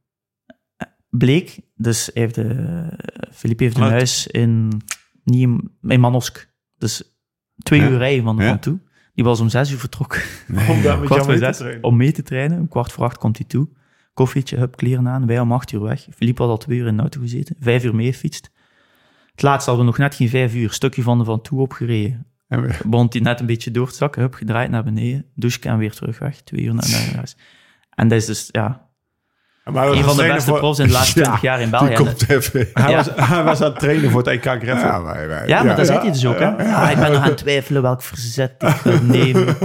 Bleek, 1.10 1.58
dus 1.74 2.10
hij 2.14 2.22
heeft, 2.22 2.38
eh 2.38 2.86
Philippe 3.32 3.64
heeft 3.64 3.76
een 3.76 3.82
huis 3.82 4.26
in, 4.26 4.82
niet 5.24 5.40
in, 5.42 5.70
in 5.82 6.00
Manosk. 6.00 6.52
Dus 6.78 7.16
twee 7.62 7.80
Ja. 7.80 7.88
uur 7.88 7.98
rijden 7.98 8.24
van 8.24 8.36
de 8.36 8.42
Ja. 8.42 8.48
van 8.48 8.58
toe. 8.58 8.78
Die 9.14 9.24
was 9.24 9.40
om 9.40 9.48
zes 9.48 9.70
uur 9.70 9.78
vertrokken. 9.78 10.22
Om 10.68 10.82
daar 10.82 10.98
met 10.98 11.08
voor 11.08 11.26
mee 11.26 11.38
te 11.38 11.44
zes, 11.44 11.56
trainen. 11.56 11.82
om 11.82 11.96
mee 11.96 12.12
te 12.12 12.22
trainen. 12.22 12.58
Om 12.58 12.68
kwart 12.68 12.92
voor 12.92 13.04
acht 13.04 13.18
komt 13.18 13.36
hij 13.38 13.46
toe. 13.46 13.68
Koffietje, 14.14 14.56
hup, 14.56 14.76
kleren 14.76 15.08
aan. 15.08 15.26
Wij 15.26 15.40
om 15.40 15.52
acht 15.52 15.72
uur 15.72 15.80
weg. 15.82 16.06
Filip 16.16 16.38
had 16.38 16.48
al 16.48 16.56
twee 16.56 16.78
uur 16.78 16.86
in 16.86 16.94
de 16.96 17.00
auto 17.00 17.20
gezeten. 17.20 17.56
Vijf 17.60 17.84
uur 17.84 17.94
meefietst. 17.94 18.50
Het 19.30 19.42
laatste 19.42 19.70
hadden 19.70 19.86
we 19.88 19.92
nog 19.98 20.00
net 20.08 20.14
geen 20.14 20.28
vijf 20.28 20.54
uur. 20.54 20.72
Stukje 20.72 21.02
van 21.02 21.18
de 21.18 21.24
van 21.24 21.40
toe 21.40 21.60
opgereden. 21.60 22.26
En 22.48 22.62
we- 22.62 22.74
Begon 22.86 23.06
hij 23.10 23.20
net 23.20 23.40
een 23.40 23.46
beetje 23.46 23.70
door 23.70 23.88
te 23.88 23.94
zakken. 23.94 24.22
Hup, 24.22 24.34
gedraaid 24.34 24.70
naar 24.70 24.84
beneden. 24.84 25.26
Douche 25.34 25.58
en 25.68 25.78
weer 25.78 25.92
terug 25.92 26.18
weg. 26.18 26.40
Twee 26.40 26.62
uur 26.62 26.74
naar 26.74 26.88
naar 26.90 27.14
huis. 27.16 27.36
En 27.90 28.08
dat 28.08 28.18
is 28.18 28.26
dus, 28.26 28.48
ja, 28.50 28.88
Maar 29.64 29.88
een 29.88 30.04
van 30.04 30.16
de 30.16 30.22
beste 30.26 30.52
profs 30.52 30.78
in 30.78 30.86
de 30.86 30.92
laatste 30.92 31.18
Ja, 31.20 31.24
20 31.24 31.42
jaar 31.42 31.60
in 31.60 31.70
België. 31.70 31.94
Komt 31.94 32.28
even. 32.30 32.68
Hij, 32.74 32.90
Ja. 32.90 32.96
was, 32.96 33.08
hij 33.28 33.44
was 33.44 33.60
aan 33.60 33.70
het 33.70 33.78
trainen 33.78 34.10
voor 34.10 34.20
het 34.20 34.28
EK 34.28 34.42
Greffel. 34.42 34.74
Ja, 34.88 34.98
maar, 34.98 35.28
wij- 35.28 35.46
Ja, 35.46 35.56
maar 35.62 35.70
ja. 35.70 35.74
dat 35.76 35.86
zei 35.86 35.98
hij 35.98 36.10
dus 36.12 36.26
ook, 36.26 36.38
hè? 36.38 36.44
Ja, 36.48 36.90
ik 36.90 36.96
ben 36.96 37.12
nog 37.12 37.22
aan 37.22 37.28
het 37.28 37.36
twijfelen 37.36 37.82
welk 37.82 38.02
verzet 38.02 38.62
ik 38.62 38.68
wil 38.84 39.02
nemen. 39.02 39.56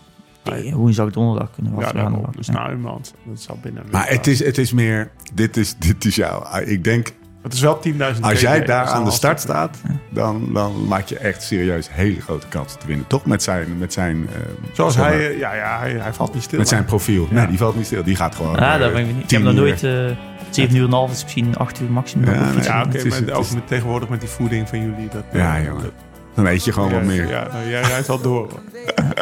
Nee, 0.45 0.75
woensdag, 0.75 1.11
donderdag 1.11 1.51
kunnen 1.55 1.75
we 1.75 1.81
Ja. 1.95 2.21
Dus 2.37 2.49
nou 2.49 2.71
iemand. 2.71 3.15
Dat 3.25 3.41
zal 3.41 3.59
binnen. 3.63 3.83
Maar 3.91 4.09
het 4.09 4.27
is, 4.27 4.45
het 4.45 4.59
is 4.59 4.73
meer... 4.73 5.11
Dit 5.35 5.57
is, 5.57 5.77
dit 5.77 6.05
is 6.05 6.15
jou. 6.17 6.45
Ah, 6.45 6.69
Ik 6.69 6.85
denk, 6.85 7.09
Het 7.43 7.53
is 7.53 7.61
wel 7.61 7.81
10.000 7.87 8.21
als 8.21 8.41
jij 8.41 8.61
TD, 8.61 8.67
daar 8.67 8.87
aan 8.87 9.05
de 9.05 9.11
start 9.11 9.41
staat... 9.41 9.79
Dan, 10.11 10.53
dan 10.53 10.87
maak 10.89 11.07
je 11.07 11.19
echt 11.19 11.43
serieus 11.43 11.89
hele 11.91 12.21
grote 12.21 12.47
kansen 12.49 12.79
te 12.81 12.87
winnen. 12.87 13.07
Toch 13.07 13.27
met 13.27 13.43
zijn... 13.43 13.79
Met 13.79 13.93
zijn 13.93 14.29
eh, 14.29 14.41
Zoals 14.73 14.97
maar, 14.97 15.09
hij, 15.13 15.31
eh, 15.31 15.39
ja, 15.39 15.55
ja, 15.55 15.79
hij, 15.79 15.93
hij 15.93 16.13
valt 16.13 16.35
niet 16.35 16.43
stil. 16.43 16.59
Met 16.59 16.69
zijn 16.69 16.85
profiel. 16.85 17.29
Nee, 17.31 17.47
die 17.47 17.59
valt 17.59 17.77
niet 17.77 17.87
stil. 17.87 18.03
Die 18.03 18.17
gaat 18.17 18.35
gewoon... 18.35 18.55
Ja, 18.57 18.75
eh, 18.75 18.81
dat 18.81 18.93
ben 18.93 19.09
ik 19.09 19.15
niet. 19.15 19.25
Ik 19.25 19.31
heb 19.31 19.43
nog 19.43 19.55
nooit... 19.55 19.83
eh 19.83 20.11
7 20.51 20.77
uur 20.77 20.85
en 20.85 20.93
half 20.93 21.11
is 21.13 21.23
misschien 21.23 21.57
8 21.57 21.81
uur 21.81 21.91
maximum. 21.91 22.35
Ja. 22.35 22.51
Ja, 22.63 22.83
oké, 22.83 23.09
maar 23.09 23.19
het 23.19 23.31
ook 23.31 23.51
met, 23.53 23.67
tegenwoordig 23.67 24.09
met 24.09 24.21
die 24.21 24.29
voeding 24.29 24.69
van 24.69 24.81
jullie. 24.81 25.09
Dat, 25.09 25.25
Ja, 25.33 25.61
jongen. 25.61 25.83
dat- 25.83 25.93
Dan 26.35 26.45
weet 26.45 26.65
je 26.65 26.73
gewoon 26.73 26.91
wat 26.91 27.01
ja, 27.01 27.07
meer. 27.07 27.29
Ja, 27.29 27.49
nou, 27.53 27.69
jij 27.69 27.81
rijdt 27.83 28.09
al 28.09 28.21
door. 28.21 28.49
hoor. 28.49 28.61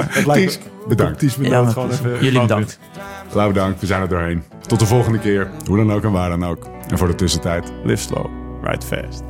Het 0.08 0.26
lijkt 0.26 0.60
bedankt. 0.88 1.18
Ties 1.18 1.34
Ja, 1.34 1.40
bedankt. 1.42 1.92
is- 1.92 1.98
even. 1.98 2.24
jullie 2.24 2.40
bedankt. 2.40 2.78
Lau 3.32 3.52
bedankt. 3.52 3.80
We 3.80 3.86
zijn 3.86 4.02
er 4.02 4.08
doorheen. 4.08 4.42
Tot 4.66 4.78
de 4.78 4.86
volgende 4.86 5.18
keer. 5.18 5.50
Hoe 5.66 5.76
dan 5.76 5.92
ook 5.92 6.04
en 6.04 6.12
waar 6.12 6.28
dan 6.28 6.44
ook. 6.46 6.68
En 6.88 6.98
voor 6.98 7.06
de 7.08 7.14
tussentijd. 7.14 7.72
Live 7.84 8.02
slow, 8.02 8.26
ride 8.62 8.86
fast. 8.86 9.22